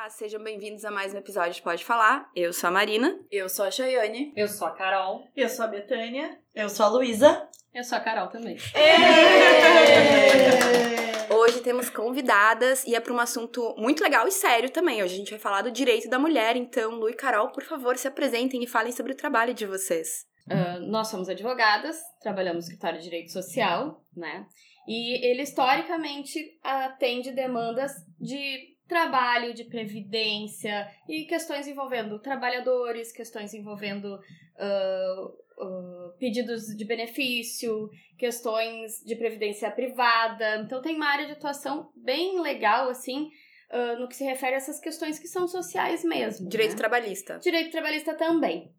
Olá, 0.00 0.08
sejam 0.08 0.42
bem-vindos 0.42 0.82
a 0.86 0.90
mais 0.90 1.12
um 1.12 1.18
episódio 1.18 1.52
de 1.52 1.60
Pode 1.60 1.84
Falar. 1.84 2.30
Eu 2.34 2.54
sou 2.54 2.68
a 2.68 2.70
Marina. 2.70 3.20
Eu 3.30 3.50
sou 3.50 3.66
a 3.66 3.70
Chayane. 3.70 4.32
Eu 4.34 4.48
sou 4.48 4.66
a 4.66 4.70
Carol. 4.70 5.28
Eu 5.36 5.46
sou 5.46 5.62
a 5.62 5.68
Betânia. 5.68 6.38
Eu 6.54 6.70
sou 6.70 6.86
a 6.86 6.88
Luísa. 6.88 7.46
Eu 7.74 7.84
sou 7.84 7.98
a 7.98 8.00
Carol 8.00 8.28
também. 8.28 8.56
Hoje 11.28 11.60
temos 11.60 11.90
convidadas 11.90 12.86
e 12.86 12.94
é 12.94 13.00
para 13.00 13.12
um 13.12 13.20
assunto 13.20 13.74
muito 13.76 14.02
legal 14.02 14.26
e 14.26 14.32
sério 14.32 14.70
também. 14.70 15.02
Hoje 15.02 15.12
a 15.12 15.18
gente 15.18 15.32
vai 15.32 15.38
falar 15.38 15.60
do 15.60 15.70
direito 15.70 16.08
da 16.08 16.18
mulher. 16.18 16.56
Então, 16.56 16.92
Lu 16.92 17.10
e 17.10 17.14
Carol, 17.14 17.52
por 17.52 17.64
favor, 17.64 17.98
se 17.98 18.08
apresentem 18.08 18.64
e 18.64 18.66
falem 18.66 18.92
sobre 18.92 19.12
o 19.12 19.16
trabalho 19.16 19.52
de 19.52 19.66
vocês. 19.66 20.24
Uh, 20.46 20.80
nós 20.80 21.08
somos 21.08 21.28
advogadas, 21.28 22.00
trabalhamos 22.22 22.64
no 22.64 22.70
escritório 22.70 22.96
de 22.96 23.04
direito 23.04 23.30
social, 23.30 24.02
né? 24.16 24.46
E 24.88 25.30
ele 25.30 25.42
historicamente 25.42 26.58
atende 26.64 27.32
demandas 27.32 27.92
de 28.18 28.69
trabalho, 28.90 29.54
de 29.54 29.62
previdência 29.64 30.90
e 31.08 31.24
questões 31.24 31.68
envolvendo 31.68 32.18
trabalhadores, 32.18 33.12
questões 33.12 33.54
envolvendo 33.54 34.16
uh, 34.16 35.26
uh, 35.64 36.12
pedidos 36.18 36.66
de 36.76 36.84
benefício, 36.84 37.88
questões 38.18 39.00
de 39.06 39.14
previdência 39.14 39.70
privada. 39.70 40.56
Então 40.56 40.82
tem 40.82 40.96
uma 40.96 41.06
área 41.06 41.26
de 41.26 41.32
atuação 41.32 41.92
bem 41.94 42.40
legal, 42.40 42.88
assim, 42.88 43.30
uh, 43.70 44.00
no 44.00 44.08
que 44.08 44.16
se 44.16 44.24
refere 44.24 44.54
a 44.54 44.56
essas 44.56 44.80
questões 44.80 45.20
que 45.20 45.28
são 45.28 45.46
sociais 45.46 46.02
mesmo. 46.02 46.48
Direito 46.48 46.72
né? 46.72 46.76
trabalhista. 46.76 47.38
Direito 47.38 47.70
trabalhista 47.70 48.14
também. 48.14 48.72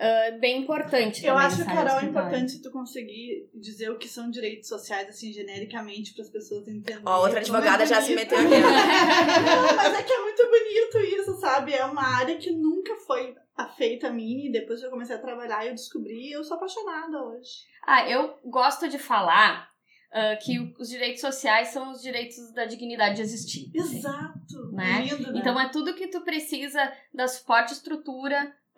Uh, 0.00 0.40
bem 0.40 0.62
importante. 0.62 1.26
Eu 1.26 1.34
também 1.34 1.46
acho, 1.46 1.58
nessa 1.58 1.70
Carol, 1.70 2.00
é 2.00 2.04
importante 2.04 2.62
tu 2.62 2.70
conseguir 2.70 3.50
dizer 3.54 3.90
o 3.90 3.98
que 3.98 4.08
são 4.08 4.30
direitos 4.30 4.66
sociais, 4.66 5.06
assim, 5.06 5.30
genericamente, 5.30 6.14
para 6.14 6.22
as 6.22 6.30
pessoas 6.30 6.62
entenderem. 6.62 7.02
Ó, 7.04 7.20
outra 7.20 7.40
é 7.40 7.42
advogada 7.42 7.84
já 7.84 8.00
se 8.00 8.14
meteu 8.14 8.38
aqui. 8.38 8.48
Não, 8.48 9.76
mas 9.76 9.94
é 9.94 10.02
que 10.02 10.12
é 10.12 10.22
muito 10.22 10.42
bonito 10.42 11.20
isso, 11.20 11.38
sabe? 11.38 11.74
É 11.74 11.84
uma 11.84 12.16
área 12.16 12.38
que 12.38 12.50
nunca 12.50 12.96
foi 12.96 13.34
feita 13.76 14.08
a 14.08 14.10
mim, 14.10 14.46
e 14.46 14.52
depois 14.52 14.80
que 14.80 14.86
eu 14.86 14.90
comecei 14.90 15.14
a 15.14 15.20
trabalhar, 15.20 15.66
eu 15.66 15.74
descobri 15.74 16.28
e 16.28 16.32
eu 16.32 16.42
sou 16.44 16.56
apaixonada 16.56 17.22
hoje. 17.22 17.66
Ah, 17.86 18.08
eu 18.08 18.38
gosto 18.46 18.88
de 18.88 18.98
falar 18.98 19.68
ah, 20.12 20.36
que 20.36 20.74
os 20.78 20.88
direitos 20.88 21.20
sociais 21.20 21.68
são 21.68 21.92
os 21.92 22.00
direitos 22.00 22.52
da 22.54 22.64
dignidade 22.64 23.16
de 23.16 23.22
existir. 23.22 23.70
Exato. 23.74 24.72
Né? 24.72 25.02
Lindo, 25.02 25.32
né? 25.32 25.40
Então 25.40 25.60
é 25.60 25.68
tudo 25.68 25.94
que 25.94 26.08
tu 26.08 26.22
precisa 26.22 26.90
da 27.12 27.28
suporte 27.28 27.72
e 27.72 27.74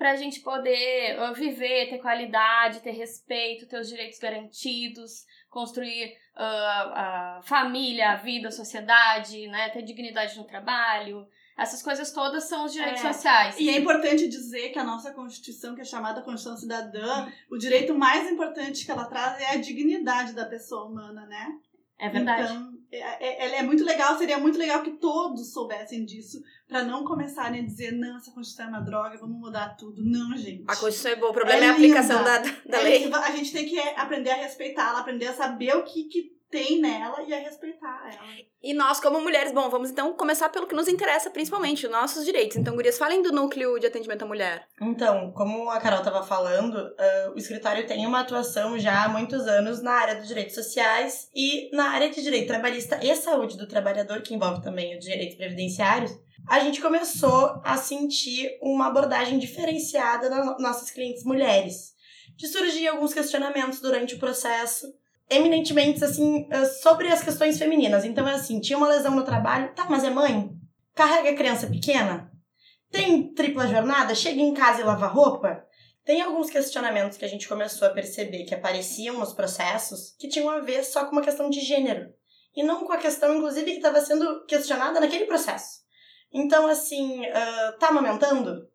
estrutura 0.02 0.08
pra 0.12 0.16
gente 0.16 0.40
poder 0.40 1.16
ah, 1.18 1.32
viver, 1.32 1.88
ter 1.88 1.98
qualidade, 1.98 2.80
ter 2.80 2.90
respeito, 2.90 3.66
ter 3.66 3.78
os 3.78 3.88
direitos 3.88 4.18
garantidos, 4.18 5.24
construir 5.48 6.16
ah, 6.34 7.38
a 7.38 7.42
família, 7.42 8.10
a 8.10 8.16
vida, 8.16 8.48
a 8.48 8.52
sociedade, 8.52 9.46
né? 9.48 9.70
Ter 9.70 9.82
dignidade 9.82 10.36
no 10.36 10.44
trabalho. 10.44 11.26
Essas 11.56 11.82
coisas 11.82 12.12
todas 12.12 12.44
são 12.44 12.64
os 12.64 12.72
direitos 12.72 13.04
É. 13.04 13.12
sociais. 13.12 13.56
E 13.60 13.68
é 13.68 13.78
importante 13.78 14.26
dizer 14.26 14.70
que 14.70 14.78
a 14.78 14.84
nossa 14.84 15.12
Constituição, 15.12 15.74
que 15.74 15.82
é 15.82 15.84
chamada 15.84 16.22
Constituição 16.22 16.56
Cidadã, 16.56 17.30
o 17.50 17.58
direito 17.58 17.94
mais 17.94 18.28
importante 18.30 18.84
que 18.84 18.90
ela 18.90 19.04
traz 19.04 19.40
é 19.40 19.50
a 19.50 19.56
dignidade 19.58 20.32
da 20.32 20.46
pessoa 20.46 20.86
humana, 20.86 21.26
né? 21.26 21.58
É 21.98 22.08
verdade. 22.08 22.52
Então, 22.52 22.71
é, 22.96 23.46
é, 23.46 23.58
é 23.58 23.62
muito 23.62 23.84
legal, 23.84 24.18
seria 24.18 24.38
muito 24.38 24.58
legal 24.58 24.82
que 24.82 24.92
todos 24.92 25.52
soubessem 25.52 26.04
disso, 26.04 26.42
pra 26.68 26.82
não 26.84 27.04
começarem 27.04 27.60
a 27.60 27.64
dizer, 27.64 27.92
não, 27.92 28.16
essa 28.16 28.30
Constituição 28.32 28.66
é 28.66 28.68
uma 28.68 28.80
droga, 28.80 29.18
vamos 29.18 29.38
mudar 29.38 29.70
tudo. 29.76 30.02
Não, 30.04 30.36
gente. 30.36 30.64
A 30.64 30.76
Constituição 30.76 31.12
é 31.12 31.16
boa, 31.16 31.30
o 31.30 31.34
problema 31.34 31.62
é, 31.62 31.66
É 31.66 31.70
a 31.70 31.72
aplicação 31.72 32.18
linda. 32.18 32.38
da, 32.38 32.54
da 32.66 32.80
É, 32.80 32.82
lei. 32.82 33.12
A 33.12 33.30
gente 33.30 33.52
tem 33.52 33.66
que 33.66 33.78
aprender 33.78 34.30
a 34.30 34.36
respeitá-la, 34.36 35.00
aprender 35.00 35.28
a 35.28 35.34
saber 35.34 35.74
o 35.76 35.84
que, 35.84 36.04
que 36.04 36.31
tem 36.52 36.78
nela 36.82 37.22
e 37.22 37.32
a 37.32 37.38
respeitar 37.38 38.10
ela. 38.12 38.28
E 38.62 38.74
nós, 38.74 39.00
como 39.00 39.20
mulheres, 39.20 39.52
bom, 39.52 39.68
vamos 39.70 39.90
então 39.90 40.12
começar 40.12 40.50
pelo 40.50 40.66
que 40.66 40.74
nos 40.74 40.86
interessa, 40.86 41.30
principalmente, 41.30 41.86
os 41.86 41.90
nossos 41.90 42.26
direitos. 42.26 42.58
Então, 42.58 42.76
gurias, 42.76 42.98
falem 42.98 43.22
do 43.22 43.32
núcleo 43.32 43.78
de 43.80 43.86
atendimento 43.86 44.22
à 44.22 44.26
mulher. 44.26 44.68
Então, 44.80 45.32
como 45.32 45.70
a 45.70 45.80
Carol 45.80 46.00
estava 46.00 46.22
falando, 46.22 46.76
ah, 46.76 47.32
o 47.34 47.38
escritório 47.38 47.86
tem 47.86 48.06
uma 48.06 48.20
atuação 48.20 48.78
já 48.78 49.04
há 49.04 49.08
muitos 49.08 49.48
anos 49.48 49.82
na 49.82 49.92
área 49.92 50.16
dos 50.16 50.28
direitos 50.28 50.54
sociais 50.54 51.30
e 51.34 51.74
na 51.74 51.88
área 51.88 52.10
de 52.10 52.22
direito 52.22 52.46
trabalhista 52.48 53.00
e 53.02 53.16
saúde 53.16 53.56
do 53.56 53.66
trabalhador, 53.66 54.20
que 54.20 54.34
envolve 54.34 54.62
também 54.62 54.96
os 54.96 55.04
direitos 55.04 55.36
previdenciários. 55.36 56.12
A 56.46 56.60
gente 56.60 56.82
começou 56.82 57.62
a 57.64 57.78
sentir 57.78 58.58
uma 58.60 58.88
abordagem 58.88 59.38
diferenciada 59.38 60.28
nas 60.28 60.58
nossas 60.60 60.90
clientes 60.90 61.24
mulheres. 61.24 61.92
De 62.36 62.46
surgir 62.46 62.88
alguns 62.88 63.14
questionamentos 63.14 63.80
durante 63.80 64.16
o 64.16 64.18
processo, 64.18 64.86
eminentemente 65.30 66.04
assim, 66.04 66.48
ah, 66.50 66.64
sobre 66.64 67.08
as 67.08 67.22
questões 67.22 67.58
femininas. 67.58 68.04
Então 68.04 68.28
é 68.28 68.34
assim, 68.34 68.60
tinha 68.60 68.78
uma 68.78 68.88
lesão 68.88 69.14
no 69.14 69.24
trabalho, 69.24 69.74
tá, 69.74 69.86
mas 69.88 70.04
é 70.04 70.10
mãe? 70.10 70.50
Carrega 70.94 71.36
criança 71.36 71.66
pequena? 71.66 72.30
Tem 72.90 73.32
tripla 73.32 73.66
jornada? 73.66 74.14
Chega 74.14 74.40
em 74.40 74.52
casa 74.52 74.80
e 74.80 74.84
lava 74.84 75.06
roupa? 75.06 75.64
Tem 76.04 76.20
alguns 76.20 76.50
questionamentos 76.50 77.16
que 77.16 77.24
a 77.24 77.28
gente 77.28 77.48
começou 77.48 77.86
a 77.86 77.92
perceber 77.92 78.44
que 78.44 78.54
apareciam 78.54 79.18
nos 79.18 79.32
processos 79.32 80.14
que 80.18 80.28
tinham 80.28 80.50
a 80.50 80.60
ver 80.60 80.84
só 80.84 81.04
com 81.04 81.12
uma 81.12 81.22
questão 81.22 81.48
de 81.48 81.60
gênero. 81.60 82.12
E 82.54 82.62
não 82.62 82.84
com 82.84 82.92
a 82.92 82.98
questão, 82.98 83.34
inclusive, 83.34 83.70
que 83.70 83.76
estava 83.78 84.00
sendo 84.00 84.44
questionada 84.44 85.00
naquele 85.00 85.24
processo. 85.24 85.80
Então, 86.32 86.66
assim, 86.66 87.24
ah, 87.26 87.76
tá 87.78 87.88
amamentando? 87.88 88.68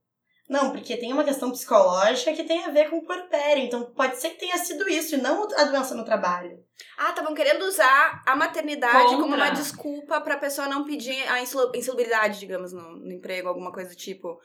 Não, 0.50 0.72
porque 0.72 0.96
tem 0.96 1.12
uma 1.12 1.26
questão 1.26 1.52
psicológica 1.52 2.32
que 2.34 2.44
tem 2.46 2.64
a 2.64 2.70
ver 2.70 2.90
com 2.90 2.98
o 2.98 3.06
puerpério. 3.06 3.64
Então, 3.64 3.92
pode 3.94 4.18
ser 4.18 4.30
que 4.30 4.40
tenha 4.40 4.58
sido 4.58 4.88
isso 4.88 5.16
e 5.16 5.22
não 5.22 5.44
a 5.58 5.64
doença 5.66 5.94
no 5.94 6.06
trabalho. 6.06 6.58
Ah, 6.98 7.10
estavam 7.10 7.34
querendo 7.34 7.64
usar 7.66 8.24
a 8.26 8.36
maternidade 8.36 9.04
Contra. 9.04 9.18
como 9.18 9.36
uma 9.36 9.50
desculpa 9.50 10.22
pra 10.22 10.38
pessoa 10.38 10.68
não 10.70 10.86
pedir 10.86 11.22
a 11.28 11.42
insalu- 11.42 11.72
insalubridade, 11.76 12.40
digamos, 12.40 12.72
no, 12.72 12.82
no 12.98 13.12
emprego, 13.12 13.50
alguma 13.50 13.74
coisa 13.74 13.90
do 13.90 13.96
tipo. 13.96 14.38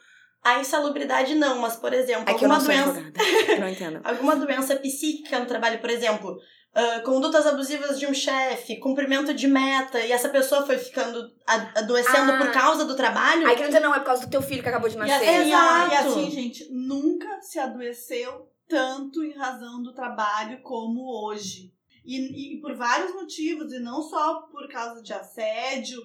A 0.43 0.59
insalubridade 0.59 1.35
não, 1.35 1.59
mas, 1.59 1.77
por 1.77 1.93
exemplo, 1.93 2.29
É 2.29 2.33
que 2.33 2.43
eu 2.43 2.49
não 2.49 2.57
alguma 2.57 2.83
sou 2.83 2.93
doença. 2.93 3.13
Não 3.61 3.69
entendo. 3.69 4.01
alguma 4.03 4.35
doença 4.35 4.75
psíquica 4.75 5.39
no 5.39 5.45
trabalho, 5.45 5.79
por 5.79 5.89
exemplo, 5.89 6.35
ah, 6.75 7.01
condutas 7.01 7.45
abusivas 7.45 7.99
de 7.99 8.07
um 8.07 8.13
chefe, 8.13 8.77
cumprimento 8.79 9.33
de 9.33 9.47
meta, 9.47 9.99
e 9.99 10.11
essa 10.11 10.29
pessoa 10.29 10.65
foi 10.65 10.77
ficando 10.77 11.31
adoecendo 11.75 12.31
Ah. 12.31 12.37
por 12.37 12.51
causa 12.51 12.85
do 12.85 12.95
trabalho. 12.95 13.47
Aí 13.47 13.55
quer 13.55 13.67
dizer, 13.67 13.79
não, 13.79 13.93
é 13.93 13.99
por 13.99 14.05
causa 14.05 14.25
do 14.25 14.29
teu 14.31 14.41
filho 14.41 14.63
que 14.63 14.69
acabou 14.69 14.89
de 14.89 14.95
E 14.95 14.99
nascer. 14.99 15.15
assim, 15.15 15.49
Exato. 15.49 15.91
e 15.93 15.97
assim, 15.97 16.31
gente, 16.31 16.67
nunca 16.71 17.41
se 17.41 17.59
adoeceu 17.59 18.49
tanto 18.67 19.23
em 19.23 19.33
razão 19.37 19.83
do 19.83 19.93
trabalho 19.93 20.61
como 20.63 21.01
hoje. 21.27 21.71
E, 22.05 22.55
e 22.57 22.61
por 22.61 22.75
vários 22.75 23.13
motivos, 23.13 23.71
e 23.71 23.79
não 23.79 24.01
só 24.01 24.41
por 24.51 24.67
causa 24.67 25.01
de 25.01 25.13
assédio 25.13 26.01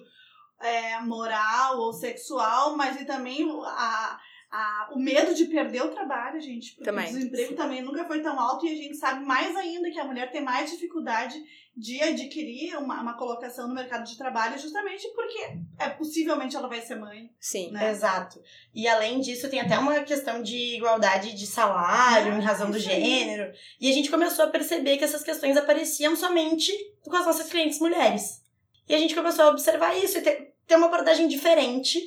é, 0.61 0.99
moral 1.01 1.77
ou 1.79 1.91
sexual, 1.93 2.75
mas 2.77 2.99
e 3.01 3.05
também 3.05 3.49
a, 3.65 4.19
a, 4.51 4.89
o 4.93 4.99
medo 4.99 5.35
de 5.35 5.45
perder 5.45 5.83
o 5.83 5.91
trabalho, 5.91 6.39
gente. 6.41 6.71
Porque 6.71 6.85
Também, 6.89 7.05
o 7.05 7.13
desemprego 7.13 7.49
sim. 7.49 7.55
também 7.55 7.81
nunca 7.83 8.05
foi 8.05 8.21
tão 8.21 8.39
alto 8.39 8.65
e 8.65 8.71
a 8.71 8.75
gente 8.75 8.95
sabe 8.97 9.23
mais 9.23 9.55
ainda 9.55 9.91
que 9.91 9.99
a 9.99 10.05
mulher 10.05 10.31
tem 10.31 10.41
mais 10.43 10.71
dificuldade 10.71 11.35
de 11.77 12.01
adquirir 12.01 12.75
uma, 12.77 12.99
uma 13.01 13.13
colocação 13.13 13.67
no 13.67 13.73
mercado 13.75 14.03
de 14.05 14.17
trabalho 14.17 14.57
justamente 14.59 15.07
porque 15.15 15.39
é, 15.77 15.89
possivelmente 15.89 16.55
ela 16.55 16.67
vai 16.67 16.81
ser 16.81 16.95
mãe. 16.95 17.29
Sim. 17.39 17.71
né? 17.71 17.91
Exato. 17.91 18.41
E 18.73 18.87
além 18.87 19.19
disso, 19.21 19.49
tem 19.49 19.61
até 19.61 19.77
uma 19.77 19.99
questão 20.01 20.41
de 20.41 20.75
igualdade 20.75 21.33
de 21.33 21.45
salário, 21.45 22.33
Ah, 22.33 22.37
em 22.37 22.41
razão 22.41 22.71
do 22.71 22.77
isso 22.77 22.89
aí. 22.89 23.01
gênero. 23.03 23.53
E 23.79 23.89
a 23.89 23.93
gente 23.93 24.09
começou 24.09 24.45
a 24.45 24.49
perceber 24.49 24.97
que 24.97 25.03
essas 25.03 25.23
questões 25.23 25.55
apareciam 25.55 26.15
somente 26.15 26.71
com 27.03 27.15
as 27.15 27.25
nossas 27.25 27.49
clientes 27.49 27.79
mulheres. 27.79 28.43
E 28.87 28.95
a 28.95 28.97
gente 28.97 29.13
começou 29.13 29.45
a 29.45 29.49
observar 29.49 29.95
isso 29.95 30.17
e 30.17 30.21
ter, 30.21 30.53
ter 30.65 30.75
uma 30.75 30.87
abordagem 30.87 31.27
diferente 31.27 31.99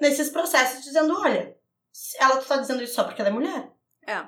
nesses 0.00 0.28
processos, 0.28 0.84
dizendo: 0.84 1.16
olha, 1.18 1.56
ela 2.18 2.36
tá 2.38 2.56
dizendo 2.56 2.82
isso 2.82 2.94
só 2.94 3.04
porque 3.04 3.20
ela 3.20 3.30
é 3.30 3.32
mulher. 3.32 3.70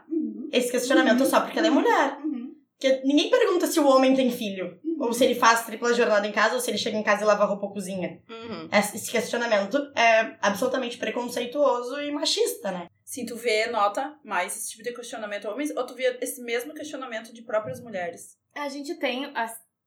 Uhum. 0.09 0.49
Esse 0.53 0.71
questionamento 0.71 1.23
é 1.23 1.27
só 1.27 1.41
porque 1.41 1.59
ela 1.59 1.69
é 1.69 1.71
mulher. 1.71 2.19
Uhum. 2.25 2.55
Porque 2.79 3.03
ninguém 3.05 3.31
pergunta 3.31 3.67
se 3.67 3.81
o 3.81 3.87
homem 3.87 4.15
tem 4.15 4.31
filho. 4.31 4.79
Ou 4.99 5.13
se 5.13 5.25
ele 5.25 5.35
faz 5.35 5.65
tripla 5.65 5.93
jornada 5.93 6.27
em 6.27 6.33
casa, 6.33 6.55
ou 6.55 6.61
se 6.61 6.71
ele 6.71 6.79
chega 6.79 6.97
em 6.97 7.03
casa 7.03 7.23
e 7.23 7.27
lava 7.27 7.45
roupa 7.45 7.67
ou 7.67 7.73
cozinha. 7.73 8.23
Uhum. 8.29 8.69
Esse 8.73 8.97
esse 8.97 9.11
questionamento 9.11 9.77
é 9.95 10.37
absolutamente 10.41 10.97
preconceituoso 10.97 12.01
e 12.01 12.11
machista, 12.11 12.71
né? 12.71 12.87
Sim, 13.05 13.27
tu 13.27 13.37
vê, 13.37 13.67
nota 13.67 14.19
mais 14.25 14.57
esse 14.57 14.71
tipo 14.71 14.83
de 14.83 14.95
questionamento 14.95 15.49
homens, 15.49 15.71
ou 15.77 15.87
tu 15.87 15.95
vê 15.95 16.19
esse 16.21 16.43
mesmo 16.43 16.75
questionamento 16.75 17.33
de 17.33 17.43
próprias 17.43 17.81
mulheres? 17.81 18.37
A 18.55 18.69
gente 18.69 18.95
tem, 18.95 19.31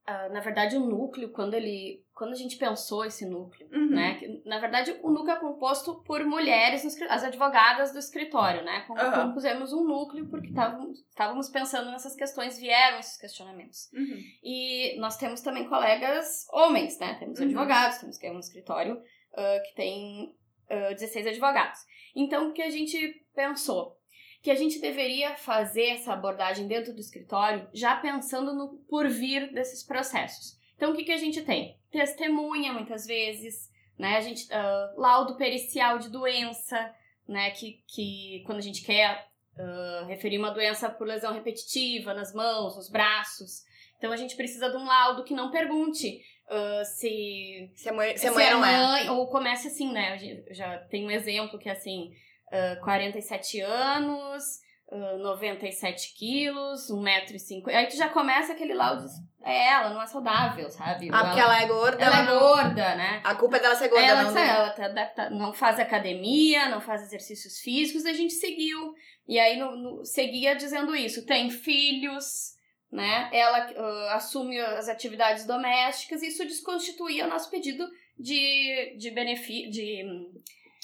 ah, 0.06 0.30
na 0.30 0.40
verdade, 0.40 0.76
o 0.76 0.80
núcleo, 0.86 1.30
quando 1.32 1.54
ele. 1.54 2.04
Quando 2.14 2.34
a 2.34 2.36
gente 2.36 2.58
pensou 2.58 3.06
esse 3.06 3.26
núcleo, 3.26 3.70
Uhum. 3.72 3.92
né? 3.92 4.16
que, 4.16 4.42
na 4.46 4.60
verdade, 4.60 4.94
o 5.02 5.10
núcleo 5.10 5.36
é 5.38 5.40
composto 5.40 6.02
por 6.04 6.24
mulheres, 6.26 6.84
as 7.10 7.24
advogadas 7.24 7.94
do 7.94 8.00
escritório, 8.00 8.62
né? 8.64 8.82
Com- 8.88 8.98
Aham. 8.98 9.28
Compusemos 9.28 9.72
um 9.72 9.86
núcleo 9.86 10.28
porque 10.30 10.50
estávamos 10.50 11.50
pensando 11.50 11.90
nessas 11.92 12.16
questões, 12.16 12.58
vieram 12.60 13.00
esses 13.00 13.18
questionamentos. 13.18 13.90
Uhum. 13.94 14.18
E 14.44 15.00
nós 15.00 15.16
temos 15.18 15.42
também 15.42 15.70
colegas 15.70 16.46
homens, 16.52 17.00
né? 17.00 17.16
Temos 17.20 17.40
Uhum. 17.40 17.46
advogados, 17.46 18.00
temos 18.00 18.18
que 18.18 18.28
é 18.28 18.32
um 18.32 18.40
escritório 18.40 19.02
ah, 19.38 19.60
que 19.66 19.76
tem 19.76 20.36
ah, 20.70 20.94
16 20.94 21.28
advogados. 21.28 21.80
Então, 22.16 22.50
o 22.50 22.54
que 22.54 22.62
a 22.62 22.70
gente 22.70 22.98
pensou? 23.34 23.98
Que 24.42 24.52
a 24.52 24.56
gente 24.56 24.80
deveria 24.80 25.36
fazer 25.36 25.90
essa 25.90 26.14
abordagem 26.14 26.68
dentro 26.68 26.94
do 26.94 27.00
escritório 27.00 27.68
já 27.74 27.96
pensando 27.96 28.54
no 28.54 28.78
porvir 28.90 29.54
desses 29.54 29.84
processos. 29.84 30.58
Então, 30.76 30.92
o 30.92 30.96
que, 30.96 31.04
que 31.04 31.12
a 31.12 31.18
gente 31.18 31.42
tem? 31.42 31.78
Testemunha, 31.92 32.72
muitas 32.72 33.06
vezes, 33.06 33.70
né? 33.98 34.16
A 34.16 34.22
gente, 34.22 34.46
uh, 34.46 35.00
laudo 35.00 35.36
pericial 35.36 36.00
de 36.00 36.10
doença, 36.10 36.96
né? 37.28 37.52
Que, 37.52 37.84
que 37.86 38.44
quando 38.46 38.60
a 38.60 38.62
gente 38.62 38.82
quer 38.82 39.28
uh, 39.58 40.06
referir 40.06 40.38
uma 40.38 40.52
doença 40.52 40.90
por 40.90 41.06
lesão 41.06 41.34
repetitiva 41.34 42.14
nas 42.14 42.34
mãos, 42.34 42.78
nos 42.78 42.90
braços. 42.90 43.64
Então 43.98 44.12
a 44.14 44.16
gente 44.16 44.36
precisa 44.36 44.70
de 44.70 44.78
um 44.78 44.86
laudo 44.86 45.26
que 45.26 45.34
não 45.34 45.52
pergunte 45.52 46.22
uh, 46.48 46.86
se, 46.86 47.70
Se 47.76 47.90
a 47.90 47.94
mãe, 47.94 48.16
se 48.16 48.28
se 48.28 48.32
mãe 48.32 48.46
é 48.46 48.52
é. 48.52 48.56
mãe, 48.56 49.10
ou 49.10 49.28
comece 49.28 49.68
assim, 49.68 49.92
né? 49.92 50.18
Eu 50.48 50.54
já 50.56 50.78
tem 50.86 51.06
um 51.06 51.12
exemplo 51.12 51.60
que 51.60 51.68
é 51.68 51.74
assim, 51.74 52.10
uh, 52.52 52.80
47 52.84 53.60
anos, 53.62 54.44
uh, 54.92 55.18
97 55.20 56.14
quilos, 56.16 56.90
1,50m. 56.92 57.68
Aí 57.74 57.88
tu 57.88 57.96
já 57.96 58.10
começa 58.10 58.54
aquele 58.54 58.74
laudo, 58.74 59.06
é 59.44 59.68
ela, 59.68 59.90
não 59.94 60.02
é 60.02 60.06
saudável, 60.08 60.70
sabe? 60.70 61.10
Ah, 61.12 61.26
porque 61.26 61.40
ela 61.40 61.62
é 61.62 61.66
gorda. 61.68 62.04
ela 62.04 62.20
é 62.20 62.26
não- 62.26 62.40
gorda, 62.40 62.96
né? 62.96 63.22
A 63.24 63.36
culpa 63.36 63.58
é 63.58 63.60
dela 63.60 63.76
ser 63.76 63.88
gorda, 63.90 64.06
ela, 64.06 64.24
não. 64.24 64.34
do- 64.34 64.40
ela 64.40 64.70
tá- 64.72 65.06
tá- 65.06 65.30
não 65.30 65.54
faz 65.54 65.80
academia, 65.80 66.68
não 66.70 66.82
faz 66.82 67.02
exercícios 67.04 67.60
físicos, 67.60 68.06
a 68.06 68.14
gente 68.14 68.34
seguiu. 68.34 68.94
E 69.28 69.38
aí 69.40 69.58
no, 69.58 69.76
no- 69.76 70.06
seguia 70.06 70.56
dizendo 70.56 70.96
isso. 70.96 71.26
Tem 71.26 71.50
filhos, 71.52 72.54
né? 72.92 73.30
Ela 73.32 73.70
ah, 73.78 74.16
assume 74.16 74.60
as 74.60 74.90
atividades 74.90 75.46
domésticas, 75.46 76.22
e 76.24 76.28
isso 76.28 76.44
desconstituía 76.46 77.26
o 77.26 77.30
nosso 77.30 77.50
pedido 77.52 77.88
de, 78.18 78.96
de 78.98 79.12
benefício. 79.12 79.72
De 79.72 80.04
hum, 80.04 80.34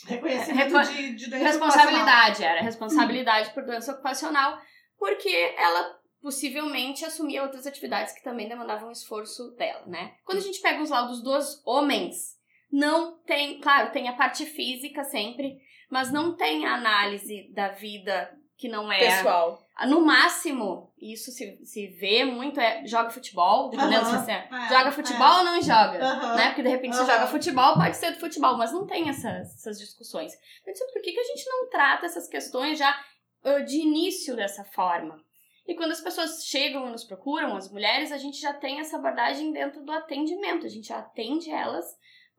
Reconhecimento 0.06 0.78
Reco- 0.78 0.92
de, 0.94 1.16
de 1.16 1.30
doença 1.30 1.56
ocupacional. 1.58 1.88
responsabilidade, 1.88 2.44
era 2.44 2.62
responsabilidade 2.62 3.50
por 3.52 3.66
doença 3.66 3.92
ocupacional, 3.94 4.60
porque 4.98 5.54
ela 5.58 6.00
possivelmente 6.22 7.06
assumia 7.06 7.44
outras 7.44 7.68
atividades 7.68 8.14
que 8.14 8.24
também 8.24 8.50
demandavam 8.50 8.92
esforço 8.92 9.52
dela, 9.52 9.86
né? 9.86 10.16
Quando 10.26 10.40
a 10.40 10.42
gente 10.42 10.60
pega 10.60 10.82
os 10.82 10.90
laudos 10.90 11.22
dos 11.22 11.62
homens, 11.66 12.36
não 12.72 13.18
tem, 13.20 13.60
claro, 13.62 13.92
tem 13.92 14.10
a 14.10 14.14
parte 14.14 14.46
física 14.46 15.04
sempre, 15.04 15.60
mas 15.90 16.12
não 16.12 16.36
tem 16.36 16.66
a 16.66 16.74
análise 16.74 17.52
da 17.54 17.70
vida 17.70 18.36
que 18.58 18.70
não 18.70 18.92
é 18.92 19.00
Pessoal. 19.00 19.62
no 19.88 20.06
máximo, 20.06 20.94
isso 20.98 21.30
se, 21.32 21.60
se 21.66 21.88
vê 21.88 22.24
muito, 22.24 22.60
é 22.60 22.86
joga 22.86 23.10
futebol, 23.10 23.70
dependendo 23.70 24.06
Aham, 24.06 24.20
se 24.20 24.26
você 24.26 24.32
é, 24.32 24.48
joga 24.70 24.92
futebol 24.92 25.38
ou 25.38 25.44
não 25.44 25.62
joga, 25.62 25.98
né? 26.36 26.48
Porque 26.48 26.64
de 26.64 26.70
repente 26.70 26.96
você 26.96 27.06
joga 27.06 27.28
futebol, 27.28 27.76
pode 27.76 27.98
ser 27.98 28.12
do 28.12 28.20
futebol, 28.20 28.58
mas 28.58 28.72
não 28.72 28.88
tem 28.88 29.10
essas, 29.10 29.56
essas 29.56 29.78
discussões. 29.78 30.34
Eu 30.66 30.72
disse, 30.72 30.94
por 30.94 31.02
que, 31.02 31.12
que 31.12 31.20
a 31.20 31.24
gente 31.24 31.46
não 31.50 31.70
trata 31.70 32.06
essas 32.06 32.30
questões 32.30 32.80
já 32.80 32.98
ah, 33.44 33.60
de 33.60 33.78
início 33.78 34.36
dessa 34.36 34.64
forma? 34.64 35.22
E 35.68 35.76
quando 35.76 35.92
as 35.92 36.02
pessoas 36.02 36.46
chegam 36.46 36.88
e 36.88 36.92
nos 36.92 37.04
procuram, 37.04 37.58
as 37.58 37.70
mulheres, 37.70 38.12
a 38.12 38.18
gente 38.18 38.40
já 38.40 38.54
tem 38.54 38.80
essa 38.80 38.98
abordagem 38.98 39.52
dentro 39.52 39.84
do 39.84 39.92
atendimento, 39.92 40.66
a 40.66 40.70
gente 40.70 40.94
atende 40.94 41.50
elas 41.50 41.86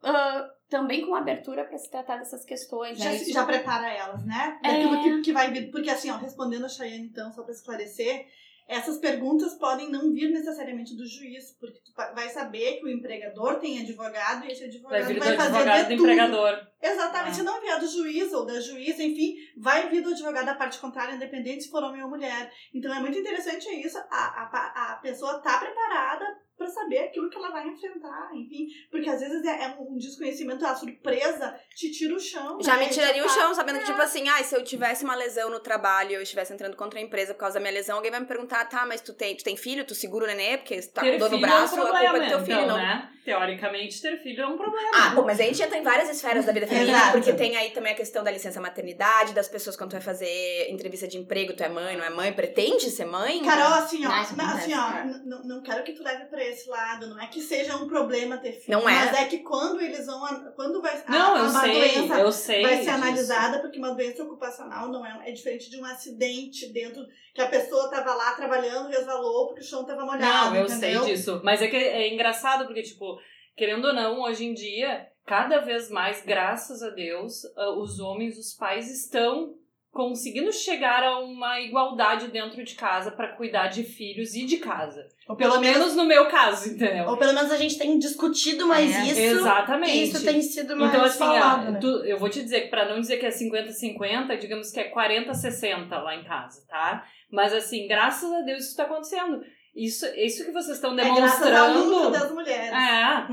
ah, 0.01 0.49
também 0.69 1.05
com 1.05 1.15
abertura 1.15 1.63
para 1.65 1.77
se 1.77 1.89
tratar 1.89 2.17
dessas 2.17 2.43
questões. 2.43 2.97
Já, 2.97 3.11
né? 3.11 3.17
Já 3.19 3.45
prepara 3.45 3.89
elas, 3.91 4.25
né? 4.25 4.59
É. 4.63 4.71
Daquilo 4.83 5.01
que, 5.01 5.21
que 5.21 5.33
vai 5.33 5.51
vir. 5.51 5.71
Porque 5.71 5.89
assim, 5.89 6.09
ó, 6.11 6.17
respondendo 6.17 6.65
a 6.65 6.69
Chayane, 6.69 7.07
então, 7.07 7.31
só 7.31 7.43
pra 7.43 7.53
esclarecer, 7.53 8.25
essas 8.67 8.97
perguntas 8.97 9.53
podem 9.53 9.89
não 9.89 10.11
vir 10.13 10.29
necessariamente 10.29 10.93
do 10.93 11.07
juiz, 11.07 11.55
porque 11.57 11.79
tu 11.85 11.93
va- 11.95 12.11
vai 12.11 12.27
saber 12.27 12.79
que 12.79 12.85
o 12.85 12.89
empregador 12.89 13.59
tem 13.59 13.79
advogado 13.79 14.45
e 14.45 14.51
esse 14.51 14.65
advogado 14.65 14.91
Vai 14.91 15.03
vai, 15.03 15.13
vir 15.13 15.19
do 15.21 15.25
fazer 15.25 15.41
advogado 15.55 15.77
de 15.77 15.83
do 15.83 15.89
tudo. 15.89 16.01
empregador. 16.11 16.67
Exatamente. 16.81 17.31
Ah. 17.31 17.33
Se 17.35 17.43
não 17.43 17.61
vier 17.61 17.79
do 17.79 17.87
juiz 17.87 18.33
ou 18.33 18.45
da 18.45 18.59
juíza, 18.59 19.01
enfim, 19.01 19.35
vai 19.57 19.87
vir 19.89 20.01
do 20.01 20.09
advogado 20.09 20.45
da 20.47 20.55
parte 20.55 20.79
contrária, 20.79 21.15
independente 21.15 21.63
se 21.63 21.69
for 21.71 21.81
homem 21.81 22.03
ou 22.03 22.09
mulher. 22.09 22.51
Então 22.73 22.93
é 22.93 22.99
muito 22.99 23.17
interessante 23.17 23.69
isso. 23.69 23.97
A, 23.97 24.03
a, 24.11 24.91
a 24.91 24.95
pessoa 24.97 25.39
tá 25.39 25.57
preparada 25.59 26.25
para 26.57 26.67
saber 26.67 26.99
aquilo 26.99 27.29
que 27.29 27.37
ela 27.37 27.51
vai 27.51 27.67
enfrentar, 27.67 28.29
enfim. 28.33 28.67
Porque 28.89 29.09
às 29.09 29.19
vezes 29.19 29.45
é, 29.45 29.65
é 29.65 29.77
um 29.79 29.95
desconhecimento, 29.97 30.65
a 30.65 30.75
surpresa 30.75 31.55
te 31.75 31.91
tira 31.91 32.15
o 32.15 32.19
chão. 32.19 32.57
Já 32.61 32.75
né? 32.77 32.85
me 32.85 32.89
tiraria 32.89 33.23
o 33.23 33.29
chão, 33.29 33.53
sabendo 33.53 33.79
que, 33.79 33.85
tipo 33.85 34.01
assim, 34.01 34.27
ah, 34.27 34.43
se 34.43 34.55
eu 34.55 34.63
tivesse 34.63 35.03
uma 35.03 35.15
lesão 35.15 35.49
no 35.49 35.59
trabalho 35.59 36.11
e 36.11 36.13
eu 36.15 36.21
estivesse 36.21 36.53
entrando 36.53 36.75
contra 36.75 36.99
a 36.99 37.01
empresa 37.03 37.33
por 37.33 37.41
causa 37.41 37.55
da 37.55 37.59
minha 37.59 37.73
lesão, 37.73 37.97
alguém 37.97 38.09
vai 38.11 38.19
me 38.19 38.25
perguntar, 38.25 38.65
tá, 38.65 38.85
mas 38.85 39.01
tu 39.01 39.13
tem, 39.13 39.35
tu 39.35 39.43
tem 39.43 39.55
filho, 39.55 39.85
tu 39.85 39.93
segura 39.93 40.25
o 40.25 40.27
nenê, 40.27 40.57
porque 40.57 40.81
tu 40.81 40.89
tá 40.89 41.01
com 41.01 41.07
ter 41.07 41.17
dor 41.19 41.29
no 41.29 41.39
braço, 41.39 41.75
é 41.75 41.77
um 41.77 41.81
a 41.81 41.85
problema, 41.85 42.09
culpa 42.09 42.17
é 42.17 42.27
do 42.27 42.29
teu 42.29 42.39
filho, 42.45 42.57
então, 42.63 42.67
não. 42.69 42.77
né? 42.77 43.11
Teoricamente, 43.23 44.01
ter 44.01 44.17
filho 44.23 44.41
é 44.41 44.47
um 44.47 44.57
problema. 44.57 44.89
Ah, 44.93 45.11
pô, 45.13 45.21
mas 45.23 45.39
a 45.39 45.43
gente 45.43 45.61
entra 45.61 45.77
em 45.77 45.83
várias 45.83 46.09
esferas 46.09 46.45
da 46.45 46.53
vida 46.53 46.65
feminina, 46.65 46.97
Exato. 46.97 47.11
porque 47.11 47.33
tem 47.33 47.55
aí 47.57 47.71
também 47.71 47.91
a 47.91 47.95
questão 47.95 48.23
da 48.23 48.31
licença 48.31 48.59
maternidade, 48.61 49.33
das 49.33 49.47
pessoas 49.49 49.75
quando 49.75 49.89
tu 49.91 49.93
vai 49.93 50.01
fazer 50.01 50.71
entrevista 50.71 51.07
de 51.07 51.17
emprego, 51.17 51.53
tu 51.53 51.61
é 51.61 51.69
mãe, 51.69 51.97
não 51.97 52.05
é 52.05 52.09
mãe, 52.09 52.31
pretende 52.33 52.89
ser 52.89 53.05
mãe? 53.05 53.43
Carol, 53.43 53.73
assim, 53.73 54.05
ó, 54.05 54.09
Não, 54.09 54.15
assim, 54.15 54.73
ó, 54.73 54.79
acontece, 54.79 55.19
n- 55.19 55.21
não, 55.25 55.43
não 55.43 55.61
quero 55.61 55.83
que 55.83 55.91
tu 55.91 56.03
leve 56.03 56.25
pra 56.25 56.43
esse 56.49 56.69
lado, 56.69 57.07
não 57.07 57.19
é 57.21 57.27
que 57.27 57.41
seja 57.41 57.75
um 57.77 57.87
problema 57.87 58.37
ter 58.37 58.53
filho, 58.53 58.77
Não 58.79 58.89
é. 58.89 58.93
mas 58.93 59.13
é 59.19 59.25
que 59.25 59.39
quando 59.39 59.79
eles 59.81 60.05
vão, 60.05 60.23
a- 60.25 60.51
quando 60.55 60.81
vai, 60.81 61.01
a, 61.05 61.11
Não, 61.11 61.37
eu 61.37 61.43
uma 61.49 61.61
sei, 61.61 61.73
doença 61.73 62.19
eu 62.19 62.31
sei. 62.31 62.61
vai 62.61 62.75
ser 62.75 62.79
disso. 62.81 62.91
analisada, 62.91 63.59
porque 63.59 63.77
uma 63.79 63.93
doença 63.93 64.23
ocupacional 64.23 64.89
não 64.89 65.05
é, 65.05 65.29
é 65.29 65.31
diferente 65.31 65.69
de 65.69 65.79
um 65.79 65.85
acidente 65.85 66.71
dentro, 66.71 67.05
que 67.33 67.41
a 67.41 67.47
pessoa 67.49 67.89
tava 67.89 68.13
lá 68.13 68.31
trabalhando, 68.33 68.89
resvalou 68.89 69.47
porque 69.47 69.61
o 69.61 69.65
chão 69.65 69.85
tava 69.85 70.05
molhado, 70.05 70.21
Não, 70.51 70.55
eu 70.55 70.65
entendeu? 70.65 71.03
sei 71.03 71.13
disso. 71.15 71.41
Mas 71.43 71.61
é 71.61 71.67
que 71.67 71.75
é 71.75 72.13
engraçado, 72.13 72.65
porque, 72.65 72.81
tipo, 72.81 73.17
querendo 73.55 73.85
ou 73.85 73.93
não, 73.93 74.21
hoje 74.21 74.45
em 74.45 74.53
dia, 74.53 75.07
cada 75.25 75.59
vez 75.59 75.89
mais, 75.89 76.23
graças 76.25 76.81
a 76.81 76.89
Deus, 76.89 77.43
ah, 77.55 77.71
os 77.77 77.99
homens, 77.99 78.37
os 78.37 78.53
pais 78.53 78.89
estão 78.89 79.55
conseguindo 79.91 80.51
chegar 80.53 81.01
a 81.03 81.19
uma 81.19 81.59
igualdade 81.59 82.27
dentro 82.27 82.63
de 82.63 82.75
casa 82.75 83.09
pra 83.11 83.29
cuidar 83.29 83.67
de 83.67 83.83
filhos 83.83 84.35
e 84.35 84.45
de 84.45 84.57
casa. 84.57 85.07
Ou 85.27 85.35
Pelo 85.35 85.59
menos 85.59 85.95
no 85.95 86.05
meu 86.05 86.27
caso, 86.27 86.69
entendeu? 86.69 87.07
Ou 87.09 87.17
pelo 87.17 87.33
menos 87.33 87.51
a 87.51 87.57
gente 87.57 87.77
tem 87.77 87.97
discutido 87.97 88.67
mais 88.67 88.93
É, 88.95 89.03
isso. 89.11 89.19
Exatamente. 89.39 89.91
E 89.97 90.03
isso 90.03 90.23
tem 90.23 90.41
sido 90.41 90.75
mais 90.77 90.91
Então, 90.93 91.03
assim, 91.05 91.17
falado, 91.19 91.71
né? 91.71 91.79
tu- 91.79 92.05
eu 92.05 92.17
vou 92.17 92.29
te 92.29 92.41
dizer 92.43 92.61
que 92.61 92.67
pra 92.69 92.87
não 92.87 93.01
dizer 93.01 93.17
que 93.17 93.25
é 93.25 93.31
50-50, 93.31 94.37
digamos 94.37 94.71
que 94.71 94.79
é 94.79 94.89
40-60 94.89 95.89
lá 96.01 96.15
em 96.15 96.23
casa, 96.23 96.65
tá? 96.67 97.03
Mas 97.31 97.53
assim, 97.53 97.87
graças 97.87 98.31
a 98.31 98.41
Deus 98.41 98.65
isso 98.65 98.77
tá 98.77 98.83
acontecendo. 98.83 99.41
Isso, 99.77 100.05
isso 100.15 100.43
que 100.43 100.51
vocês 100.51 100.77
estão 100.77 100.93
É 100.97 101.03
demonstrando. 101.03 102.09
das 102.11 102.31
mulheres. 102.31 102.71
É, 102.71 103.27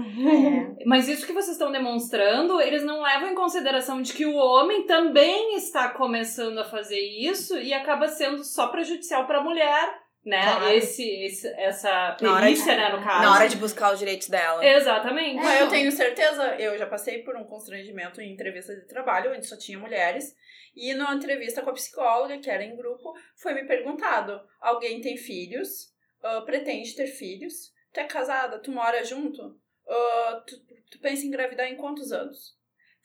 É. 0.79 0.85
mas 0.85 1.09
isso 1.09 1.27
que 1.27 1.33
vocês 1.33 1.53
estão 1.57 1.73
demonstrando, 1.73 2.61
eles 2.61 2.85
não 2.85 3.01
levam 3.03 3.31
em 3.31 3.35
consideração 3.35 4.03
de 4.03 4.13
que 4.13 4.27
o 4.27 4.35
homem 4.37 4.87
também 4.87 5.57
está 5.57 5.89
começando 5.89 6.59
a 6.59 6.65
fazer 6.65 7.01
isso 7.01 7.57
e 7.59 7.73
acaba 7.73 8.09
sendo 8.09 8.45
só 8.45 8.67
prejudicial 8.69 9.27
para 9.27 9.39
a 9.39 9.43
mulher, 9.43 9.99
né? 10.25 10.43
Claro. 10.43 10.69
Esse, 10.75 11.03
esse, 11.25 11.49
essa 11.57 12.17
Na 12.21 12.33
hora 12.33 12.41
de- 12.41 12.47
perícia, 12.47 12.77
né, 12.77 12.89
no 12.91 13.03
caso. 13.03 13.23
Na 13.23 13.33
hora 13.35 13.49
de 13.49 13.57
buscar 13.57 13.93
os 13.95 13.99
direitos 13.99 14.29
dela. 14.29 14.65
Exatamente. 14.67 15.37
Mas 15.43 15.61
eu 15.63 15.69
tenho 15.69 15.91
certeza, 15.93 16.57
eu 16.59 16.77
já 16.77 16.87
passei 16.87 17.23
por 17.23 17.37
um 17.37 17.45
constrangimento 17.45 18.21
em 18.21 18.33
entrevista 18.33 18.75
de 18.75 18.87
trabalho, 18.87 19.33
onde 19.35 19.47
só 19.47 19.57
tinha 19.57 19.79
mulheres. 19.79 20.35
E 20.77 20.93
na 20.93 21.15
entrevista 21.15 21.63
com 21.63 21.71
a 21.71 21.75
psicóloga, 21.75 22.37
que 22.39 22.51
era 22.51 22.65
em 22.65 22.77
grupo, 22.77 23.15
foi 23.37 23.55
me 23.55 23.65
perguntado: 23.67 24.41
alguém 24.61 25.01
tem 25.01 25.17
filhos? 25.17 25.94
Ah, 26.25 26.41
pretende 26.41 26.97
ter 26.97 27.07
filhos? 27.07 27.71
Tu 27.93 28.01
é 28.01 28.05
casada? 28.05 28.59
Tu 28.59 28.71
mora 28.73 29.05
junto? 29.05 29.57
Ah, 29.89 30.43
tu, 30.47 30.57
tu 30.91 30.99
pensa 31.01 31.23
em 31.25 31.29
engravidar 31.29 31.67
em 31.67 31.77
quantos 31.77 32.11
anos? 32.13 32.55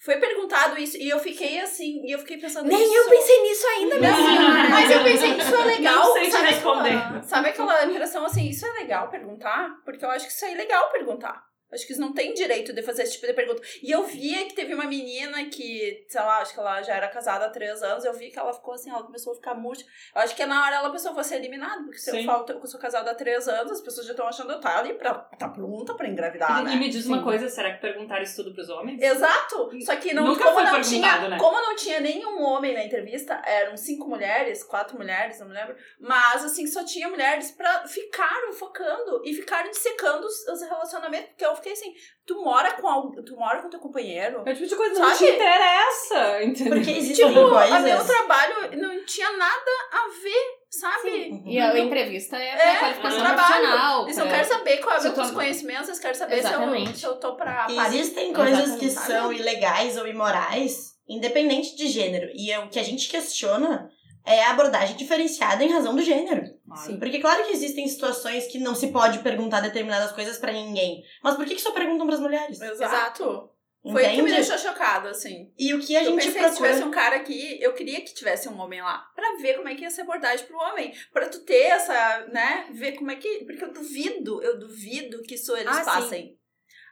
Foi 0.02 0.16
perguntado 0.18 0.80
isso 0.80 0.96
e 0.98 1.10
eu 1.10 1.20
fiquei 1.20 1.60
assim, 1.60 2.06
e 2.06 2.12
eu 2.14 2.20
fiquei 2.20 2.38
pensando 2.38 2.68
Nem 2.70 2.82
isso- 2.82 2.94
eu 2.96 3.10
pensei 3.10 3.42
nisso 3.42 3.68
ainda, 3.68 3.96
minha 4.00 4.16
senhora. 4.16 4.70
mas 4.70 4.90
eu 4.92 5.04
pensei, 5.04 5.32
isso 5.38 5.56
é 5.56 5.66
legal. 5.66 6.06
Não 6.06 6.14
sei 6.14 6.24
te 6.24 6.32
sabe 6.32 6.48
responder. 6.48 6.96
Aquela, 6.98 7.22
sabe 7.24 7.50
aquela 7.50 7.86
impressão 7.86 8.26
assim, 8.26 8.48
isso 8.50 8.66
é 8.66 8.72
legal 8.80 9.10
perguntar? 9.10 9.70
Porque 9.84 10.06
eu 10.06 10.10
acho 10.10 10.26
que 10.26 10.32
isso 10.32 10.46
é 10.46 10.54
legal 10.56 10.90
perguntar. 10.90 11.44
Acho 11.72 11.86
que 11.86 11.94
eles 11.94 12.00
não 12.00 12.14
têm 12.14 12.34
direito 12.34 12.74
de 12.74 12.82
fazer 12.82 13.04
esse 13.04 13.14
tipo 13.14 13.28
de 13.28 13.34
pergunta. 13.34 13.62
E 13.84 13.92
eu 13.92 14.04
via 14.04 14.46
que 14.48 14.54
teve 14.56 14.74
uma 14.74 14.86
menina 14.86 15.46
que, 15.46 16.04
sei 16.08 16.22
lá, 16.22 16.40
acho 16.40 16.54
que 16.54 16.60
ela 16.60 16.82
já 16.82 16.96
era 16.96 17.08
casada 17.08 17.46
há 17.46 17.50
três 17.50 17.84
anos. 17.84 18.04
Eu 18.06 18.14
vi 18.14 18.32
que 18.32 18.40
ela 18.40 18.54
ficou 18.54 18.74
assim, 18.74 18.90
ela 18.90 19.04
começou 19.04 19.34
a 19.34 19.36
ficar 19.36 19.54
murcha. 19.54 19.86
Eu 20.16 20.22
acho 20.22 20.36
que 20.36 20.46
na 20.46 20.66
hora 20.66 20.76
ela 20.78 20.88
a 20.88 20.92
pessoa 20.92 21.14
vai 21.14 21.24
ser 21.24 21.36
eliminada. 21.36 21.84
Porque 21.84 22.00
se 22.00 22.10
eu 22.10 22.16
Sim. 22.16 22.26
falo 22.26 22.44
que 22.46 22.52
eu 22.54 22.68
sou 22.68 22.80
casada 22.80 23.12
há 23.12 23.16
três 23.16 23.48
anos, 23.48 23.72
as 23.74 23.82
pessoas 23.82 24.06
já 24.08 24.14
estão 24.14 24.28
achando 24.28 24.48
que 24.48 24.54
eu 24.54 24.60
tá 24.62 24.80
ali 24.80 24.94
pra, 24.96 25.14
tá 25.14 25.48
pronta 25.48 25.94
pra 25.94 26.08
engravidar, 26.08 26.62
E- 26.62 26.64
né? 26.64 26.74
E 26.74 26.78
me 26.78 26.90
diz 26.90 27.06
uma 27.06 27.18
Sim. 27.18 27.24
coisa, 27.24 27.48
será 27.50 27.74
que 27.74 27.82
perguntaram 27.82 28.24
isso 28.24 28.36
tudo 28.44 28.54
pros 28.54 28.70
homens? 28.70 29.02
Exato! 29.02 29.70
Só 29.86 29.96
que 29.96 30.14
não, 30.14 30.26
Nunca 30.26 30.44
como 30.44 30.56
foi 30.56 30.64
não 30.64 30.72
perguntado, 30.74 30.90
tinha, 31.20 31.30
né? 31.30 31.38
como 31.38 31.62
não 31.62 31.76
tinha 31.76 32.00
nenhum 32.00 32.42
homem 32.42 32.74
na 32.74 32.84
entrevista, 32.84 33.42
eram 33.46 33.78
cinco 33.78 34.08
mulheres, 34.08 34.64
quatro 34.64 34.98
mulheres, 34.98 35.40
não 35.40 35.48
me 35.48 35.54
lembro, 35.54 35.76
mas 36.00 36.44
assim, 36.44 36.66
só 36.66 36.84
tinha 36.84 37.08
mulheres 37.10 37.52
pra 37.52 37.88
ficaram 37.88 38.52
focando 38.54 39.22
e 39.24 39.34
ficaram 39.34 39.70
dissecando 39.70 40.26
os, 40.26 40.48
os 40.48 40.62
relacionamentos, 40.62 41.30
porque 41.30 41.46
eu 41.46 41.56
fiquei 41.60 41.74
assim, 41.74 41.94
tu 42.26 42.44
mora 42.44 42.74
com 42.74 42.88
alguém, 42.88 43.24
tu 43.24 43.36
mora 43.36 43.62
com 43.62 43.70
teu 43.70 43.80
companheiro? 43.80 44.44
É 44.46 44.52
o 44.52 44.54
tipo 44.56 44.68
de 44.68 44.76
coisa 44.76 44.94
que 44.96 45.00
não 45.00 45.18
te 45.18 45.26
interessa, 45.26 46.44
entendeu? 46.44 46.74
Porque 46.78 46.92
existem 46.92 47.28
Tipo, 47.28 47.50
coisas. 47.50 47.82
meu 47.84 48.06
trabalho 48.06 48.78
não 48.82 49.06
tinha 49.06 49.32
nada 49.38 49.72
a 49.94 50.08
ver, 50.22 50.46
sabe? 50.70 51.30
Uhum. 51.32 51.44
E 51.46 51.60
a 51.60 51.78
entrevista 51.80 52.38
é, 52.38 52.50
É, 52.50 52.76
qualificação 52.80 53.26
é 53.28 53.34
profissional. 53.34 54.04
Eles 54.06 54.18
não 54.18 54.28
querem 54.28 54.46
saber 54.46 54.78
qual 54.78 54.96
é 54.98 55.00
o 55.10 55.16
meus 55.16 55.32
conhecimentos, 55.32 55.88
eles 55.90 56.00
querem 56.00 56.18
saber 56.18 56.36
se 56.42 56.48
eu, 56.48 56.50
Exatamente. 56.50 56.98
se 56.98 57.06
eu 57.06 57.16
tô 57.20 57.36
pra 57.36 57.68
E 57.70 57.76
parir. 57.76 57.88
existem 58.00 58.34
coisas 58.34 58.76
que 58.80 58.86
Exatamente. 58.86 59.22
são 59.22 59.34
ilegais 59.34 59.98
ou 59.98 60.08
imorais, 60.08 60.92
independente 61.08 61.76
de 61.76 61.88
gênero. 61.88 62.30
E 62.34 62.52
é 62.52 62.60
o 62.60 62.70
que 62.70 62.80
a 62.80 62.84
gente 62.84 63.08
questiona 63.10 63.90
é 64.30 64.44
a 64.44 64.52
abordagem 64.52 64.96
diferenciada 64.96 65.64
em 65.64 65.72
razão 65.72 65.96
do 65.96 66.04
gênero. 66.04 66.44
Sim. 66.76 67.00
Porque 67.00 67.20
claro 67.20 67.44
que 67.46 67.52
existem 67.52 67.88
situações 67.88 68.46
que 68.46 68.60
não 68.60 68.76
se 68.76 68.90
pode 68.90 69.20
perguntar 69.20 69.60
determinadas 69.60 70.12
coisas 70.12 70.38
pra 70.38 70.52
ninguém. 70.52 71.04
Mas 71.24 71.36
por 71.36 71.46
que, 71.46 71.56
que 71.56 71.62
só 71.62 71.72
perguntam 71.72 72.06
pras 72.06 72.20
mulheres? 72.20 72.62
Exato. 72.62 73.50
Foi 73.82 74.06
o 74.06 74.10
que 74.10 74.22
me 74.22 74.32
deixou 74.32 74.58
chocada, 74.58 75.10
assim. 75.10 75.52
E 75.58 75.74
o 75.74 75.80
que 75.80 75.96
a 75.96 76.04
eu 76.04 76.12
gente 76.12 76.18
pensei 76.18 76.34
que 76.34 76.40
procura. 76.40 76.68
tivesse 76.70 76.84
um 76.84 76.92
cara 76.92 77.16
aqui, 77.16 77.58
eu 77.62 77.74
queria 77.74 78.02
que 78.02 78.14
tivesse 78.14 78.50
um 78.50 78.60
homem 78.60 78.82
lá, 78.82 79.00
pra 79.16 79.38
ver 79.42 79.56
como 79.56 79.70
é 79.70 79.74
que 79.74 79.84
ia 79.84 79.90
ser 79.90 80.02
abordagem 80.02 80.46
pro 80.46 80.58
homem. 80.58 80.94
Pra 81.14 81.30
tu 81.30 81.40
ter 81.40 81.68
essa, 81.68 82.28
né, 82.28 82.68
ver 82.74 82.92
como 82.94 83.10
é 83.10 83.16
que... 83.16 83.46
Porque 83.46 83.64
eu 83.64 83.72
duvido, 83.72 84.44
eu 84.44 84.60
duvido 84.60 85.24
que 85.24 85.36
isso 85.36 85.56
eles 85.56 85.76
Ah, 85.88 86.02
sim. 86.02 86.36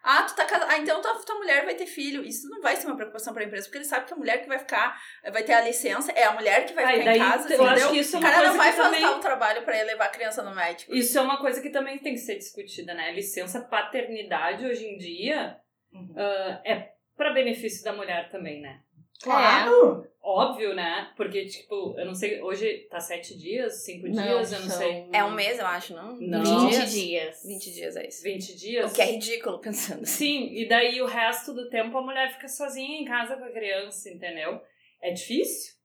Ah, 0.03 0.23
tu 0.23 0.35
tá 0.35 0.45
casado. 0.45 0.69
Ah, 0.71 0.77
então 0.77 1.01
tua, 1.01 1.15
tua 1.25 1.35
mulher 1.35 1.65
vai 1.65 1.75
ter 1.75 1.85
filho. 1.85 2.23
Isso 2.23 2.47
não 2.49 2.61
vai 2.61 2.75
ser 2.75 2.87
uma 2.87 2.95
preocupação 2.95 3.33
pra 3.33 3.43
empresa, 3.43 3.65
porque 3.65 3.77
eles 3.79 3.87
sabem 3.87 4.05
que 4.07 4.13
a 4.13 4.17
mulher 4.17 4.41
que 4.41 4.47
vai 4.47 4.59
ficar, 4.59 4.97
vai 5.31 5.43
ter 5.43 5.53
a 5.53 5.61
licença, 5.61 6.11
é 6.13 6.23
a 6.23 6.33
mulher 6.33 6.65
que 6.65 6.73
vai 6.73 6.85
Ah, 6.85 6.95
e 6.95 6.99
ficar 6.99 7.05
daí 7.11 7.19
em 7.19 7.23
casa, 7.23 7.53
eu 7.53 7.63
acho 7.63 7.71
entendeu? 7.73 7.91
que 7.91 7.99
isso 7.99 8.15
é 8.15 8.19
o 8.19 8.21
cara 8.21 8.47
não 8.47 8.57
vai 8.57 8.71
faltar 8.73 8.93
também- 9.01 9.15
o 9.15 9.19
trabalho 9.19 9.61
pra 9.63 9.77
ir 9.77 9.83
levar 9.83 10.05
a 10.05 10.09
criança 10.09 10.41
no 10.43 10.55
médico. 10.55 10.93
Isso 10.95 11.17
é 11.17 11.21
uma 11.21 11.37
coisa 11.39 11.61
que 11.61 11.69
também 11.69 11.97
tem 11.99 12.13
que 12.13 12.19
ser 12.19 12.35
discutida, 12.37 12.93
né? 12.93 13.11
Licença 13.11 13.61
paternidade 13.61 14.65
hoje 14.65 14.85
em 14.85 14.97
dia 14.97 15.57
Uhum. 15.91 16.13
ah, 16.17 16.61
é 16.65 16.89
para 17.15 17.33
benefício 17.33 17.83
da 17.83 17.91
mulher 17.93 18.29
também, 18.29 18.61
né? 18.61 18.79
Claro! 19.23 20.05
Óbvio, 20.21 20.75
né? 20.75 21.09
Porque, 21.15 21.45
tipo, 21.45 21.95
eu 21.97 22.05
não 22.05 22.13
sei, 22.13 22.41
hoje 22.41 22.85
tá 22.89 22.99
sete 22.99 23.37
dias, 23.37 23.85
cinco 23.85 24.07
Não, 24.09 24.21
dias, 24.21 24.51
eu 24.51 24.59
não 24.59 24.67
são 24.67 24.77
sei. 24.77 25.05
É 25.13 25.23
um 25.23 25.31
mês, 25.33 25.57
eu 25.57 25.65
acho, 25.65 25.93
não? 25.95 26.17
Não. 26.19 26.43
20 26.43 26.69
dias? 26.69 26.91
dias. 26.91 27.43
20 27.45 27.71
dias 27.73 27.95
é 27.95 28.07
isso. 28.07 28.23
20 28.23 28.55
dias. 28.57 28.91
O 28.91 28.95
que 28.95 29.01
é 29.01 29.05
ridículo, 29.11 29.59
pensando. 29.59 30.05
Sim, 30.05 30.49
e 30.53 30.67
daí 30.67 31.01
o 31.01 31.05
resto 31.05 31.53
do 31.53 31.69
tempo 31.69 31.97
a 31.97 32.01
mulher 32.01 32.33
fica 32.33 32.47
sozinha 32.49 32.99
em 32.99 33.05
casa 33.05 33.37
com 33.37 33.45
a 33.45 33.51
criança, 33.51 34.09
entendeu? 34.09 34.59
É 35.01 35.11
difícil. 35.11 35.77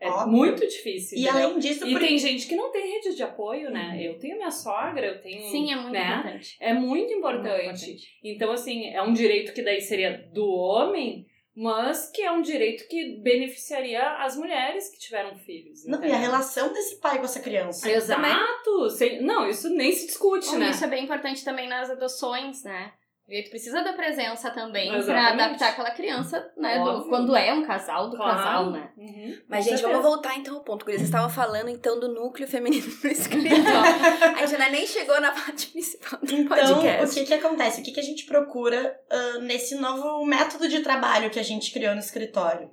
É 0.00 0.08
Óbvio. 0.08 0.28
muito 0.32 0.66
difícil. 0.66 1.18
E 1.18 1.24
entendeu? 1.24 1.48
além 1.48 1.58
disso, 1.58 1.86
E 1.86 1.92
por- 1.92 2.00
tem 2.00 2.16
gente 2.16 2.46
que 2.46 2.56
não 2.56 2.72
tem 2.72 2.90
rede 2.90 3.14
de 3.14 3.22
apoio, 3.22 3.70
né? 3.70 3.98
Eu 4.00 4.18
tenho 4.18 4.38
minha 4.38 4.50
sogra, 4.50 5.06
eu 5.06 5.20
tenho. 5.20 5.42
Sim, 5.50 5.70
é 5.72 5.76
muito 5.76 5.92
né? 5.92 6.14
importante. 6.16 6.56
É 6.58 6.72
muito 6.72 6.86
Muito 6.86 7.12
importante. 7.12 7.60
importante. 7.90 8.08
Então, 8.24 8.50
assim, 8.50 8.86
é 8.88 9.02
um 9.02 9.12
direito 9.12 9.52
que 9.52 9.60
daí 9.60 9.78
seria 9.82 10.26
do 10.32 10.48
homem, 10.48 11.26
mas 11.62 12.10
que 12.10 12.22
é 12.22 12.30
um 12.32 12.40
direito 12.40 12.88
que 12.88 13.20
beneficiaria 13.22 14.16
as 14.24 14.34
mulheres 14.36 14.88
que 14.88 14.98
tiveram 14.98 15.36
filhos. 15.36 15.84
Não, 15.84 15.98
e 15.98 16.04
a 16.04 16.08
entendeu? 16.08 16.20
relação 16.20 16.72
desse 16.72 16.98
pai 17.00 17.18
com 17.18 17.24
essa 17.26 17.40
criança. 17.40 17.90
Exato! 17.90 18.88
Sem- 18.90 19.20
Não, 19.22 19.46
isso 19.48 19.68
nem 19.68 19.92
se 19.92 20.06
discute, 20.06 20.46
Bom, 20.46 20.56
né? 20.58 20.70
Isso 20.70 20.84
é 20.84 20.88
bem 20.88 21.04
importante 21.04 21.44
também 21.44 21.68
nas 21.68 21.90
adoções, 21.90 22.64
né? 22.64 22.92
Porque 23.30 23.44
tu 23.44 23.50
precisa 23.50 23.80
da 23.84 23.92
presença 23.92 24.50
também 24.50 24.88
pra 24.88 24.98
Exatamente. 24.98 25.40
adaptar 25.42 25.68
aquela 25.68 25.92
criança, 25.92 26.50
né? 26.56 26.82
do- 26.82 27.04
quando 27.08 27.36
é 27.36 27.52
um 27.54 27.64
casal, 27.64 28.10
do 28.10 28.16
Claro. 28.16 28.36
casal, 28.36 28.70
né? 28.72 28.90
Uhum, 28.98 29.38
Mas, 29.48 29.64
gente, 29.66 29.82
vamos 29.82 30.02
voltar 30.02 30.36
então 30.36 30.56
ao 30.56 30.64
ponto. 30.64 30.84
Gurias. 30.84 31.00
Vocês 31.00 31.08
estavam 31.10 31.30
falando 31.30 31.68
então 31.68 32.00
do 32.00 32.08
núcleo 32.12 32.48
feminino 32.48 32.86
no 33.04 33.08
escritório. 33.10 33.54
a 34.36 34.46
gente 34.46 34.54
ainda 34.60 34.68
nem 34.70 34.84
chegou 34.84 35.20
na 35.20 35.30
parte 35.30 35.68
principal 35.68 36.18
do 36.20 36.32
Então, 36.34 36.48
podcast. 36.56 37.20
o 37.20 37.22
que 37.22 37.26
que 37.28 37.34
acontece? 37.34 37.80
O 37.80 37.84
que 37.84 37.92
que 37.92 38.00
a 38.00 38.02
gente 38.02 38.26
procura 38.26 38.98
ah, 39.08 39.38
nesse 39.42 39.76
novo 39.76 40.26
método 40.26 40.68
de 40.68 40.80
trabalho 40.80 41.30
que 41.30 41.38
a 41.38 41.44
gente 41.44 41.72
criou 41.72 41.94
no 41.94 42.00
escritório? 42.00 42.68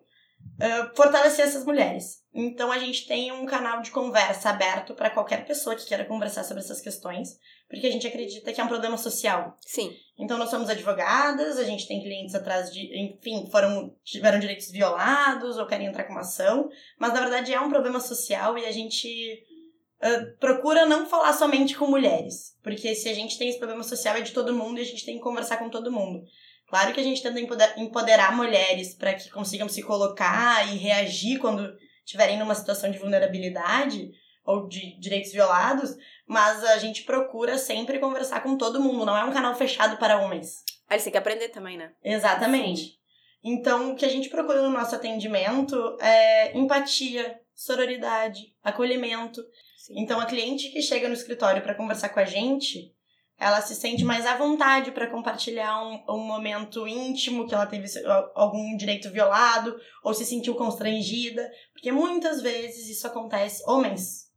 Ah, 0.60 0.92
fortalecer 0.96 1.46
essas 1.46 1.64
mulheres. 1.64 2.24
Então, 2.34 2.72
a 2.72 2.80
gente 2.80 3.08
tem 3.08 3.32
um 3.32 3.46
canal 3.46 3.82
de 3.82 3.92
conversa 3.92 4.50
aberto 4.50 4.94
para 4.94 5.10
qualquer 5.10 5.46
pessoa 5.46 5.76
que 5.76 5.86
queira 5.86 6.06
conversar 6.06 6.44
sobre 6.44 6.64
essas 6.64 6.82
questões, 6.82 7.38
porque 7.70 7.86
a 7.86 7.92
gente 7.92 8.08
acredita 8.08 8.52
que 8.52 8.60
é 8.60 8.64
um 8.64 8.68
problema 8.68 8.98
social. 8.98 9.58
Sim. 9.62 9.96
Então, 10.18 10.38
nós 10.38 10.50
somos 10.50 10.70
advogadas, 10.70 11.58
a 11.58 11.64
gente 11.64 11.88
tem 11.88 12.02
clientes 12.02 12.34
atrás 12.34 12.72
de, 12.72 12.90
enfim, 12.96 13.48
foram, 13.52 13.96
tiveram 14.04 14.40
direitos 14.40 14.72
violados 14.72 15.58
ou 15.58 15.68
querem 15.68 15.88
entrar 15.88 16.06
com 16.06 16.14
uma 16.14 16.22
ação, 16.22 16.70
mas 17.00 17.14
na 17.14 17.22
verdade 17.22 17.54
é 17.54 17.60
um 17.60 17.70
problema 17.70 18.00
social 18.00 18.58
e 18.58 18.66
a 18.66 18.72
gente 18.72 19.44
ah, 20.02 20.26
procura 20.40 20.86
não 20.86 21.06
falar 21.06 21.34
somente 21.34 21.76
com 21.76 21.88
mulheres, 21.88 22.56
porque 22.64 22.96
se 22.96 23.10
a 23.10 23.14
gente 23.14 23.38
tem 23.38 23.50
esse 23.50 23.60
problema 23.60 23.84
social 23.84 24.16
é 24.16 24.22
de 24.22 24.32
todo 24.32 24.56
mundo 24.56 24.80
e 24.80 24.82
a 24.82 24.86
gente 24.86 25.06
tem 25.06 25.18
que 25.18 25.24
conversar 25.24 25.58
com 25.58 25.70
todo 25.70 25.92
mundo. 25.92 26.24
Claro 26.68 26.94
que 26.94 27.00
a 27.00 27.04
gente 27.04 27.24
tenta 27.24 27.40
empoder- 27.40 27.74
empoderar 27.78 28.36
mulheres 28.36 28.94
para 28.94 29.14
que 29.14 29.30
consigam 29.30 29.70
se 29.70 29.82
colocar 29.82 30.68
e 30.74 30.78
reagir 30.78 31.40
quando 31.40 31.74
estiverem 32.06 32.38
numa 32.38 32.56
situação 32.56 32.92
de 32.92 33.00
vulnerabilidade 33.00 34.12
ou 34.46 34.68
de 34.68 34.98
direitos 35.00 35.32
violados, 35.32 35.96
mas 36.26 36.64
a 36.64 36.78
gente 36.78 37.04
procura 37.04 37.58
sempre 37.58 38.00
conversar 38.00 38.42
com 38.42 38.58
todo 38.58 38.82
mundo, 38.82 39.06
não 39.06 39.18
é 39.18 39.24
um 39.24 39.34
canal 39.34 39.54
fechado 39.56 39.98
para 39.98 40.20
homens. 40.20 40.64
Aí 40.90 40.96
eles 40.96 41.04
têm 41.04 41.12
que 41.12 41.18
aprender 41.18 41.50
também, 41.50 41.78
né? 41.78 41.92
Exatamente. 42.04 42.98
Então, 43.44 43.92
o 43.92 43.96
que 43.96 44.06
a 44.06 44.10
gente 44.10 44.30
procura 44.30 44.62
no 44.62 44.70
nosso 44.70 44.96
atendimento 44.96 45.98
é 46.02 46.58
empatia, 46.58 47.40
sororidade, 47.54 48.54
acolhimento. 48.64 49.42
Sim. 49.78 49.96
Então, 49.98 50.20
a 50.20 50.26
cliente 50.26 50.70
que 50.70 50.82
chega 50.82 51.08
no 51.08 51.14
escritório 51.14 51.62
para 51.62 51.76
conversar 51.76 52.10
com 52.10 52.20
a 52.20 52.26
gente, 52.26 52.94
ela 53.40 53.62
se 53.62 53.76
sente 53.76 54.04
mais 54.04 54.26
à 54.26 54.36
vontade 54.36 54.92
para 54.92 55.08
compartilhar 55.10 55.80
um, 55.84 56.04
um 56.10 56.26
momento 56.26 56.88
íntimo 56.88 57.48
que 57.48 57.54
ela 57.54 57.68
teve 57.68 57.88
algum 58.34 58.76
direito 58.76 59.12
violado 59.12 59.80
ou 60.04 60.14
se 60.14 60.26
sentiu 60.26 60.56
constrangida, 60.56 61.48
porque 61.72 61.92
muitas 61.92 62.42
vezes 62.42 62.90
isso 62.90 63.06
acontece. 63.06 63.64
Homens 63.68 64.28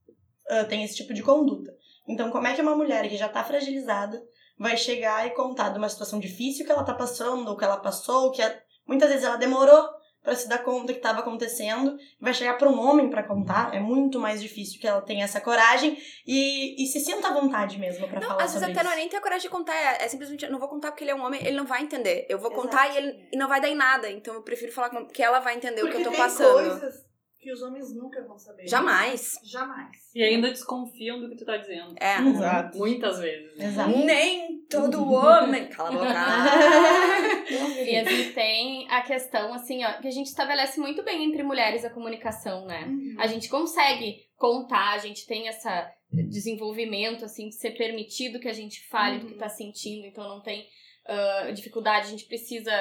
ah, 0.50 0.64
têm 0.64 0.84
esse 0.84 0.96
tipo 0.96 1.14
de 1.14 1.22
conduta. 1.22 1.74
Então, 2.06 2.30
como 2.30 2.46
é 2.46 2.54
que 2.54 2.60
uma 2.60 2.76
mulher 2.76 3.08
que 3.08 3.16
já 3.16 3.26
está 3.26 3.42
fragilizada 3.42 4.22
vai 4.58 4.76
chegar 4.76 5.26
e 5.26 5.30
contar 5.30 5.70
de 5.70 5.78
uma 5.78 5.88
situação 5.88 6.18
difícil 6.18 6.66
que 6.66 6.72
ela 6.72 6.84
tá 6.84 6.92
passando, 6.92 7.48
ou 7.48 7.56
que 7.56 7.64
ela 7.64 7.78
passou, 7.78 8.24
ou 8.24 8.30
que 8.32 8.42
a- 8.42 8.60
muitas 8.86 9.08
vezes 9.08 9.24
ela 9.24 9.36
demorou 9.36 9.88
para 10.22 10.34
se 10.34 10.48
dar 10.48 10.58
conta 10.58 10.92
que 10.92 10.98
estava 10.98 11.20
acontecendo, 11.20 11.96
vai 12.20 12.34
chegar 12.34 12.58
para 12.58 12.68
um 12.68 12.78
homem 12.78 13.08
para 13.08 13.22
contar, 13.22 13.74
é 13.74 13.80
muito 13.80 14.18
mais 14.18 14.40
difícil 14.40 14.78
que 14.78 14.86
ela 14.86 15.00
tenha 15.00 15.24
essa 15.24 15.40
coragem 15.40 15.96
e, 16.26 16.82
e 16.82 16.86
se 16.86 17.00
sinta 17.00 17.28
à 17.28 17.32
vontade 17.32 17.78
mesmo 17.78 18.06
para 18.08 18.20
Não, 18.20 18.28
falar 18.28 18.44
às 18.44 18.52
vezes 18.52 18.60
sobre 18.66 18.72
até 18.78 18.82
não 18.84 18.90
é 18.90 18.94
isso. 18.94 19.00
nem 19.00 19.08
ter 19.08 19.16
a 19.16 19.20
coragem 19.22 19.42
de 19.42 19.48
contar, 19.48 19.74
é, 19.74 20.04
é 20.04 20.08
simplesmente, 20.08 20.46
não 20.48 20.58
vou 20.58 20.68
contar 20.68 20.90
porque 20.90 21.04
ele 21.04 21.10
é 21.10 21.14
um 21.14 21.24
homem, 21.24 21.40
ele 21.44 21.56
não 21.56 21.64
vai 21.66 21.82
entender. 21.82 22.26
Eu 22.28 22.38
vou 22.38 22.50
Exato. 22.50 22.62
contar 22.62 22.92
e 22.92 22.96
ele 22.98 23.28
e 23.32 23.36
não 23.36 23.48
vai 23.48 23.60
dar 23.60 23.68
em 23.68 23.74
nada. 23.74 24.10
Então 24.10 24.34
eu 24.34 24.42
prefiro 24.42 24.72
falar 24.72 24.90
com 24.90 25.06
que 25.06 25.22
ela 25.22 25.40
vai 25.40 25.56
entender 25.56 25.82
o 25.82 25.86
que 25.86 25.92
Porque 25.92 26.06
eu 26.08 26.12
tô 26.12 26.16
passando. 26.16 26.80
coisas 26.80 27.09
que 27.40 27.50
os 27.50 27.62
homens 27.62 27.94
nunca 27.94 28.22
vão 28.22 28.38
saber. 28.38 28.68
Jamais. 28.68 29.38
Jamais. 29.42 29.96
E 30.14 30.22
ainda 30.22 30.50
desconfiam 30.50 31.18
do 31.18 31.30
que 31.30 31.36
tu 31.36 31.44
tá 31.46 31.56
dizendo. 31.56 31.94
É. 31.98 32.20
Exato. 32.20 32.76
Muitas 32.76 33.18
vezes. 33.18 33.58
Exato. 33.58 33.96
Nem 33.98 34.60
todo 34.68 35.10
homem. 35.10 35.68
Cala 35.68 35.88
a 35.88 35.92
boca. 35.92 37.40
E 37.84 37.96
a 37.96 38.04
gente 38.04 38.32
tem 38.32 38.88
a 38.88 39.02
questão, 39.02 39.52
assim, 39.52 39.84
ó, 39.84 39.94
que 39.94 40.06
a 40.06 40.10
gente 40.12 40.26
estabelece 40.26 40.78
muito 40.78 41.02
bem 41.02 41.24
entre 41.24 41.42
mulheres 41.42 41.84
a 41.84 41.90
comunicação, 41.90 42.64
né? 42.64 42.84
Uhum. 42.86 43.16
A 43.18 43.26
gente 43.26 43.48
consegue 43.48 44.28
contar, 44.36 44.92
a 44.92 44.98
gente 44.98 45.26
tem 45.26 45.48
essa 45.48 45.90
desenvolvimento, 46.12 47.24
assim, 47.24 47.48
de 47.48 47.56
ser 47.56 47.72
permitido 47.72 48.38
que 48.38 48.48
a 48.48 48.52
gente 48.52 48.86
fale 48.88 49.18
do 49.18 49.26
que 49.26 49.34
tá 49.34 49.48
sentindo, 49.48 50.06
então 50.06 50.28
não 50.28 50.40
tem 50.40 50.64
ah, 51.06 51.50
dificuldade, 51.52 52.06
a 52.06 52.10
gente 52.10 52.26
precisa 52.26 52.72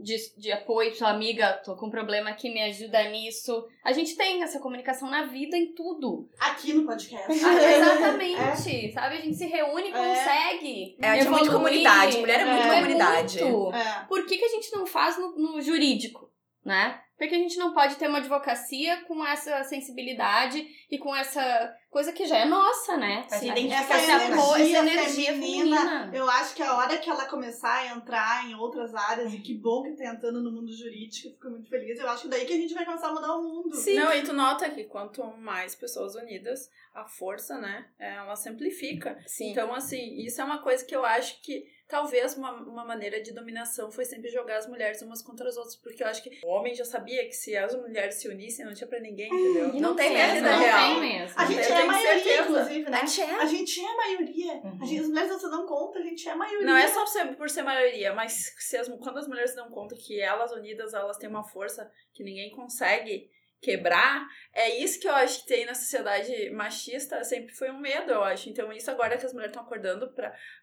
de, 0.00 0.16
de 0.36 0.52
apoio, 0.52 0.94
sua 0.94 1.10
amiga, 1.10 1.52
tô 1.64 1.74
com 1.76 1.86
um 1.86 1.90
problema 1.90 2.30
aqui, 2.30 2.48
me 2.50 2.62
ajuda 2.62 3.02
nisso. 3.10 3.66
A 3.84 3.92
gente 3.92 4.16
tem 4.16 4.42
essa 4.42 4.60
comunicação 4.60 5.10
na 5.10 5.26
vida 5.26 5.56
em 5.56 5.74
tudo. 5.74 6.28
Aqui 6.38 6.72
no 6.72 6.84
podcast. 6.86 7.30
Exatamente, 7.32 8.92
sabe? 8.92 9.16
A 9.16 9.20
gente 9.20 9.36
se 9.36 9.46
reúne 9.46 9.88
e 9.88 9.92
É. 9.92 9.92
consegue. 9.92 10.96
É, 11.00 11.08
a 11.08 11.14
gente 11.16 11.26
é 11.26 11.30
muito 11.30 11.50
comunidade. 11.52 12.18
Mulher 12.18 12.40
é 12.40 12.44
muito 12.44 12.66
É 12.66 12.74
comunidade. 12.76 13.44
muito. 13.44 13.74
É. 13.76 14.04
Por 14.08 14.26
que, 14.26 14.36
que 14.38 14.44
a 14.44 14.48
gente 14.48 14.72
não 14.74 14.86
faz 14.86 15.18
no, 15.18 15.36
no 15.36 15.60
jurídico, 15.60 16.30
né? 16.64 17.00
Porque 17.18 17.34
a 17.34 17.38
gente 17.38 17.58
não 17.58 17.74
pode 17.74 17.96
ter 17.96 18.08
uma 18.08 18.18
advocacia 18.18 19.02
com 19.02 19.26
essa 19.26 19.64
sensibilidade 19.64 20.64
e 20.88 20.96
com 20.98 21.14
essa 21.14 21.76
coisa 21.90 22.12
que 22.12 22.24
já 22.26 22.38
é 22.38 22.44
nossa, 22.44 22.96
né? 22.96 23.24
Essa 23.26 23.40
Sim. 23.40 23.50
identificação, 23.50 23.96
essa, 23.98 24.06
né? 24.06 24.24
essa 24.24 24.60
energia 24.60 24.78
energia 24.78 25.32
feminina. 25.32 25.76
feminina. 25.76 26.10
Eu 26.16 26.30
acho 26.30 26.54
que 26.54 26.62
a 26.62 26.76
hora 26.76 26.96
que 26.96 27.10
ela 27.10 27.24
começar 27.26 27.74
a 27.74 27.86
entrar 27.96 28.48
em 28.48 28.54
outras 28.54 28.94
áreas, 28.94 29.34
e 29.34 29.40
que 29.40 29.52
bom 29.54 29.82
que 29.82 29.96
tá 29.96 30.06
entrando 30.06 30.40
no 30.40 30.52
mundo 30.52 30.72
jurídico, 30.72 31.26
eu 31.26 31.32
fico 31.32 31.50
muito 31.50 31.68
feliz. 31.68 31.98
Eu 31.98 32.08
acho 32.08 32.22
que 32.22 32.28
daí 32.28 32.46
que 32.46 32.52
a 32.52 32.56
gente 32.56 32.72
vai 32.72 32.84
começar 32.84 33.08
a 33.08 33.12
mudar 33.12 33.34
o 33.34 33.42
mundo. 33.42 33.74
Sim. 33.74 33.96
Não, 33.96 34.12
e 34.12 34.22
tu 34.22 34.32
nota 34.32 34.70
que 34.70 34.84
quanto 34.84 35.24
mais 35.38 35.74
pessoas 35.74 36.14
unidas, 36.14 36.70
a 36.94 37.04
força, 37.04 37.58
né, 37.58 37.86
ela 37.98 38.36
se 38.36 38.48
amplifica. 38.48 39.18
Sim. 39.26 39.50
Então, 39.50 39.74
assim, 39.74 40.20
isso 40.20 40.40
é 40.40 40.44
uma 40.44 40.58
coisa 40.58 40.84
que 40.84 40.94
eu 40.94 41.04
acho 41.04 41.40
que 41.42 41.66
talvez 41.88 42.36
uma, 42.36 42.52
uma 42.52 42.84
maneira 42.84 43.20
de 43.22 43.32
dominação 43.32 43.90
foi 43.90 44.04
sempre 44.04 44.28
jogar 44.28 44.58
as 44.58 44.66
mulheres 44.68 45.00
umas 45.02 45.22
contra 45.22 45.48
as 45.48 45.56
outras, 45.56 45.74
porque 45.76 46.02
eu 46.02 46.06
acho 46.06 46.22
que 46.22 46.38
o 46.44 46.48
homem 46.48 46.74
já 46.74 46.84
sabia 46.84 47.24
que 47.24 47.32
se 47.32 47.56
as 47.56 47.74
mulheres 47.74 48.16
se 48.16 48.28
unissem, 48.28 48.64
não 48.66 48.74
tinha 48.74 48.86
pra 48.86 49.00
ninguém, 49.00 49.26
entendeu? 49.32 49.74
E 49.74 49.80
não 49.80 49.96
tem 49.96 50.12
mesmo, 50.12 50.34
vida 50.34 50.50
não 50.50 50.58
real. 50.60 50.78
tem 50.78 51.00
mesmo. 51.00 51.34
A 51.40 51.44
gente 51.46 51.68
Eu 51.68 51.74
é 51.74 51.82
a 51.82 51.86
maioria, 51.86 52.12
certeza. 52.22 52.42
inclusive, 52.42 52.90
né? 52.90 52.98
A 53.00 53.06
gente 53.06 53.20
é. 53.22 53.34
A 53.34 53.46
gente 53.46 53.80
é 53.80 53.86
a 53.90 53.96
maioria. 53.96 54.52
Uhum. 54.54 54.78
A 54.82 54.84
gente, 54.84 55.00
as 55.00 55.08
mulheres 55.08 55.30
não 55.30 55.38
se 55.38 55.50
dão 55.50 55.66
conta, 55.66 55.98
a 55.98 56.02
gente 56.02 56.28
é 56.28 56.32
a 56.32 56.36
maioria. 56.36 56.66
Não 56.66 56.76
é 56.76 56.86
só 56.88 57.06
ser- 57.06 57.36
por 57.36 57.48
ser 57.48 57.62
maioria, 57.62 58.12
mas 58.12 58.52
se 58.58 58.76
as, 58.76 58.88
quando 58.88 59.18
as 59.18 59.26
mulheres 59.26 59.50
se 59.50 59.56
dão 59.56 59.70
conta 59.70 59.96
que 59.96 60.20
elas 60.20 60.52
unidas, 60.52 60.92
elas 60.94 61.16
têm 61.16 61.28
uma 61.30 61.42
força 61.42 61.90
que 62.12 62.22
ninguém 62.22 62.50
consegue 62.50 63.30
quebrar, 63.60 64.26
é 64.52 64.82
isso 64.82 65.00
que 65.00 65.08
eu 65.08 65.14
acho 65.14 65.40
que 65.40 65.48
tem 65.48 65.66
na 65.66 65.74
sociedade 65.74 66.50
machista, 66.50 67.22
sempre 67.24 67.54
foi 67.54 67.70
um 67.70 67.80
medo, 67.80 68.12
eu 68.12 68.22
acho. 68.22 68.48
Então, 68.48 68.72
isso 68.72 68.90
agora 68.90 69.16
que 69.16 69.26
as 69.26 69.32
mulheres 69.32 69.52
estão 69.52 69.64
acordando 69.64 70.12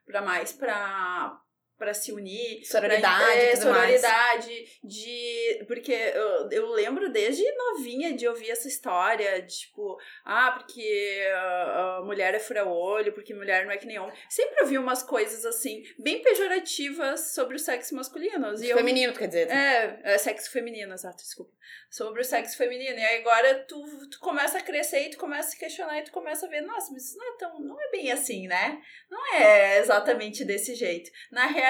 pra 0.06 0.22
mais 0.22 0.54
pra, 0.54 1.38
pra 1.77 1.94
se 1.94 2.12
unir. 2.12 2.65
Sororidade 2.65 3.24
pra, 3.24 3.36
é, 3.36 3.51
tudo 3.55 3.70
mais. 3.70 4.01
sororidade, 4.01 4.79
de. 4.84 5.63
Porque 5.67 5.91
eu, 5.91 6.50
eu 6.51 6.70
lembro 6.72 7.12
desde 7.12 7.44
novinha 7.51 8.13
de 8.13 8.27
ouvir 8.27 8.50
essa 8.50 8.67
história, 8.67 9.41
tipo, 9.41 9.98
ah, 10.24 10.51
porque 10.58 11.22
a 11.34 12.01
mulher 12.03 12.34
é 12.34 12.39
fura-olho, 12.39 13.13
porque 13.13 13.34
mulher 13.34 13.65
não 13.65 13.72
é 13.72 13.77
que 13.77 13.86
nem 13.86 14.00
homem. 14.00 14.15
Sempre 14.29 14.62
ouvi 14.62 14.77
umas 14.77 15.03
coisas 15.03 15.46
assim, 15.46 15.84
bem 16.00 16.22
pejorativas 16.22 17.34
sobre 17.34 17.55
o 17.55 17.60
sexo 17.60 17.96
masculino. 17.96 18.53
E 18.62 18.70
eu, 18.70 18.77
Feminino, 18.77 19.13
quer 19.13 19.27
dizer. 19.27 19.50
é, 19.50 20.00
é 20.03 20.17
sexo 20.17 20.51
feminino, 20.51 20.94
exato, 20.94 21.17
desculpa. 21.17 21.53
Sobre 21.89 22.22
o 22.22 22.25
sexo 22.25 22.58
feminino. 22.58 22.98
E 22.98 23.03
aí 23.03 23.20
agora 23.20 23.65
tu, 23.67 23.84
tu 24.10 24.20
começa 24.20 24.58
a 24.58 24.62
crescer 24.62 25.08
e 25.08 25.10
tu 25.10 25.17
começa 25.17 25.50
a 25.50 25.51
se 25.51 25.58
questionar 25.58 26.00
e 26.00 26.03
tu 26.03 26.12
começa 26.12 26.46
a 26.46 26.50
ver, 26.50 26.62
nossa, 26.62 26.91
mas 26.91 27.05
isso 27.05 27.17
não 27.17 27.34
é 27.34 27.38
tão. 27.38 27.60
não 27.60 27.82
é 27.82 27.89
bem 27.89 28.12
assim, 28.12 28.48
né? 28.48 28.82
Não 29.10 29.36
é 29.36 29.79
exatamente 29.79 30.44
desse 30.46 30.75
jeito. 30.75 31.10
Na 31.32 31.46
realidade, 31.48 31.64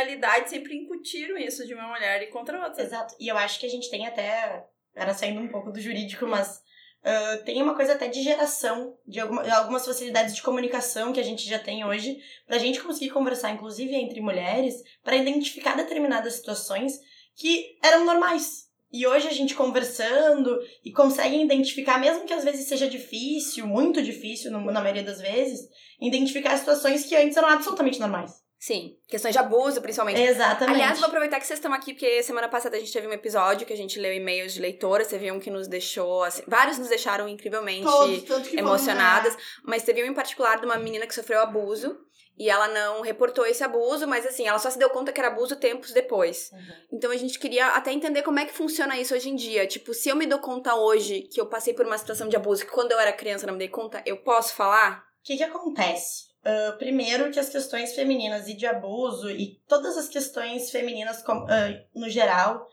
sempre 0.48 0.76
incutiram 0.76 1.38
isso 1.38 1.66
de 1.66 1.74
uma 1.74 1.88
mulher 1.88 2.22
e 2.22 2.28
contra 2.28 2.64
outra. 2.64 2.82
Exato. 2.82 3.16
E 3.20 3.28
eu 3.28 3.38
acho 3.38 3.60
que 3.60 3.66
a 3.66 3.70
gente 3.70 3.90
tem 3.90 4.06
até. 4.08 4.66
Era 4.96 5.14
saindo 5.14 5.42
um 5.42 5.50
pouco 5.50 5.72
do 5.72 5.80
jurídico, 5.80 6.26
mas 6.26 6.64
ah, 7.06 7.38
tem 7.46 7.62
uma 7.62 7.76
coisa 7.76 7.94
até 7.94 8.08
de 8.08 8.24
geração, 8.24 8.98
de 9.08 9.20
alguma, 9.20 9.48
algumas 9.56 9.86
facilidades 9.86 10.36
de 10.36 10.42
comunicação 10.42 11.14
que 11.14 11.20
a 11.20 11.24
gente 11.24 11.48
já 11.48 11.60
tem 11.60 11.86
hoje, 11.86 12.18
pra 12.48 12.58
gente 12.58 12.82
conseguir 12.82 13.12
conversar, 13.12 13.52
inclusive 13.52 13.94
entre 13.94 14.20
mulheres, 14.20 14.82
para 15.04 15.16
identificar 15.16 15.78
determinadas 15.78 16.34
situações 16.34 17.00
que 17.36 17.78
eram 17.84 18.06
normais. 18.06 18.66
E 18.92 19.06
hoje 19.06 19.28
a 19.28 19.32
gente 19.32 19.54
conversando 19.54 20.58
e 20.84 20.92
consegue 20.92 21.40
identificar, 21.40 22.00
mesmo 22.00 22.26
que 22.26 22.34
às 22.34 22.44
vezes 22.44 22.68
seja 22.68 22.90
difícil, 22.90 23.68
muito 23.68 24.02
difícil, 24.02 24.50
na 24.50 24.82
maioria 24.82 25.04
das 25.04 25.22
vezes, 25.22 25.60
identificar 26.02 26.58
situações 26.58 27.06
que 27.06 27.16
antes 27.16 27.38
eram 27.38 27.50
absolutamente 27.50 28.00
normais. 28.00 28.45
Sim, 28.66 28.98
questões 29.08 29.32
de 29.32 29.38
abuso, 29.38 29.80
principalmente. 29.80 30.20
Exatamente. 30.20 30.74
Aliás, 30.74 30.98
vou 30.98 31.08
aproveitar 31.08 31.40
que 31.40 31.46
vocês 31.46 31.60
estão 31.60 31.72
aqui, 31.72 31.94
porque 31.94 32.24
semana 32.24 32.50
passada 32.50 32.76
a 32.76 32.80
gente 32.80 32.92
teve 32.92 33.06
um 33.06 33.14
episódio 33.14 33.64
que 33.68 33.72
a 33.72 33.78
gente 33.78 34.00
leu 34.00 34.12
e-mails 34.12 34.56
de 34.56 34.60
leitoras. 34.60 35.06
Teve 35.06 35.32
um 35.32 35.40
que 35.40 35.52
nos 35.52 35.68
deixou, 35.68 36.24
assim, 36.24 36.42
vários 36.48 36.80
nos 36.80 36.90
deixaram 36.90 37.30
incrivelmente 37.30 37.84
Todos, 37.84 38.48
que 38.48 38.58
emocionadas. 38.58 39.38
Mas 39.64 39.84
teve 39.84 40.02
um 40.02 40.08
em 40.08 40.16
particular 40.16 40.60
de 40.60 40.66
uma 40.66 40.78
menina 40.78 41.06
que 41.06 41.14
sofreu 41.14 41.42
abuso. 41.42 41.96
E 42.40 42.50
ela 42.50 42.68
não 42.68 43.02
reportou 43.02 43.46
esse 43.46 43.64
abuso, 43.64 44.08
mas 44.08 44.26
assim, 44.26 44.48
ela 44.48 44.58
só 44.58 44.72
se 44.72 44.80
deu 44.80 44.90
conta 44.90 45.14
que 45.14 45.22
era 45.22 45.30
abuso 45.30 45.58
tempos 45.58 45.92
depois. 45.92 46.50
Então 46.92 47.12
a 47.12 47.18
gente 47.18 47.38
queria 47.38 47.68
até 47.68 47.94
entender 47.94 48.24
como 48.24 48.40
é 48.40 48.46
que 48.46 48.52
funciona 48.52 49.00
isso 49.00 49.14
hoje 49.14 49.30
em 49.30 49.36
dia. 49.36 49.68
Tipo, 49.68 49.94
se 49.94 50.10
eu 50.10 50.16
me 50.16 50.26
dou 50.26 50.40
conta 50.40 50.74
hoje 50.74 51.22
que 51.32 51.40
eu 51.40 51.46
passei 51.46 51.76
por 51.76 51.86
uma 51.86 52.00
situação 52.00 52.28
de 52.28 52.36
abuso 52.36 52.66
que 52.66 52.72
quando 52.72 52.94
eu 52.94 53.00
era 53.00 53.14
criança 53.14 53.46
eu 53.46 53.48
não 53.48 53.54
me 53.54 53.60
dei 53.60 53.70
conta, 53.70 54.02
eu 54.08 54.18
posso 54.18 54.56
falar? 54.56 55.04
O 55.20 55.24
que, 55.24 55.38
que 55.38 55.44
acontece? 55.44 56.35
Ah, 56.46 56.76
primeiro 56.78 57.32
que 57.32 57.40
as 57.40 57.50
questões 57.50 57.96
femininas 57.96 58.48
e 58.48 58.54
de 58.54 58.68
abuso 58.68 59.32
e 59.32 59.60
todas 59.68 59.98
as 59.98 60.08
questões 60.08 60.70
femininas 60.70 61.24
com- 61.24 61.46
ah, 61.50 61.74
no 61.96 62.08
geral 62.08 62.68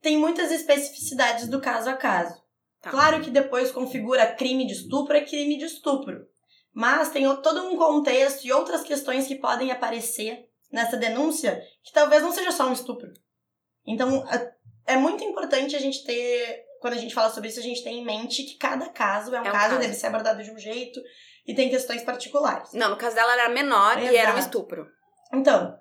tem 0.00 0.16
muitas 0.16 0.50
especificidades 0.50 1.48
do 1.48 1.60
caso 1.60 1.90
a 1.90 1.94
caso. 1.94 2.40
Tá. 2.80 2.90
Claro 2.90 3.20
que 3.20 3.30
depois 3.30 3.70
configura 3.70 4.32
crime 4.32 4.66
de 4.66 4.72
estupro 4.72 5.14
é 5.16 5.20
crime 5.20 5.58
de 5.58 5.64
estupro. 5.66 6.26
Mas 6.72 7.10
tem 7.10 7.24
todo 7.42 7.62
um 7.66 7.76
contexto 7.76 8.44
e 8.46 8.52
outras 8.52 8.82
questões 8.84 9.26
que 9.26 9.34
podem 9.34 9.70
aparecer 9.70 10.48
nessa 10.72 10.96
denúncia 10.96 11.60
que 11.82 11.92
talvez 11.92 12.22
não 12.22 12.30
seja 12.32 12.52
só 12.52 12.68
um 12.68 12.72
estupro. 12.72 13.12
Então, 13.84 14.24
é 14.86 14.96
muito 14.96 15.24
importante 15.24 15.74
a 15.74 15.80
gente 15.80 16.04
ter, 16.04 16.64
quando 16.80 16.94
a 16.94 16.98
gente 16.98 17.14
fala 17.14 17.30
sobre 17.30 17.48
isso, 17.48 17.58
a 17.58 17.62
gente 17.62 17.82
ter 17.82 17.90
em 17.90 18.04
mente 18.04 18.44
que 18.44 18.56
cada 18.56 18.88
caso 18.88 19.34
é 19.34 19.40
um, 19.40 19.44
É 19.46 19.48
um 19.48 19.52
caso, 19.52 19.68
caso. 19.70 19.80
deve 19.80 19.94
ser 19.94 20.06
abordado 20.06 20.42
de 20.42 20.50
um 20.52 20.58
jeito 20.58 21.00
e 21.48 21.54
tem 21.54 21.70
questões 21.70 22.02
particulares. 22.02 22.74
Não, 22.74 22.90
no 22.90 22.96
caso 22.96 23.16
dela 23.16 23.32
ela 23.32 23.42
era 23.44 23.52
menor 23.54 23.98
e 23.98 24.14
era 24.14 24.30
um 24.30 24.34
Exato. 24.34 24.38
estupro. 24.40 24.86
Então, 25.32 25.76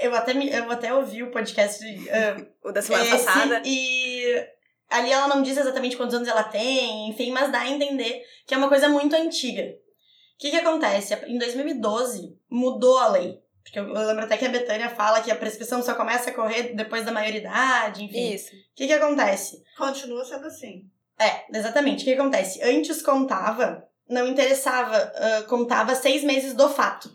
eu 0.00 0.14
até, 0.14 0.32
me- 0.32 0.50
eu 0.50 0.70
até 0.70 0.94
ouvi 0.94 1.24
o 1.24 1.30
podcast 1.32 1.84
ah, 2.10 2.36
O 2.62 2.70
da 2.70 2.80
semana 2.80 3.04
esse, 3.04 3.24
passada. 3.24 3.62
E 3.64 4.46
ali 4.88 5.10
ela 5.12 5.26
não 5.26 5.42
diz 5.42 5.56
exatamente 5.56 5.96
quantos 5.96 6.14
anos 6.14 6.28
ela 6.28 6.44
tem, 6.44 7.10
enfim, 7.10 7.32
mas 7.32 7.50
dá 7.50 7.60
a 7.60 7.68
entender 7.68 8.22
que 8.46 8.54
é 8.54 8.56
uma 8.56 8.68
coisa 8.68 8.88
muito 8.88 9.14
antiga. 9.16 9.62
O 9.62 10.38
que 10.38 10.50
que 10.50 10.56
acontece? 10.56 11.14
Em 11.26 11.36
2012, 11.36 12.38
mudou 12.48 12.96
a 12.98 13.08
lei. 13.08 13.40
Porque 13.64 13.78
eu, 13.80 13.88
eu 13.88 14.06
lembro 14.06 14.24
até 14.24 14.36
que 14.36 14.46
a 14.46 14.50
Betânia 14.50 14.88
fala 14.88 15.20
que 15.20 15.32
a 15.32 15.36
prescrição 15.36 15.82
só 15.82 15.94
começa 15.94 16.30
a 16.30 16.34
correr 16.34 16.74
depois 16.74 17.04
da 17.04 17.10
maioridade, 17.10 18.04
enfim. 18.04 18.32
Isso. 18.34 18.54
O 18.54 18.58
que 18.76 18.86
que 18.86 18.92
acontece? 18.92 19.62
Continua 19.76 20.24
sendo 20.24 20.46
assim. 20.46 20.84
É, 21.18 21.44
exatamente. 21.58 22.02
O 22.02 22.04
que 22.04 22.14
acontece? 22.14 22.62
Antes 22.62 23.02
contava, 23.02 23.87
não 24.08 24.26
interessava, 24.26 24.96
ah, 24.96 25.42
contava 25.48 25.94
seis 25.94 26.22
meses 26.24 26.54
do 26.54 26.68
fato. 26.68 27.10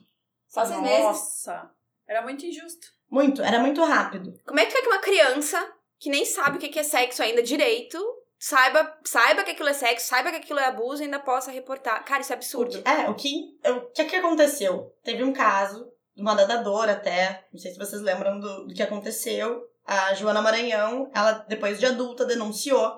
Só 0.48 0.66
seis 0.66 0.82
meses. 0.82 1.04
Nossa, 1.04 1.72
era 2.08 2.22
muito 2.22 2.46
injusto. 2.46 2.88
Muito, 3.10 3.42
era 3.42 3.60
muito 3.60 3.84
rápido. 3.84 4.34
Como 4.46 4.60
é 4.60 4.66
que 4.66 4.78
é 4.78 4.82
que 4.82 4.88
uma 4.88 5.00
criança 5.00 5.72
que 6.00 6.10
nem 6.10 6.26
sabe 6.26 6.58
o 6.58 6.60
que 6.60 6.70
que 6.70 6.80
é 6.80 6.84
sexo 6.84 7.22
ainda 7.24 7.42
direito, 7.44 7.98
saiba, 8.40 8.98
saiba 9.06 9.44
que 9.44 9.52
aquilo 9.52 9.70
é 9.70 9.74
sexo, 9.74 10.08
saiba 10.08 10.32
que 10.32 10.38
aquilo 10.38 10.60
é 10.60 10.66
abuso 10.66 11.02
e 11.02 11.06
ainda 11.06 11.20
possa 11.20 11.52
reportar? 11.52 12.04
Cara, 12.06 12.22
isso 12.22 12.34
é 12.34 12.36
O 12.36 12.38
absurdo. 12.38 12.82
que- 12.82 12.90
é, 12.90 13.10
o 13.10 13.16
que, 13.16 13.58
o 13.70 13.82
que 13.92 14.06
que 14.06 14.16
aconteceu? 14.16 14.94
Teve 15.04 15.24
um 15.24 15.32
caso 15.32 15.88
de 16.16 16.22
uma 16.22 16.36
nadadora 16.36 16.92
até, 16.94 17.46
não 17.54 17.60
sei 17.60 17.72
se 17.72 17.78
vocês 17.80 18.02
lembram 18.02 18.40
do, 18.40 18.68
do 18.68 18.74
que 18.74 18.84
aconteceu. 18.84 19.62
A 19.86 20.14
Joana 20.14 20.42
Maranhão, 20.42 21.10
ela, 21.14 21.32
depois 21.48 21.80
de 21.80 21.86
adulta, 21.86 22.26
denunciou 22.26 22.98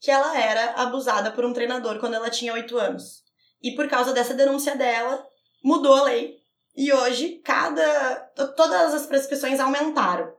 que 0.00 0.10
ela 0.10 0.38
era 0.38 0.72
abusada 0.74 1.30
por 1.32 1.44
um 1.44 1.52
treinador 1.52 1.98
quando 1.98 2.14
ela 2.14 2.30
tinha 2.30 2.52
8 2.52 2.78
anos. 2.78 3.24
E 3.62 3.74
por 3.74 3.88
causa 3.88 4.12
dessa 4.12 4.34
denúncia 4.34 4.76
dela, 4.76 5.24
mudou 5.62 5.94
a 5.94 6.02
lei. 6.04 6.36
E 6.76 6.92
hoje, 6.92 7.40
cada. 7.44 8.14
to- 8.36 8.54
Todas 8.54 8.94
as 8.94 9.06
prescrições 9.06 9.58
aumentaram. 9.58 10.32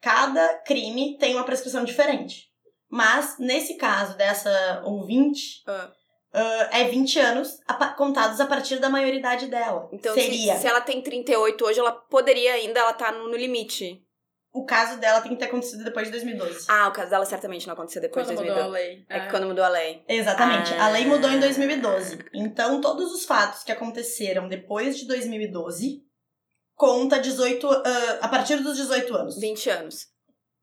Cada 0.00 0.54
crime 0.64 1.18
tem 1.18 1.34
uma 1.34 1.44
prescrição 1.44 1.84
diferente. 1.84 2.48
Mas, 2.88 3.36
nesse 3.38 3.74
caso 3.76 4.16
dessa 4.16 4.82
ouvinte, 4.84 5.62
Ah. 5.66 5.90
ah, 6.32 6.68
é 6.72 6.84
20 6.84 7.18
anos 7.18 7.58
a 7.66 7.88
contados 7.88 8.40
a 8.40 8.46
partir 8.46 8.78
da 8.78 8.88
maioridade 8.88 9.46
dela. 9.46 9.88
Então, 9.92 10.14
se, 10.14 10.22
Seria. 10.22 10.56
se 10.56 10.66
ela 10.66 10.80
tem 10.80 11.02
38 11.02 11.64
hoje, 11.64 11.80
ela 11.80 11.92
poderia 11.92 12.54
ainda, 12.54 12.80
ela 12.80 12.92
tá 12.92 13.12
no, 13.12 13.28
no 13.28 13.36
limite. 13.36 14.02
O 14.52 14.64
caso 14.64 14.98
dela 14.98 15.20
tem 15.20 15.32
que 15.32 15.38
ter 15.38 15.44
acontecido 15.44 15.84
depois 15.84 16.06
de 16.06 16.12
2012. 16.12 16.66
Ah, 16.68 16.88
o 16.88 16.92
caso 16.92 17.08
dela 17.10 17.24
certamente 17.24 17.66
não 17.66 17.74
aconteceu 17.74 18.02
depois 18.02 18.26
Quando 18.26 18.38
de 18.38 18.42
mudou 18.42 18.56
a 18.56 18.66
2012. 18.66 18.88
lei. 18.88 19.06
É 19.08 19.20
que 19.20 19.30
quando 19.30 19.46
mudou 19.46 19.64
a 19.64 19.68
lei. 19.68 20.04
Exatamente. 20.08 20.74
Ah. 20.74 20.86
A 20.86 20.90
lei 20.90 21.06
mudou 21.06 21.30
em 21.30 21.38
2012. 21.38 22.18
Então, 22.34 22.80
todos 22.80 23.12
os 23.12 23.24
fatos 23.24 23.62
que 23.62 23.70
aconteceram 23.70 24.48
depois 24.48 24.98
de 24.98 25.06
2012 25.06 26.02
conta 26.74 27.20
18, 27.20 27.66
ah, 27.68 28.18
a 28.22 28.28
partir 28.28 28.56
dos 28.56 28.76
18 28.76 29.14
anos. 29.14 29.38
20 29.38 29.70
anos. 29.70 30.09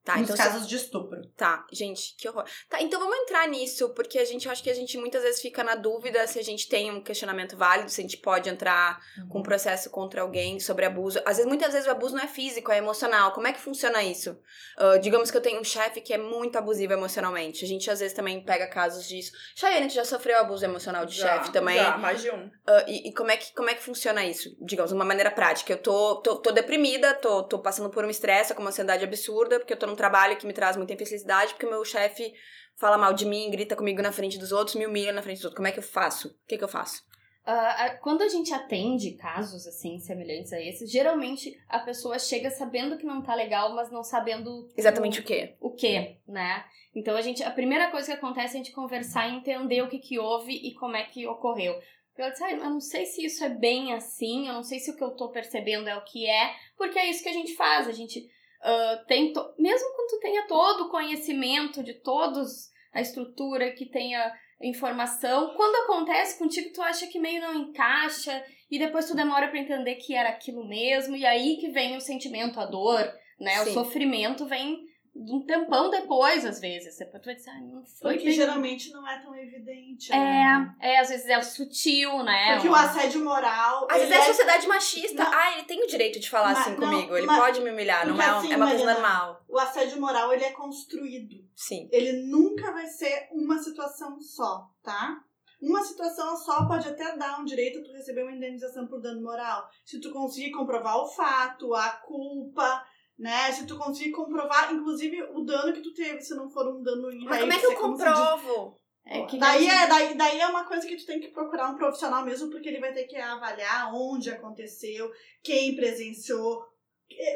Tá, 0.07 0.13
nos 0.15 0.23
então 0.23 0.37
se- 0.37 0.41
casos 0.43 0.65
de 0.67 0.75
estupro. 0.77 1.19
Tá, 1.35 1.65
gente, 1.69 2.15
que 2.17 2.29
horror. 2.29 2.45
Tá, 2.69 2.81
então 2.81 2.97
vamos 2.97 3.17
entrar 3.17 3.45
nisso, 3.49 3.89
porque 3.89 4.17
a 4.17 4.23
gente 4.23 4.47
acho 4.47 4.63
que 4.63 4.69
a 4.69 4.73
gente 4.73 4.97
muitas 4.97 5.21
vezes 5.21 5.41
fica 5.41 5.65
na 5.65 5.75
dúvida 5.75 6.25
se 6.27 6.39
a 6.39 6.43
gente 6.43 6.69
tem 6.69 6.89
um 6.89 7.01
questionamento 7.03 7.57
válido, 7.57 7.91
se 7.91 7.99
a 7.99 8.03
gente 8.03 8.15
pode 8.15 8.49
entrar 8.49 9.01
com 9.29 9.39
um 9.39 9.43
processo 9.43 9.89
contra 9.89 10.21
alguém 10.21 10.61
sobre 10.61 10.85
abuso. 10.85 11.19
Às 11.25 11.35
vezes, 11.37 11.45
muitas 11.45 11.73
vezes 11.73 11.85
o 11.87 11.91
abuso 11.91 12.15
não 12.15 12.23
é 12.23 12.27
físico, 12.27 12.71
é 12.71 12.77
emocional. 12.77 13.33
Como 13.33 13.47
é 13.47 13.51
que 13.51 13.59
funciona 13.59 14.01
isso? 14.01 14.39
Ah, 14.77 14.97
digamos 14.97 15.29
que 15.29 15.35
eu 15.35 15.41
tenho 15.41 15.59
um 15.59 15.63
chefe 15.65 15.99
que 15.99 16.13
é 16.13 16.17
muito 16.17 16.57
abusivo 16.57 16.93
emocionalmente. 16.93 17.65
A 17.65 17.67
gente 17.67 17.91
às 17.91 17.99
vezes 17.99 18.15
também 18.15 18.41
pega 18.45 18.65
casos 18.67 19.05
disso. 19.09 19.33
Chayane, 19.57 19.89
já 19.89 20.05
sofreu 20.05 20.39
abuso 20.39 20.63
emocional 20.63 21.05
de 21.05 21.15
chefe 21.15 21.51
também? 21.51 21.75
Já, 21.75 21.97
mais 21.97 22.21
de 22.21 22.31
um. 22.31 22.49
Ah, 22.65 22.85
e 22.87 23.09
e 23.09 23.13
como, 23.13 23.29
é 23.29 23.35
que, 23.37 23.53
como 23.53 23.69
é 23.69 23.73
que 23.75 23.83
funciona 23.83 24.23
isso? 24.23 24.55
Digamos, 24.61 24.91
de 24.91 24.95
uma 24.95 25.03
maneira 25.05 25.31
prática. 25.31 25.73
Eu 25.73 25.77
tô, 25.81 26.15
tô, 26.21 26.37
tô 26.37 26.51
deprimida, 26.51 27.13
tô, 27.13 27.43
tô 27.43 27.59
passando 27.59 27.89
por 27.89 28.05
um 28.05 28.09
estresse, 28.09 28.53
com 28.53 28.61
uma 28.61 28.69
ansiedade 28.69 29.03
absurda, 29.03 29.59
porque 29.59 29.73
eu 29.73 29.77
tô 29.77 29.85
num 29.87 29.96
trabalho 29.97 30.38
que 30.38 30.47
me 30.47 30.53
traz 30.53 30.77
muita 30.77 30.93
infelicidade, 30.93 31.53
porque 31.53 31.65
o 31.65 31.69
meu 31.69 31.83
chefe 31.83 32.33
fala 32.77 32.97
mal 32.97 33.13
de 33.13 33.25
mim, 33.25 33.49
grita 33.51 33.75
comigo 33.75 34.01
na 34.01 34.12
frente 34.13 34.38
dos 34.38 34.51
outros, 34.53 34.75
me 34.75 34.86
humilha 34.86 35.12
na 35.12 35.21
frente 35.21 35.38
dos 35.38 35.45
outros. 35.45 35.57
Como 35.57 35.67
é 35.67 35.71
que 35.73 35.79
eu 35.79 35.83
faço? 35.83 36.29
O 36.29 36.47
que, 36.47 36.57
que 36.57 36.63
eu 36.63 36.67
faço? 36.69 37.01
A- 37.43 37.91
quando 38.01 38.21
a 38.23 38.27
gente 38.27 38.53
atende 38.53 39.12
casos 39.13 39.65
assim 39.65 39.99
semelhantes 39.99 40.51
a 40.51 40.62
esses, 40.62 40.91
geralmente 40.91 41.57
a 41.69 41.79
pessoa 41.79 42.19
chega 42.19 42.51
sabendo 42.51 42.97
que 42.97 43.05
não 43.05 43.21
tá 43.21 43.33
legal, 43.33 43.73
mas 43.73 43.89
não 43.89 44.03
sabendo 44.03 44.67
Exatamente 44.75 45.21
o 45.21 45.23
quê? 45.23 45.55
o 45.62 45.71
que, 45.71 46.17
né? 46.27 46.65
Então 46.93 47.15
a 47.15 47.21
gente, 47.21 47.41
a 47.43 47.51
primeira 47.51 47.89
coisa 47.89 48.07
que 48.07 48.17
acontece 48.17 48.57
é 48.57 48.60
a 48.60 48.63
gente 48.63 48.73
conversar 48.75 49.29
e 49.29 49.36
entender 49.38 49.81
o 49.81 49.88
que 49.88 49.97
que 49.99 50.19
houve 50.19 50.51
e 50.53 50.73
como 50.73 50.97
é 50.97 51.03
que 51.03 51.25
ocorreu. 51.25 51.79
Eu 52.17 52.31
disse, 52.31 52.43
ah, 52.43 52.51
eu 52.51 52.57
não 52.57 52.81
sei 52.81 53.05
se 53.05 53.23
isso 53.23 53.43
é 53.43 53.49
bem 53.49 53.93
assim, 53.93 54.47
eu 54.47 54.53
não 54.55 54.63
sei 54.63 54.79
se 54.79 54.89
o 54.91 54.97
que 54.97 55.03
eu 55.03 55.12
tô 55.12 55.29
percebendo 55.29 55.88
é 55.88 55.95
o 55.95 56.03
que 56.03 56.27
é, 56.27 56.51
porque 56.75 56.97
é 56.99 57.10
isso 57.10 57.21
que 57.23 57.29
a 57.29 57.33
gente 57.33 57.55
faz, 57.55 57.88
a 57.88 57.91
gente 57.91 58.27
ah, 58.61 59.03
tem, 59.07 59.33
to- 59.33 59.53
mesmo 59.57 59.89
quando 59.95 60.09
tu 60.09 60.19
tenha 60.19 60.47
todo 60.47 60.85
o 60.85 60.89
conhecimento 60.89 61.83
de 61.83 61.93
todos, 61.95 62.69
a 62.93 63.01
estrutura, 63.01 63.71
que 63.71 63.85
tenha 63.85 64.31
informação, 64.61 65.53
quando 65.55 65.75
acontece 65.83 66.37
contigo, 66.39 66.71
tu 66.73 66.81
acha 66.81 67.07
que 67.07 67.19
meio 67.19 67.41
não 67.41 67.53
encaixa, 67.53 68.43
e 68.69 68.79
depois 68.79 69.05
tu 69.07 69.15
demora 69.15 69.47
pra 69.49 69.59
entender 69.59 69.95
que 69.95 70.13
era 70.15 70.29
aquilo 70.29 70.67
mesmo, 70.67 71.15
e 71.15 71.25
aí 71.25 71.57
que 71.57 71.69
vem 71.69 71.95
o 71.95 72.01
sentimento, 72.01 72.59
a 72.59 72.65
dor, 72.65 73.07
né? 73.39 73.55
Sim. 73.63 73.69
O 73.69 73.73
sofrimento 73.73 74.45
vem 74.45 74.87
um 75.19 75.43
tempão 75.45 75.89
depois, 75.89 76.45
às 76.45 76.60
vezes. 76.60 76.95
Você 76.95 77.06
vai 77.06 77.36
dizer, 77.36 77.49
ah, 77.49 77.60
não 77.62 77.84
foi 77.86 78.13
Porque 78.13 78.25
bem- 78.25 78.34
geralmente 78.36 78.91
não 78.91 79.08
é 79.08 79.19
tão 79.21 79.36
evidente. 79.36 80.10
né? 80.12 80.75
É, 80.82 80.93
é, 80.93 80.99
às 80.99 81.10
vezes 81.10 81.25
é 81.27 81.41
sutil, 81.41 82.23
né? 82.23 82.53
Porque 82.56 82.69
o 82.69 82.75
assédio 82.75 83.23
moral. 83.23 83.88
Às 83.89 83.97
vezes 83.97 84.12
ele 84.13 84.21
é 84.21 84.25
sociedade 84.25 84.67
machista. 84.67 85.23
Não. 85.23 85.32
Ah, 85.34 85.53
ele 85.53 85.63
tem 85.63 85.84
o 85.84 85.88
direito 85.88 86.19
de 86.19 86.30
falar 86.30 86.53
Mas- 86.53 86.60
assim 86.67 86.71
não, 86.71 86.89
comigo. 86.89 87.17
Ele 87.17 87.25
mas- 87.25 87.39
pode 87.39 87.62
me 87.62 87.71
humilhar. 87.71 88.08
Não 88.08 88.21
é, 88.21 88.25
assim, 88.25 88.53
é 88.53 88.56
uma 88.58 88.67
coisa 88.69 88.86
normal. 88.93 89.43
O 89.47 89.58
assédio 89.58 89.99
moral 89.99 90.32
ele 90.34 90.43
é 90.43 90.51
construído. 90.51 91.36
Sim. 91.56 91.89
Ele 91.91 92.27
nunca 92.27 92.71
vai 92.71 92.86
ser 92.88 93.27
uma 93.32 93.58
situação 93.58 94.19
só, 94.19 94.69
tá? 94.84 95.17
Uma 95.60 95.82
situação 95.84 96.38
só 96.38 96.67
pode 96.67 96.88
até 96.88 97.17
dar 97.17 97.39
um 97.39 97.43
direito 97.43 97.80
a 97.80 97.84
tu 97.84 97.91
receber 97.91 98.21
uma 98.21 98.32
indenização 98.32 98.86
por 98.86 99.01
dano 99.01 99.23
moral. 99.23 99.67
Se 99.84 99.99
tu 99.99 100.12
conseguir 100.13 100.51
comprovar 100.51 100.97
o 100.97 101.08
fato, 101.08 101.73
a 101.73 101.89
culpa, 102.06 102.86
né? 103.17 103.51
Se 103.51 103.65
tu 103.65 103.77
conseguir 103.77 104.12
comprovar, 104.12 104.73
inclusive, 104.73 105.23
o 105.34 105.43
dano 105.43 105.73
que 105.73 105.82
tu 105.82 105.93
teve, 105.93 106.21
se 106.21 106.36
não 106.36 106.49
for 106.49 106.67
um 106.67 106.82
dano 106.82 107.12
em 107.12 107.25
Mas 107.25 107.39
como 107.39 107.53
é 107.53 107.60
que 107.60 107.65
eu 107.65 107.75
comprovo? 107.75 108.77
É 109.06 109.25
que 109.25 109.38
Daí 109.38 109.67
é, 109.67 109.88
daí, 109.88 110.17
daí 110.17 110.39
é 110.39 110.47
uma 110.47 110.65
coisa 110.65 110.86
que 110.86 110.97
tu 110.97 111.06
tem 111.06 111.19
que 111.19 111.30
procurar 111.30 111.69
um 111.69 111.77
profissional 111.77 112.25
mesmo, 112.25 112.49
porque 112.49 112.67
ele 112.67 112.82
vai 112.82 112.93
ter 112.93 113.06
que 113.06 113.15
avaliar 113.15 113.89
onde 113.93 114.30
aconteceu, 114.30 115.10
quem 115.41 115.75
presenciou, 115.77 116.62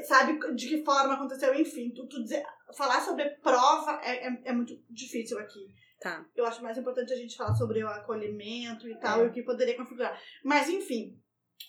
sabe 0.05 0.37
de 0.53 0.67
que 0.67 0.83
forma 0.83 1.13
aconteceu, 1.13 1.53
enfim. 1.55 1.91
Tu, 1.93 2.05
tu 2.07 2.21
dizer, 2.21 2.43
falar 2.77 2.99
sobre 2.99 3.29
prova 3.41 4.01
é, 4.03 4.27
é, 4.27 4.41
é 4.45 4.51
muito 4.51 4.77
difícil 4.89 5.39
aqui. 5.39 5.59
Tá. 6.01 6.25
Eu 6.35 6.45
acho 6.45 6.63
mais 6.63 6.77
importante 6.77 7.13
a 7.13 7.15
gente 7.15 7.37
falar 7.37 7.53
sobre 7.55 7.83
o 7.83 7.87
acolhimento 7.87 8.87
e 8.89 8.99
tal, 8.99 9.21
É. 9.21 9.25
e 9.25 9.27
o 9.27 9.31
que 9.31 9.43
poderia 9.43 9.77
configurar. 9.77 10.19
Mas, 10.43 10.67
enfim, 10.67 11.15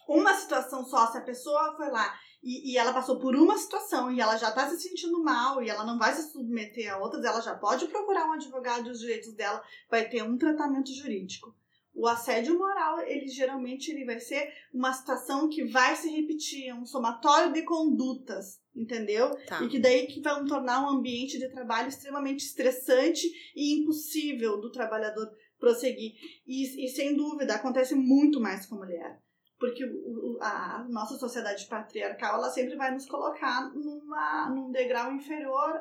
uma 0.09 0.35
situação 0.35 0.85
só, 0.85 1.07
se 1.07 1.19
a 1.19 1.23
pessoa 1.23 1.75
foi 1.77 1.91
lá 1.91 2.15
e, 2.43 2.73
e 2.73 2.79
ela 2.79 2.93
passou 2.93 3.19
por 3.19 3.37
uma 3.37 3.57
situação 3.57 4.11
e 4.11 4.21
ela 4.21 4.37
já 4.37 4.51
tá 4.51 4.69
se 4.69 4.81
sentindo 4.81 5.23
mal 5.23 5.63
e 5.63 5.71
ela 5.71 5.85
não 5.85 5.99
vai 5.99 6.13
se 6.13 6.31
submeter 6.33 6.93
a 6.93 6.99
outras, 6.99 7.25
ela 7.25 7.41
já 7.41 7.55
pode 7.55 7.87
procurar 7.87 8.29
um 8.29 8.33
advogado 8.33 8.89
e 8.89 8.91
os 8.91 9.01
direitos 9.01 9.33
dela 9.35 9.63
vai 9.91 10.09
ter 10.09 10.23
um 10.23 10.37
tratamento 10.37 10.93
jurídico. 10.93 11.55
O 11.95 12.09
assédio 12.09 12.59
moral, 12.59 13.01
ele 13.01 13.29
geralmente 13.29 13.91
ele 13.91 14.07
vai 14.07 14.19
ser 14.19 14.51
uma 14.73 14.93
situação 14.95 15.49
que 15.49 15.65
vai 15.65 15.95
se 15.95 16.09
repetir, 16.09 16.69
é 16.69 16.75
um 16.75 16.87
somatório 16.87 17.53
de 17.53 17.63
condutas, 17.63 18.59
entendeu? 18.75 19.37
Tá. 19.47 19.63
E 19.63 19.69
que 19.69 19.79
daí 19.79 20.07
que 20.07 20.23
vão 20.23 20.47
tornar 20.47 20.83
um 20.83 20.89
ambiente 20.89 21.39
de 21.39 21.51
trabalho 21.51 21.89
extremamente 21.89 22.47
estressante 22.47 23.27
e 23.55 23.81
impossível 23.81 24.59
do 24.59 24.73
trabalhador 24.73 25.31
prosseguir. 25.61 26.15
E, 26.47 26.87
e 26.87 26.89
sem 26.89 27.15
dúvida, 27.15 27.55
acontece 27.55 27.95
muito 27.95 28.41
mais 28.41 28.67
com 28.67 28.77
a 28.77 28.79
mulher. 28.79 29.22
Porque 29.63 29.85
o- 29.85 30.39
a 30.41 30.85
nossa 30.89 31.15
sociedade 31.17 31.67
patriarcal, 31.67 32.35
ela 32.35 32.51
sempre 32.51 32.75
vai 32.75 32.91
nos 32.91 33.07
colocar 33.07 33.71
numa, 33.73 34.51
num 34.51 34.73
degrau 34.73 35.13
inferior 35.13 35.81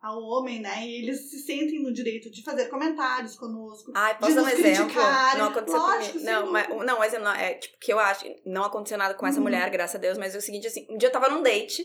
ao 0.00 0.22
homem, 0.22 0.60
né? 0.60 0.86
E 0.86 1.02
eles 1.02 1.28
se 1.28 1.40
sentem 1.40 1.82
no 1.82 1.92
direito 1.92 2.30
de 2.30 2.44
fazer 2.44 2.66
comentários 2.66 3.36
conosco. 3.36 3.90
Ai, 3.96 4.16
posso 4.16 4.30
de 4.30 4.36
dar 4.36 4.44
um 4.44 4.48
exemplo? 4.48 4.84
criticarem. 4.84 5.40
Não 5.42 5.48
aconteceu 5.48 5.80
Lógico, 5.80 6.12
comigo. 6.12 6.30
Não, 6.30 6.52
mas, 6.52 6.68
não, 6.68 6.98
mas 7.00 7.14
é 7.14 7.54
tipo 7.54 7.76
que 7.80 7.92
eu 7.92 7.98
acho. 7.98 8.24
Não 8.44 8.62
aconteceu 8.62 8.96
nada 8.96 9.14
com 9.14 9.26
essa 9.26 9.38
Uhum. 9.38 9.42
mulher, 9.42 9.68
graças 9.70 9.96
a 9.96 9.98
Deus, 9.98 10.16
mas 10.16 10.32
é 10.32 10.38
o 10.38 10.40
seguinte, 10.40 10.68
assim, 10.68 10.86
um 10.88 10.96
dia 10.96 11.08
eu 11.08 11.12
tava 11.12 11.28
num 11.28 11.42
date. 11.42 11.84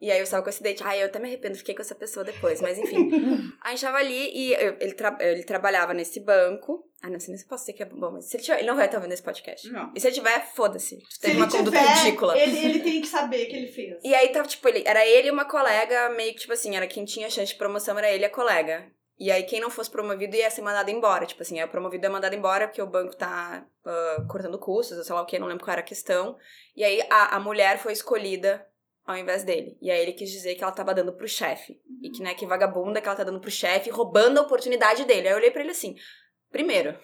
E 0.00 0.10
aí 0.12 0.18
eu 0.18 0.22
estava 0.24 0.42
com 0.44 0.48
esse 0.48 0.62
date. 0.62 0.82
Ai, 0.84 1.02
eu 1.02 1.06
até 1.06 1.18
me 1.18 1.26
arrependo, 1.26 1.56
fiquei 1.56 1.74
com 1.74 1.82
essa 1.82 1.94
pessoa 1.94 2.24
depois, 2.24 2.60
mas 2.60 2.78
enfim. 2.78 3.10
a 3.60 3.70
gente 3.70 3.80
tava 3.80 3.98
ali 3.98 4.30
e 4.32 4.52
eu- 4.54 4.76
ele, 4.80 4.92
tra- 4.94 5.18
ele 5.20 5.42
trabalhava 5.42 5.92
nesse 5.92 6.20
banco. 6.20 6.84
Ah, 7.02 7.10
não 7.10 7.18
sei 7.20 7.30
nem 7.30 7.38
se 7.38 7.44
eu 7.44 7.48
posso 7.48 7.62
dizer 7.64 7.72
que 7.74 7.82
é 7.82 7.86
bom, 7.86 8.10
mas 8.12 8.24
se 8.26 8.36
ele, 8.36 8.44
tiver, 8.44 8.58
ele 8.58 8.66
não 8.68 8.76
vai 8.76 8.86
estar 8.86 8.98
ouvindo 8.98 9.12
esse 9.12 9.22
podcast. 9.22 9.68
Não. 9.70 9.92
E 9.94 10.00
se 10.00 10.06
ele 10.06 10.14
tiver, 10.14 10.46
foda-se. 10.54 10.98
Teve 11.20 11.32
ele 11.34 11.42
uma 11.42 11.50
conduta 11.50 11.78
ridícula. 11.80 12.38
Ele, 12.38 12.58
ele 12.58 12.80
tem 12.80 13.00
que 13.00 13.06
saber 13.06 13.46
que 13.46 13.56
ele 13.56 13.68
fez. 13.72 13.98
E 14.04 14.14
aí 14.14 14.28
tava, 14.30 14.46
tipo, 14.48 14.68
ele, 14.68 14.82
era 14.86 15.04
ele 15.06 15.28
e 15.28 15.30
uma 15.30 15.44
colega, 15.44 16.08
meio 16.10 16.32
que, 16.32 16.40
tipo 16.40 16.52
assim, 16.52 16.76
era 16.76 16.86
quem 16.86 17.04
tinha 17.04 17.28
chance 17.30 17.52
de 17.52 17.58
promoção, 17.58 17.96
era 17.98 18.10
ele 18.10 18.22
e 18.22 18.26
a 18.26 18.30
colega. 18.30 18.86
E 19.20 19.32
aí, 19.32 19.42
quem 19.42 19.60
não 19.60 19.68
fosse 19.68 19.90
promovido 19.90 20.36
ia 20.36 20.48
ser 20.48 20.62
mandado 20.62 20.90
embora. 20.92 21.26
Tipo 21.26 21.42
assim, 21.42 21.60
o 21.60 21.68
promovido 21.68 22.06
é 22.06 22.08
mandado 22.08 22.36
embora 22.36 22.68
porque 22.68 22.80
o 22.80 22.86
banco 22.86 23.16
tá 23.16 23.66
ah, 23.84 24.24
cortando 24.30 24.56
custos, 24.60 24.96
ou 24.96 25.02
sei 25.02 25.12
lá 25.12 25.22
o 25.22 25.26
que, 25.26 25.40
não 25.40 25.48
lembro 25.48 25.64
qual 25.64 25.72
era 25.72 25.80
a 25.80 25.84
questão. 25.84 26.36
E 26.76 26.84
aí, 26.84 27.00
a, 27.10 27.34
a 27.36 27.40
mulher 27.40 27.78
foi 27.78 27.92
escolhida 27.92 28.64
ao 29.08 29.16
invés 29.16 29.42
dele. 29.42 29.78
E 29.80 29.90
aí, 29.90 30.02
ele 30.02 30.12
quis 30.12 30.30
dizer 30.30 30.54
que 30.54 30.62
ela 30.62 30.70
tava 30.70 30.92
dando 30.92 31.14
pro 31.14 31.26
chefe. 31.26 31.80
E 32.02 32.10
que, 32.10 32.22
né, 32.22 32.34
que 32.34 32.46
vagabunda 32.46 33.00
que 33.00 33.08
ela 33.08 33.16
tá 33.16 33.24
dando 33.24 33.40
pro 33.40 33.50
chefe, 33.50 33.88
roubando 33.88 34.38
a 34.38 34.42
oportunidade 34.42 35.06
dele. 35.06 35.26
Aí 35.26 35.32
eu 35.32 35.38
olhei 35.38 35.50
pra 35.50 35.62
ele 35.62 35.70
assim, 35.70 35.96
primeiro... 36.50 36.94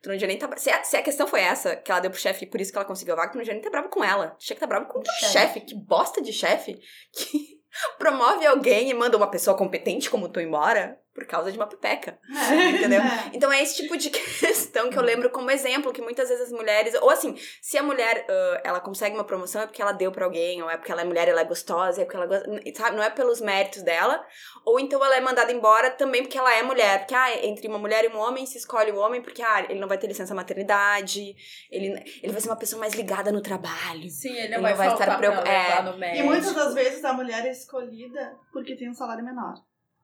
Tu 0.00 0.08
não 0.08 0.14
devia 0.14 0.28
nem 0.28 0.38
tá... 0.38 0.56
Se 0.56 0.70
a, 0.70 0.84
se 0.84 0.96
a 0.96 1.02
questão 1.02 1.26
foi 1.26 1.40
essa, 1.40 1.74
que 1.74 1.90
ela 1.90 1.98
deu 1.98 2.08
pro 2.08 2.20
chefe 2.20 2.44
e 2.44 2.48
por 2.48 2.60
isso 2.60 2.70
que 2.70 2.78
ela 2.78 2.86
conseguiu 2.86 3.14
a 3.14 3.16
vaga, 3.16 3.32
tu 3.32 3.34
não 3.34 3.42
devia 3.42 3.54
nem 3.54 3.62
tá 3.62 3.68
bravo 3.68 3.88
com 3.88 4.04
ela. 4.04 4.28
Tu 4.38 4.46
tinha 4.46 4.54
que 4.54 4.60
tá 4.60 4.66
bravo 4.66 4.86
com 4.86 5.00
o 5.00 5.04
Chefe. 5.04 5.32
chefe. 5.32 5.60
Que 5.62 5.74
bosta 5.74 6.22
de 6.22 6.32
chefe 6.32 6.78
que 7.12 7.58
promove 7.98 8.46
alguém 8.46 8.88
e 8.88 8.94
manda 8.94 9.16
uma 9.16 9.28
pessoa 9.28 9.56
competente 9.56 10.08
como 10.08 10.28
tu 10.28 10.38
embora 10.38 10.96
por 11.18 11.26
causa 11.26 11.50
de 11.50 11.58
uma 11.58 11.66
pepeca. 11.66 12.18
Entendeu? 12.74 13.00
É. 13.00 13.30
Então 13.32 13.50
é 13.52 13.60
esse 13.60 13.76
tipo 13.76 13.96
de 13.96 14.08
questão 14.38 14.88
que 14.88 14.96
eu 14.96 15.02
lembro 15.02 15.30
como 15.30 15.50
exemplo, 15.50 15.92
que 15.92 16.00
muitas 16.00 16.28
vezes 16.28 16.44
as 16.44 16.52
mulheres, 16.52 16.94
ou 17.02 17.10
assim, 17.10 17.36
se 17.60 17.76
a 17.76 17.82
mulher 17.82 18.24
ah, 18.28 18.60
ela 18.64 18.80
consegue 18.80 19.14
uma 19.16 19.24
promoção 19.24 19.62
é 19.62 19.66
porque 19.66 19.82
ela 19.82 19.92
deu 19.92 20.12
pra 20.12 20.24
alguém, 20.24 20.62
ou 20.62 20.70
é 20.70 20.76
porque 20.76 20.92
ela 20.92 21.02
é 21.02 21.04
mulher, 21.04 21.26
ela 21.28 21.40
é 21.40 21.44
gostosa, 21.44 22.00
é 22.00 22.04
porque 22.04 22.16
ela 22.16 22.26
gosta, 22.26 22.48
sabe, 22.76 22.96
não 22.96 23.02
é 23.02 23.10
pelos 23.10 23.40
méritos 23.40 23.82
dela, 23.82 24.24
ou 24.64 24.78
então 24.78 25.04
ela 25.04 25.16
é 25.16 25.20
mandada 25.20 25.50
embora 25.52 25.90
também 25.90 26.22
porque 26.22 26.38
ela 26.38 26.54
é 26.54 26.62
mulher, 26.62 27.00
porque 27.00 27.14
ah, 27.14 27.44
entre 27.44 27.66
uma 27.66 27.78
mulher 27.78 28.04
e 28.04 28.08
um 28.08 28.18
homem 28.18 28.46
se 28.46 28.58
escolhe 28.58 28.92
o 28.92 28.96
homem 28.98 29.20
porque 29.20 29.42
ah, 29.42 29.66
ele 29.68 29.80
não 29.80 29.88
vai 29.88 29.98
ter 29.98 30.06
licença 30.06 30.34
maternidade, 30.34 31.34
ele 31.70 31.88
ele 32.22 32.32
vai 32.32 32.40
ser 32.40 32.48
uma 32.48 32.56
pessoa 32.56 32.78
mais 32.80 32.94
ligada 32.94 33.32
no 33.32 33.40
trabalho. 33.42 34.08
Sim, 34.08 34.30
ele 34.30 34.38
Ele 34.40 34.54
não 34.54 34.62
vai, 34.62 34.74
vai 34.74 34.88
estar 34.88 34.98
faltar 34.98 35.18
pra 35.18 35.28
preocup- 35.28 35.48
levar 35.48 36.04
é. 36.06 36.18
E 36.18 36.22
muitas 36.22 36.54
das 36.54 36.74
vezes 36.74 37.04
a 37.04 37.12
mulher 37.12 37.44
é 37.46 37.50
escolhida 37.50 38.36
porque 38.52 38.76
tem 38.76 38.88
um 38.90 38.94
salário 38.94 39.24
menor. 39.24 39.54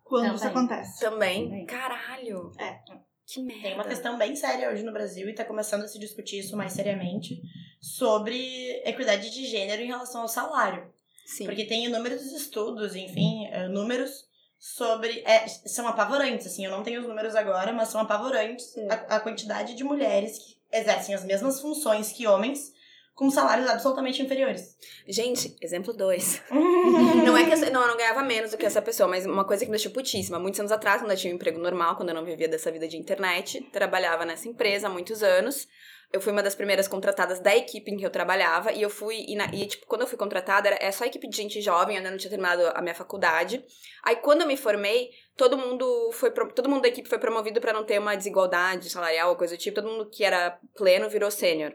Quando 0.05 0.35
isso 0.35 0.45
Também. 0.45 0.57
acontece. 0.65 1.01
Também. 1.01 1.45
Também. 1.45 1.67
Caralho. 1.67 2.53
É. 2.59 2.79
Que 3.27 3.43
merda. 3.43 3.63
Tem 3.63 3.75
uma 3.75 3.85
questão 3.85 4.19
bem 4.19 4.37
séria 4.37 4.71
hoje 4.71 4.83
no 4.83 4.93
Brasil 4.93 5.29
e 5.29 5.35
tá 5.35 5.45
começando 5.45 5.83
a 5.83 5.89
se 5.89 5.99
discutir 5.99 6.41
isso 6.41 6.57
mais 6.57 6.73
seriamente 6.75 7.41
sobre 7.81 8.83
equidade 8.85 9.31
de 9.31 9.47
gênero 9.47 9.81
em 9.83 9.87
relação 9.87 10.21
ao 10.23 10.29
salário. 10.29 10.93
Sim. 11.25 11.47
Porque 11.47 11.65
tem 11.65 11.87
inúmeros 11.87 12.21
estudos, 12.33 12.95
enfim, 12.95 13.47
eh, 13.47 13.67
números 13.69 14.27
sobre. 14.59 15.23
é, 15.25 15.49
são 15.49 15.89
apavorantes, 15.89 16.47
assim, 16.47 16.67
eu 16.67 16.71
não 16.71 16.83
tenho 16.83 17.01
os 17.01 17.09
números 17.09 17.35
agora, 17.35 17.73
mas 17.73 17.89
são 17.89 18.01
apavorantes 18.03 18.77
a, 18.91 19.17
a 19.17 19.21
quantidade 19.21 19.75
de 19.75 19.83
mulheres 19.83 20.39
que 20.39 20.59
exercem 20.71 21.15
as 21.15 21.25
mesmas 21.25 21.63
funções 21.63 22.13
que 22.13 22.27
homens 22.27 22.74
com 23.15 23.31
salários 23.31 23.69
absolutamente 23.69 24.21
inferiores. 24.23 24.77
Gente, 25.07 25.57
exemplo 25.63 25.93
2. 25.93 26.43
Não 27.25 27.37
é 27.37 27.45
que 27.45 27.53
eu, 27.55 27.71
não, 27.73 27.83
eu 27.83 27.89
não 27.89 27.97
ganhava 27.97 28.23
menos 28.23 28.51
do 28.51 28.59
que 28.59 28.67
essa 28.67 28.83
pessoa, 28.83 29.09
mas 29.09 29.25
uma 29.25 29.45
coisa 29.45 29.65
que 29.65 29.71
me 29.71 29.77
deixou 29.77 29.93
putíssima. 29.93 30.39
Muitos 30.39 30.61
anos 30.61 30.73
atrás, 30.73 31.01
quando 31.01 31.13
eu 31.13 31.17
tinha 31.17 31.33
um 31.33 31.37
emprego 31.37 31.59
normal, 31.59 31.97
quando 31.97 32.09
eu 32.11 32.15
não 32.15 32.25
vivia 32.25 32.49
dessa 32.49 32.71
vida 32.71 32.87
de 32.89 32.97
internet, 32.97 33.61
trabalhava 33.73 34.25
nessa 34.25 34.49
empresa 34.49 34.87
há 34.89 34.91
muitos 34.91 35.23
anos. 35.23 35.67
Eu 36.13 36.21
fui 36.21 36.31
uma 36.33 36.43
das 36.43 36.55
primeiras 36.55 36.87
contratadas 36.87 37.41
da 37.41 37.57
equipe 37.57 37.91
em 37.91 37.97
que 37.97 38.05
eu 38.07 38.11
trabalhava, 38.11 38.71
e 38.73 38.81
eu 38.83 38.91
fui, 38.91 39.25
e, 39.27 39.35
na- 39.35 39.51
e, 39.53 39.67
tipo, 39.67 39.85
quando 39.87 40.03
eu 40.03 40.07
fui 40.07 40.17
contratada, 40.19 40.69
era, 40.69 40.79
é 40.81 40.93
só 40.93 41.05
equipe 41.05 41.29
de 41.29 41.37
gente 41.37 41.61
jovem, 41.61 41.97
eu 41.97 41.99
ainda 41.99 42.11
não 42.11 42.19
tinha 42.19 42.31
terminado 42.31 42.63
a 42.75 42.81
minha 42.81 42.95
faculdade. 42.95 43.65
Aí, 44.05 44.17
quando 44.17 44.43
eu 44.43 44.47
me 44.47 44.57
formei, 44.57 45.11
todo 45.37 45.57
mundo 45.59 46.11
foi, 46.13 46.31
todo 46.31 46.69
mundo 46.69 46.83
da 46.83 46.89
equipe 46.89 47.09
foi 47.09 47.19
promovido 47.19 47.61
pra 47.61 47.73
não 47.73 47.85
ter 47.85 47.99
uma 47.99 48.15
desigualdade 48.17 48.91
salarial 48.91 49.31
ou 49.31 49.37
coisa 49.37 49.57
do 49.57 49.59
tipo, 49.59 49.75
todo 49.75 49.89
mundo 49.91 50.09
que 50.09 50.23
era 50.23 50.57
pleno 50.77 51.09
virou 51.09 51.31
sênior. 51.33 51.73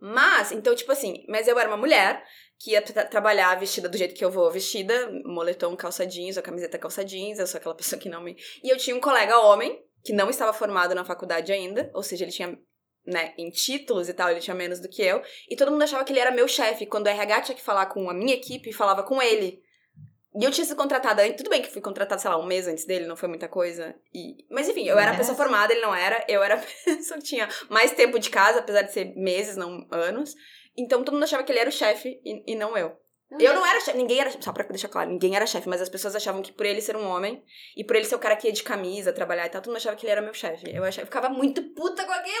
Mas, 0.00 0.50
então, 0.50 0.74
tipo 0.74 0.90
assim, 0.90 1.24
mas 1.28 1.46
eu 1.46 1.58
era 1.58 1.68
uma 1.68 1.76
mulher 1.76 2.24
que 2.58 2.72
ia 2.72 2.82
tra- 2.82 3.04
trabalhar 3.04 3.58
vestida 3.58 3.88
do 3.88 3.96
jeito 3.96 4.14
que 4.14 4.24
eu 4.24 4.30
vou 4.30 4.50
vestida, 4.50 5.10
moletom, 5.24 5.76
calça 5.76 6.06
jeans, 6.06 6.36
ou 6.36 6.42
camiseta 6.42 6.78
calça 6.78 7.04
jeans, 7.04 7.38
eu 7.38 7.46
sou 7.46 7.58
aquela 7.58 7.74
pessoa 7.76 8.00
que 8.00 8.08
não 8.08 8.22
me... 8.22 8.36
E 8.62 8.70
eu 8.70 8.76
tinha 8.76 8.96
um 8.96 9.00
colega 9.00 9.38
homem, 9.38 9.82
que 10.02 10.12
não 10.12 10.30
estava 10.30 10.52
formado 10.52 10.94
na 10.94 11.04
faculdade 11.04 11.52
ainda, 11.52 11.90
ou 11.94 12.02
seja, 12.02 12.24
ele 12.24 12.32
tinha, 12.32 12.58
né, 13.06 13.34
em 13.36 13.50
títulos 13.50 14.08
e 14.08 14.14
tal, 14.14 14.30
ele 14.30 14.40
tinha 14.40 14.54
menos 14.54 14.80
do 14.80 14.88
que 14.88 15.02
eu, 15.02 15.22
e 15.48 15.56
todo 15.56 15.70
mundo 15.70 15.82
achava 15.82 16.04
que 16.04 16.12
ele 16.12 16.20
era 16.20 16.30
meu 16.30 16.48
chefe, 16.48 16.86
quando 16.86 17.06
o 17.06 17.10
RH 17.10 17.42
tinha 17.42 17.56
que 17.56 17.62
falar 17.62 17.86
com 17.86 18.08
a 18.08 18.14
minha 18.14 18.34
equipe, 18.34 18.72
falava 18.72 19.02
com 19.02 19.20
ele. 19.20 19.62
E 20.38 20.44
eu 20.44 20.50
tinha 20.50 20.64
sido 20.64 20.76
contratada 20.76 21.28
tudo 21.32 21.50
bem 21.50 21.60
que 21.60 21.70
fui 21.70 21.80
contratada, 21.80 22.20
sei 22.20 22.30
lá, 22.30 22.38
um 22.38 22.46
mês 22.46 22.68
antes 22.68 22.84
dele, 22.84 23.06
não 23.06 23.16
foi 23.16 23.28
muita 23.28 23.48
coisa. 23.48 23.94
E... 24.14 24.46
Mas 24.48 24.68
enfim, 24.68 24.86
eu 24.86 24.98
era 24.98 25.12
a 25.12 25.16
pessoa 25.16 25.36
formada, 25.36 25.72
ele 25.72 25.82
não 25.82 25.94
era, 25.94 26.24
eu 26.28 26.42
era 26.42 26.54
a 26.54 26.58
pessoa 26.84 27.18
que 27.18 27.26
tinha 27.26 27.48
mais 27.68 27.92
tempo 27.92 28.18
de 28.18 28.30
casa, 28.30 28.60
apesar 28.60 28.82
de 28.82 28.92
ser 28.92 29.14
meses, 29.16 29.56
não 29.56 29.86
anos. 29.90 30.34
Então 30.76 31.02
todo 31.02 31.14
mundo 31.14 31.24
achava 31.24 31.42
que 31.42 31.50
ele 31.50 31.58
era 31.58 31.68
o 31.68 31.72
chefe 31.72 32.20
e, 32.24 32.52
e 32.52 32.54
não 32.54 32.76
eu. 32.76 32.96
Eu 33.38 33.54
não 33.54 33.64
era 33.64 33.78
chefe, 33.80 33.96
ninguém 33.96 34.18
era, 34.18 34.30
só 34.40 34.52
pra 34.52 34.64
deixar 34.64 34.88
claro, 34.88 35.08
ninguém 35.08 35.36
era 35.36 35.46
chefe, 35.46 35.68
mas 35.68 35.80
as 35.80 35.88
pessoas 35.88 36.16
achavam 36.16 36.42
que 36.42 36.50
por 36.50 36.66
ele 36.66 36.80
ser 36.80 36.96
um 36.96 37.06
homem 37.06 37.44
e 37.76 37.84
por 37.84 37.94
ele 37.94 38.04
ser 38.04 38.16
o 38.16 38.18
cara 38.18 38.34
que 38.34 38.48
ia 38.48 38.52
de 38.52 38.62
camisa 38.62 39.12
trabalhar 39.12 39.46
e 39.46 39.48
tal, 39.48 39.60
todo 39.60 39.70
mundo 39.70 39.76
achava 39.76 39.94
que 39.94 40.04
ele 40.04 40.10
era 40.10 40.20
meu 40.20 40.34
chefe. 40.34 40.64
Eu, 40.74 40.82
achava, 40.82 41.02
eu 41.02 41.06
ficava 41.06 41.28
muito 41.28 41.62
puta 41.72 42.04
com 42.04 42.12
aquilo. 42.12 42.34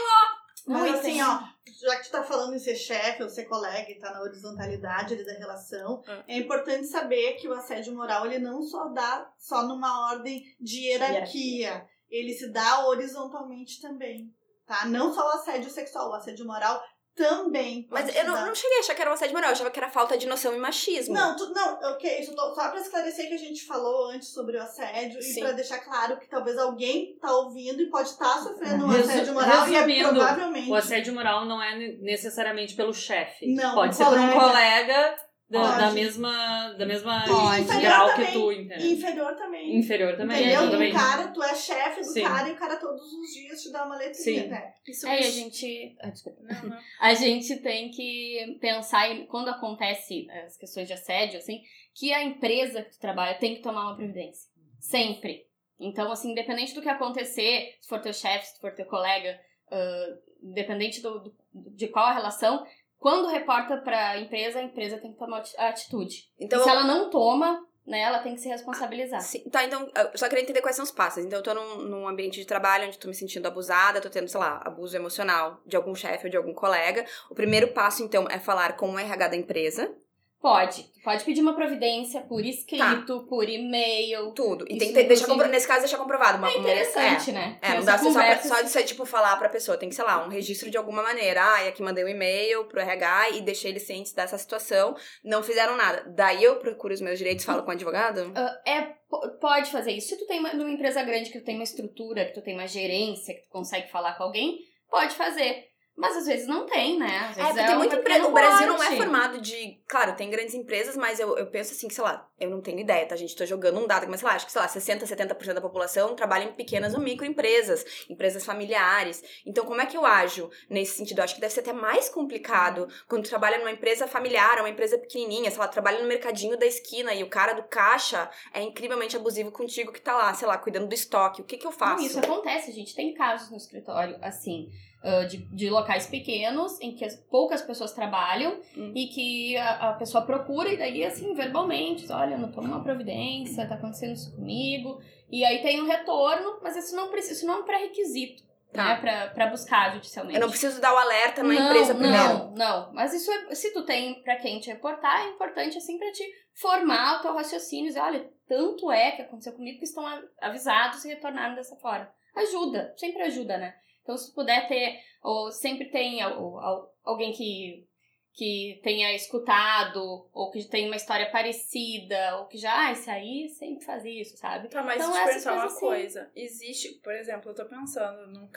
Muito. 0.78 0.94
assim, 0.98 1.20
ó, 1.22 1.40
já 1.80 1.96
que 1.96 2.04
tu 2.04 2.10
tá 2.12 2.22
falando 2.22 2.54
em 2.54 2.58
ser 2.58 2.76
chefe 2.76 3.22
ou 3.22 3.28
ser 3.28 3.44
colega 3.46 3.90
e 3.90 3.98
tá 3.98 4.12
na 4.12 4.20
horizontalidade 4.22 5.14
ali 5.14 5.24
da 5.24 5.32
relação, 5.32 6.02
Hum. 6.06 6.22
é 6.28 6.36
importante 6.36 6.86
saber 6.86 7.34
que 7.34 7.48
o 7.48 7.52
assédio 7.52 7.94
moral 7.94 8.26
ele 8.26 8.38
não 8.38 8.62
só 8.62 8.88
dá 8.88 9.30
só 9.38 9.62
numa 9.66 10.10
ordem 10.12 10.42
de 10.60 10.86
hierarquia, 10.88 11.86
ele 12.08 12.32
se 12.34 12.50
dá 12.52 12.86
horizontalmente 12.86 13.80
também, 13.80 14.32
tá? 14.66 14.84
Não 14.86 15.12
só 15.14 15.26
o 15.26 15.30
assédio 15.32 15.70
sexual, 15.70 16.10
o 16.10 16.14
assédio 16.14 16.46
moral 16.46 16.82
também. 17.14 17.82
pode 17.82 18.04
Mas 18.04 18.16
eu 18.16 18.24
não, 18.24 18.46
não 18.46 18.54
cheguei 18.54 18.78
a 18.78 18.80
achar 18.80 18.94
que 18.94 19.02
era 19.02 19.10
um 19.10 19.14
assédio 19.14 19.34
moral, 19.34 19.50
eu 19.50 19.54
achava 19.54 19.70
que 19.70 19.78
era 19.78 19.90
falta 19.90 20.16
de 20.16 20.26
noção 20.26 20.54
e 20.54 20.58
machismo. 20.58 21.14
Não, 21.14 21.36
tu, 21.36 21.52
não, 21.52 21.74
ok, 21.92 22.20
isso 22.20 22.34
só 22.34 22.68
pra 22.70 22.80
esclarecer 22.80 23.28
que 23.28 23.34
a 23.34 23.38
gente 23.38 23.64
falou 23.66 24.10
antes 24.10 24.28
sobre 24.28 24.56
o 24.56 24.62
assédio 24.62 25.22
Sim. 25.22 25.38
e 25.38 25.42
pra 25.42 25.52
deixar 25.52 25.78
claro 25.80 26.18
que 26.18 26.28
talvez 26.28 26.58
alguém 26.58 27.16
tá 27.20 27.32
ouvindo 27.32 27.82
e 27.82 27.90
pode 27.90 28.08
estar 28.08 28.38
sofrendo 28.38 28.86
um 28.86 28.90
assédio 28.90 29.34
moral 29.34 29.68
e 29.68 29.74
é 29.74 29.80
resumindo, 29.80 30.08
provavelmente. 30.10 30.70
O 30.70 30.74
assédio 30.74 31.14
moral 31.14 31.44
não 31.44 31.62
é 31.62 31.76
necessariamente 32.00 32.74
pelo 32.74 32.94
chefe. 32.94 33.54
Não, 33.54 33.74
Pode 33.74 33.94
um 33.94 33.98
ser 33.98 34.04
por 34.04 34.18
um 34.18 34.30
colega. 34.32 35.29
Da, 35.50 35.78
da 35.78 35.90
mesma, 35.90 36.68
da 36.78 36.86
mesma 36.86 37.24
Pode. 37.26 37.80
grau 37.80 38.14
que 38.14 38.32
tu, 38.32 38.52
E 38.52 38.62
entendeu? 38.62 38.92
inferior 38.92 39.34
também. 39.36 39.76
Inferior 39.78 40.16
também, 40.16 40.36
Entendeu? 40.40 40.60
exatamente. 40.62 40.94
Um 40.94 40.98
cara, 40.98 41.28
tu 41.28 41.42
é 41.42 41.54
chefe 41.54 42.00
do 42.00 42.06
Sim. 42.12 42.22
cara 42.22 42.48
e 42.48 42.52
o 42.52 42.56
cara 42.56 42.76
todos 42.76 43.02
os 43.12 43.32
dias 43.34 43.60
te 43.62 43.72
dá 43.72 43.84
uma 43.84 43.96
letrinha, 43.96 44.42
Sim. 44.44 44.48
né? 44.48 44.72
Isso 44.86 45.06
É, 45.08 45.20
e 45.20 45.26
a 45.26 45.30
gente. 45.30 45.96
Ah, 46.00 46.10
desculpa. 46.10 46.40
Não. 46.42 46.78
A 47.00 47.14
gente 47.14 47.56
tem 47.56 47.90
que 47.90 48.58
pensar 48.60 49.10
em 49.10 49.26
quando 49.26 49.48
acontece 49.48 50.26
as 50.46 50.56
questões 50.56 50.86
de 50.86 50.92
assédio, 50.94 51.38
assim, 51.38 51.60
que 51.94 52.12
a 52.12 52.22
empresa 52.22 52.82
que 52.84 52.92
tu 52.92 52.98
trabalha 53.00 53.36
tem 53.38 53.56
que 53.56 53.62
tomar 53.62 53.82
uma 53.88 53.96
providência. 53.96 54.48
Sempre. 54.78 55.46
Então, 55.78 56.12
assim, 56.12 56.30
independente 56.32 56.74
do 56.74 56.82
que 56.82 56.88
acontecer, 56.88 57.74
se 57.80 57.88
for 57.88 58.00
teu 58.00 58.12
chefe, 58.12 58.46
se 58.46 58.60
for 58.60 58.72
teu 58.74 58.84
colega, 58.86 59.38
ah, 59.70 60.06
independente 60.42 61.00
do, 61.02 61.18
do- 61.20 61.34
de 61.74 61.88
qual 61.88 62.06
a 62.06 62.12
relação, 62.14 62.64
quando 63.00 63.26
reporta 63.28 63.78
pra 63.78 64.16
empresa, 64.18 64.60
a 64.60 64.62
empresa 64.62 64.98
tem 64.98 65.10
que 65.12 65.18
tomar 65.18 65.38
ati- 65.38 65.56
a 65.58 65.68
atitude. 65.70 66.30
Então, 66.38 66.60
e 66.60 66.62
se 66.62 66.68
ela 66.68 66.84
não 66.84 67.10
toma, 67.10 67.66
né, 67.86 67.98
ela 68.00 68.18
tem 68.20 68.34
que 68.34 68.40
se 68.40 68.48
responsabilizar. 68.48 69.20
Sim, 69.22 69.42
tá, 69.50 69.64
então, 69.64 69.90
eu 70.12 70.16
só 70.18 70.28
queria 70.28 70.44
entender 70.44 70.60
quais 70.60 70.76
são 70.76 70.84
os 70.84 70.90
passos. 70.92 71.24
Então, 71.24 71.38
eu 71.38 71.42
tô 71.42 71.54
num, 71.54 71.76
num 71.78 72.06
ambiente 72.06 72.38
de 72.38 72.44
trabalho 72.46 72.86
onde 72.86 72.98
tô 72.98 73.08
me 73.08 73.14
sentindo 73.14 73.48
abusada, 73.48 74.00
tô 74.00 74.10
tendo, 74.10 74.28
sei 74.28 74.38
lá, 74.38 74.60
abuso 74.64 74.94
emocional 74.94 75.60
de 75.66 75.74
algum 75.76 75.94
chefe 75.94 76.26
ou 76.26 76.30
de 76.30 76.36
algum 76.36 76.52
colega. 76.54 77.04
O 77.30 77.34
primeiro 77.34 77.68
passo, 77.68 78.02
então, 78.04 78.26
é 78.30 78.38
falar 78.38 78.76
com 78.76 78.90
o 78.92 78.98
RH 78.98 79.28
da 79.28 79.36
empresa, 79.36 79.92
Pode. 80.40 80.86
Pode 81.04 81.22
pedir 81.24 81.42
uma 81.42 81.54
providência 81.54 82.22
por 82.22 82.42
escrito, 82.44 83.26
por 83.28 83.46
e-mail. 83.46 84.32
tudo. 84.32 84.64
E 84.68 84.78
tem 84.78 84.88
que 84.88 84.94
deixar, 84.94 85.04
inclusive, 85.04 85.26
compro- 85.30 85.48
nesse 85.48 85.66
caso, 85.68 85.80
deixar 85.80 85.98
comprovado. 85.98 86.38
Uma, 86.38 86.48
É 86.50 86.56
interessante, 86.58 87.30
né? 87.32 87.58
É, 87.60 87.74
não 87.74 87.84
dá 87.84 87.98
só, 87.98 88.12
pra, 88.12 88.42
só 88.42 88.62
de 88.62 88.70
ser, 88.70 88.84
tipo, 88.84 89.04
falar 89.04 89.36
pra 89.36 89.48
pessoa. 89.50 89.76
Tem 89.76 89.88
que, 89.90 89.94
sei 89.94 90.04
lá, 90.04 90.24
um 90.24 90.28
registro 90.28 90.70
de 90.70 90.78
alguma 90.78 91.02
maneira. 91.02 91.42
Ah, 91.44 91.64
e 91.64 91.68
aqui 91.68 91.82
mandei 91.82 92.04
um 92.04 92.08
e-mail 92.08 92.64
pro 92.64 92.80
RH 92.80 93.30
e 93.30 93.40
deixei 93.42 93.70
eles 93.70 93.82
cientes 93.86 94.12
dessa 94.14 94.38
situação. 94.38 94.96
Não 95.22 95.42
fizeram 95.42 95.76
nada. 95.76 96.04
Daí 96.14 96.42
eu 96.42 96.56
procuro 96.56 96.94
os 96.94 97.00
meus 97.02 97.18
direitos, 97.18 97.44
falo 97.44 97.62
com 97.62 97.68
o 97.68 97.72
advogado? 97.72 98.32
Ah, 98.40 98.60
é, 98.66 98.80
po- 99.10 99.28
pode 99.40 99.70
fazer 99.70 99.92
isso. 99.92 100.08
Se 100.08 100.16
tu 100.18 100.26
tem 100.26 100.38
uma, 100.40 100.52
numa 100.54 100.70
empresa 100.70 101.02
grande 101.02 101.30
que 101.30 101.38
tu 101.40 101.44
tem 101.44 101.56
uma 101.56 101.64
estrutura, 101.64 102.24
que 102.24 102.32
tu 102.32 102.42
tem 102.42 102.54
uma 102.54 102.66
gerência, 102.66 103.34
que 103.34 103.42
tu 103.42 103.48
consegue 103.50 103.90
falar 103.90 104.14
com 104.16 104.22
alguém, 104.24 104.58
pode 104.90 105.14
fazer. 105.14 105.64
Mas 106.00 106.16
às 106.16 106.26
vezes 106.26 106.46
não 106.46 106.66
tem, 106.66 106.98
né? 106.98 107.28
Às 107.30 107.38
É, 107.38 107.42
vezes 107.42 107.48
porque 107.52 107.64
tem 107.66 107.74
um 107.74 107.78
muita 107.78 107.96
pequeno 107.98 108.28
empresa. 108.28 108.28
O 108.28 108.32
Brasil 108.32 108.66
não 108.66 108.82
é 108.82 108.96
formado 108.96 109.40
de. 109.40 109.80
Claro, 109.86 110.14
tem 110.16 110.30
grandes 110.30 110.54
empresas, 110.54 110.96
mas 110.96 111.20
eu, 111.20 111.36
eu 111.36 111.46
penso 111.46 111.72
assim 111.72 111.88
que, 111.88 111.94
sei 111.94 112.02
lá, 112.04 112.28
eu 112.38 112.48
não 112.48 112.60
tenho 112.60 112.78
ideia, 112.78 113.06
tá, 113.06 113.14
gente? 113.16 113.36
Tô 113.36 113.44
jogando 113.44 113.78
um 113.78 113.86
dado, 113.86 114.06
mas 114.08 114.20
sei 114.20 114.28
lá, 114.28 114.34
acho 114.34 114.46
que, 114.46 114.52
sei 114.52 114.60
lá, 114.60 114.68
60%, 114.68 115.02
70% 115.04 115.52
da 115.54 115.60
população 115.60 116.14
trabalha 116.16 116.44
em 116.44 116.52
pequenas 116.52 116.94
ou 116.94 117.00
microempresas, 117.00 117.84
empresas 118.08 118.44
familiares. 118.44 119.22
Então, 119.44 119.64
como 119.64 119.80
é 119.80 119.86
que 119.86 119.96
eu 119.96 120.06
ajo 120.06 120.50
nesse 120.68 120.96
sentido? 120.96 121.18
Eu 121.18 121.24
acho 121.24 121.34
que 121.34 121.40
deve 121.40 121.52
ser 121.52 121.60
até 121.60 121.72
mais 121.72 122.08
complicado 122.08 122.88
quando 123.08 123.24
tu 123.24 123.28
trabalha 123.28 123.58
numa 123.58 123.70
empresa 123.70 124.06
familiar, 124.06 124.58
uma 124.58 124.68
empresa 124.70 124.96
pequenininha, 124.98 125.50
sei 125.50 125.58
lá, 125.60 125.68
trabalha 125.68 126.00
no 126.00 126.08
mercadinho 126.08 126.56
da 126.58 126.66
esquina 126.66 127.12
e 127.14 127.22
o 127.22 127.28
cara 127.28 127.52
do 127.52 127.62
caixa 127.64 128.30
é 128.54 128.62
incrivelmente 128.62 129.16
abusivo 129.16 129.50
contigo 129.50 129.92
que 129.92 130.00
tá 130.00 130.16
lá, 130.16 130.32
sei 130.34 130.48
lá, 130.48 130.56
cuidando 130.56 130.86
do 130.88 130.94
estoque. 130.94 131.42
O 131.42 131.44
que 131.44 131.56
que 131.58 131.66
eu 131.66 131.70
Não, 131.70 131.78
faço? 131.78 132.04
isso 132.04 132.18
acontece, 132.18 132.70
a 132.70 132.74
gente 132.74 132.94
tem 132.94 133.12
casos 133.14 133.50
no 133.50 133.56
escritório, 133.56 134.16
assim, 134.22 134.70
ah, 135.02 135.24
de, 135.24 135.38
de 135.54 135.70
locais 135.70 136.06
pequenos, 136.06 136.80
em 136.80 136.94
que 136.94 137.04
as- 137.04 137.16
poucas 137.30 137.62
pessoas 137.62 137.92
trabalham 137.92 138.60
Hum. 138.76 138.92
e 138.94 139.06
que 139.06 139.56
a, 139.56 139.90
a 139.90 139.92
pessoa 139.94 140.24
procura, 140.24 140.72
e 140.72 140.76
daí, 140.76 141.04
assim, 141.04 141.32
verbalmente, 141.34 142.02
diz, 142.02 142.10
olha, 142.10 142.36
não 142.36 142.50
tomo 142.52 142.68
uma 142.68 142.82
providência, 142.82 143.66
tá 143.66 143.74
acontecendo 143.76 144.12
isso 144.12 144.34
comigo. 144.36 145.00
E 145.30 145.44
aí 145.44 145.62
tem 145.62 145.80
um 145.80 145.86
retorno, 145.86 146.58
mas 146.62 146.76
isso 146.76 146.94
não 146.96 147.08
precisa, 147.08 147.34
isso 147.34 147.46
não 147.46 147.54
é 147.54 147.56
um 147.58 147.64
pré-requisito, 147.64 148.42
Tá. 148.72 148.84
né, 148.84 148.96
pra, 149.00 149.26
pra 149.28 149.46
buscar 149.48 149.92
judicialmente. 149.94 150.36
Eu 150.36 150.42
não 150.42 150.48
preciso 150.50 150.80
dar 150.80 150.92
o 150.94 150.96
alerta 150.98 151.42
na 151.42 151.54
não, 151.54 151.66
empresa 151.66 151.94
primeiro. 151.94 152.16
Não, 152.16 152.50
não. 152.54 152.92
Mas 152.92 153.12
isso 153.14 153.30
é, 153.32 153.54
se 153.54 153.72
tu 153.72 153.82
tem 153.84 154.22
pra 154.22 154.36
quem 154.36 154.60
te 154.60 154.68
reportar, 154.70 155.22
é 155.26 155.30
importante 155.30 155.76
assim 155.78 155.98
pra 155.98 156.10
te 156.12 156.22
formar 156.54 157.18
o 157.18 157.22
teu 157.22 157.34
raciocínio. 157.34 157.86
Dizer, 157.88 158.00
olha, 158.00 158.30
tanto 158.46 158.90
é 158.92 159.10
que 159.12 159.22
aconteceu 159.22 159.54
comigo 159.54 159.78
que 159.78 159.84
estão 159.84 160.04
avisados 160.40 161.04
e 161.04 161.08
retornaram 161.08 161.54
dessa 161.56 161.74
forma. 161.76 162.08
Ajuda, 162.36 162.94
sempre 162.96 163.22
ajuda, 163.22 163.58
né? 163.58 163.74
Então, 164.02 164.16
se 164.16 164.34
puder 164.34 164.66
ter, 164.68 164.98
ou 165.22 165.50
sempre 165.52 165.90
tem 165.90 166.20
al- 166.22 166.58
al- 166.58 166.94
alguém 167.04 167.32
que, 167.32 167.86
que 168.32 168.80
tenha 168.82 169.14
escutado, 169.14 170.28
ou 170.32 170.50
que 170.50 170.64
tem 170.68 170.86
uma 170.86 170.96
história 170.96 171.30
parecida, 171.30 172.38
ou 172.38 172.46
que 172.46 172.58
já, 172.58 172.86
ah, 172.88 172.92
esse 172.92 173.10
aí 173.10 173.48
sempre 173.50 173.84
faz 173.84 174.04
isso, 174.04 174.36
sabe? 174.36 174.68
Tá, 174.68 174.82
mas 174.82 174.96
Então, 174.96 175.12
deixa 175.12 175.28
eu 175.28 175.34
pensar 175.34 175.52
uma 175.54 175.64
assim. 175.66 175.80
coisa. 175.80 176.30
Existe, 176.34 176.94
por 177.02 177.12
exemplo, 177.14 177.50
eu 177.50 177.54
tô 177.54 177.64
pensando 177.66 178.26
num- 178.32 178.48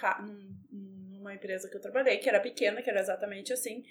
numa 0.71 1.33
empresa 1.33 1.69
que 1.69 1.77
eu 1.77 1.81
trabalhei, 1.81 2.17
que 2.17 2.27
era 2.29 2.39
pequena, 2.39 2.81
que 2.81 2.89
era 2.89 2.99
exatamente 2.99 3.53
assim. 3.53 3.83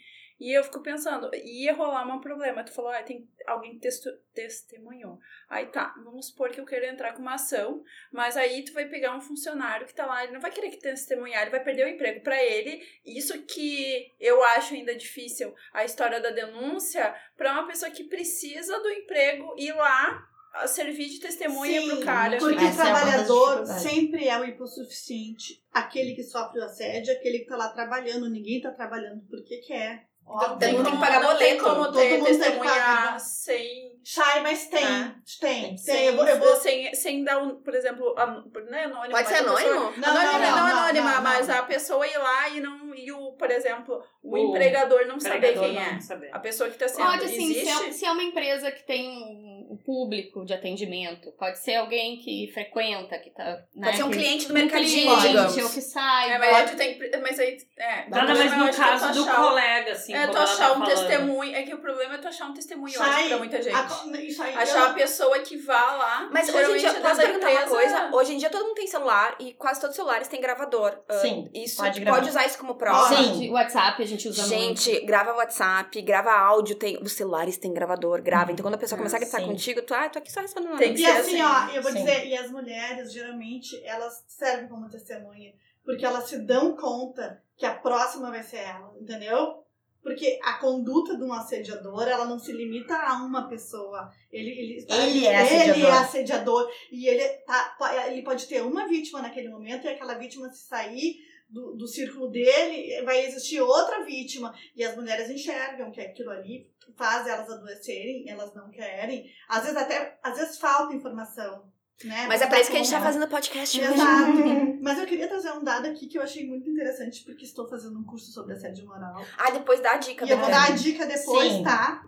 E 0.43 0.53
eu 0.53 0.65
fico 0.65 0.81
pensando, 0.81 1.31
ia 1.37 1.73
rolar 1.73 2.05
um 2.05 2.21
problema. 2.21 2.65
Tu 2.65 2.73
falou, 2.73 2.91
ah, 2.91 3.01
tem 3.01 3.29
alguém 3.47 3.75
que 3.75 3.79
testo- 3.79 4.19
testemunhou. 4.35 5.21
Aí 5.49 5.67
tá, 5.67 5.95
vamos 6.03 6.31
supor 6.31 6.51
que 6.51 6.61
eu 6.61 6.65
quero 6.65 6.85
entrar 6.85 7.13
com 7.13 7.23
uma 7.23 7.35
ação, 7.35 7.85
mas 8.11 8.37
aí 8.37 8.65
tu 8.65 8.73
vai 8.73 8.87
pegar 8.87 9.17
um 9.17 9.21
funcionário 9.21 9.87
que 9.87 9.95
tá 9.95 10.05
lá, 10.05 10.25
ele 10.25 10.33
não 10.33 10.41
vai 10.41 10.51
querer 10.51 10.71
que 10.71 10.81
testemunhar, 10.81 11.43
ele 11.43 11.53
vai 11.53 11.63
perder 11.63 11.87
o 11.87 11.89
emprego 11.89 12.23
pra 12.23 12.43
ele. 12.43 12.85
Isso 13.07 13.41
que 13.45 14.13
eu 14.19 14.43
acho 14.43 14.75
ainda 14.75 14.97
difícil, 14.97 15.55
a 15.73 15.85
história 15.85 16.21
da 16.21 16.31
denúncia, 16.31 17.15
pra 17.37 17.53
uma 17.53 17.69
pessoa 17.69 17.93
que 17.93 18.03
precisa 18.03 18.81
do 18.81 18.91
emprego 18.91 19.55
ir 19.57 19.73
lá 19.77 20.27
a 20.55 20.67
servir 20.67 21.07
de 21.07 21.21
testemunha 21.21 21.83
Sim, 21.83 21.89
pro 21.89 22.05
cara. 22.05 22.39
Porque 22.39 22.55
é 22.55 22.59
o 22.59 22.65
das 22.65 22.75
trabalhador 22.75 23.67
sempre 23.67 24.27
é 24.27 24.37
o 24.41 24.45
hipossuficiente. 24.45 25.63
Aquele 25.73 26.17
que 26.17 26.25
sofre 26.25 26.59
o 26.59 26.65
assédio, 26.65 27.13
aquele 27.13 27.39
que 27.39 27.47
tá 27.47 27.57
lá 27.57 27.69
trabalhando. 27.69 28.29
Ninguém 28.29 28.61
tá 28.61 28.73
trabalhando 28.73 29.23
porque 29.31 29.59
quer. 29.59 30.11
Todo 30.25 30.73
mundo 30.73 30.85
tem 30.85 30.93
que 30.93 30.99
pagar 30.99 31.23
boleto. 31.23 31.63
como 31.65 31.75
Todo 31.75 31.85
mundo 31.87 31.97
tem 31.99 32.19
que 32.21 32.25
testemunhar 32.25 32.75
pagar. 32.75 33.21
sem, 33.21 33.93
Sai, 34.05 34.41
mas 34.41 34.67
tem. 34.67 34.85
É. 34.85 35.15
Tem. 35.41 35.77
Tem. 35.77 35.77
Tem. 35.77 36.07
Eu 36.07 36.17
vou, 36.17 36.27
eu 36.27 36.39
vou... 36.39 36.57
sem, 36.57 36.95
sem 36.95 37.23
dar, 37.23 37.39
um, 37.39 37.57
por 37.63 37.75
exemplo, 37.75 38.15
an- 38.19 38.45
não 38.69 38.79
é 38.79 38.85
anônimo. 38.85 39.11
Pode 39.13 39.29
ser 39.29 39.35
anônimo? 39.37 39.93
Não, 39.97 40.09
anônima, 40.09 40.33
não, 40.33 40.41
não, 40.41 40.57
não, 40.69 40.79
anônima, 40.79 41.09
não, 41.11 41.15
não. 41.17 41.23
mas 41.23 41.51
a 41.51 41.63
pessoa 41.65 42.07
ir 42.07 42.17
lá 42.19 42.49
e 42.49 42.61
não. 42.61 42.95
E 42.95 43.13
o, 43.13 43.33
por 43.33 43.51
exemplo, 43.51 44.03
o, 44.23 44.35
O 44.35 44.39
empregador 44.39 45.07
não 45.07 45.21
saber 45.21 45.53
quem 45.59 45.75
não 45.75 45.81
é. 45.83 46.01
saber. 46.01 46.31
A 46.33 46.39
pessoa 46.39 46.71
que 46.71 46.79
tá 46.79 46.89
sendo. 46.89 47.05
Pode, 47.07 47.25
assim, 47.27 47.61
é, 47.69 47.93
se 47.93 48.05
é 48.05 48.11
uma 48.11 48.23
empresa 48.23 48.73
que 48.73 48.85
tem 48.85 49.52
um 49.73 49.75
um 49.75 49.77
público 49.79 50.45
de 50.45 50.53
atendimento, 50.53 51.33
pode 51.39 51.59
ser 51.59 51.77
alguém 51.77 52.19
que 52.19 52.51
frequenta, 52.53 53.19
que 53.19 53.31
tá. 53.31 53.45
Né, 53.75 53.87
Pode 53.87 53.97
ser 53.97 54.03
um 54.05 54.11
que- 54.11 54.19
cliente 54.19 54.47
do 54.47 54.51
um 54.51 54.55
mercadinho, 54.55 55.07
cliente, 55.17 55.29
digamos. 55.29 55.57
ou 55.57 55.71
que 55.71 55.81
sai. 55.81 56.31
É, 56.33 56.39
mas 56.39 56.55
aí 56.57 56.67
tu 56.69 56.77
tem. 56.77 56.99
Mas 57.23 57.39
aí. 57.39 57.57
É, 57.79 58.09
Nada 58.11 58.27
mas 58.29 58.39
mais 58.39 58.57
no 58.59 58.67
é 58.67 58.73
caso 58.73 59.13
do 59.15 59.23
achar 59.29 59.41
o- 59.41 59.49
colega, 59.49 59.93
assim, 59.93 60.13
É, 60.15 60.27
tu 60.27 60.37
achar 60.37 60.57
tá 60.59 60.71
um 60.73 60.81
falando. 60.81 60.89
testemunho. 60.89 61.57
É 61.57 61.63
que 61.63 61.75
o 61.75 61.79
problema 61.79 62.15
é 62.15 62.19
tu 62.19 62.29
achar 62.29 62.47
um 62.47 62.53
testemunho 62.55 62.93
Sai, 62.93 63.09
ótimo 63.09 63.29
pra 63.29 63.39
muita 63.39 63.63
gente. 63.63 63.75
a-. 63.75 64.61
Achar 64.61 64.87
a 64.87 64.89
eu- 64.91 64.95
pessoa 64.95 65.39
que 65.41 65.57
vá 65.57 65.93
lá. 65.97 66.29
Mas 66.31 66.49
hoje 66.55 66.73
em 66.73 66.77
dia, 66.77 66.89
é 66.91 67.01
posso 67.01 67.21
perguntar 67.21 67.51
uma 67.51 67.63
coisa? 67.67 68.11
Hoje 68.13 68.35
em 68.35 68.37
dia 68.39 68.51
todo 68.51 68.65
mundo 68.67 68.75
tem 68.75 68.87
celular 68.87 69.35
e 69.41 69.53
quase 69.55 69.81
todos 69.81 69.93
os 69.95 69.97
celulares 69.97 70.29
têm 70.29 70.41
gravador. 70.41 70.99
Ah, 71.09 71.15
Sim, 71.15 71.49
Isso 71.55 71.77
pode 71.79 72.01
pode, 72.05 72.29
usar 72.29 72.47
isso 72.47 72.59
como 72.59 72.75
prova. 72.75 73.15
Sim. 73.17 73.31
Pode, 73.33 73.51
WhatsApp 73.51 74.03
a 74.03 74.07
gente 74.07 74.29
usa 74.29 74.47
muito. 74.47 74.81
Gente, 74.83 75.01
grava 75.07 75.33
WhatsApp, 75.35 76.01
grava 76.03 76.31
áudio, 76.33 76.75
tem, 76.77 76.99
os 77.03 77.13
celulares 77.13 77.57
têm 77.57 77.73
gravador, 77.73 78.21
grava. 78.23 78.53
Então 78.53 78.63
quando 78.63 78.75
a 78.75 78.79
pessoa 78.79 78.97
começar 78.99 79.17
a 79.17 79.21
gritar 79.21 79.39
Sim. 79.41 79.47
Contigo, 79.63 79.83
tu, 79.83 79.95
ah, 79.95 80.09
tô 80.09 80.19
aqui 80.19 80.33
só 80.33 80.41
respondendo. 80.41 80.77
Tem 80.79 80.95
que 80.95 81.01
E 81.03 81.05
ser 81.05 81.11
assim, 81.13 81.41
assim. 81.41 81.71
ó, 81.71 81.75
eu 81.75 81.83
vou 81.83 81.93
Sim. 81.93 81.99
dizer, 81.99 82.27
e 82.27 82.37
as 82.37 82.51
mulheres, 82.51 83.13
geralmente, 83.13 83.81
elas 83.85 84.25
servem 84.27 84.69
como 84.69 84.89
testemunha. 84.89 85.53
Porque 85.85 86.05
elas 86.05 86.29
se 86.29 86.39
dão 86.45 86.77
conta 86.77 87.43
que 87.57 87.67
a 87.67 87.75
próxima 87.75 88.31
vai 88.31 88.43
ser 88.43 88.59
ela, 88.59 88.93
entendeu? 89.01 89.63
Porque 90.03 90.39
a 90.43 90.55
conduta 90.55 91.17
de 91.17 91.23
um 91.23 91.33
assediador, 91.33 92.09
ela 92.09 92.25
não 92.25 92.39
se 92.39 92.53
limita 92.53 92.95
a 92.97 93.23
uma 93.25 93.49
pessoa. 93.49 94.11
Ele, 94.33 94.51
ele, 94.51 94.87
Ele 94.89 95.27
é 95.27 95.31
Ele 95.31 95.37
assediador. 95.37 95.85
é 95.95 95.99
assediador. 95.99 96.71
E 96.91 97.07
ele, 97.09 97.29
tá, 97.47 97.77
ele 98.09 98.23
pode 98.23 98.47
ter 98.47 98.63
uma 98.63 98.89
vítima 98.89 99.23
naquele 99.23 99.49
momento 99.49 99.85
e 99.85 99.89
aquela 99.91 100.15
vítima 100.15 100.51
se 100.51 100.67
sair 100.67 101.17
do, 101.53 101.75
do 101.75 101.87
círculo 101.87 102.31
dele, 102.31 103.03
vai 103.05 103.27
existir 103.27 103.61
outra 103.61 104.03
vítima. 104.05 104.55
E 104.75 104.83
as 104.83 104.97
mulheres 104.97 105.29
enxergam 105.29 105.93
que 105.93 106.01
aquilo 106.01 106.31
ali 106.31 106.67
faz 106.97 107.27
elas 107.27 107.49
adoecerem, 107.51 108.29
elas 108.29 108.55
não 108.55 108.71
querem. 108.71 109.31
Às 109.49 109.65
vezes 109.65 109.77
até, 109.77 110.19
às 110.23 110.39
vezes 110.39 110.59
falta 110.59 110.95
informação. 110.95 111.71
Né? 112.03 112.27
Mas 112.27 112.41
é 112.41 112.47
pra 112.47 112.59
isso 112.59 112.71
que 112.71 112.77
a 112.77 112.81
gente 112.81 112.91
tá 112.91 113.01
fazendo 113.01 113.29
podcast 113.29 113.79
hoje. 113.79 113.93
Exato. 113.93 114.33
Mas 114.83 114.99
eu 114.99 115.07
queria 115.07 115.29
trazer 115.29 115.53
um 115.53 115.63
dado 115.63 115.87
aqui 115.87 116.09
que 116.09 116.19
eu 116.19 116.23
achei 116.23 116.45
muito 116.49 116.69
interessante, 116.69 117.23
porque 117.25 117.45
estou 117.45 117.69
fazendo 117.69 117.99
um 117.99 118.05
curso 118.05 118.33
sobre 118.33 118.55
assédio 118.55 118.87
moral. 118.87 119.25
Ah, 119.39 119.51
depois 119.51 119.81
dá 119.81 119.93
a 119.93 119.99
dica. 119.99 120.25
E 120.25 120.31
eu 120.31 120.39
vou 120.39 120.47
Bela. 120.47 120.59
dar 120.59 120.73
a 120.73 120.75
dica 120.75 121.07
depois, 121.07 121.53
Sim. 121.53 121.63
tá? 121.63 122.03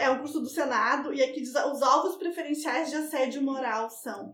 É 0.00 0.10
um 0.10 0.18
curso 0.18 0.40
do 0.40 0.48
Senado, 0.48 1.12
e 1.12 1.22
aqui 1.22 1.40
diz 1.40 1.54
os 1.54 1.82
alvos 1.82 2.16
preferenciais 2.16 2.90
de 2.90 2.96
assédio 2.96 3.42
moral 3.42 3.90
são 3.90 4.30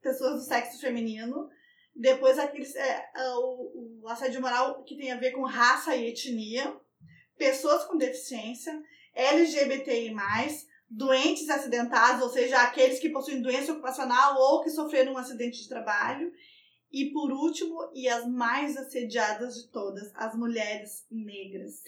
pessoas 0.00 0.34
do 0.34 0.40
sexo 0.40 0.80
feminino, 0.80 1.48
Depois 1.98 2.38
aqueles, 2.38 2.76
é, 2.76 3.10
é, 3.12 3.30
o, 3.34 4.00
o 4.02 4.08
assédio 4.08 4.40
moral 4.40 4.84
que 4.84 4.96
tem 4.96 5.10
a 5.10 5.18
ver 5.18 5.32
com 5.32 5.42
raça 5.42 5.96
e 5.96 6.06
etnia, 6.06 6.76
pessoas 7.36 7.84
com 7.86 7.98
deficiência, 7.98 8.80
LGBTI+, 9.12 10.14
doentes 10.88 11.50
acidentados, 11.50 12.22
ou 12.22 12.30
seja, 12.30 12.62
aqueles 12.62 13.00
que 13.00 13.10
possuem 13.10 13.42
doença 13.42 13.72
ocupacional 13.72 14.36
ou 14.36 14.62
que 14.62 14.70
sofreram 14.70 15.14
um 15.14 15.18
acidente 15.18 15.60
de 15.60 15.68
trabalho. 15.68 16.32
E 16.92 17.10
por 17.10 17.32
último, 17.32 17.90
e 17.92 18.08
as 18.08 18.24
mais 18.28 18.76
assediadas 18.76 19.56
de 19.56 19.68
todas, 19.68 20.12
as 20.14 20.36
mulheres 20.36 21.04
negras. 21.10 21.82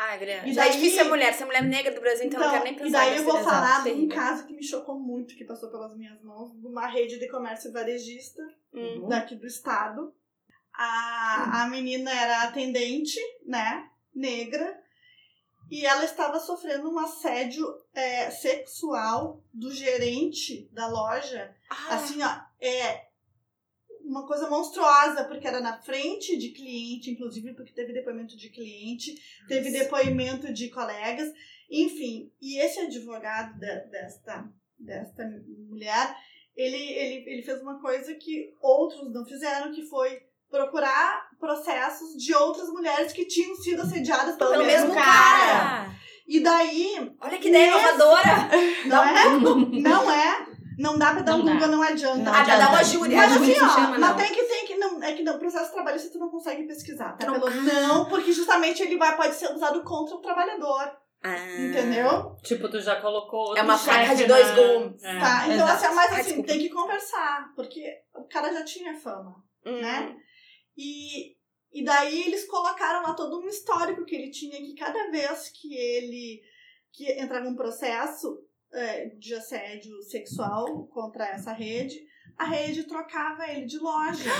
Ah, 0.00 0.16
grande. 0.16 0.50
E 0.50 0.54
Já 0.54 0.64
é 0.64 0.68
daí- 0.68 0.76
difícil 0.78 1.02
ser 1.02 1.08
mulher, 1.10 1.34
ser 1.34 1.44
mulher 1.44 1.62
negra 1.64 1.92
do 1.92 2.00
Brasil, 2.00 2.26
então, 2.26 2.40
eu 2.40 2.46
não 2.46 2.52
quero 2.52 2.64
nem 2.64 2.74
pensar. 2.74 2.88
e 2.88 2.92
daí 3.10 3.16
eu 3.18 3.24
vou 3.24 3.42
falar 3.42 3.82
de 3.82 3.90
um 3.90 4.08
caso 4.08 4.46
que 4.46 4.52
me 4.52 4.62
chocou 4.62 4.98
muito, 4.98 5.34
que 5.34 5.44
passou 5.44 5.70
pelas 5.70 5.96
minhas 5.96 6.22
mãos, 6.22 6.52
de 6.58 6.66
uma 6.66 6.86
rede 6.86 7.18
de 7.18 7.28
comércio 7.28 7.72
varejista 7.72 8.40
Hum. 8.72 9.08
daqui 9.08 9.34
do 9.34 9.46
estado. 9.46 10.14
A, 10.72 11.62
a 11.64 11.68
menina 11.68 12.12
era 12.12 12.44
atendente, 12.44 13.18
né, 13.44 13.88
negra, 14.14 14.78
e 15.68 15.84
ela 15.84 16.04
estava 16.04 16.38
sofrendo 16.38 16.88
um 16.88 16.98
assédio 17.00 17.66
é, 17.92 18.30
sexual 18.30 19.42
do 19.52 19.72
gerente 19.72 20.68
da 20.72 20.86
loja. 20.86 21.52
Ah, 21.68 21.96
Assim, 21.96 22.22
ó, 22.22 22.40
é 22.60 23.07
uma 24.08 24.26
coisa 24.26 24.48
monstruosa, 24.48 25.24
porque 25.24 25.46
era 25.46 25.60
na 25.60 25.76
frente 25.80 26.36
de 26.38 26.48
cliente, 26.50 27.10
inclusive 27.10 27.54
porque 27.54 27.72
teve 27.72 27.92
depoimento 27.92 28.36
de 28.36 28.48
cliente, 28.50 29.14
teve 29.46 29.70
depoimento 29.70 30.52
de 30.52 30.68
colegas, 30.70 31.30
enfim. 31.70 32.30
E 32.40 32.58
esse 32.58 32.80
advogado 32.80 33.58
da- 33.60 33.84
desta, 33.84 34.48
desta 34.78 35.24
mulher, 35.68 36.16
ele, 36.56 36.76
ele, 36.76 37.30
ele 37.30 37.42
fez 37.42 37.60
uma 37.62 37.80
coisa 37.80 38.14
que 38.14 38.50
outros 38.62 39.12
não 39.12 39.24
fizeram, 39.24 39.70
que 39.72 39.82
foi 39.86 40.18
procurar 40.50 41.28
processos 41.38 42.16
de 42.16 42.34
outras 42.34 42.68
mulheres 42.70 43.12
que 43.12 43.26
tinham 43.26 43.54
sido 43.56 43.82
assediadas 43.82 44.36
pelo, 44.36 44.50
pelo 44.52 44.64
mesmo, 44.64 44.94
cara. 44.94 45.04
cara. 45.04 45.98
E 46.26 46.40
daí, 46.40 47.10
Olha 47.20 47.38
que 47.38 47.48
ideia 47.48 47.66
Nesse- 47.74 47.78
inovadora. 47.94 48.48
não 48.86 49.04
é? 49.04 49.24
Não 49.80 50.10
é? 50.10 50.47
Não 50.78 50.96
dá 50.96 51.12
pra 51.12 51.22
dar 51.22 51.32
Não 51.32 51.40
um 51.40 51.44
dá. 51.44 51.52
Google, 51.54 51.68
não 51.68 51.82
adianta. 51.82 52.18
Não 52.18 52.32
Ah, 52.32 52.44
pra 52.44 52.56
dar 52.56 52.68
uma 52.68 52.78
adianta. 52.78 52.84
júri. 52.84 53.14
Mas 53.16 53.32
assim, 53.36 53.54
se 53.54 53.60
ó, 53.60 53.68
chama, 53.68 53.98
mas 53.98 54.00
não. 54.10 54.16
tem 54.16 54.32
que, 54.32 54.42
tem 54.44 54.66
que, 54.66 54.74
não, 54.76 55.02
é 55.02 55.12
que 55.12 55.22
no 55.24 55.38
processo 55.38 55.72
trabalhista 55.72 56.10
tu 56.12 56.18
não 56.18 56.28
consegue 56.30 56.62
pesquisar, 56.66 57.16
tá? 57.16 57.26
Não- 57.26 57.40
Pelo, 57.40 57.50
não, 57.62 58.08
porque 58.08 58.32
justamente 58.32 58.82
ele 58.82 58.96
vai, 58.96 59.16
pode 59.16 59.34
ser 59.34 59.52
usado 59.52 59.82
contra 59.82 60.14
o 60.14 60.20
trabalhador, 60.20 60.96
Ah. 61.24 61.36
entendeu? 61.60 62.36
Tipo, 62.44 62.68
tu 62.68 62.80
já 62.80 63.00
colocou 63.00 63.40
outro 63.40 63.58
É 63.58 63.62
uma 63.62 63.76
faca 63.76 64.14
de 64.14 64.26
na- 64.26 64.28
dois 64.36 64.46
gumes. 64.54 65.02
É. 65.02 65.18
Tá? 65.18 65.44
Então, 65.48 65.54
exato. 65.66 65.84
assim, 65.86 65.94
mas 65.96 66.12
assim, 66.20 66.42
tem 66.42 66.58
que 66.60 66.68
conversar, 66.70 67.52
porque 67.56 67.82
o 68.14 68.24
cara 68.28 68.52
já 68.52 68.64
tinha 68.64 68.94
fama, 68.94 69.34
Hum. 69.66 69.80
né? 69.80 70.14
E, 70.76 71.36
e 71.72 71.84
daí 71.84 72.22
eles 72.28 72.46
colocaram 72.46 73.02
lá 73.02 73.14
todo 73.14 73.40
um 73.40 73.48
histórico 73.48 74.04
que 74.04 74.14
ele 74.14 74.30
tinha, 74.30 74.56
que 74.58 74.74
cada 74.74 75.10
vez 75.10 75.48
que 75.50 75.74
ele 75.74 76.40
que 76.92 77.12
entrava 77.20 77.46
um 77.48 77.54
processo 77.54 78.38
é, 78.72 79.06
de 79.06 79.34
assédio 79.34 80.00
sexual 80.02 80.86
contra 80.88 81.26
essa 81.28 81.52
rede, 81.52 81.96
a 82.36 82.44
rede 82.44 82.84
trocava 82.84 83.48
ele 83.50 83.66
de 83.66 83.78
loja. 83.78 84.30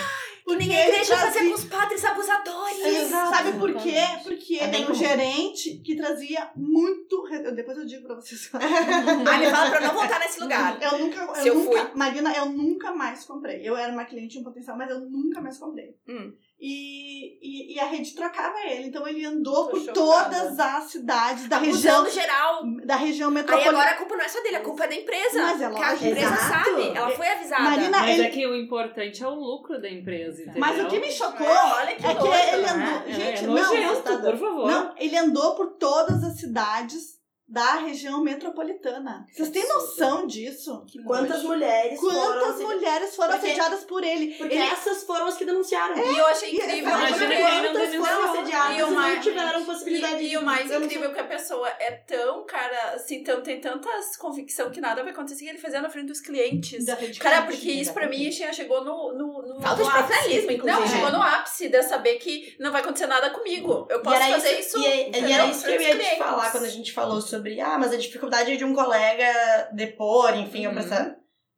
Que 0.46 0.56
nem 0.56 0.74
a 0.74 0.80
ele 0.80 0.92
igreja 0.92 1.14
fazia 1.16 1.30
trazia- 1.32 1.48
com 1.50 1.54
os 1.56 1.64
padres 1.64 2.04
abusadores. 2.04 2.84
Exato. 2.84 3.36
Sabe 3.36 3.58
por 3.58 3.74
quê? 3.74 3.96
Porque 4.22 4.54
É 4.54 4.64
ele 4.64 4.76
era 4.76 4.82
um 4.82 4.86
comum. 4.86 4.94
gerente 4.98 5.78
que 5.84 5.94
trazia 5.96 6.50
muito. 6.56 7.22
Depois 7.54 7.76
eu 7.76 7.84
digo 7.84 8.06
pra 8.06 8.14
vocês. 8.14 8.48
Ai, 8.54 9.40
me 9.40 9.50
fala 9.50 9.70
pra 9.70 9.80
eu 9.82 9.86
não 9.88 9.94
voltar 9.94 10.18
nesse 10.20 10.40
lugar. 10.40 10.80
Eu 10.80 10.98
nunca, 10.98 11.20
eu 11.20 11.34
Se 11.34 11.48
eu 11.48 11.54
nunca, 11.54 11.86
fui. 11.86 11.94
Marina, 11.98 12.32
eu 12.34 12.46
nunca 12.46 12.92
mais 12.94 13.24
comprei. 13.26 13.60
Eu 13.68 13.76
era 13.76 13.92
uma 13.92 14.04
cliente 14.06 14.38
em 14.38 14.42
potencial, 14.42 14.76
mas 14.78 14.88
eu 14.90 15.00
nunca 15.00 15.40
mais 15.42 15.58
comprei. 15.58 15.94
Hum. 16.08 16.32
E, 16.60 17.38
e, 17.40 17.74
e 17.76 17.80
a 17.80 17.84
rede 17.84 18.12
trocava 18.14 18.58
ele. 18.66 18.88
Então 18.88 19.06
ele 19.06 19.24
andou 19.24 19.66
Tô 19.66 19.70
por 19.70 19.78
chocada. 19.80 19.92
todas 19.94 20.58
as 20.58 20.84
cidades 20.90 21.48
da 21.48 21.58
região, 21.58 22.00
Abusando 22.00 22.10
geral. 22.10 22.62
da 22.84 22.96
região 22.96 23.28
Aí 23.28 23.34
metropolitana. 23.36 23.78
agora 23.78 23.90
a 23.92 23.96
culpa 23.96 24.16
não 24.16 24.24
é 24.24 24.28
só 24.28 24.42
dele, 24.42 24.56
a 24.56 24.60
culpa 24.60 24.84
é 24.84 24.88
da 24.88 24.94
empresa. 24.96 25.40
Mas 25.40 25.60
é 25.62 25.68
Porque 25.68 25.84
a 25.84 25.94
empresa 25.94 26.20
Exato. 26.20 26.48
sabe, 26.70 26.88
ela 26.96 27.10
foi 27.10 27.28
avisada. 27.28 27.62
Marina, 27.62 27.98
Mas 28.00 28.10
ele- 28.10 28.22
é 28.26 28.30
que 28.30 28.46
o 28.46 28.56
importante 28.56 29.22
é 29.22 29.28
o 29.28 29.34
lucro 29.34 29.80
da 29.80 29.88
empresa, 29.88 30.42
entendeu? 30.42 30.60
Mas 30.60 30.84
o 30.84 30.88
que 30.88 30.98
me 30.98 31.12
chocou 31.12 31.46
Olha 31.46 31.94
que 31.94 32.06
é 32.06 32.14
que 32.14 32.20
louco, 32.22 32.34
ele 32.34 32.62
né? 32.62 32.68
andou. 32.70 33.08
É, 33.08 33.12
Gente, 33.12 33.38
é 33.38 33.46
não, 33.46 33.54
nojento, 33.54 33.92
assustador. 33.92 34.30
por 34.32 34.40
favor. 34.40 34.66
Não, 34.70 34.94
ele 34.96 35.16
andou 35.16 35.54
por 35.54 35.66
todas 35.78 36.24
as 36.24 36.40
cidades 36.40 37.17
da 37.48 37.76
região 37.76 38.22
metropolitana. 38.22 39.26
Vocês 39.32 39.48
têm 39.48 39.66
noção 39.68 40.26
disso? 40.26 40.84
Quantas 41.06 41.42
mulheres 41.42 41.98
foram 41.98 42.14
Quantas 42.14 42.48
assedi- 42.50 42.64
mulheres 42.64 43.16
foram 43.16 43.30
Porque- 43.32 43.46
assediadas 43.46 43.84
por 43.84 44.04
ele? 44.04 44.34
Porque 44.34 44.54
Ele- 44.54 44.62
essas 44.64 45.02
foram 45.04 45.26
as 45.26 45.36
que 45.36 45.44
denunciaram. 45.46 45.96
E 45.96 46.18
eu 46.18 46.26
achei 46.26 46.50
E- 46.50 46.56
incrível. 46.56 46.90
Imagina 46.90 47.18
porque- 47.18 47.36
quem 47.36 47.62
não 47.62 47.72
denunciou. 47.72 48.04
foram 48.04 48.24
assediadas 48.32 48.76
E 48.76 48.78
e, 48.78 48.82
o 48.82 48.90
mais- 48.90 49.14
não 49.14 49.22
tiveram 49.22 49.64
possibilidade 49.64 50.22
E, 50.24 50.32
e 50.32 50.36
o 50.36 50.42
mais 50.42 50.68
de 50.68 50.76
incrível 50.76 51.10
é 51.10 51.14
que 51.14 51.20
a 51.20 51.24
pessoa 51.24 51.68
é 51.80 51.90
tão, 51.92 52.44
cara, 52.44 52.92
assim, 52.94 53.22
tão, 53.22 53.40
tem 53.40 53.60
tantas 53.60 54.16
convicção 54.16 54.70
que 54.70 54.80
nada 54.80 55.02
vai 55.02 55.12
acontecer 55.12 55.44
que 55.44 55.48
ele 55.50 55.58
fazia 55.58 55.80
na 55.80 55.88
frente 55.88 56.08
dos 56.08 56.20
clientes. 56.20 56.84
Da 56.84 56.94
rede 56.96 57.18
Cara, 57.18 57.42
cliente, 57.46 57.56
porque 57.56 57.72
isso 57.80 57.92
pra 57.94 58.08
mim 58.08 58.30
che- 58.30 58.52
chegou 58.52 58.84
no. 58.84 59.14
no, 59.14 59.42
no 59.54 59.60
Falta 59.60 59.76
de 59.76 59.82
no 59.82 59.88
ápice. 59.88 60.06
profissionalismo, 60.06 60.50
inclusive. 60.52 60.80
Não, 60.80 60.86
chegou 60.86 61.12
no 61.12 61.22
ápice 61.22 61.68
de 61.68 61.82
saber 61.82 62.16
que 62.16 62.54
não 62.60 62.70
vai 62.70 62.82
acontecer 62.82 63.06
nada 63.06 63.30
comigo. 63.30 63.86
Eu 63.88 64.00
E 64.00 64.02
posso 64.02 64.18
fazer 64.20 64.58
isso. 64.60 64.78
E, 64.78 64.84
e 64.84 65.08
entendeu? 65.08 65.30
era 65.30 65.46
isso 65.46 65.64
que 65.64 65.70
eu 65.70 65.80
ia 65.80 65.96
te 65.98 66.16
falar 66.18 66.50
quando 66.52 66.64
a 66.64 66.68
gente 66.68 66.92
falou 66.92 67.20
sobre, 67.20 67.37
ah, 67.60 67.78
mas 67.78 67.92
a 67.92 67.96
dificuldade 67.96 68.56
de 68.56 68.64
um 68.64 68.74
colega 68.74 69.68
depor, 69.72 70.36
enfim, 70.36 70.66
Uhum. 70.66 70.74
prestar 70.74 71.16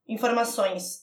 informações. 0.08 1.00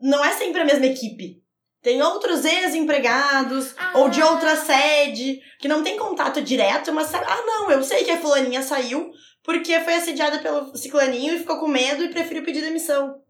Não 0.00 0.24
é 0.24 0.32
sempre 0.32 0.60
a 0.60 0.64
mesma 0.64 0.86
equipe. 0.86 1.42
Tem 1.82 2.02
outros 2.02 2.44
ex-empregados 2.44 3.74
Ah. 3.78 3.92
ou 3.98 4.08
de 4.08 4.22
outra 4.22 4.56
sede 4.56 5.40
que 5.58 5.68
não 5.68 5.82
tem 5.82 5.96
contato 5.96 6.40
direto, 6.42 6.92
mas 6.92 7.08
sabe, 7.08 7.24
ah, 7.28 7.42
não, 7.46 7.70
eu 7.70 7.82
sei 7.82 8.04
que 8.04 8.10
a 8.10 8.18
fulaninha 8.20 8.62
saiu 8.62 9.10
porque 9.44 9.78
foi 9.80 9.94
assediada 9.94 10.38
pelo 10.38 10.76
ciclaninho 10.76 11.34
e 11.34 11.38
ficou 11.38 11.58
com 11.60 11.68
medo 11.68 12.02
e 12.04 12.10
preferiu 12.10 12.42
pedir 12.44 12.60
demissão. 12.62 13.20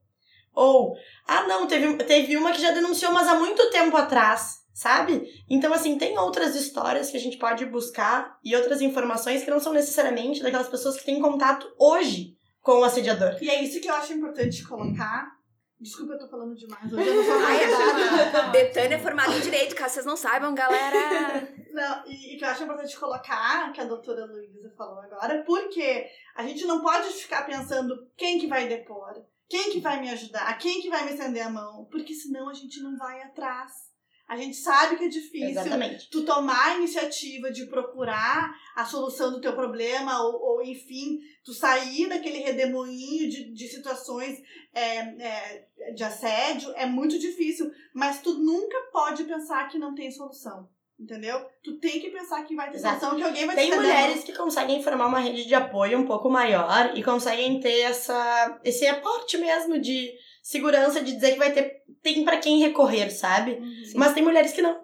Ou, 0.54 0.94
ah, 1.26 1.42
não, 1.42 1.66
teve, 1.66 1.92
teve 2.04 2.36
uma 2.36 2.52
que 2.52 2.62
já 2.62 2.70
denunciou, 2.70 3.12
mas 3.12 3.28
há 3.28 3.34
muito 3.34 3.68
tempo 3.70 3.94
atrás, 3.96 4.54
sabe? 4.76 5.26
Então, 5.48 5.72
assim, 5.72 5.96
tem 5.96 6.18
outras 6.18 6.54
histórias 6.54 7.10
que 7.10 7.16
a 7.16 7.20
gente 7.20 7.38
pode 7.38 7.64
buscar 7.64 8.38
e 8.44 8.54
outras 8.54 8.82
informações 8.82 9.42
que 9.42 9.50
não 9.50 9.58
são 9.58 9.72
necessariamente 9.72 10.42
daquelas 10.42 10.68
pessoas 10.68 10.98
que 10.98 11.04
têm 11.06 11.18
contato 11.18 11.66
hoje 11.78 12.36
com 12.60 12.80
o 12.80 12.84
assediador. 12.84 13.38
E 13.40 13.48
é 13.48 13.62
isso 13.62 13.80
que 13.80 13.88
eu 13.88 13.94
acho 13.94 14.12
importante 14.12 14.62
colocar. 14.64 15.34
Desculpa, 15.80 16.12
eu 16.12 16.18
tô 16.18 16.28
falando 16.28 16.54
demais. 16.54 16.84
Hoje 16.92 17.06
eu 17.06 17.14
não 17.14 17.46
Ai, 17.46 17.58
convidada. 17.58 18.38
a 18.38 18.48
Betânia 18.48 18.94
é 18.94 18.98
formada 18.98 19.34
em 19.34 19.40
direito, 19.40 19.74
caso 19.74 19.94
vocês 19.94 20.06
não 20.06 20.16
saibam, 20.16 20.54
galera. 20.54 21.54
Não, 21.70 22.06
e, 22.06 22.34
e 22.34 22.38
que 22.38 22.44
eu 22.44 22.48
acho 22.48 22.64
importante 22.64 22.98
colocar, 22.98 23.70
que 23.72 23.80
a 23.80 23.84
doutora 23.84 24.24
Luísa 24.24 24.72
falou 24.76 24.98
agora, 25.00 25.42
porque 25.46 26.06
a 26.34 26.42
gente 26.42 26.64
não 26.64 26.80
pode 26.80 27.08
ficar 27.08 27.44
pensando 27.44 28.10
quem 28.16 28.38
que 28.38 28.46
vai 28.46 28.66
depor, 28.66 29.22
quem 29.48 29.70
que 29.70 29.80
vai 29.80 30.00
me 30.00 30.08
ajudar, 30.10 30.56
quem 30.58 30.80
que 30.80 30.88
vai 30.88 31.04
me 31.04 31.12
estender 31.12 31.46
a 31.46 31.50
mão, 31.50 31.86
porque 31.90 32.14
senão 32.14 32.48
a 32.48 32.54
gente 32.54 32.80
não 32.82 32.96
vai 32.96 33.22
atrás. 33.22 33.85
A 34.28 34.36
gente 34.36 34.56
sabe 34.56 34.96
que 34.96 35.04
é 35.04 35.08
difícil 35.08 35.50
Exatamente. 35.50 36.10
tu 36.10 36.24
tomar 36.24 36.72
a 36.72 36.76
iniciativa 36.78 37.50
de 37.50 37.66
procurar 37.66 38.52
a 38.74 38.84
solução 38.84 39.30
do 39.30 39.40
teu 39.40 39.54
problema, 39.54 40.20
ou, 40.24 40.42
ou 40.42 40.62
enfim, 40.64 41.20
tu 41.44 41.54
sair 41.54 42.08
daquele 42.08 42.38
redemoinho 42.38 43.30
de, 43.30 43.52
de 43.52 43.68
situações 43.68 44.42
é, 44.74 44.98
é, 44.98 45.92
de 45.94 46.02
assédio, 46.02 46.72
é 46.74 46.86
muito 46.86 47.18
difícil. 47.18 47.70
Mas 47.94 48.20
tu 48.20 48.34
nunca 48.34 48.76
pode 48.92 49.22
pensar 49.24 49.68
que 49.68 49.78
não 49.78 49.94
tem 49.94 50.10
solução. 50.10 50.68
Entendeu? 50.98 51.46
Tu 51.62 51.78
tem 51.78 52.00
que 52.00 52.08
pensar 52.08 52.42
que 52.44 52.56
vai 52.56 52.70
ter 52.70 52.78
Exato. 52.78 53.00
solução, 53.00 53.18
que 53.18 53.24
alguém 53.24 53.46
vai 53.46 53.54
te 53.54 53.60
Tem 53.60 53.72
a 53.72 53.76
mão. 53.76 53.84
mulheres 53.84 54.24
que 54.24 54.32
conseguem 54.32 54.82
formar 54.82 55.08
uma 55.08 55.20
rede 55.20 55.44
de 55.44 55.54
apoio 55.54 55.98
um 55.98 56.06
pouco 56.06 56.30
maior 56.30 56.96
e 56.96 57.02
conseguem 57.04 57.60
ter 57.60 57.80
essa, 57.82 58.58
esse 58.64 58.86
aporte 58.86 59.36
mesmo 59.36 59.78
de 59.78 60.10
segurança, 60.42 61.02
de 61.02 61.12
dizer 61.12 61.32
que 61.32 61.38
vai 61.38 61.52
ter. 61.52 61.75
Tem 62.06 62.24
pra 62.24 62.36
quem 62.38 62.60
recorrer, 62.60 63.10
sabe? 63.10 63.60
Mas 63.96 64.14
tem 64.14 64.22
mulheres 64.22 64.52
que 64.52 64.62
não. 64.62 64.80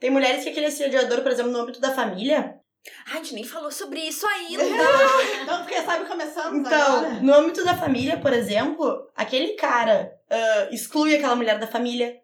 Tem 0.00 0.10
mulheres 0.10 0.42
que 0.42 0.50
aquele 0.50 0.66
assediador, 0.66 1.22
por 1.22 1.30
exemplo, 1.30 1.52
no 1.52 1.60
âmbito 1.60 1.80
da 1.80 1.94
família. 1.94 2.58
Ai, 3.06 3.12
a 3.12 3.16
gente 3.22 3.34
nem 3.34 3.44
falou 3.44 3.70
sobre 3.70 4.00
isso 4.00 4.26
ainda. 4.26 4.64
Então, 5.42 5.58
porque 5.62 5.80
sabe, 5.82 6.06
começamos 6.06 6.58
Então, 6.66 6.96
agora. 6.96 7.20
no 7.20 7.32
âmbito 7.34 7.64
da 7.64 7.76
família, 7.76 8.18
por 8.18 8.32
exemplo, 8.32 9.08
aquele 9.14 9.52
cara 9.52 10.12
ah, 10.28 10.68
exclui 10.72 11.14
aquela 11.14 11.36
mulher 11.36 11.56
da 11.60 11.68
família, 11.68 12.16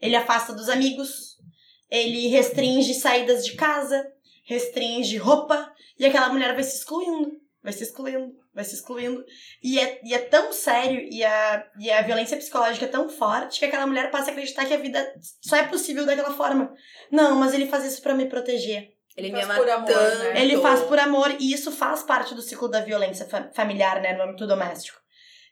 ele 0.00 0.16
afasta 0.16 0.52
dos 0.52 0.68
amigos, 0.68 1.36
ele 1.88 2.26
restringe 2.26 2.94
saídas 2.94 3.44
de 3.46 3.54
casa, 3.54 4.04
restringe 4.44 5.16
roupa, 5.18 5.72
e 6.00 6.04
aquela 6.04 6.30
mulher 6.30 6.52
vai 6.52 6.64
se 6.64 6.78
excluindo, 6.78 7.30
vai 7.62 7.72
se 7.72 7.82
excluindo, 7.84 8.32
vai 8.54 8.64
se 8.64 8.74
excluindo. 8.74 9.24
E 9.62 9.78
é, 9.78 10.00
e 10.04 10.14
é 10.14 10.18
tão 10.18 10.52
sério, 10.52 11.00
e 11.10 11.24
a, 11.24 11.66
e 11.78 11.90
a 11.90 12.02
violência 12.02 12.36
psicológica 12.36 12.86
é 12.86 12.88
tão 12.88 13.08
forte, 13.08 13.58
que 13.60 13.64
aquela 13.64 13.86
mulher 13.86 14.10
passa 14.10 14.30
a 14.30 14.32
acreditar 14.32 14.64
que 14.66 14.74
a 14.74 14.78
vida 14.78 15.14
só 15.40 15.56
é 15.56 15.66
possível 15.66 16.04
daquela 16.04 16.32
forma. 16.32 16.72
Não, 17.10 17.36
mas 17.36 17.54
ele 17.54 17.66
faz 17.66 17.84
isso 17.84 18.02
pra 18.02 18.14
me 18.14 18.26
proteger. 18.26 18.90
Ele 19.16 19.30
me 19.30 19.40
ama 19.42 19.54
por 19.56 19.68
amor, 19.68 19.86
tanto. 19.86 20.18
né? 20.18 20.40
Ele 20.40 20.58
faz 20.60 20.80
por 20.80 20.98
amor 20.98 21.30
e 21.38 21.52
isso 21.52 21.70
faz 21.70 22.02
parte 22.02 22.34
do 22.34 22.40
ciclo 22.40 22.66
da 22.68 22.80
violência 22.80 23.26
fa- 23.26 23.50
familiar, 23.54 24.00
né, 24.00 24.14
no 24.14 24.22
âmbito 24.22 24.46
doméstico. 24.46 24.98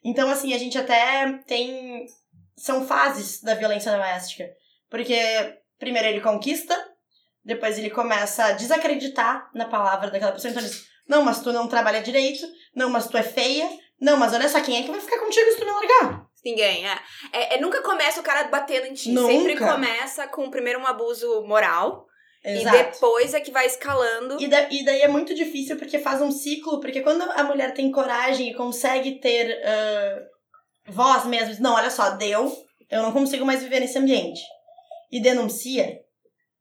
Então, 0.02 0.30
assim, 0.30 0.54
a 0.54 0.58
gente 0.58 0.78
até 0.78 1.30
tem 1.46 2.06
são 2.56 2.86
fases 2.86 3.42
da 3.42 3.54
violência 3.54 3.92
doméstica. 3.92 4.44
Porque 4.90 5.14
primeiro 5.78 6.08
ele 6.08 6.20
conquista, 6.22 6.74
depois 7.44 7.78
ele 7.78 7.90
começa 7.90 8.44
a 8.46 8.52
desacreditar 8.52 9.50
na 9.54 9.66
palavra 9.66 10.10
daquela 10.10 10.32
pessoa. 10.32 10.50
Então 10.50 10.62
ele 10.62 10.70
diz, 10.70 10.86
não, 11.10 11.22
mas 11.22 11.40
tu 11.40 11.52
não 11.52 11.66
trabalha 11.66 12.00
direito, 12.00 12.46
não, 12.74 12.88
mas 12.88 13.08
tu 13.08 13.16
é 13.16 13.22
feia, 13.22 13.68
não, 14.00 14.16
mas 14.16 14.32
olha 14.32 14.48
só, 14.48 14.60
quem 14.60 14.78
é 14.78 14.82
que 14.82 14.90
vai 14.90 15.00
ficar 15.00 15.18
contigo 15.18 15.50
se 15.50 15.58
tu 15.58 15.66
me 15.66 15.72
largar? 15.72 16.24
Ninguém, 16.44 16.88
é. 16.88 16.98
é. 17.32 17.56
é 17.56 17.60
nunca 17.60 17.82
começa 17.82 18.20
o 18.20 18.22
cara 18.22 18.44
batendo 18.44 18.86
em 18.86 18.94
ti. 18.94 19.10
Nunca. 19.10 19.32
Sempre 19.32 19.56
começa 19.58 20.26
com 20.28 20.48
primeiro 20.48 20.80
um 20.80 20.86
abuso 20.86 21.44
moral. 21.46 22.06
Exato. 22.42 22.74
E 22.74 22.82
depois 22.84 23.34
é 23.34 23.40
que 23.40 23.50
vai 23.50 23.66
escalando. 23.66 24.40
E, 24.40 24.48
da- 24.48 24.68
e 24.70 24.82
daí 24.82 25.02
é 25.02 25.08
muito 25.08 25.34
difícil 25.34 25.76
porque 25.76 25.98
faz 25.98 26.22
um 26.22 26.30
ciclo, 26.30 26.80
porque 26.80 27.02
quando 27.02 27.22
a 27.22 27.44
mulher 27.44 27.74
tem 27.74 27.92
coragem 27.92 28.48
e 28.48 28.54
consegue 28.54 29.20
ter 29.20 29.60
ah, 29.62 30.18
voz 30.88 31.26
mesmo, 31.26 31.62
não, 31.62 31.74
olha 31.74 31.90
só, 31.90 32.10
deu, 32.10 32.50
eu 32.90 33.02
não 33.02 33.12
consigo 33.12 33.44
mais 33.44 33.62
viver 33.62 33.80
nesse 33.80 33.98
ambiente. 33.98 34.40
E 35.12 35.20
denuncia, 35.20 35.98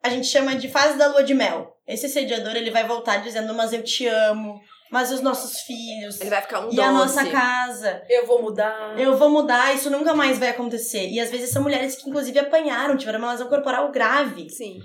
a 0.04 0.10
gente 0.10 0.28
chama 0.28 0.56
de 0.56 0.68
fase 0.68 0.98
da 0.98 1.08
lua 1.08 1.24
de 1.24 1.34
mel. 1.34 1.74
Esse 1.90 2.06
assediador, 2.06 2.56
ele 2.56 2.70
vai 2.72 2.86
voltar 2.88 3.18
dizendo, 3.18 3.54
mas 3.54 3.74
eu 3.74 3.84
te 3.84 4.06
amo, 4.08 4.62
mas 4.92 5.12
os 5.12 5.22
nossos 5.22 5.62
filhos, 5.62 6.22
Ele 6.22 6.30
vai 6.30 6.42
ficar 6.42 6.60
um 6.62 6.72
e 6.72 6.76
doce. 6.76 6.82
a 6.88 6.92
nossa 6.92 7.26
casa, 7.30 8.04
Eu 8.08 8.26
vou 8.28 8.42
mudar. 8.42 8.98
eu 9.00 9.18
vou 9.18 9.30
mudar, 9.30 9.74
isso 9.74 9.90
nunca 9.90 10.14
mais 10.14 10.38
vai 10.38 10.50
acontecer. 10.50 11.08
E 11.10 11.20
às 11.20 11.30
vezes 11.32 11.50
são 11.50 11.62
mulheres 11.64 11.96
que 11.96 12.08
inclusive 12.10 12.38
apanharam, 12.40 12.96
tiveram 12.96 13.20
uma 13.20 13.32
lesão 13.32 13.48
corporal 13.50 13.92
grave. 13.92 14.50
Sim. 14.50 14.80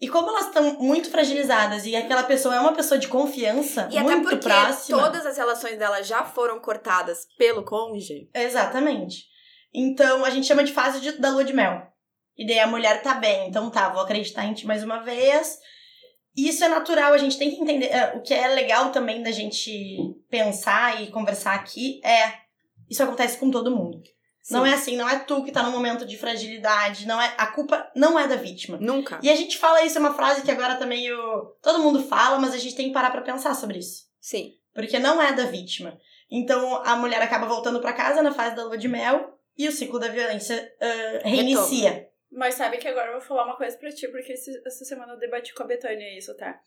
E 0.00 0.08
como 0.08 0.30
elas 0.30 0.46
estão 0.46 0.74
muito 0.78 1.10
fragilizadas 1.10 1.84
e 1.84 1.94
aquela 1.96 2.22
pessoa 2.22 2.54
é 2.56 2.60
uma 2.60 2.72
pessoa 2.72 2.98
de 2.98 3.06
confiança, 3.08 3.86
E 3.90 3.98
até 3.98 4.10
muito 4.16 4.22
porque 4.30 4.48
próxima. 4.48 4.98
todas 5.02 5.26
as 5.26 5.36
relações 5.36 5.78
dela 5.78 6.02
já 6.02 6.24
foram 6.24 6.58
cortadas 6.58 7.26
pelo 7.38 7.62
cônjuge. 7.64 8.28
Exatamente. 8.34 9.24
Então 9.74 10.24
a 10.24 10.30
gente 10.30 10.46
chama 10.46 10.64
de 10.64 10.72
fase 10.72 11.00
de- 11.00 11.12
da 11.18 11.30
lua 11.30 11.44
de 11.44 11.52
mel. 11.52 11.82
E 12.36 12.46
daí 12.46 12.58
a 12.60 12.66
mulher 12.66 13.02
tá 13.02 13.14
bem, 13.14 13.48
então 13.48 13.70
tá, 13.70 13.90
vou 13.90 14.00
acreditar 14.02 14.44
em 14.46 14.54
ti 14.54 14.66
mais 14.66 14.82
uma 14.82 15.00
vez. 15.00 15.58
E 16.40 16.48
Isso 16.48 16.64
é 16.64 16.68
natural, 16.68 17.12
a 17.12 17.18
gente 17.18 17.36
tem 17.38 17.50
que 17.50 17.60
entender. 17.60 17.86
é, 17.86 18.12
O 18.16 18.22
que 18.22 18.32
é 18.32 18.48
legal 18.48 18.90
também 18.90 19.22
da 19.22 19.30
gente 19.30 19.70
pensar 20.30 21.02
e 21.02 21.08
conversar 21.08 21.54
aqui 21.54 22.00
é. 22.04 22.32
Isso 22.88 23.02
acontece 23.02 23.38
com 23.38 23.50
todo 23.50 23.74
mundo. 23.74 24.02
Não 24.50 24.66
é 24.66 24.72
assim, 24.72 24.96
não 24.96 25.08
é 25.08 25.18
tu 25.18 25.44
que 25.44 25.52
tá 25.52 25.62
num 25.62 25.70
momento 25.70 26.04
de 26.04 26.16
fragilidade, 26.16 27.06
não 27.06 27.20
é. 27.20 27.32
A 27.36 27.46
culpa 27.48 27.88
não 27.94 28.18
é 28.18 28.26
da 28.26 28.34
vítima. 28.36 28.78
Nunca. 28.80 29.20
E 29.22 29.30
a 29.30 29.36
gente 29.36 29.56
fala 29.58 29.84
isso, 29.84 29.96
é 29.96 30.00
uma 30.00 30.14
frase 30.14 30.42
que 30.42 30.50
agora 30.50 30.74
também 30.76 31.12
o, 31.12 31.42
todo 31.62 31.78
mundo 31.78 32.02
fala, 32.02 32.38
mas 32.38 32.52
a 32.52 32.58
gente 32.58 32.74
tem 32.74 32.88
que 32.88 32.92
parar 32.92 33.10
pra 33.10 33.20
pensar 33.20 33.54
sobre 33.54 33.78
isso. 33.78 34.06
Sim. 34.20 34.54
Porque 34.74 34.98
não 34.98 35.22
é 35.22 35.32
da 35.32 35.44
vítima. 35.44 35.96
Então 36.30 36.82
a 36.84 36.96
mulher 36.96 37.22
acaba 37.22 37.46
voltando 37.46 37.80
pra 37.80 37.92
casa 37.92 38.22
na 38.22 38.32
fase 38.32 38.56
da 38.56 38.64
lua 38.64 38.78
de 38.78 38.88
mel 38.88 39.38
e 39.56 39.68
o 39.68 39.72
ciclo 39.72 40.00
da 40.00 40.08
violência 40.08 40.72
ah, 40.80 41.28
reinicia. 41.28 42.08
Mas 42.32 42.54
sabe 42.54 42.76
que 42.78 42.86
agora 42.86 43.08
eu 43.08 43.12
vou 43.14 43.20
falar 43.20 43.44
uma 43.44 43.56
coisa 43.56 43.76
pra 43.76 43.90
ti, 43.90 44.06
porque 44.06 44.32
esse- 44.34 44.62
essa 44.64 44.84
semana 44.84 45.14
eu 45.14 45.18
debati 45.18 45.52
com 45.52 45.64
a 45.64 45.66
Betânia 45.66 46.16
isso, 46.16 46.36
tá? 46.36 46.60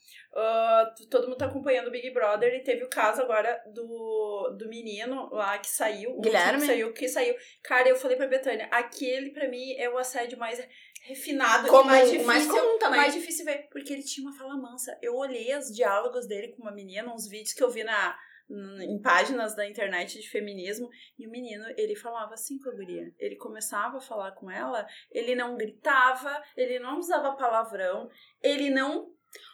T- 0.96 1.08
todo 1.10 1.28
mundo 1.28 1.38
tá 1.38 1.46
acompanhando 1.46 1.88
o 1.88 1.92
Big 1.92 2.10
Brother 2.12 2.54
e 2.54 2.64
teve 2.64 2.84
o 2.84 2.90
caso 2.90 3.22
agora 3.22 3.62
do, 3.74 4.56
do 4.58 4.68
menino 4.68 5.30
lá 5.32 5.58
que 5.58 5.68
saiu. 5.70 6.20
Guilherme? 6.20 6.60
Que 6.62 6.66
saiu, 6.68 6.94
que 6.94 7.08
saiu. 7.08 7.36
Cara, 7.64 7.88
eu 7.88 7.96
falei 7.96 8.18
pra 8.18 8.28
Betânia, 8.28 8.68
aquele 8.72 9.30
pra 9.32 9.48
mim 9.48 9.74
é 9.78 9.90
o 9.90 9.98
assédio 9.98 10.38
mais 10.38 10.62
refinado 11.04 11.68
Comum, 11.68 11.84
mais 11.86 12.06
difícil. 12.10 12.28
mais 12.28 12.48
comum 12.48 12.78
também. 12.80 13.00
mais 13.00 13.14
difícil 13.14 13.46
ver, 13.46 13.68
porque 13.72 13.92
ele 13.94 14.04
tinha 14.04 14.28
uma 14.28 14.38
fala 14.38 14.56
mansa. 14.58 14.98
Eu 15.02 15.16
olhei 15.16 15.56
os 15.58 15.68
diálogos 15.74 16.28
dele 16.28 16.50
com 16.50 16.62
uma 16.62 16.72
menina, 16.72 17.14
uns 17.14 17.28
vídeos 17.28 17.54
que 17.54 17.64
eu 17.64 17.70
vi 17.70 17.84
na, 17.84 18.18
em 18.50 19.02
páginas 19.02 19.56
da 19.56 19.68
internet 19.68 20.20
de 20.20 20.30
feminismo, 20.30 20.90
e 21.18 21.28
o 21.28 21.32
menino, 21.32 21.66
ele 21.78 21.96
falava 21.96 22.34
assim 22.34 22.60
com 22.60 22.70
a 22.70 22.74
guria. 22.74 23.14
Ele 23.18 23.36
começava 23.36 23.98
a 23.98 24.02
falar 24.02 24.32
com 24.34 24.50
ela, 24.50 24.86
ele 25.12 25.34
não 25.36 25.58
gritava, 25.58 26.42
ele 26.56 26.80
não 26.80 27.00
usava 27.00 27.36
palavrão, 27.36 28.10
ele 28.42 28.70
não 28.70 29.12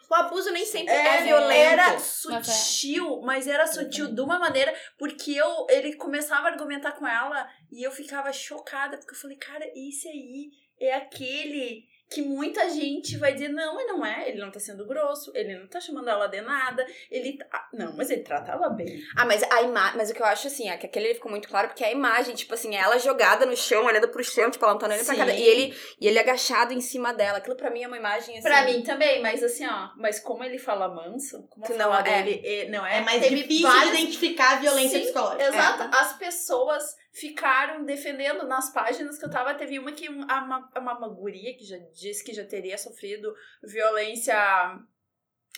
O 0.10 0.16
abuso 0.16 0.52
nem 0.52 0.66
sempre 0.66 0.94
é, 0.94 1.20
é, 1.20 1.24
violento. 1.24 1.54
Era 1.54 1.94
é. 1.94 2.00
sutil, 2.00 3.22
mas 3.22 3.48
era 3.48 3.68
sutil 3.68 4.14
de 4.14 4.22
uma 4.22 4.40
maneira, 4.40 4.74
porque 4.98 5.32
eu 5.32 5.68
ele 5.70 5.96
começava 5.96 6.48
a 6.48 6.52
argumentar 6.52 6.94
com 6.94 7.08
ela 7.08 7.48
e 7.72 7.86
eu 7.86 7.92
ficava 7.92 8.34
chocada, 8.34 8.98
porque 8.98 9.14
eu 9.14 9.20
falei, 9.20 9.38
cara, 9.38 9.66
esse 9.76 10.08
aí 10.08 10.52
é 10.80 10.96
aquele 10.96 11.88
que 12.10 12.22
muita 12.24 12.68
gente 12.70 13.18
vai 13.18 13.34
dizer, 13.34 13.49
não, 13.49 13.76
mas 13.76 13.86
não 13.88 14.03
é, 14.05 14.30
ele 14.30 14.39
não 14.39 14.49
tá 14.51 14.60
sendo 14.60 14.86
grosso, 14.88 15.32
ele 15.36 15.55
não 15.57 15.68
tá 15.68 15.80
chamando 15.80 16.10
ela 16.10 16.26
de 16.28 16.41
nada, 16.41 16.86
ele 17.12 17.38
tá... 17.38 17.70
Não, 17.72 17.95
mas 17.95 18.10
ele 18.10 18.24
trata 18.24 18.51
ela 18.51 18.68
bem. 18.70 18.99
Ah, 19.16 19.26
mas 19.26 19.43
a 19.43 19.62
imagem. 19.62 19.97
Mas 19.97 20.10
o 20.10 20.14
que 20.16 20.22
eu 20.22 20.26
acho 20.26 20.47
assim, 20.47 20.70
é 20.70 20.76
que 20.78 20.88
aquele 20.88 21.14
ficou 21.14 21.30
muito 21.30 21.47
claro, 21.47 21.68
porque 21.68 21.84
a 21.84 21.91
imagem, 21.91 22.34
tipo 22.34 22.53
assim, 22.53 22.76
é 22.76 22.80
ela 22.80 22.97
jogada 22.97 23.45
no 23.45 23.55
chão, 23.55 23.86
olhando 23.86 24.07
pro 24.07 24.24
chão, 24.24 24.49
tipo, 24.49 24.64
ela 24.66 24.74
não 24.74 24.80
tá 24.80 24.88
olhando 24.88 25.05
pra 25.05 25.16
cada. 25.16 25.34
E 25.34 25.41
ele, 25.43 25.78
e 26.01 26.07
ele 26.07 26.18
agachado 26.18 26.74
em 26.74 26.82
cima 26.82 27.14
dela. 27.14 27.38
Aquilo 27.38 27.55
pra 27.55 27.70
mim 27.70 27.84
é 27.84 27.88
uma 27.88 27.97
imagem 27.97 28.39
assim. 28.39 28.47
Pra 28.47 28.64
mim 28.64 28.82
também, 28.82 29.22
mas 29.22 29.43
assim, 29.43 29.68
ó, 29.68 29.89
mas 29.97 30.20
como 30.20 30.43
ele 30.43 30.57
fala 30.57 30.88
manso, 30.88 31.47
como 31.49 31.66
Que 31.66 31.74
a 31.74 31.78
não 31.78 31.91
fala 31.91 31.99
é. 32.07 32.24
dele 32.24 32.41
é, 32.43 32.70
não 32.70 32.86
é, 32.86 32.97
É 32.97 33.01
mais 33.01 33.22
difícil 33.22 33.68
vários- 33.70 33.91
de 33.95 34.01
identificar 34.01 34.53
a 34.53 34.60
violência 34.60 34.97
Sim, 34.97 35.03
psicológica. 35.05 35.43
Exato. 35.47 35.84
É. 35.84 35.89
As 35.99 36.18
pessoas 36.18 36.95
ficaram 37.20 37.84
defendendo 37.84 38.47
nas 38.47 38.72
páginas 38.72 39.17
que 39.17 39.26
eu 39.26 39.30
tava. 39.30 39.53
Teve 39.55 39.78
uma 39.80 39.91
que 39.91 40.09
um- 40.09 40.26
a 40.30 40.43
uma, 40.43 40.70
uma, 40.78 40.97
uma 40.97 41.09
guria 41.09 41.55
que 41.57 41.65
já 41.65 41.78
disse 41.93 42.24
que 42.24 42.34
já 42.34 42.45
teria 42.45 42.78
sofrido 42.78 43.34
violência 43.63 44.36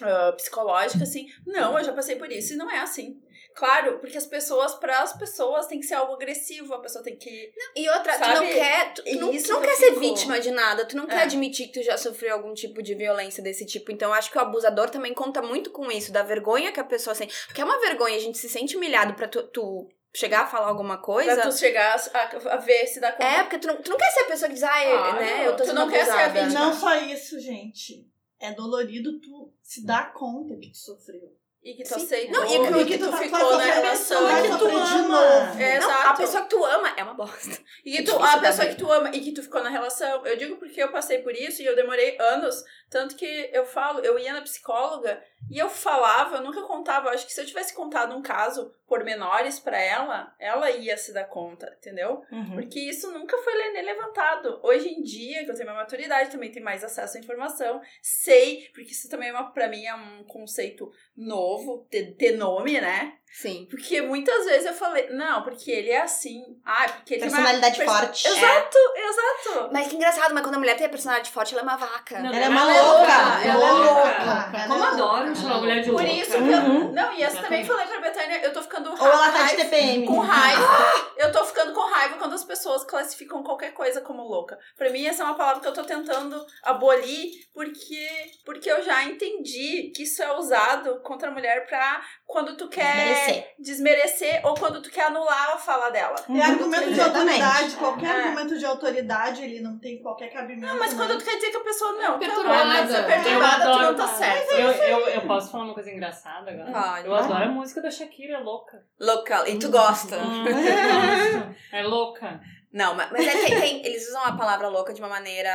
ah, 0.01 0.31
psicológica, 0.35 1.03
assim. 1.03 1.27
Não, 1.45 1.77
eu 1.77 1.83
já 1.83 1.93
passei 1.93 2.15
por 2.15 2.31
isso 2.31 2.53
e 2.53 2.57
não 2.57 2.69
é 2.69 2.79
assim. 2.79 3.21
Claro, 3.53 3.99
porque 3.99 4.17
as 4.17 4.25
pessoas, 4.25 4.75
para 4.75 5.01
as 5.01 5.11
pessoas, 5.17 5.67
tem 5.67 5.79
que 5.79 5.85
ser 5.85 5.95
algo 5.95 6.13
agressivo, 6.13 6.73
a 6.73 6.79
pessoa 6.81 7.03
tem 7.03 7.17
que. 7.17 7.51
E 7.75 7.89
outra, 7.89 8.13
tu 8.13 8.19
Sabe? 8.19 8.33
não 8.35 8.47
quer. 8.47 8.93
Tu, 8.93 9.03
tu 9.03 9.19
não, 9.19 9.37
tu 9.37 9.49
não 9.49 9.61
que 9.61 9.67
quer 9.67 9.73
eu 9.73 9.77
ser 9.77 9.99
vítima 9.99 10.39
de 10.39 10.51
nada, 10.51 10.85
tu 10.85 10.95
não 10.95 11.05
quer 11.05 11.17
É. 11.19 11.23
admitir 11.23 11.67
que 11.67 11.73
tu 11.73 11.83
já 11.83 11.97
sofreu 11.97 12.33
algum 12.33 12.53
tipo 12.53 12.81
de 12.81 12.95
violência 12.95 13.43
desse 13.43 13.65
tipo. 13.65 13.91
Então, 13.91 14.09
eu 14.09 14.13
acho 14.13 14.31
que 14.31 14.37
o 14.37 14.41
abusador 14.41 14.89
também 14.89 15.13
conta 15.13 15.41
muito 15.41 15.69
com 15.69 15.91
isso, 15.91 16.13
da 16.13 16.23
vergonha 16.23 16.71
que 16.71 16.79
a 16.79 16.83
pessoa 16.85 17.13
sente. 17.13 17.35
Porque 17.47 17.59
é 17.59 17.65
uma 17.65 17.79
vergonha, 17.81 18.15
a 18.15 18.19
gente 18.21 18.37
se 18.37 18.47
sente 18.49 18.77
humilhado 18.77 19.13
pra 19.15 19.27
tu, 19.27 19.43
tu 19.49 19.89
chegar 20.13 20.41
a 20.41 20.47
falar 20.47 20.67
alguma 20.67 20.97
coisa. 20.97 21.35
Pra 21.35 21.49
tu 21.49 21.57
chegar 21.57 21.95
a, 22.13 22.53
a 22.53 22.57
ver 22.57 22.85
se 22.87 22.99
dá 22.99 23.11
conta. 23.11 23.25
É, 23.25 23.43
porque 23.43 23.59
tu 23.59 23.67
não, 23.67 23.81
tu 23.81 23.91
não 23.91 23.97
quer 23.97 24.11
ser 24.11 24.19
a 24.21 24.27
pessoa 24.27 24.47
que 24.49 24.53
diz, 24.55 24.63
ah, 24.63 24.69
Claro, 24.69 25.19
né, 25.19 25.47
eu 25.47 25.55
tô 25.55 25.63
tu 25.63 25.73
não 25.73 25.89
quer 25.89 26.05
ser 26.05 26.11
a 26.11 26.27
vítima. 26.27 26.59
Não 26.59 26.73
só 26.73 26.95
isso, 26.95 27.39
gente. 27.39 28.07
É 28.39 28.51
dolorido 28.53 29.19
tu 29.19 29.53
se 29.61 29.85
dar 29.85 30.13
conta 30.13 30.57
que 30.57 30.71
tu 30.71 30.77
sofreu. 30.77 31.37
E 31.63 31.75
que 31.75 31.83
tu 31.83 31.89
Sim. 31.89 32.05
aceitou. 32.05 32.39
Não, 32.41 32.45
e 32.45 32.73
que- 32.73 32.79
e 32.81 32.85
que 32.85 32.97
tu 32.97 33.11
tá- 33.11 33.17
ficou 33.17 33.55
na 33.57 33.63
relação. 33.63 34.23
e 34.31 34.41
que 34.49 34.57
tu 34.57 34.65
ama. 34.67 35.61
É, 35.61 35.79
Não, 35.79 35.87
exato. 35.87 36.09
a 36.09 36.13
pessoa 36.15 36.43
que 36.43 36.49
tu 36.49 36.65
ama 36.65 36.93
é 36.97 37.03
uma 37.03 37.13
bosta. 37.13 37.57
E 37.85 37.91
que 37.91 37.97
É 37.99 38.03
tu, 38.03 38.15
a 38.23 38.39
pessoa 38.39 38.67
que 38.67 38.75
tu 38.75 38.91
ama 38.91 39.09
e 39.13 39.19
que 39.21 39.31
tu 39.31 39.43
ficou 39.43 39.61
na 39.63 39.69
relação. 39.69 40.25
Eu 40.25 40.35
digo 40.37 40.55
porque 40.57 40.81
eu 40.81 40.91
passei 40.91 41.19
por 41.19 41.33
isso 41.35 41.61
e 41.61 41.65
eu 41.65 41.75
demorei 41.75 42.17
anos. 42.19 42.63
Tanto 42.89 43.15
que 43.15 43.49
eu 43.53 43.63
falo, 43.65 43.99
eu 43.99 44.17
ia 44.17 44.33
na 44.33 44.41
psicóloga 44.41 45.23
e 45.49 45.57
eu 45.57 45.69
falava, 45.69 46.37
eu 46.37 46.41
nunca 46.41 46.61
contava. 46.63 47.07
Eu 47.09 47.13
acho 47.13 47.25
que 47.27 47.31
se 47.33 47.39
eu 47.39 47.45
tivesse 47.45 47.73
contado 47.75 48.15
um 48.15 48.21
caso 48.23 48.73
pormenores 48.87 49.57
pra 49.59 49.79
ela, 49.79 50.33
ela 50.37 50.69
ia 50.71 50.97
se 50.97 51.13
dar 51.13 51.23
conta, 51.25 51.73
entendeu? 51.77 52.21
Uhum. 52.31 52.55
Porque 52.55 52.77
isso 52.79 53.09
nunca 53.11 53.37
foi 53.37 53.53
levantado. 53.81 54.59
Hoje 54.63 54.89
em 54.89 55.01
dia, 55.01 55.45
que 55.45 55.51
eu 55.51 55.55
tenho 55.55 55.67
minha 55.69 55.79
maturidade, 55.79 56.29
também 56.31 56.51
tenho 56.51 56.65
mais 56.65 56.83
acesso 56.83 57.15
à 57.15 57.19
informação, 57.19 57.81
sei, 58.01 58.69
porque 58.73 58.91
isso 58.91 59.07
também 59.09 59.29
é 59.29 59.31
uma, 59.31 59.51
pra 59.53 59.69
mim 59.69 59.85
é 59.85 59.95
um 59.95 60.23
conceito 60.25 60.91
novo, 61.15 61.85
ter, 61.89 62.15
ter 62.15 62.37
nome, 62.37 62.79
né? 62.79 63.17
Sim. 63.33 63.65
Porque 63.69 64.01
muitas 64.01 64.45
vezes 64.45 64.65
eu 64.65 64.73
falei, 64.73 65.09
não, 65.11 65.41
porque 65.43 65.71
ele 65.71 65.89
é 65.89 66.01
assim. 66.01 66.41
Ah, 66.65 66.85
porque 66.89 67.13
ele 67.15 67.21
Personalidade 67.21 67.77
tem 67.77 67.87
uma 67.87 67.97
forte. 67.99 68.27
Exato, 68.27 68.77
exato. 68.95 69.69
Mas 69.71 69.87
que 69.87 69.95
engraçado, 69.95 70.33
mas 70.33 70.43
quando 70.43 70.55
a 70.55 70.59
mulher 70.59 70.75
tem 70.75 70.85
a 70.85 70.89
personalidade 70.89 71.31
forte, 71.31 71.53
ela 71.53 71.61
é 71.61 71.63
uma 71.63 71.77
vaca. 71.77 72.19
Não, 72.19 72.27
Ela 72.33 72.45
é 72.45 72.49
uma 72.49 72.61
Ela 72.61 72.75
é 72.75 72.81
louca. 72.81 72.97
louca, 72.99 73.11
Ela 73.11 73.43
é 73.43 73.47
é 73.47 73.53
louca. 73.55 74.67
Como 74.67 74.83
adoro 74.83 75.35
chamar 75.35 75.55
a 75.55 75.59
mulher 75.59 75.79
de 75.81 75.91
Por 75.91 76.01
louca. 76.01 76.07
isso 76.07 76.31
que 76.31 76.37
eu. 76.37 76.41
Uhum. 76.43 76.91
Não, 76.91 77.13
e 77.13 77.23
essa 77.23 77.41
também 77.41 77.61
Exatamente. 77.61 77.67
falei 77.67 77.87
pra 77.87 77.99
Betânia, 78.01 78.41
eu 78.43 78.53
tô 78.53 78.61
ficando 78.61 78.89
Ou 78.91 78.97
ela 79.07 79.31
tá 79.31 79.31
de 79.31 79.37
raiva- 79.37 79.63
TPM. 79.63 80.05
com 80.05 80.19
raiva. 80.19 81.11
Eu 81.17 81.31
tô 81.31 81.45
ficando 81.45 81.73
com 81.73 81.81
raiva 81.89 82.17
quando 82.17 82.33
as 82.33 82.43
pessoas 82.43 82.83
classificam 82.83 83.43
qualquer 83.43 83.73
coisa 83.73 84.01
como 84.01 84.23
louca. 84.23 84.57
Pra 84.77 84.89
mim, 84.89 85.05
essa 85.05 85.23
é 85.23 85.25
uma 85.25 85.35
palavra 85.35 85.61
que 85.61 85.67
eu 85.67 85.73
tô 85.73 85.83
tentando 85.83 86.45
abolir, 86.63 87.31
porque, 87.53 88.07
porque 88.45 88.69
eu 88.71 88.81
já 88.83 89.03
entendi 89.03 89.91
que 89.95 90.03
isso 90.03 90.21
é 90.21 90.31
usado 90.37 90.99
contra 91.01 91.29
a 91.29 91.31
mulher 91.31 91.65
pra 91.67 92.01
quando 92.25 92.55
tu 92.57 92.67
quer 92.67 93.20
Desmerecer. 93.25 93.53
desmerecer 93.59 94.41
ou 94.45 94.53
quando 94.55 94.81
tu 94.81 94.89
quer 94.89 95.05
anular 95.05 95.51
a 95.53 95.57
fala 95.57 95.89
dela. 95.89 96.15
É 96.27 96.31
Uhum, 96.31 96.41
argumento 96.41 96.85
de 96.85 96.91
exatamente. 96.91 97.41
autoridade. 97.41 97.75
Qualquer 97.75 98.05
É. 98.15 98.23
argumento 98.23 98.57
de 98.59 98.65
autoridade, 98.65 99.43
ele 99.43 99.61
não 99.61 99.77
tem 99.79 100.01
qualquer 100.01 100.27
cabimento. 100.31 100.65
Não, 100.67 100.79
mas 100.79 100.93
né? 100.93 100.97
quando 100.97 101.17
tu 101.19 101.25
quer 101.25 101.35
dizer 101.35 101.51
que 101.51 101.57
a 101.57 101.61
pessoa 101.61 101.91
não, 101.93 102.15
é 102.15 102.19
Perturbada. 102.19 102.77
é 102.77 102.99
Eu 103.01 103.05
perturbada, 103.05 103.57
tu 103.63 103.65
não 103.65 103.73
adoro. 103.79 103.95
tá 103.97 104.07
certo. 104.07 104.51
Eu, 104.51 104.71
eu, 104.71 104.99
eu 105.09 105.21
posso 105.27 105.51
falar 105.51 105.63
uma 105.65 105.73
coisa 105.73 105.91
engraçada 105.91 106.51
agora? 106.51 106.71
Pode. 106.71 107.07
Eu 107.07 107.15
adoro 107.15 107.43
a 107.43 107.47
música 107.47 107.81
da 107.81 107.91
Shakira, 107.91 108.39
louca. 108.39 108.83
Louca. 108.99 109.49
E 109.49 109.57
tu 109.59 109.69
gosta. 109.69 110.17
Hum, 110.17 110.45
eu 110.47 110.53
gosto. 110.53 111.55
É 111.71 111.83
louca. 111.83 112.39
Não, 112.73 112.95
mas, 112.95 113.11
mas 113.11 113.27
é, 113.27 113.31
tem, 113.45 113.59
tem- 113.59 113.85
eles 113.85 114.07
usam 114.07 114.23
a 114.23 114.31
palavra 114.37 114.67
louca 114.69 114.93
de 114.93 115.01
uma 115.01 115.09
maneira 115.09 115.49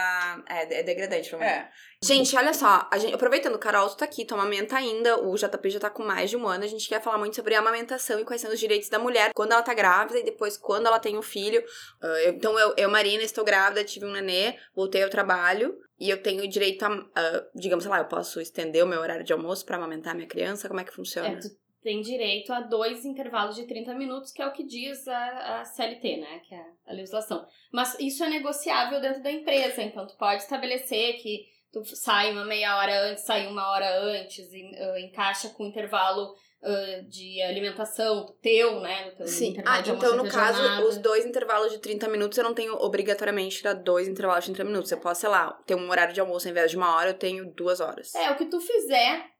é, 0.48 0.80
é 0.80 0.82
degradante 0.82 1.30
pra 1.30 1.38
mim. 1.38 1.44
É. 1.44 1.68
Gente, 2.02 2.36
olha 2.36 2.52
só, 2.52 2.86
a 2.92 2.98
gente, 2.98 3.14
aproveitando, 3.14 3.58
Carol, 3.58 3.88
tu 3.88 3.96
tá 3.96 4.04
aqui, 4.04 4.24
tu 4.26 4.34
amamenta 4.34 4.76
ainda, 4.76 5.18
o 5.26 5.34
JP 5.34 5.70
já 5.70 5.80
tá 5.80 5.88
com 5.88 6.02
mais 6.04 6.28
de 6.28 6.36
um 6.36 6.46
ano, 6.46 6.64
a 6.64 6.66
gente 6.66 6.86
quer 6.88 7.00
falar 7.02 7.16
muito 7.16 7.34
sobre 7.34 7.54
a 7.54 7.58
amamentação 7.60 8.20
e 8.20 8.24
quais 8.24 8.42
são 8.42 8.52
os 8.52 8.60
direitos 8.60 8.90
da 8.90 8.98
mulher 8.98 9.30
quando 9.34 9.52
ela 9.52 9.62
tá 9.62 9.72
grávida 9.72 10.18
e 10.18 10.24
depois 10.24 10.58
quando 10.58 10.86
ela 10.86 10.98
tem 10.98 11.16
um 11.16 11.22
filho. 11.22 11.64
Ah, 12.02 12.06
eu- 12.22 12.32
então, 12.34 12.58
eu, 12.58 12.74
eu, 12.76 12.90
Marina, 12.90 13.22
estou 13.22 13.44
grávida, 13.44 13.82
tive 13.82 14.04
um 14.04 14.12
nenê, 14.12 14.56
voltei 14.74 15.02
ao 15.02 15.08
trabalho 15.08 15.74
e 15.98 16.10
eu 16.10 16.22
tenho 16.22 16.46
direito 16.46 16.84
a, 16.84 16.88
ah, 17.14 17.44
digamos, 17.54 17.84
sei 17.84 17.90
lá, 17.90 17.98
eu 17.98 18.04
posso 18.04 18.42
estender 18.42 18.84
o 18.84 18.86
meu 18.86 19.00
horário 19.00 19.24
de 19.24 19.32
almoço 19.32 19.64
pra 19.64 19.76
amamentar 19.78 20.14
minha 20.14 20.28
criança, 20.28 20.68
como 20.68 20.80
é 20.80 20.84
que 20.84 20.92
funciona? 20.94 21.28
É, 21.28 21.36
tu 21.36 21.48
tem 21.86 22.00
direito 22.00 22.52
a 22.52 22.62
dois 22.62 23.04
intervalos 23.04 23.54
de 23.54 23.64
30 23.64 23.94
minutos, 23.94 24.32
que 24.32 24.42
é 24.42 24.46
o 24.46 24.50
que 24.50 24.64
diz 24.64 25.06
a, 25.06 25.60
a 25.60 25.64
CLT, 25.64 26.16
né? 26.16 26.40
Que 26.40 26.52
é 26.52 26.64
a 26.84 26.92
legislação. 26.92 27.46
Mas 27.72 27.96
isso 28.00 28.24
é 28.24 28.28
negociável 28.28 29.00
dentro 29.00 29.22
da 29.22 29.30
empresa, 29.30 29.84
então 29.84 30.04
tu 30.04 30.16
pode 30.16 30.42
estabelecer 30.42 31.14
que 31.18 31.44
tu 31.72 31.84
sai 31.84 32.32
uma 32.32 32.44
meia 32.44 32.76
hora 32.76 33.08
antes, 33.08 33.22
sai 33.22 33.46
uma 33.46 33.70
hora 33.70 34.00
antes, 34.00 34.52
e, 34.52 34.68
ah, 34.76 35.00
encaixa 35.00 35.50
com 35.50 35.62
o 35.62 35.68
intervalo 35.68 36.34
ah, 36.60 37.02
de 37.08 37.40
alimentação 37.42 38.34
teu, 38.42 38.80
né? 38.80 39.12
Teu 39.12 39.28
Sim. 39.28 39.56
Ah, 39.64 39.78
então 39.78 40.16
no 40.16 40.28
caso, 40.28 40.58
jornada. 40.58 40.88
os 40.88 40.98
dois 40.98 41.24
intervalos 41.24 41.70
de 41.70 41.78
30 41.78 42.08
minutos 42.08 42.36
eu 42.36 42.42
não 42.42 42.52
tenho 42.52 42.74
obrigatoriamente 42.74 43.62
dar 43.62 43.74
dois 43.74 44.08
intervalos 44.08 44.44
de 44.44 44.54
30 44.54 44.64
minutos. 44.64 44.90
Eu 44.90 44.98
posso, 44.98 45.20
sei 45.20 45.30
lá, 45.30 45.52
ter 45.64 45.76
um 45.76 45.88
horário 45.88 46.12
de 46.12 46.20
almoço 46.20 46.48
ao 46.48 46.50
invés 46.50 46.68
de 46.68 46.76
uma 46.76 46.96
hora, 46.96 47.10
eu 47.10 47.14
tenho 47.14 47.48
duas 47.54 47.78
horas. 47.78 48.12
É, 48.16 48.28
o 48.32 48.36
que 48.36 48.46
tu 48.46 48.60
fizer, 48.60 49.35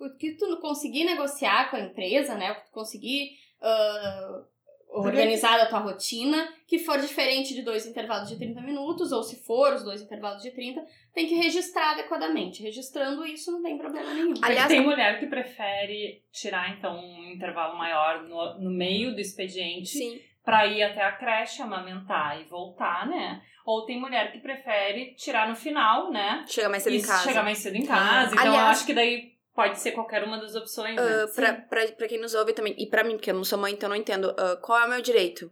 o 0.00 0.16
que 0.16 0.32
tu 0.32 0.56
conseguir 0.60 1.04
negociar 1.04 1.70
com 1.70 1.76
a 1.76 1.80
empresa, 1.80 2.34
né? 2.34 2.52
O 2.52 2.54
que 2.56 2.66
tu 2.66 2.72
conseguir 2.72 3.30
ah, 3.62 4.42
organizar 4.90 5.58
a 5.60 5.66
tua 5.66 5.80
rotina, 5.80 6.48
que 6.68 6.78
for 6.78 6.98
diferente 7.00 7.52
de 7.54 7.62
dois 7.62 7.84
intervalos 7.86 8.28
de 8.28 8.36
30 8.36 8.60
minutos, 8.62 9.10
ou 9.10 9.22
se 9.22 9.44
for 9.44 9.72
os 9.74 9.82
dois 9.82 10.00
intervalos 10.00 10.42
de 10.42 10.52
30, 10.52 10.84
tem 11.12 11.26
que 11.26 11.34
registrar 11.34 11.92
adequadamente. 11.92 12.62
Registrando 12.62 13.26
isso 13.26 13.50
não 13.50 13.62
tem 13.62 13.76
problema 13.76 14.12
nenhum. 14.14 14.34
Aliás, 14.40 14.68
tem 14.68 14.80
mulher 14.80 15.18
que 15.18 15.26
prefere 15.26 16.22
tirar, 16.32 16.76
então, 16.78 16.96
um 16.96 17.32
intervalo 17.32 17.76
maior 17.76 18.22
no, 18.22 18.60
no 18.60 18.70
meio 18.70 19.12
do 19.14 19.20
expediente 19.20 19.88
Sim. 19.98 20.20
pra 20.44 20.66
ir 20.66 20.82
até 20.82 21.02
a 21.02 21.12
creche, 21.12 21.60
amamentar 21.60 22.40
e 22.40 22.44
voltar, 22.44 23.08
né? 23.08 23.42
Ou 23.66 23.84
tem 23.86 23.98
mulher 23.98 24.30
que 24.30 24.38
prefere 24.38 25.14
tirar 25.14 25.48
no 25.48 25.56
final, 25.56 26.12
né? 26.12 26.44
Chega 26.46 26.68
mais 26.68 26.82
cedo 26.82 26.94
e 26.94 26.98
em 26.98 27.02
casa. 27.02 27.22
chegar 27.24 27.42
mais 27.42 27.58
cedo 27.58 27.76
em 27.76 27.86
casa. 27.86 28.32
Então, 28.34 28.44
eu 28.44 28.52
Aliás- 28.52 28.76
acho 28.76 28.86
que 28.86 28.92
daí 28.94 29.33
pode 29.54 29.78
ser 29.78 29.92
qualquer 29.92 30.22
uma 30.24 30.38
das 30.38 30.54
opções, 30.54 30.96
né? 30.96 31.22
Ah, 31.22 31.28
pra, 31.34 31.52
pra, 31.54 31.86
pra 31.92 32.08
quem 32.08 32.20
nos 32.20 32.34
ouve 32.34 32.52
também, 32.52 32.74
e 32.78 32.86
pra 32.86 33.04
mim, 33.04 33.12
porque 33.16 33.30
eu 33.30 33.34
não 33.34 33.44
sou 33.44 33.58
mãe, 33.58 33.72
então 33.72 33.86
eu 33.88 33.90
não 33.90 33.96
entendo, 33.96 34.34
ah, 34.36 34.56
qual 34.60 34.80
é 34.80 34.86
o 34.86 34.90
meu 34.90 35.00
direito? 35.00 35.50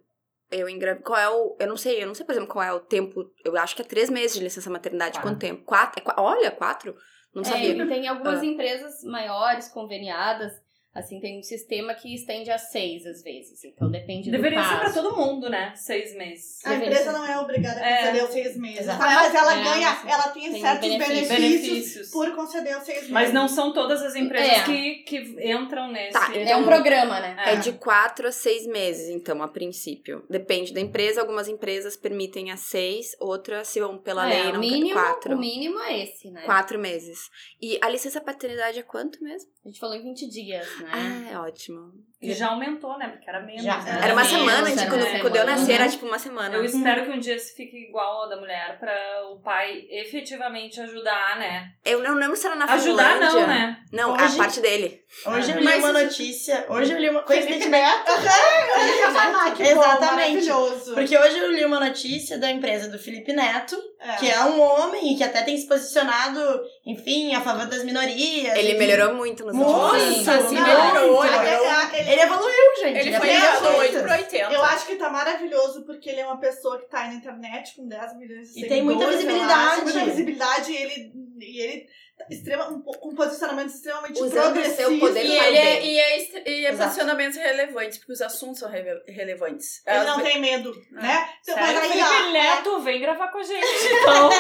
Eu 0.50 0.68
engravido, 0.68 1.04
qual 1.04 1.18
é 1.18 1.28
o, 1.30 1.56
eu 1.58 1.66
não 1.66 1.76
sei, 1.78 2.02
eu 2.02 2.06
não 2.06 2.14
sei, 2.14 2.26
por 2.26 2.32
exemplo, 2.32 2.50
qual 2.52 2.62
é 2.64 2.72
o 2.72 2.80
tempo, 2.80 3.24
eu 3.44 3.56
acho 3.56 3.74
que 3.74 3.80
é 3.82 3.84
três 3.84 4.10
meses 4.10 4.36
de 4.36 4.42
licença 4.44 4.68
maternidade, 4.68 5.12
Quatro. 5.14 5.30
quanto 5.30 5.40
tempo? 5.40 5.64
Quatro? 5.64 6.02
É 6.06 6.20
olha, 6.20 6.50
quatro? 6.50 6.94
Não 7.34 7.40
É, 7.40 7.46
sabia. 7.46 7.86
tem 7.88 8.06
algumas 8.06 8.40
Ah. 8.40 8.44
empresas 8.44 9.02
maiores, 9.04 9.68
conveniadas, 9.68 10.52
assim, 10.94 11.20
tem 11.20 11.38
um 11.38 11.42
sistema 11.42 11.94
que 11.94 12.14
estende 12.14 12.50
a 12.50 12.58
seis, 12.58 13.06
às 13.06 13.22
vezes. 13.22 13.64
Então 13.64 13.90
depende 13.90 14.30
Deveria 14.30 14.60
do 14.60 14.64
ser 14.64 14.78
caso. 14.78 14.92
pra 14.92 15.02
todo 15.02 15.16
mundo, 15.16 15.48
né? 15.48 15.72
Seis 15.74 16.14
meses. 16.16 16.64
A 16.64 16.70
Deveria 16.70 16.88
empresa 16.94 17.10
ser. 17.12 17.18
não 17.18 17.26
é 17.26 17.38
obrigada 17.38 17.80
a 17.80 17.86
É. 17.88 17.96
conceder 17.98 18.24
os 18.24 18.30
seis 18.30 18.56
meses, 18.56 18.80
Exato. 18.80 18.98
tá? 18.98 19.04
mas 19.06 19.34
ela 19.34 19.58
É, 19.58 19.64
ganha, 19.64 20.02
ela 20.06 20.28
tem, 20.28 20.50
Tem 20.52 20.60
certos 20.60 20.88
benefícios. 20.88 21.28
benefícios, 21.28 22.10
por 22.10 22.34
conceder 22.34 22.76
os 22.76 22.84
seis 22.84 22.96
meses. 22.98 23.10
Mas 23.10 23.32
não 23.32 23.48
são 23.48 23.72
todas 23.72 24.02
as 24.02 24.14
empresas 24.14 24.58
É. 24.58 24.64
que, 24.64 24.94
que 25.04 25.50
entram 25.50 25.90
nesse. 25.90 26.12
Tá, 26.12 26.30
É 26.34 26.56
um 26.56 26.64
programa, 26.64 27.20
né? 27.20 27.36
É 27.46 27.56
de 27.56 27.72
quatro 27.72 28.28
a 28.28 28.32
seis 28.32 28.66
meses, 28.66 29.08
então, 29.08 29.42
a 29.42 29.48
princípio. 29.48 30.24
Depende 30.28 30.72
da 30.72 30.80
empresa. 30.80 31.20
Algumas 31.20 31.48
empresas 31.48 31.96
permitem 31.96 32.50
a 32.50 32.56
seis, 32.56 33.16
outras, 33.18 33.68
se 33.68 33.80
vão 33.80 33.96
pela 33.98 34.30
É, 34.30 34.42
lei, 34.44 34.52
não 34.52 34.60
mínimo, 34.60 34.92
quatro. 34.92 35.34
O 35.34 35.38
mínimo 35.38 35.78
é 35.80 36.02
esse, 36.04 36.30
né? 36.30 36.42
Quatro 36.42 36.78
meses. 36.78 37.30
E 37.60 37.78
a 37.80 37.88
licença 37.88 38.20
paternidade 38.20 38.78
é 38.78 38.82
quanto 38.82 39.22
mesmo? 39.22 39.50
A 39.64 39.68
gente 39.68 39.78
falou 39.78 39.94
em 39.94 40.02
20 40.02 40.28
dias, 40.28 40.66
né? 40.82 40.90
Ah, 40.92 41.30
é 41.32 41.38
ótimo. 41.38 41.92
E 42.22 42.32
já 42.34 42.48
aumentou, 42.48 42.96
né? 42.98 43.08
Porque 43.08 43.28
era 43.28 43.40
menos. 43.40 43.62
Já. 43.64 43.78
né? 43.78 44.00
Era 44.02 44.12
uma 44.12 44.24
semana, 44.24 44.70
de, 44.70 44.86
quando, 44.86 45.20
quando 45.20 45.36
eu 45.36 45.42
semana. 45.42 45.44
nasci, 45.56 45.72
era 45.72 45.88
tipo 45.88 46.06
uma 46.06 46.18
semana. 46.18 46.54
Eu 46.54 46.64
espero 46.64 47.04
que 47.04 47.10
um 47.10 47.18
dia 47.18 47.34
isso 47.36 47.54
fique 47.56 47.76
igual 47.88 48.22
ao 48.22 48.28
da 48.28 48.36
mulher, 48.36 48.78
pra 48.78 48.94
o 49.32 49.40
pai 49.40 49.84
efetivamente 49.90 50.80
ajudar, 50.80 51.36
né? 51.38 51.70
Eu 51.84 52.00
não 52.00 52.14
lembro 52.14 52.36
se 52.36 52.46
era 52.46 52.54
na 52.54 52.64
Ajudar 52.66 53.14
Finlândia. 53.14 53.40
não, 53.40 53.46
né? 53.48 53.76
Não, 53.92 54.12
Hoje- 54.14 54.34
a 54.34 54.38
parte 54.38 54.60
dele. 54.60 55.02
Hoje 55.26 55.50
eu 55.52 55.58
li 55.58 55.64
Mas 55.64 55.78
uma 55.84 55.92
notícia. 55.92 56.64
Hoje 56.68 56.92
eu 56.92 56.98
li 56.98 57.10
uma. 57.10 57.22
Felipe 57.26 57.46
Coincidentemente. 57.46 58.04
Bom, 58.06 59.62
Exatamente. 59.64 60.48
Porque 60.94 61.18
hoje 61.18 61.38
eu 61.38 61.50
li 61.52 61.64
uma 61.64 61.80
notícia 61.80 62.38
da 62.38 62.50
empresa 62.50 62.88
do 62.88 62.98
Felipe 62.98 63.32
Neto, 63.32 63.76
É. 64.00 64.16
que 64.16 64.30
é 64.30 64.40
um 64.44 64.60
homem 64.60 65.12
e 65.12 65.16
que 65.16 65.24
até 65.24 65.42
tem 65.42 65.56
se 65.56 65.66
posicionado, 65.66 66.40
enfim, 66.86 67.34
a 67.34 67.40
favor 67.40 67.66
das 67.66 67.84
minorias. 67.84 68.56
Ele 68.56 68.72
e- 68.72 68.78
melhorou 68.78 69.14
muito 69.14 69.44
nos 69.44 69.54
Nossa, 69.54 69.96
últimos 69.96 70.16
Nossa, 70.18 70.30
anos. 70.32 70.48
se 70.48 70.54
Não, 70.54 70.62
melhorou, 70.62 71.24
ele 71.26 71.38
melhorou. 71.38 71.66
É, 71.92 72.11
ele- 72.12 72.20
Ele 72.20 72.30
evoluiu, 72.30 72.76
gente. 72.80 72.98
Ele 72.98 73.16
foi 73.16 73.36
aprendeu 73.36 73.60
do 73.60 73.66
8 73.68 73.76
coisas. 73.76 74.02
pro 74.02 74.12
80. 74.12 74.52
Eu 74.54 74.62
acho 74.64 74.86
que 74.86 74.96
tá 74.96 75.10
maravilhoso 75.10 75.84
porque 75.84 76.10
ele 76.10 76.20
é 76.20 76.26
uma 76.26 76.38
pessoa 76.38 76.78
que 76.78 76.88
tá 76.88 77.00
aí 77.02 77.08
na 77.08 77.14
internet 77.14 77.74
com 77.76 77.86
10 77.88 78.16
milhões 78.18 78.52
de 78.52 78.64
E 78.64 78.68
tem 78.68 78.82
muita 78.82 79.00
seguidores, 79.00 79.24
visibilidade. 79.24 79.70
acho, 79.74 79.84
muita 79.84 80.04
visibilidade 80.04 80.72
e 80.72 80.76
ele, 80.76 81.12
e 81.40 81.60
ele 81.60 81.86
extrema, 82.30 82.68
um, 82.70 82.82
um 83.10 83.14
posicionamento 83.16 83.68
extremamente 83.70 84.22
Usando 84.22 84.36
o 84.50 84.52
progressista. 84.52 84.82
seu 84.82 84.98
poder 85.00 85.24
E 85.24 85.32
ele 85.38 85.56
é, 85.56 85.84
e 85.84 85.98
é, 85.98 86.18
e 86.48 86.66
é 86.66 86.70
Exato. 86.70 86.84
posicionamentos 86.90 87.36
relevantes, 87.36 87.98
porque 87.98 88.12
os 88.12 88.20
assuntos 88.22 88.60
são 88.60 88.70
rele- 88.70 89.02
relevantes. 89.08 89.82
Ele 89.86 89.96
As- 89.96 90.06
não 90.06 90.20
tem 90.22 90.40
medo, 90.40 90.72
né? 90.92 91.28
Então, 91.42 91.56
mas 91.56 91.66
Sério, 91.66 91.80
aí, 91.80 91.88
Felipe 91.90 92.28
ó, 92.28 92.30
Neto, 92.32 92.80
vem 92.80 93.00
gravar 93.00 93.28
com 93.28 93.38
a 93.38 93.42
gente, 93.42 93.64
então. 93.90 94.30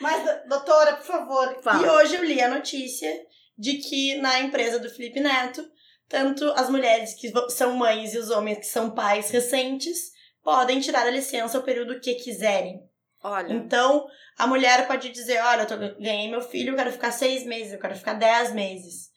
mas, 0.00 0.48
doutora, 0.48 0.94
por 0.96 1.06
favor, 1.06 1.56
Fala. 1.62 1.86
E 1.86 1.90
hoje 1.90 2.16
eu 2.16 2.24
li 2.24 2.40
a 2.40 2.48
notícia 2.48 3.12
de 3.56 3.74
que 3.74 4.16
na 4.16 4.40
empresa 4.40 4.78
do 4.80 4.90
Felipe 4.90 5.20
Neto, 5.20 5.62
tanto 6.10 6.44
as 6.56 6.68
mulheres 6.68 7.14
que 7.14 7.32
são 7.48 7.76
mães 7.76 8.12
e 8.12 8.18
os 8.18 8.28
homens 8.30 8.58
que 8.58 8.66
são 8.66 8.90
pais 8.90 9.30
recentes 9.30 10.10
podem 10.42 10.80
tirar 10.80 11.06
a 11.06 11.10
licença 11.10 11.58
o 11.58 11.62
período 11.62 12.00
que 12.00 12.14
quiserem. 12.16 12.82
Olha. 13.22 13.52
Então, 13.52 14.06
a 14.36 14.46
mulher 14.46 14.86
pode 14.86 15.10
dizer, 15.10 15.40
olha, 15.42 15.62
eu 15.62 15.66
tô- 15.66 15.76
ganhei 16.02 16.28
meu 16.28 16.42
filho, 16.42 16.72
eu 16.72 16.76
quero 16.76 16.90
ficar 16.90 17.12
seis 17.12 17.46
meses, 17.46 17.72
eu 17.72 17.78
quero 17.78 17.94
ficar 17.94 18.14
dez 18.14 18.52
meses. 18.52 19.08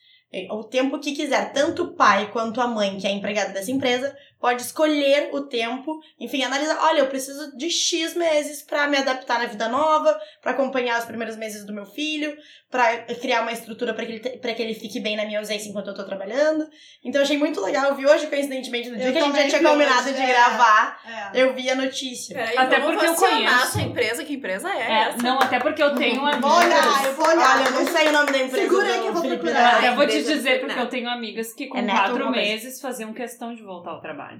O 0.51 0.63
tempo 0.63 0.99
que 0.99 1.13
quiser. 1.15 1.51
Tanto 1.53 1.83
o 1.83 1.93
pai 1.95 2.31
quanto 2.31 2.59
a 2.59 2.67
mãe, 2.67 2.97
que 2.97 3.05
é 3.07 3.11
empregada 3.11 3.53
dessa 3.53 3.71
empresa, 3.71 4.15
pode 4.43 4.61
escolher 4.61 5.29
o 5.31 5.39
tempo, 5.39 6.01
enfim, 6.19 6.43
analisar, 6.43 6.77
olha, 6.81 6.99
eu 6.99 7.07
preciso 7.07 7.55
de 7.55 7.69
X 7.69 8.13
meses 8.13 8.61
pra 8.61 8.87
me 8.87 8.97
adaptar 8.97 9.39
na 9.39 9.45
vida 9.45 9.69
nova, 9.69 10.19
pra 10.41 10.51
acompanhar 10.51 10.99
os 10.99 11.05
primeiros 11.05 11.37
meses 11.37 11.65
do 11.65 11.71
meu 11.71 11.85
filho, 11.85 12.35
pra 12.69 12.97
criar 13.21 13.43
uma 13.43 13.53
estrutura 13.53 13.93
pra 13.93 14.05
que 14.05 14.11
ele, 14.11 14.19
pra 14.39 14.53
que 14.53 14.61
ele 14.61 14.73
fique 14.73 14.99
bem 14.99 15.15
na 15.15 15.23
minha 15.25 15.39
ausência 15.39 15.69
enquanto 15.69 15.87
eu 15.87 15.93
tô 15.93 16.03
trabalhando. 16.03 16.67
Então, 17.05 17.21
eu 17.21 17.23
achei 17.23 17.37
muito 17.37 17.61
legal. 17.61 17.85
Eu 17.85 17.95
vi 17.95 18.05
hoje, 18.05 18.27
coincidentemente, 18.27 18.89
no 18.89 18.97
dia 18.97 19.05
Eu 19.05 19.13
que 19.13 19.19
a 19.19 19.21
gente 19.21 19.35
já 19.51 19.59
tinha 19.59 19.71
combinado 19.71 20.09
hoje, 20.09 20.13
de 20.13 20.21
é. 20.21 20.27
gravar, 20.27 21.31
é. 21.33 21.41
eu 21.41 21.53
vi 21.53 21.69
a 21.69 21.75
notícia. 21.75 22.35
Peraí, 22.35 22.57
Até 22.57 22.79
porque 22.81 23.05
eu 23.05 23.15
conheço. 23.15 23.77
a 23.77 23.81
empresa, 23.81 24.23
que 24.25 24.33
empresa 24.33 24.69
é, 24.69 24.81
É, 24.81 25.01
essa? 25.03 25.17
não, 25.23 25.39
até 25.39 25.59
porque 25.59 25.81
eu 25.81 25.95
tenho 25.95 26.19
amigas. 26.19 26.41
Vou 26.41 26.51
olhar, 26.51 27.05
eu 27.05 27.13
vou 27.13 27.27
olhar. 27.27 27.55
Olha, 27.59 27.65
eu 27.65 27.71
não 27.71 27.87
sei 27.93 28.07
o 28.07 28.11
nome 28.11 28.31
da 28.31 28.37
empresa 28.39 28.57
Segura 28.63 28.87
aí 28.87 29.01
que 29.01 29.07
eu 29.07 29.13
vou 29.13 29.21
procurar. 29.21 29.77
Até 29.77 29.95
vou 29.95 30.07
te 30.07 30.23
dizer, 30.23 30.59
porque 30.59 30.73
Neto. 30.73 30.85
eu 30.85 30.89
tenho 30.89 31.09
amigas 31.09 31.53
que 31.53 31.67
com 31.67 31.77
É 31.77 31.85
quatro 31.85 32.31
meses 32.31 32.81
faziam 32.81 33.13
questão 33.13 33.53
de 33.53 33.61
voltar 33.61 33.91
ao 33.91 34.01
trabalho. 34.01 34.32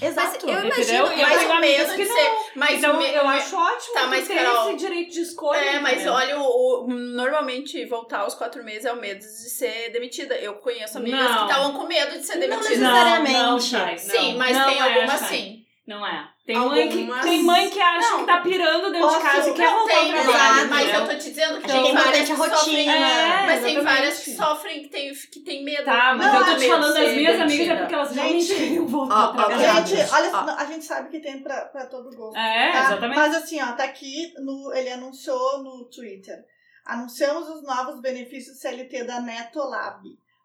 Exato. 0.00 0.46
eu 0.46 0.50
imagino- 0.64 0.82
Entendeu? 0.82 1.06
Eu 1.06 1.16
Mas 1.28 1.60
medo 1.60 1.90
que 1.94 2.02
de 2.02 2.08
não. 2.08 2.16
ser. 2.16 2.30
Mas 2.56 2.78
então 2.78 2.96
me- 2.96 3.12
eu 3.14 3.28
acho 3.28 3.56
ótimo 3.56 3.94
Tá, 3.94 4.06
mas, 4.06 4.26
ter 4.26 4.34
Carol, 4.34 4.68
esse 4.68 4.76
direito 4.78 5.12
de 5.12 5.20
escolha. 5.20 5.58
É, 5.58 5.78
mas 5.80 5.94
entendeu? 5.94 6.12
olha, 6.14 6.38
o, 6.40 6.84
o- 6.84 6.86
normalmente 6.88 7.84
voltar 7.84 8.20
aos 8.20 8.34
quatro 8.34 8.64
meses 8.64 8.86
é 8.86 8.92
o 8.92 8.96
medo 8.96 9.20
de 9.20 9.50
ser 9.50 9.90
demitida. 9.92 10.34
Eu 10.36 10.54
conheço 10.54 10.98
amigas 10.98 11.20
Não. 11.20 11.46
que 11.46 11.52
estavam 11.52 11.72
com 11.74 11.86
medo 11.86 12.18
de 12.18 12.24
ser 12.26 12.34
Não 12.34 12.40
demitidas. 12.40 12.70
necessariamente. 12.70 13.32
Não, 13.38 13.50
não, 13.52 13.60
Chay, 13.60 13.98
Sim, 13.98 14.32
não. 14.32 14.38
mas 14.38 14.56
Não 14.56 14.68
tem 14.68 14.78
é, 14.78 14.82
algumas 14.82 15.20
sim. 15.20 15.64
Não 15.86 16.06
é. 16.06 16.28
Tem 16.46 16.58
mãe, 16.58 16.88
que, 16.90 17.06
tem 17.22 17.42
mãe 17.42 17.70
que 17.70 17.80
acha 17.80 18.10
Não. 18.10 18.18
que 18.20 18.26
tá 18.26 18.40
pirando 18.42 18.92
dentro 18.92 19.08
Posso- 19.08 19.16
de 19.16 19.22
casa 19.24 19.48
e 19.50 19.54
quer 19.54 19.70
voltar 19.70 19.94
tem, 19.94 20.12
ao 20.14 20.22
trabalho. 20.24 20.68
mas, 20.68 20.94
eu 20.94 21.00
tô 21.06 21.08
te 21.16 21.30
dizendo 21.30 21.60
que 21.62 21.66
tem 21.66 21.94
várias 21.94 21.94
importante 21.94 22.26
que 22.26 22.32
a 22.32 22.36
sofrem. 22.36 22.86
rotina. 22.90 22.92
É, 22.92 23.46
mas 23.46 23.62
tem 23.62 23.80
várias 23.82 24.20
que 24.20 24.30
sofrem, 24.36 24.82
que 24.82 24.88
tem, 24.90 25.12
que 25.32 25.40
tem 25.40 25.64
medo. 25.64 25.84
Tá, 25.86 26.14
mas 26.14 26.26
Não, 26.26 26.38
eu 26.40 26.44
tô 26.44 26.50
é 26.50 26.56
te 26.56 26.68
falando 26.68 26.94
das 26.94 27.12
minhas 27.14 27.40
amigas 27.40 27.68
é 27.68 27.76
porque 27.76 27.94
elas 27.94 28.08
Gente, 28.10 28.18
realmente 28.20 28.54
queriam 28.54 28.86
voltar 28.86 29.14
ó, 29.14 29.24
ó, 29.24 29.32
trabalho. 29.32 29.86
Gente, 29.86 30.12
olha, 30.12 30.30
Ó. 30.34 30.54
a 30.58 30.64
gente 30.66 30.84
sabe 30.84 31.08
que 31.08 31.20
tem 31.20 31.42
pra, 31.42 31.64
pra 31.64 31.86
todo 31.86 32.14
gosto. 32.14 32.36
É, 32.36 32.72
tá? 32.72 32.78
exatamente. 32.84 33.16
Mas 33.18 33.34
assim, 33.36 33.62
ó, 33.62 33.72
tá 33.72 33.84
aqui, 33.84 34.34
no, 34.38 34.70
ele 34.74 34.90
anunciou 34.92 35.62
no 35.62 35.88
Twitter. 35.88 36.44
Anunciamos 36.84 37.48
os 37.48 37.62
novos 37.62 38.02
benefícios 38.02 38.60
CLT 38.60 39.04
da 39.04 39.18
Netolab. 39.22 40.02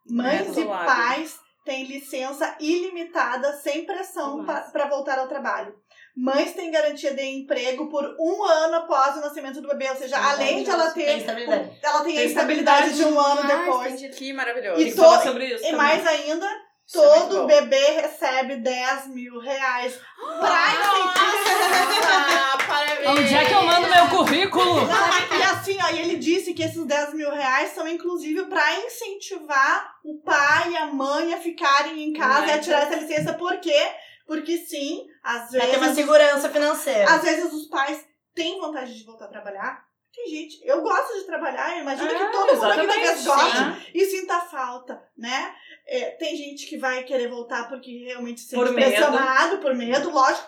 Mães 0.10 0.58
e 0.58 0.64
pais 0.66 1.38
têm 1.70 1.86
licença 1.86 2.56
ilimitada, 2.60 3.54
sem 3.58 3.86
pressão 3.86 4.44
para 4.44 4.88
voltar 4.88 5.20
ao 5.20 5.28
trabalho. 5.28 5.76
Mães 6.18 6.54
têm 6.54 6.72
garantia 6.72 7.14
de 7.14 7.22
emprego 7.24 7.88
por 7.90 8.04
um 8.20 8.44
ano 8.44 8.76
após 8.78 9.16
o 9.18 9.22
nascimento 9.22 9.62
do 9.62 9.68
bebê, 9.68 9.88
ou 9.90 9.96
seja, 9.96 10.18
além 10.18 10.64
de 10.64 10.70
ela 10.72 10.90
Tem 10.90 11.06
ter. 11.06 11.18
estabilidade. 11.20 11.70
Ela 11.84 12.04
tem 12.04 12.14
a 12.14 12.20
Tem 12.22 12.26
estabilidade 12.28 12.96
de 12.96 13.06
um 13.06 13.20
ano 13.20 13.48
depois. 13.48 14.16
Que 14.18 14.34
maravilhoso. 14.34 14.82
E 14.82 14.86
Tem 14.86 14.96
to- 14.96 15.22
sobre 15.24 15.46
isso 15.46 15.58
E 15.64 15.72
também. 15.72 15.76
mais 15.76 16.08
ainda, 16.08 16.48
Isso 16.90 17.00
é 17.04 17.20
todo 17.20 17.42
bom. 17.42 17.46
bebê 17.46 18.02
recebe 18.02 18.56
10 18.58 19.08
mil 19.10 19.40
reais 19.40 19.94
pra 20.40 20.66
incentivar. 20.74 22.54
Ah, 22.54 22.58
parabéns! 22.68 23.08
Onde 23.10 23.36
é 23.36 23.46
que 23.46 23.54
eu 23.54 23.62
mando 23.64 23.88
meu 23.88 24.08
currículo? 24.10 24.88
Não, 24.88 25.38
e 25.40 25.44
assim, 25.44 25.78
ó, 25.84 25.90
e 25.92 26.00
ele 26.00 26.16
disse 26.18 26.54
que 26.56 26.64
esses 26.64 26.84
10 26.86 27.14
mil 27.14 27.30
reais 27.32 27.72
são 27.74 27.88
inclusive 27.88 28.44
pra 28.48 28.74
incentivar 28.80 29.94
o 30.04 30.20
pai 30.24 30.72
e 30.72 30.78
a 30.78 30.88
mãe 30.88 31.34
a 31.34 31.38
ficarem 31.38 32.02
em 32.04 32.14
casa 32.14 32.48
e 32.48 32.52
a 32.54 32.60
tirar 32.60 32.84
essa 32.84 32.96
licença. 32.96 33.34
Por 33.34 33.60
quê? 33.60 33.92
Porque 34.26 34.58
sim, 34.58 35.06
às 35.24 35.50
Pra 35.52 35.62
ter 35.62 35.68
uma 35.78 35.80
vezes. 35.88 35.96
segurança 35.96 36.50
financeira. 36.50 37.10
Às 37.12 37.22
vezes 37.22 37.54
os 37.54 37.68
pais 37.68 38.04
têm 38.36 38.60
vontade 38.60 38.98
de 38.98 39.06
voltar 39.06 39.26
a 39.26 39.30
trabalhar. 39.30 39.88
Tem 40.14 40.28
gente, 40.28 40.60
eu 40.66 40.82
gosto 40.82 41.20
de 41.20 41.26
trabalhar, 41.28 41.76
eu 41.76 41.82
imagino 41.84 42.10
Ah, 42.10 42.14
que 42.16 42.32
todo 42.32 42.54
mundo 42.56 42.66
aqui 42.66 43.00
exatamente, 43.00 43.24
goste 43.26 43.92
e 43.94 44.06
sinta 44.06 44.40
falta, 44.42 45.00
né? 45.16 45.54
É, 45.92 46.12
tem 46.12 46.36
gente 46.38 46.68
que 46.68 46.78
vai 46.78 47.04
querer 47.04 47.28
voltar 47.28 47.68
porque 47.68 48.06
realmente 48.06 48.42
se 48.42 48.50
sente 48.50 48.74
pressionado, 48.74 49.58
por 49.58 49.74
medo, 49.74 50.12
lógico. 50.12 50.48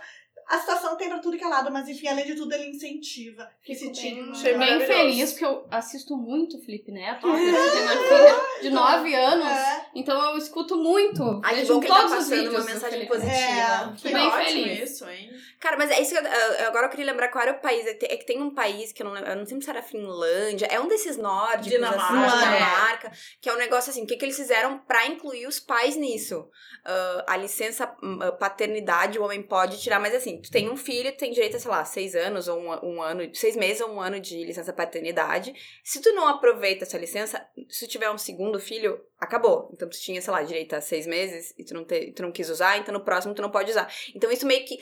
A 0.51 0.59
situação 0.59 0.95
tem 0.97 1.07
pra 1.09 1.19
tudo 1.19 1.37
que 1.37 1.43
é 1.43 1.47
lado, 1.47 1.71
mas 1.71 1.87
enfim, 1.87 2.07
além 2.07 2.25
de 2.25 2.35
tudo, 2.35 2.53
ele 2.53 2.67
incentiva 2.67 3.49
que 3.63 3.73
se 3.73 3.91
tire 3.91 4.21
uma... 4.21 4.31
Achei 4.33 4.57
Bem 4.57 4.79
feliz, 4.81 5.31
porque 5.31 5.45
eu 5.45 5.65
assisto 5.71 6.17
muito 6.17 6.57
o 6.57 6.61
Felipe 6.61 6.91
Neto. 6.91 7.25
Eu 7.27 7.33
tenho 7.71 7.83
uma 7.83 7.97
filha 8.03 8.41
de 8.61 8.69
9 8.69 9.15
anos, 9.15 9.47
É. 9.47 9.85
então 9.95 10.31
eu 10.31 10.37
escuto 10.37 10.75
muito. 10.77 11.41
Ai, 11.43 11.55
que 11.55 11.59
vejo 11.61 11.73
bom 11.75 11.79
que 11.79 11.85
ele 11.87 11.93
tá 11.95 12.01
todos 12.01 12.17
os 12.23 12.29
vídeos 12.29 12.53
uma 12.53 12.63
mensagem 12.65 13.07
positiva. 13.07 13.33
É, 13.37 13.93
Que 13.97 14.13
Bem 14.13 14.27
ótimo 14.27 14.43
feliz. 14.45 14.91
isso, 14.91 15.09
hein? 15.09 15.29
Cara, 15.59 15.77
mas 15.77 15.89
é 15.91 16.01
isso 16.01 16.11
que 16.13 16.17
eu, 16.19 16.67
agora 16.67 16.87
eu 16.87 16.89
queria 16.89 17.05
lembrar 17.05 17.29
qual 17.29 17.43
era 17.43 17.53
o 17.53 17.61
país. 17.61 17.85
É 17.87 17.93
que 17.93 17.99
tem- 17.99 18.09
é 18.11 18.17
que 18.17 18.25
tem 18.25 18.41
um 18.41 18.53
país 18.53 18.91
que 18.91 19.01
eu 19.01 19.05
não 19.05 19.13
lembro, 19.13 19.29
eu 19.29 19.35
não 19.37 19.45
sei 19.45 19.61
se 19.61 19.69
era 19.69 19.81
Finlândia, 19.81 20.65
é 20.65 20.79
um 20.79 20.87
desses 20.87 21.15
nórdicos, 21.17 21.67
Dinamarca. 21.67 22.03
assim, 22.03 22.47
É. 22.47 22.57
Dinamarca, 22.57 23.11
que 23.39 23.49
é 23.49 23.53
um 23.53 23.57
negócio 23.57 23.89
assim, 23.89 24.03
o 24.03 24.07
que, 24.07 24.17
que 24.17 24.25
eles 24.25 24.35
fizeram 24.35 24.79
pra 24.79 25.05
incluir 25.07 25.47
os 25.47 25.59
pais 25.59 25.95
nisso? 25.95 26.49
Ah, 26.83 27.25
a 27.27 27.37
licença 27.37 27.95
hum, 28.03 28.19
ah, 28.21 28.31
paternidade 28.31 29.19
o 29.19 29.23
homem 29.23 29.41
pode 29.41 29.79
tirar, 29.79 29.99
mas 29.99 30.13
assim, 30.15 30.40
tu 30.41 30.51
tem 30.51 30.69
um 30.69 30.77
filho, 30.77 31.11
tu 31.11 31.17
tem 31.17 31.31
direito 31.31 31.55
a, 31.55 31.59
sei 31.59 31.71
lá, 31.71 31.85
seis 31.85 32.15
anos 32.15 32.47
ou 32.47 32.59
um, 32.59 32.95
um 32.95 33.01
ano, 33.01 33.33
seis 33.33 33.55
meses 33.55 33.81
ou 33.81 33.91
um 33.91 34.01
ano 34.01 34.19
de 34.19 34.43
licença 34.43 34.73
paternidade. 34.73 35.53
Se 35.83 36.01
tu 36.01 36.13
não 36.13 36.27
aproveita 36.27 36.83
essa 36.83 36.97
licença, 36.97 37.45
se 37.69 37.85
tu 37.85 37.91
tiver 37.91 38.09
um 38.11 38.17
segundo 38.17 38.59
filho, 38.59 38.99
acabou. 39.19 39.69
Então 39.73 39.89
tu 39.89 39.99
tinha, 39.99 40.21
sei 40.21 40.31
lá, 40.31 40.43
direito 40.43 40.73
a 40.73 40.81
seis 40.81 41.05
meses 41.07 41.53
e 41.57 41.63
tu 41.63 41.73
não, 41.73 41.85
te, 41.85 42.11
tu 42.11 42.23
não 42.23 42.31
quis 42.31 42.49
usar, 42.49 42.77
então 42.77 42.93
no 42.93 43.03
próximo 43.03 43.33
tu 43.33 43.41
não 43.41 43.51
pode 43.51 43.71
usar. 43.71 43.91
Então 44.15 44.31
isso 44.31 44.45
meio 44.45 44.65
que 44.65 44.79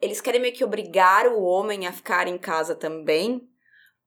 eles 0.00 0.20
querem 0.20 0.40
meio 0.40 0.54
que 0.54 0.64
obrigar 0.64 1.28
o 1.28 1.42
homem 1.42 1.86
a 1.86 1.92
ficar 1.92 2.26
em 2.26 2.36
casa 2.38 2.74
também. 2.74 3.48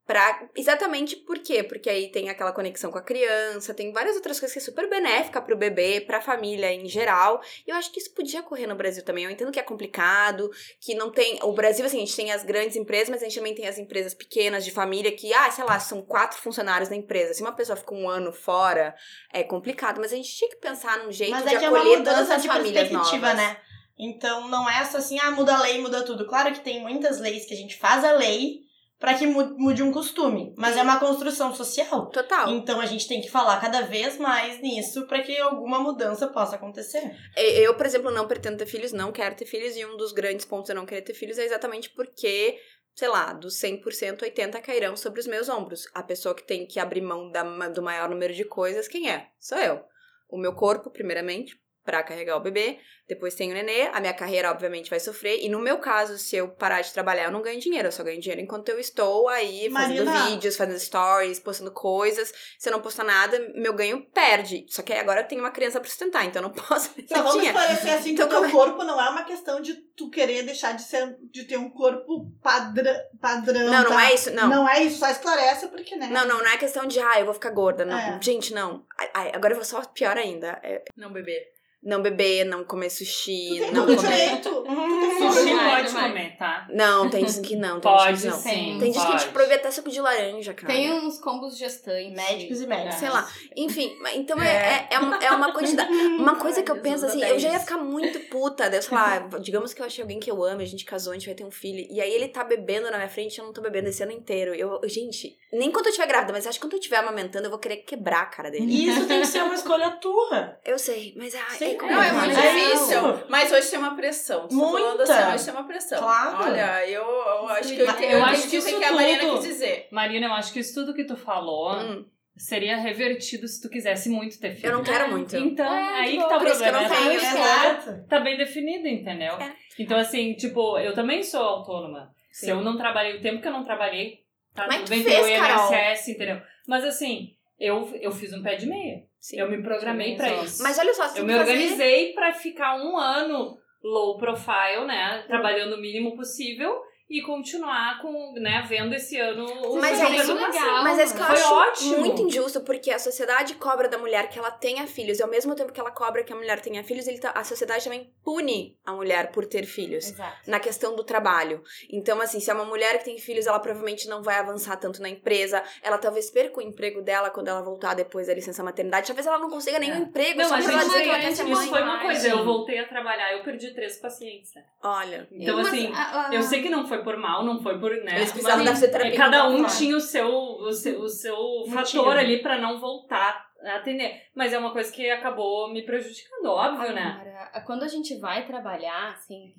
Pra, 0.08 0.48
exatamente 0.56 1.18
por 1.18 1.38
quê? 1.40 1.62
Porque 1.64 1.90
aí 1.90 2.10
tem 2.10 2.30
aquela 2.30 2.54
conexão 2.54 2.90
com 2.90 2.98
a 2.98 3.02
criança, 3.02 3.74
tem 3.74 3.92
várias 3.92 4.16
outras 4.16 4.40
coisas 4.40 4.54
que 4.54 4.60
é 4.60 4.62
super 4.62 4.90
benéfica 4.90 5.42
pro 5.42 5.58
bebê, 5.58 6.00
pra 6.00 6.22
família 6.22 6.72
em 6.72 6.88
geral. 6.88 7.42
E 7.68 7.72
eu 7.72 7.76
acho 7.76 7.92
que 7.92 8.00
isso 8.00 8.14
podia 8.14 8.40
ocorrer 8.40 8.70
no 8.70 8.76
Brasil 8.76 9.04
também. 9.04 9.26
Eu 9.26 9.32
entendo 9.32 9.52
que 9.52 9.60
é 9.60 9.64
complicado, 9.64 10.50
que 10.80 10.96
não 10.96 11.12
tem. 11.12 11.38
O 11.44 11.52
Brasil, 11.52 11.86
assim, 11.86 11.98
a 11.98 12.06
gente 12.06 12.16
tem 12.16 12.32
as 12.32 12.46
grandes 12.46 12.78
empresas, 12.78 13.10
mas 13.10 13.22
a 13.22 13.26
gente 13.26 13.36
também 13.38 13.54
tem 13.54 13.68
as 13.68 13.78
empresas 13.78 14.14
pequenas 14.14 14.64
de 14.64 14.72
família 14.72 15.12
que, 15.12 15.34
ah, 15.34 15.52
sei 15.52 15.66
lá, 15.66 15.78
são 15.78 16.02
quatro 16.02 16.40
funcionários 16.40 16.90
na 16.90 16.96
empresa. 16.96 17.34
Se 17.34 17.42
uma 17.42 17.52
pessoa 17.52 17.76
fica 17.76 17.94
um 17.94 18.10
ano 18.10 18.32
fora, 18.32 18.96
é 19.34 19.44
complicado. 19.44 20.00
Mas 20.00 20.14
a 20.14 20.16
gente 20.16 20.34
tinha 20.34 20.50
que 20.50 20.56
pensar 20.56 21.00
num 21.00 21.12
jeito 21.12 21.32
Mas 21.32 21.44
de 21.44 21.50
é 21.56 21.64
é 21.66 21.70
uma 21.70 21.80
acolher 21.80 21.98
todas 21.98 22.14
mudança 22.14 22.36
as 22.36 22.42
de 22.42 22.48
famílias 22.48 22.90
novas. 22.90 23.36
né? 23.36 23.58
Então 24.00 24.48
não 24.48 24.70
é 24.70 24.86
só 24.86 25.00
assim, 25.00 25.20
ah, 25.20 25.32
muda 25.32 25.54
a 25.54 25.62
lei, 25.62 25.82
muda 25.82 26.04
tudo. 26.06 26.26
Claro 26.28 26.54
que 26.54 26.62
tem 26.62 26.80
muitas 26.82 27.20
leis 27.20 27.46
que 27.46 27.54
a 27.54 27.58
gente 27.58 27.76
faz 27.78 28.06
a 28.06 28.14
lei 28.14 28.67
pra 29.00 29.14
que 29.14 29.28
mu- 29.28 29.56
mude 29.58 29.84
um 29.84 29.92
costume, 29.92 30.54
mas 30.58 30.76
é 30.76 30.82
uma 30.82 31.00
construção 31.00 31.54
social. 31.54 32.08
Total. 32.08 32.50
Então 32.50 32.80
a 32.82 32.86
gente 32.86 33.08
tem 33.08 33.22
que 33.22 33.30
falar 33.30 33.60
cada 33.62 33.82
vez 33.82 34.18
mais 34.18 34.60
nisso 34.62 35.06
pra 35.08 35.22
que 35.22 35.38
alguma 35.40 35.80
mudança 35.80 36.28
possa 36.28 36.56
acontecer. 36.56 37.16
Eu, 37.36 37.76
por 37.76 37.86
exemplo, 37.86 38.12
não 38.12 38.28
pretendo 38.28 38.58
ter 38.58 38.66
filhos, 38.66 38.92
não 38.92 39.12
quero 39.12 39.36
ter 39.36 39.46
filhos, 39.46 39.76
e 39.76 39.86
um 39.86 39.96
dos 39.98 40.12
grandes 40.12 40.46
pontos 40.46 40.66
de 40.68 40.72
eu 40.72 40.76
não 40.76 40.86
querer 40.86 41.02
ter 41.04 41.14
filhos 41.14 41.38
é 41.38 41.46
exatamente 41.46 41.90
porque, 41.92 42.58
sei 42.96 43.08
lá, 43.08 43.34
dos 43.34 43.56
100%, 43.62 44.20
80% 44.24 44.62
cairão 44.62 44.98
sobre 44.98 45.20
os 45.20 45.28
meus 45.28 45.48
ombros. 45.50 45.88
A 45.94 46.02
pessoa 46.02 46.34
que 46.34 46.44
tem 46.44 46.66
que 46.66 46.80
abrir 46.80 47.02
mão 47.02 47.32
da, 47.32 47.44
do 47.70 47.82
maior 47.84 48.10
número 48.10 48.34
de 48.34 48.44
coisas, 48.46 48.88
quem 48.88 49.10
é? 49.12 49.28
Sou 49.40 49.58
eu. 49.60 49.82
O 50.30 50.38
meu 50.38 50.54
corpo, 50.54 50.90
primeiramente, 50.90 51.56
pra 51.88 52.04
carregar 52.04 52.36
o 52.36 52.42
bebê, 52.42 52.80
depois 53.08 53.34
tem 53.34 53.50
o 53.50 53.54
nenê, 53.54 53.84
a 53.94 54.02
minha 54.02 54.14
carreira, 54.14 54.52
obviamente, 54.52 54.90
vai 54.90 55.00
sofrer, 55.00 55.40
e 55.42 55.48
no 55.48 55.58
meu 55.58 55.78
caso, 55.78 56.18
se 56.18 56.36
eu 56.36 56.50
parar 56.50 56.82
de 56.82 56.92
trabalhar, 56.92 57.24
eu 57.24 57.32
não 57.32 57.42
ganho 57.42 57.62
dinheiro, 57.62 57.88
eu 57.88 57.92
só 57.94 58.04
ganho 58.04 58.20
dinheiro 58.20 58.42
enquanto 58.42 58.68
eu 58.68 58.78
estou 58.78 59.30
aí 59.30 59.70
fazendo 59.72 60.04
Marina. 60.04 60.26
vídeos, 60.28 60.58
fazendo 60.58 60.78
stories, 60.78 61.40
postando 61.40 61.72
coisas. 61.72 62.34
Se 62.60 62.68
eu 62.68 62.74
não 62.74 62.82
postar 62.82 63.06
nada, 63.06 63.40
meu 63.56 63.72
ganho 63.74 64.02
perde. 64.14 64.66
Só 64.68 64.82
que 64.82 64.92
aí 64.92 65.00
agora 65.00 65.22
eu 65.22 65.28
tenho 65.30 65.40
uma 65.42 65.50
criança 65.52 65.80
pra 65.80 65.88
sustentar, 65.90 66.26
então 66.26 66.42
eu 66.42 66.50
não 66.50 66.52
posso 66.62 66.90
Só 67.08 67.16
vamos 67.24 67.34
dinheiro. 67.36 67.58
esclarecer 67.58 67.94
assim 67.94 68.12
Então, 68.12 68.28
que 68.28 68.36
o 68.36 68.40
teu 68.42 68.50
como 68.52 68.66
corpo 68.66 68.84
não 68.84 69.00
é 69.02 69.10
uma 69.10 69.24
questão 69.24 69.62
de 69.62 69.76
tu 69.96 70.10
querer 70.10 70.44
deixar 70.44 70.74
de 70.74 70.82
ser 70.84 71.16
de 71.32 71.46
ter 71.46 71.56
um 71.58 71.70
corpo 71.70 72.30
padra, 72.44 72.94
padrão. 73.22 73.72
Não, 73.72 73.84
não 73.84 73.92
tá? 73.92 74.10
é 74.10 74.14
isso, 74.14 74.32
não. 74.32 74.50
Não 74.50 74.70
é 74.70 74.84
isso, 74.84 75.00
só 75.00 75.10
esclarece 75.10 75.68
porque, 75.70 75.96
né? 75.96 76.08
Não, 76.12 76.26
não, 76.28 76.40
não 76.40 76.48
é 76.52 76.58
questão 76.58 76.86
de, 76.86 77.00
ah, 77.00 77.18
eu 77.18 77.26
vou 77.26 77.34
ficar 77.34 77.52
gorda. 77.52 77.86
Não. 77.86 77.98
É. 77.98 78.20
Gente, 78.22 78.54
não. 78.54 78.86
Ai, 79.00 79.10
ai, 79.14 79.32
agora 79.34 79.54
eu 79.54 79.58
vou 79.58 79.66
só 79.66 79.82
pior 79.86 80.18
ainda. 80.18 80.60
É, 80.62 80.84
Não 80.98 81.10
beber. 81.14 81.56
Não 81.84 82.02
beber, 82.02 82.44
não 82.44 82.64
comer 82.64 82.90
sushi, 82.90 83.60
não 83.72 83.86
comer. 83.86 83.98
direito. 83.98 84.50
Todo 84.50 85.34
Sushi 85.34 85.50
pode 85.50 85.88
demais. 85.88 85.94
comer, 85.94 86.38
tá? 86.38 86.68
Não, 86.70 87.10
tem 87.10 87.28
gente 87.28 87.48
que 87.48 87.56
não, 87.56 87.80
tem 87.80 87.92
Pode 87.92 88.20
gente 88.20 88.22
que 88.22 88.28
não. 88.28 88.38
sim. 88.38 88.78
Tem 88.80 88.94
gente 88.94 89.06
que 89.06 89.18
te 89.18 89.28
proíbe 89.30 89.54
até 89.54 89.72
suco 89.72 89.90
de 89.90 90.02
laranja, 90.02 90.54
cara. 90.54 90.74
Tem 90.74 90.92
uns 90.92 91.20
combos 91.20 91.58
gestantes. 91.58 92.14
Médicos 92.14 92.62
e 92.62 92.68
médicos. 92.68 92.96
Sei 92.96 93.10
lá. 93.10 93.28
Enfim, 93.56 93.96
então 94.16 94.42
é, 94.42 94.88
é, 94.90 94.96
é, 94.96 95.00
uma, 95.00 95.18
é 95.18 95.32
uma 95.32 95.54
quantidade. 95.54 95.92
Uma 95.92 96.36
coisa 96.40 96.62
que 96.62 96.72
eu 96.72 96.80
penso 96.82 97.06
assim, 97.06 97.24
eu 97.24 97.40
já 97.40 97.52
ia 97.52 97.60
ficar 97.60 97.78
muito 97.78 98.20
puta. 98.30 98.66
Eu, 98.66 98.82
sei 98.82 98.98
lá, 98.98 99.20
digamos 99.40 99.74
que 99.74 99.82
eu 99.82 99.86
achei 99.86 100.02
alguém 100.02 100.20
que 100.20 100.30
eu 100.30 100.44
amo, 100.44 100.62
a 100.62 100.66
gente 100.66 100.84
casou, 100.84 101.14
a 101.14 101.16
gente 101.16 101.26
vai 101.26 101.36
ter 101.36 101.46
um 101.46 101.52
filho. 101.52 101.88
E 101.90 102.02
aí 102.02 102.12
ele 102.12 102.28
tá 102.28 102.44
bebendo 102.44 102.90
na 102.92 102.98
minha 102.98 103.10
frente, 103.10 103.40
eu 103.40 103.46
não 103.46 103.54
tô 103.54 103.62
bebendo 103.62 103.90
esse 103.90 104.04
ano 104.04 104.12
inteiro. 104.12 104.54
Eu, 104.54 104.82
gente, 104.86 105.38
nem 105.54 105.72
quando 105.72 105.86
eu 105.86 105.92
estiver 105.92 106.08
grávida, 106.08 106.34
mas 106.34 106.46
acho 106.46 106.60
que 106.60 106.66
quando 106.66 106.74
eu 106.74 106.80
estiver 106.80 106.98
amamentando, 106.98 107.46
eu 107.46 107.52
vou 107.52 107.60
querer 107.60 107.78
quebrar 107.78 108.22
a 108.22 108.26
cara 108.26 108.52
dele. 108.52 108.66
E 108.66 108.90
isso 108.90 109.08
tem 109.08 109.22
que 109.22 109.28
ser 109.28 109.44
uma 109.44 109.56
escolha 109.56 109.92
tua. 109.92 110.60
Eu 110.66 110.78
sei, 110.78 111.14
mas 111.16 111.34
Sim, 111.58 111.77
Não, 111.86 112.02
é 112.02 112.12
muito 112.12 112.38
É 112.40 112.54
difícil. 112.54 113.02
Mas 113.30 113.52
hoje 113.52 113.70
tem 113.70 113.80
uma 113.80 113.96
pressão. 113.96 114.48
Tá 114.48 114.56
falando 114.56 114.98
Muita. 114.98 115.04
assim, 115.04 115.34
hoje 115.36 115.46
tem 115.46 115.54
uma 115.54 115.68
pressão. 115.68 116.00
Claro. 116.00 116.44
Olha, 116.44 116.90
eu, 116.90 117.02
eu 117.04 117.50
acho 117.50 117.74
que 117.74 117.80
eu 117.82 117.86
eu 117.86 118.10
eu 118.20 118.26
acho 118.26 118.42
que 118.42 118.48
o 118.48 118.50
que, 118.50 118.58
isso 118.58 118.80
que 118.80 118.86
a 118.86 118.92
Marina 118.94 119.20
tudo- 119.20 119.40
quis 119.40 119.48
dizer. 119.50 119.88
Marina, 119.92 120.26
eu 120.28 120.34
acho 120.34 120.54
que 120.54 120.60
isso 120.60 120.74
tudo 120.74 120.94
que 120.94 121.04
tu 121.06 121.16
falou 121.16 121.74
Hum, 121.78 122.06
seria 122.36 122.78
revertido 122.78 123.48
se 123.48 123.62
tu 123.62 123.70
quisesse 123.70 124.10
muito 124.10 124.40
ter 124.40 124.52
filho. 124.56 124.70
eu 124.70 124.78
não 124.78 124.84
quero 124.84 125.10
muito. 125.12 125.36
Então, 125.36 125.66
É, 125.74 126.02
aí 126.02 126.18
que 126.18 126.24
tá 126.28 126.36
o 126.36 126.40
por 126.40 126.48
isso 126.48 126.62
que 126.62 126.68
eu 126.70 126.74
problema. 126.74 126.96
não 126.96 127.82
tenho, 127.82 128.08
tá 128.08 128.20
bem 128.20 128.38
definida, 128.38 128.88
entendeu? 128.88 129.34
É. 129.40 129.54
Então, 129.80 129.98
assim, 129.98 130.34
tipo, 130.34 130.78
eu 130.80 130.94
também 130.94 131.22
sou 131.24 131.42
autônoma. 131.42 132.12
Se 132.32 132.46
Sim. 132.46 132.52
eu 132.52 132.62
não 132.62 132.78
trabalhei, 132.78 133.18
o 133.18 133.22
tempo 133.22 133.42
que 133.42 133.48
eu 133.48 133.52
não 133.52 133.64
trabalhei, 133.64 134.20
tá 134.54 134.66
Mas 134.68 134.78
tudo 134.78 134.86
tu 134.86 134.90
bem, 134.92 135.04
fez, 135.04 135.26
o 135.26 135.40
Carol. 135.40 135.72
INSS, 135.74 136.08
entendeu? 136.10 136.42
Mas 136.68 136.84
assim, 136.84 137.36
eu, 137.60 137.88
eu 138.02 138.12
fiz 138.12 138.32
um 138.34 138.42
pé 138.44 138.56
de 138.56 138.66
meia. 138.68 139.04
Sim. 139.20 139.40
Eu 139.40 139.50
me 139.50 139.62
programei 139.62 140.16
pra 140.16 140.26
Organizou. 140.28 140.46
isso. 140.46 140.64
Mas 140.64 140.78
olha 140.80 140.94
só, 140.94 141.04
você 141.08 141.20
eu 141.20 141.26
tem 141.26 141.34
me 141.36 141.40
fazer- 141.40 141.52
organizei 141.52 142.14
pra 142.14 142.32
ficar 142.34 142.76
um 142.78 142.98
ano 142.98 143.58
low 143.84 144.18
profile, 144.18 144.86
né? 144.86 145.24
Trabalhando 145.28 145.74
o 145.76 145.82
mínimo 145.82 146.16
possível 146.16 146.80
e 147.10 147.22
continuar 147.22 148.02
com, 148.02 148.34
né, 148.34 148.66
vendo 148.68 148.94
esse 148.94 149.18
ano 149.18 149.46
o 149.46 149.80
Mas 149.80 150.00
é 150.00 150.16
isso 150.18 150.34
legal. 150.34 150.84
Mas 150.84 151.00
é 151.00 151.04
isso 151.06 151.16
que 151.16 151.22
eu 151.22 151.26
Foi 151.26 151.36
acho 151.36 151.54
ótimo. 151.54 151.98
muito 152.00 152.22
injusto, 152.24 152.62
porque 152.62 152.92
a 152.92 153.00
sociedade 153.00 153.56
cobra 153.56 153.88
da 153.88 153.98
mulher 153.98 154.30
que 154.30 154.38
ela 154.38 154.52
tenha 154.52 154.86
filhos, 154.88 155.20
e 155.20 155.24
ao 155.24 155.30
mesmo 155.30 155.56
tempo 155.56 155.72
que 155.72 155.80
ela 155.80 155.90
cobra 155.92 156.24
que 156.24 156.34
a 156.34 156.36
mulher 156.36 156.60
tenha 156.60 156.84
filhos, 156.84 157.08
ele 157.08 157.20
tá- 157.20 157.32
a 157.34 157.44
sociedade 157.46 157.86
também 157.86 158.12
pune 158.24 158.78
a 158.86 158.92
mulher 158.92 159.32
por 159.32 159.46
ter 159.46 159.66
filhos. 159.66 160.08
Exato. 160.10 160.38
Na 160.50 160.60
questão 160.60 160.96
do 160.98 161.04
trabalho. 161.04 161.64
Então, 161.90 162.20
assim, 162.20 162.40
se 162.42 162.52
é 162.52 162.54
uma 162.54 162.66
mulher 162.66 162.98
que 163.00 163.06
tem 163.06 163.18
filhos, 163.18 163.48
ela 163.48 163.60
provavelmente 163.60 164.08
não 164.10 164.22
vai 164.22 164.36
avançar 164.40 164.76
tanto 164.76 165.02
na 165.02 165.08
empresa. 165.10 165.64
Ela 165.82 165.98
talvez 165.98 166.30
perca 166.30 166.60
o 166.60 166.62
emprego 166.62 167.02
dela 167.02 167.30
quando 167.30 167.48
ela 167.48 167.62
voltar 167.62 167.94
depois 167.94 168.28
da 168.28 168.34
licença 168.34 168.62
maternidade. 168.64 169.08
Talvez 169.08 169.26
ela 169.26 169.40
não 169.40 169.50
consiga 169.50 169.80
nenhum 169.80 169.96
É. 169.96 170.00
emprego, 170.00 170.40
Não, 170.42 170.50
só 170.50 170.58
gente 170.60 170.72
ela 170.72 170.84
dizer 170.84 171.04
que 171.04 171.10
ela 171.10 171.20
quer 171.20 171.32
ser 171.32 171.44
isso 171.44 171.52
mãe. 171.54 171.68
foi 171.70 171.82
uma 171.84 172.00
coisa. 172.02 172.28
Eu 172.28 172.44
voltei 172.44 172.80
a 172.80 172.86
trabalhar, 172.88 173.32
eu 173.32 173.44
perdi 173.44 173.74
três 173.74 173.98
pacientes. 173.98 174.52
Olha. 174.84 175.26
Então, 175.32 175.58
assim, 175.60 175.92
a- 175.94 176.28
a- 176.30 176.36
eu 176.36 176.42
sei 176.44 176.62
que 176.62 176.70
não 176.70 176.86
foi 176.88 176.97
por 177.04 177.18
mal, 177.18 177.44
não 177.44 177.62
foi 177.62 177.80
por, 177.80 177.92
né? 178.04 178.18
Eles 178.18 178.32
precisavam 178.32 178.66
da 178.66 178.72
fisioterapia. 178.72 179.14
é, 179.14 179.18
cada 179.18 179.48
um 179.50 179.68
foi. 179.68 179.78
tinha 179.78 179.98
o 179.98 180.02
seu, 180.02 180.30
o 180.30 180.72
seu, 180.72 181.02
o 181.02 181.10
seu 181.10 181.66
fator 181.72 182.18
ali 182.18 182.42
pra 182.42 182.58
não 182.58 182.80
voltar 182.80 183.48
a 183.64 183.76
atender. 183.76 184.22
Mas 184.36 184.54
é 184.54 184.58
uma 184.58 184.72
coisa 184.72 184.92
que 184.92 185.10
acabou 185.10 185.72
me 185.72 185.84
prejudicando, 185.84 186.46
óbvio, 186.48 186.94
né? 186.94 187.44
Quando 187.66 187.84
a 187.84 187.88
gente 187.88 188.18
vai 188.20 188.46
trabalhar, 188.46 189.12
assim, 189.14 189.54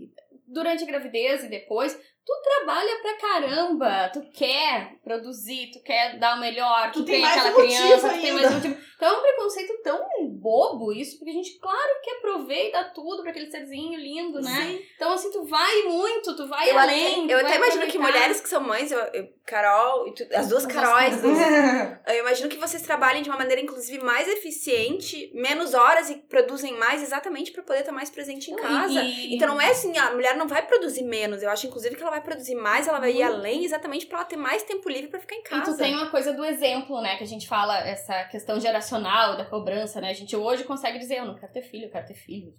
durante 0.46 0.84
a 0.84 0.86
gravidez 0.86 1.44
e 1.44 1.48
depois, 1.48 2.00
Tu 2.28 2.42
trabalha 2.42 2.94
pra 3.00 3.14
caramba, 3.14 4.10
tu 4.12 4.20
quer 4.34 4.96
produzir, 5.02 5.70
tu 5.72 5.82
quer 5.82 6.18
dar 6.18 6.36
o 6.36 6.40
melhor, 6.40 6.90
tu, 6.92 7.00
Tu 7.00 7.06
tem 7.06 7.22
tem, 7.22 7.24
aquela 7.24 7.52
criança, 7.54 8.08
tu 8.10 8.20
tem 8.20 8.32
mais 8.32 8.50
um 8.50 8.54
motivo. 8.56 8.76
Então 8.96 9.08
é 9.08 9.18
um 9.18 9.22
preconceito 9.22 9.82
tão 9.82 10.28
bobo 10.28 10.92
isso, 10.92 11.16
porque 11.16 11.30
a 11.30 11.32
gente, 11.32 11.58
claro, 11.58 12.00
quer 12.02 12.20
prover 12.20 12.66
e 12.68 12.72
dar 12.72 12.92
tudo 12.92 13.22
pra 13.22 13.30
aquele 13.30 13.50
serzinho 13.50 13.98
lindo, 13.98 14.42
né? 14.42 14.50
Sim. 14.60 14.82
Então, 14.94 15.10
assim, 15.12 15.30
tu 15.32 15.42
vai 15.46 15.82
muito, 15.84 16.36
tu 16.36 16.46
vai 16.46 16.70
Eu 16.70 16.78
além. 16.78 17.30
eu 17.30 17.38
até 17.38 17.56
imagino 17.56 17.86
que 17.86 17.96
aproveitar. 17.96 18.18
mulheres 18.18 18.40
que 18.42 18.48
são 18.50 18.60
mães, 18.60 18.92
eu, 18.92 18.98
eu- 19.14 19.28
Carol, 19.48 20.06
e 20.08 20.14
tu- 20.14 20.22
as 20.34 20.48
duas 20.48 20.64
As 20.66 20.72
duas 20.72 20.72
Caróis, 20.72 21.16
eu 22.06 22.20
imagino 22.20 22.48
que 22.48 22.56
vocês 22.58 22.82
trabalhem 22.82 23.22
de 23.22 23.28
uma 23.30 23.38
maneira, 23.38 23.60
inclusive, 23.60 23.98
mais 24.04 24.28
eficiente, 24.28 25.30
menos 25.34 25.72
horas 25.74 26.10
e 26.10 26.16
produzem 26.16 26.76
mais 26.78 27.02
exatamente 27.02 27.50
pra 27.52 27.62
poder 27.62 27.80
estar 27.80 27.92
mais 27.92 28.10
presente 28.10 28.50
em 28.50 28.56
casa. 28.56 29.02
E- 29.02 29.34
Então 29.34 29.48
não 29.48 29.60
é 29.60 29.70
assim, 29.70 29.96
a 29.96 30.12
mulher 30.12 30.36
não 30.36 30.46
vai 30.46 30.66
produzir 30.66 31.02
menos. 31.04 31.42
Eu 31.42 31.50
acho, 31.50 31.66
inclusive, 31.66 31.96
que 31.96 32.02
ela 32.02 32.10
vai 32.10 32.20
produzir 32.22 32.54
mais, 32.54 32.86
ela 32.86 33.00
vai 33.00 33.12
ir 33.12 33.22
além, 33.22 33.64
exatamente 33.64 34.06
pra 34.06 34.18
ela 34.18 34.26
ter 34.26 34.36
mais 34.36 34.62
tempo 34.62 34.88
livre 34.88 35.08
pra 35.08 35.20
ficar 35.20 35.36
em 35.36 35.40
E 35.40 35.42
casa. 35.44 35.72
tu 35.72 35.78
tem 35.78 35.94
uma 35.94 36.10
coisa 36.10 36.32
do 36.32 36.44
exemplo, 36.44 37.00
né? 37.00 37.16
Que 37.16 37.24
a 37.24 37.26
gente 37.26 37.48
fala, 37.48 37.78
essa 37.88 38.24
questão 38.24 38.60
geracional, 38.60 39.36
da 39.36 39.44
cobrança, 39.44 40.00
né? 40.00 40.10
A 40.10 40.14
gente 40.14 40.36
hoje 40.36 40.64
consegue 40.64 40.98
dizer, 40.98 41.18
eu 41.18 41.24
não 41.26 41.34
quero 41.36 41.52
ter 41.52 41.62
filho, 41.62 41.86
eu 41.86 41.90
quero 41.90 42.06
ter 42.06 42.14
filho. 42.14 42.52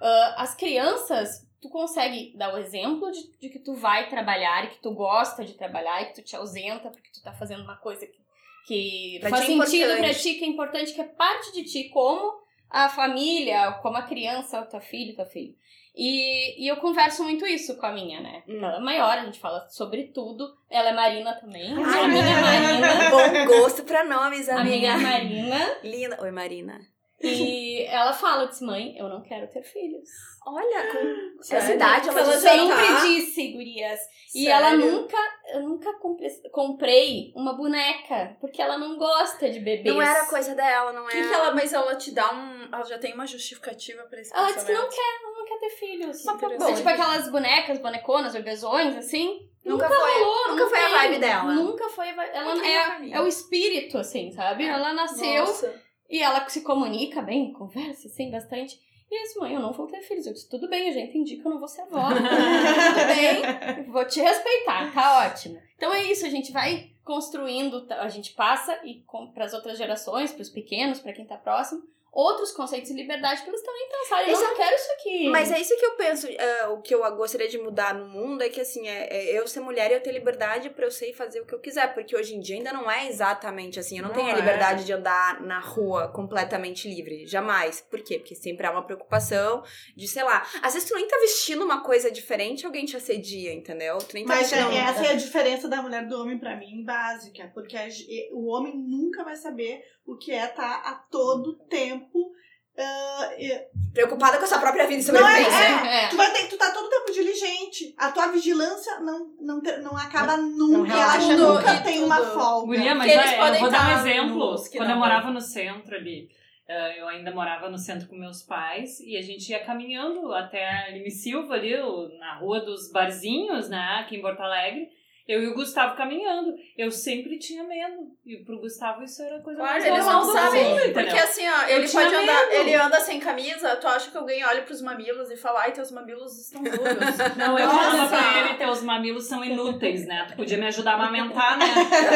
Ah, 0.00 0.34
as 0.38 0.54
crianças, 0.54 1.46
tu 1.62 1.68
consegue 1.70 2.36
dar 2.36 2.52
o 2.52 2.58
exemplo 2.58 3.10
de, 3.10 3.30
de 3.38 3.48
que 3.48 3.60
tu 3.60 3.74
vai 3.74 4.08
trabalhar 4.10 4.64
e 4.64 4.68
que 4.70 4.82
tu 4.82 4.92
gosta 4.92 5.44
de 5.44 5.54
trabalhar 5.54 6.02
e 6.02 6.06
que 6.06 6.16
tu 6.16 6.22
te 6.22 6.36
ausenta 6.36 6.90
porque 6.90 7.08
tu 7.14 7.22
tá 7.22 7.32
fazendo 7.32 7.62
uma 7.62 7.76
coisa 7.76 8.04
que, 8.06 8.18
que 8.66 9.18
Pra 9.20 9.30
faz 9.30 9.42
é 9.44 9.46
sentido 9.46 9.86
pra 9.86 9.98
importante. 9.98 10.22
ti, 10.22 10.34
que 10.34 10.44
é 10.44 10.48
importante, 10.48 10.92
que 10.92 11.00
é 11.00 11.04
parte 11.04 11.52
de 11.52 11.64
ti, 11.64 11.88
como 11.90 12.42
a 12.68 12.88
família, 12.88 13.72
como 13.82 13.96
a 13.96 14.02
criança, 14.02 14.62
tua 14.66 14.80
filho, 14.80 15.14
tua 15.14 15.24
filha. 15.26 15.54
E, 15.94 16.64
e 16.64 16.66
eu 16.68 16.76
converso 16.78 17.22
muito 17.22 17.46
isso 17.46 17.76
com 17.76 17.84
a 17.84 17.92
minha, 17.92 18.18
né? 18.20 18.42
Hum. 18.48 18.56
Ela 18.64 18.76
é 18.78 18.80
maior, 18.80 19.18
a 19.18 19.24
gente 19.26 19.38
fala 19.38 19.68
sobre 19.68 20.04
tudo. 20.04 20.48
Ela 20.70 20.88
é 20.88 20.92
Marina 20.94 21.34
também. 21.34 21.70
Ai, 21.84 22.04
a 22.04 22.08
minha 22.08 22.40
Marina. 22.40 23.10
Bom 23.10 23.46
gosto 23.46 23.84
pra 23.84 24.02
nomes, 24.02 24.48
A 24.48 24.60
amiga. 24.60 24.76
minha 24.78 24.96
Marina. 24.98 25.76
Linda. 25.84 26.18
Oi, 26.22 26.30
Marina. 26.30 26.80
E 27.22 27.82
ela 27.86 28.12
fala, 28.12 28.46
disse, 28.46 28.64
mãe, 28.64 28.94
eu 28.98 29.08
não 29.08 29.22
quero 29.22 29.46
ter 29.48 29.62
filhos. 29.62 30.08
Olha, 30.44 30.90
com 30.90 31.38
essa 31.40 31.60
Sério? 31.60 31.74
idade 31.76 32.08
ela, 32.08 32.20
Ela 32.20 32.32
já 32.32 32.38
sempre 32.40 32.86
tá- 32.86 33.04
disse, 33.04 33.52
gurias. 33.52 34.00
E 34.34 34.44
Sério? 34.44 34.50
ela 34.50 34.76
nunca, 34.76 35.16
eu 35.54 35.60
nunca 35.62 35.92
compre- 36.00 36.50
comprei 36.50 37.32
uma 37.36 37.52
boneca, 37.52 38.36
porque 38.40 38.60
ela 38.60 38.76
não 38.76 38.96
gosta 38.98 39.48
de 39.48 39.60
bebês. 39.60 39.94
Não 39.94 40.02
era 40.02 40.26
coisa 40.26 40.52
dela, 40.54 40.92
não 40.92 41.06
é? 41.08 41.12
que, 41.12 41.28
que 41.28 41.32
ela, 41.34 41.54
mas 41.54 41.72
ela 41.72 41.94
te 41.94 42.10
dá 42.10 42.32
um. 42.34 42.64
Ela 42.72 42.84
já 42.84 42.98
tem 42.98 43.14
uma 43.14 43.26
justificativa 43.26 44.02
pra 44.04 44.20
esse 44.20 44.34
Ela 44.34 44.50
disse 44.50 44.66
que 44.66 44.72
não 44.72 44.88
quer, 44.88 45.20
não 45.22 45.44
quer 45.44 45.58
ter 45.60 45.70
filhos. 45.70 46.24
Mas 46.24 46.40
tá 46.40 46.68
É 46.70 46.74
tipo 46.74 46.88
aquelas 46.88 47.30
bonecas, 47.30 47.78
boneconas, 47.78 48.32
bebezões, 48.32 48.96
assim. 48.96 49.48
Nunca 49.64 49.88
foi- 49.88 49.96
rolou, 50.22 50.48
nunca 50.48 50.66
foi 50.66 50.78
a 50.80 50.84
tem. 50.86 50.92
vibe 50.94 51.18
dela. 51.20 51.52
Nunca 51.52 51.88
foi 51.88 52.10
a 52.10 52.14
vibe. 52.14 52.30
Ela 52.34 52.66
é, 52.66 53.10
é 53.12 53.20
o 53.20 53.28
espírito, 53.28 53.96
assim, 53.96 54.32
sabe? 54.32 54.64
Ela 54.66 54.92
nasceu 54.92 55.44
Nossa. 55.44 55.81
E 56.12 56.22
ela 56.22 56.46
se 56.46 56.60
comunica 56.60 57.22
bem, 57.22 57.54
conversa 57.54 58.06
assim 58.06 58.30
bastante. 58.30 58.78
E 59.10 59.18
eu 59.18 59.22
disse, 59.22 59.38
mãe, 59.40 59.54
eu 59.54 59.60
não 59.60 59.72
vou 59.72 59.86
ter 59.86 60.02
filhos. 60.02 60.26
Eu 60.26 60.34
disse, 60.34 60.48
tudo 60.48 60.68
bem, 60.68 60.88
eu 60.88 60.92
já 60.92 61.00
entendi 61.00 61.38
que 61.38 61.46
eu 61.46 61.50
não 61.50 61.58
vou 61.58 61.66
ser 61.66 61.80
avó. 61.80 62.08
tudo 62.12 63.06
bem, 63.06 63.84
vou 63.90 64.04
te 64.06 64.20
respeitar, 64.20 64.92
tá 64.92 65.26
ótimo. 65.26 65.58
Então 65.74 65.90
é 65.90 66.02
isso, 66.04 66.26
a 66.26 66.28
gente 66.28 66.52
vai 66.52 66.90
construindo, 67.02 67.86
a 67.90 68.10
gente 68.10 68.34
passa 68.34 68.78
e 68.84 69.02
para 69.32 69.46
as 69.46 69.54
outras 69.54 69.78
gerações, 69.78 70.32
para 70.32 70.42
os 70.42 70.50
pequenos, 70.50 71.00
para 71.00 71.14
quem 71.14 71.24
tá 71.24 71.38
próximo, 71.38 71.82
outros 72.12 72.52
conceitos 72.52 72.90
de 72.90 72.96
liberdade 72.96 73.40
para 73.40 73.48
eles 73.48 73.62
também 73.62 73.88
pensarem, 73.88 74.30
eu 74.30 74.40
não 74.40 74.54
quero 74.54 74.76
isso 74.76 74.92
aqui. 74.92 75.28
Mas 75.30 75.50
é 75.50 75.58
isso 75.58 75.76
que 75.76 75.86
eu 75.86 75.96
penso, 75.96 76.28
é, 76.28 76.66
o 76.68 76.82
que 76.82 76.94
eu 76.94 77.16
gostaria 77.16 77.48
de 77.48 77.58
mudar 77.58 77.94
no 77.94 78.06
mundo 78.06 78.42
é 78.42 78.50
que, 78.50 78.60
assim, 78.60 78.86
é, 78.86 79.06
é 79.10 79.38
eu 79.38 79.48
ser 79.48 79.60
mulher 79.60 79.90
e 79.90 79.94
eu 79.94 80.02
ter 80.02 80.12
liberdade 80.12 80.68
pra 80.68 80.84
eu 80.84 80.90
ser 80.90 81.10
e 81.10 81.14
fazer 81.14 81.40
o 81.40 81.46
que 81.46 81.54
eu 81.54 81.58
quiser, 81.58 81.94
porque 81.94 82.14
hoje 82.14 82.34
em 82.34 82.40
dia 82.40 82.56
ainda 82.56 82.72
não 82.72 82.90
é 82.90 83.08
exatamente 83.08 83.80
assim, 83.80 83.96
eu 83.96 84.02
não, 84.02 84.10
Não 84.10 84.16
tenho 84.16 84.28
a 84.28 84.32
é. 84.32 84.36
liberdade 84.36 84.84
de 84.84 84.92
andar 84.92 85.40
na 85.40 85.58
rua 85.58 86.08
completamente 86.08 86.86
livre, 86.86 87.26
jamais. 87.26 87.80
Por 87.80 88.02
quê? 88.02 88.18
Porque 88.18 88.34
sempre 88.34 88.66
há 88.66 88.70
uma 88.70 88.84
preocupação 88.84 89.62
de, 89.96 90.06
sei 90.06 90.22
lá, 90.22 90.46
às 90.60 90.74
vezes 90.74 90.88
tu 90.88 90.94
nem 90.94 91.08
tá 91.08 91.16
vestindo 91.18 91.64
uma 91.64 91.82
coisa 91.82 92.10
diferente, 92.10 92.66
alguém 92.66 92.84
te 92.84 92.96
assedia, 92.96 93.54
entendeu? 93.54 93.96
Tu 93.98 94.14
nem 94.14 94.26
tá 94.26 94.34
Mas 94.34 94.50
vestindo... 94.50 94.70
é, 94.70 94.78
essa 94.78 95.06
é 95.06 95.10
a 95.12 95.14
diferença 95.14 95.66
da 95.66 95.80
mulher 95.80 96.06
do 96.06 96.20
homem 96.20 96.38
pra 96.38 96.56
mim, 96.56 96.84
básica. 96.84 97.50
Porque 97.54 97.76
a 97.76 97.88
o 98.32 98.48
homem 98.48 98.76
nunca 98.76 99.24
vai 99.24 99.36
saber 99.36 99.82
o 100.06 100.16
que 100.16 100.32
é 100.32 100.44
estar 100.46 100.82
a 100.84 100.94
todo 101.10 101.54
tempo. 101.68 102.32
ah, 102.78 103.30
e- 103.38 103.66
Preocupada 103.92 104.38
com 104.38 104.44
a 104.44 104.46
sua 104.46 104.58
própria 104.58 104.86
vida 104.86 105.02
e 105.02 105.12
Não 105.12 105.28
é, 105.28 105.44
sobrevivência. 105.44 105.88
É. 105.90 106.08
tu, 106.08 106.16
vai 106.16 106.32
ter, 106.32 106.48
tu 106.48 106.56
tá 106.56 106.70
todo 106.72 106.88
tempo 106.88 107.12
diligente. 107.12 107.94
A 107.98 108.10
tua 108.10 108.28
vigilância 108.28 108.98
não, 109.00 109.26
não, 109.40 109.60
te- 109.60 109.76
não 109.78 109.94
acaba 109.96 110.36
não 110.38 110.68
nunca. 110.68 110.92
ela 110.92 111.12
relaxa 111.12 111.36
nunca 111.36 111.72
nunca. 111.72 111.80
tem 111.82 112.00
E 112.00 112.04
uma 112.04 112.16
tudo. 112.16 112.30
folga. 112.32 112.66
Guria, 112.66 112.94
mas 112.94 113.10
eles 113.12 113.26
é, 113.26 113.34
eu 113.34 113.38
podem 113.38 113.60
vou 113.60 113.70
dar 113.70 113.88
um 113.88 113.98
exemplo. 114.00 114.54
Quando 114.56 114.72
não 114.74 114.80
eu 114.80 114.86
vai. 114.88 114.96
morava 114.96 115.30
no 115.30 115.40
centro 115.42 115.94
ali, 115.94 116.28
eh, 116.66 117.00
eu 117.02 117.08
ainda 117.08 117.30
morava 117.32 117.68
no 117.68 117.76
centro 117.76 118.08
com 118.08 118.16
meus 118.16 118.42
pais 118.42 118.98
e 119.00 119.18
a 119.18 119.22
gente 119.22 119.50
ia 119.50 119.62
caminhando 119.62 120.32
até 120.32 120.90
Lime 120.92 121.10
Silva 121.10 121.52
ali, 121.54 121.74
na 122.18 122.38
rua 122.38 122.60
dos 122.60 122.90
barzinhos, 122.90 123.68
né, 123.68 123.98
aqui 124.00 124.16
em 124.16 124.22
Porto 124.22 124.40
Alegre. 124.40 124.88
Eu 125.28 125.42
e 125.42 125.46
o 125.48 125.54
Gustavo 125.54 125.96
caminhando. 125.96 126.54
Eu 126.76 126.90
sempre 126.90 127.38
tinha 127.38 127.62
medo. 127.64 128.08
E 128.26 128.38
pro 128.44 128.58
Gustavo 128.60 129.02
isso 129.02 129.22
era 129.22 129.36
a 129.36 129.40
coisa 129.42 129.58
Claro, 129.60 129.72
mais 129.74 129.84
eles 129.84 130.04
normal 130.04 130.26
não 130.26 130.32
sabem. 130.32 130.64
mundo? 130.70 130.92
Porque 130.92 131.18
assim, 131.18 131.42
ó, 131.48 131.68
ele 131.68 131.88
pode 131.88 132.14
andar, 132.14 132.46
medo. 132.48 132.52
ele 132.60 132.74
anda 132.74 133.00
sem 133.00 133.20
camisa, 133.20 133.76
tu 133.76 133.86
acha 133.88 134.10
que 134.10 134.16
alguém 134.16 134.44
olha 134.44 134.62
pros 134.62 134.80
mamilos 134.82 135.30
e 135.30 135.36
fala, 135.36 135.60
ai, 135.60 135.72
teus 135.72 135.90
mamilos 135.90 136.38
estão 136.38 136.62
duros. 136.62 136.78
Não, 137.36 137.58
eu 137.58 137.66
Nossa. 137.66 137.78
falava 137.78 138.08
pra 138.08 138.38
ele, 138.40 138.54
teus 138.58 138.82
mamilos 138.82 139.24
são 139.26 139.44
inúteis, 139.44 140.06
né? 140.06 140.26
Tu 140.28 140.36
podia 140.36 140.58
me 140.58 140.66
ajudar 140.66 140.92
a 140.92 140.94
amamentar, 140.94 141.58
né? 141.58 141.66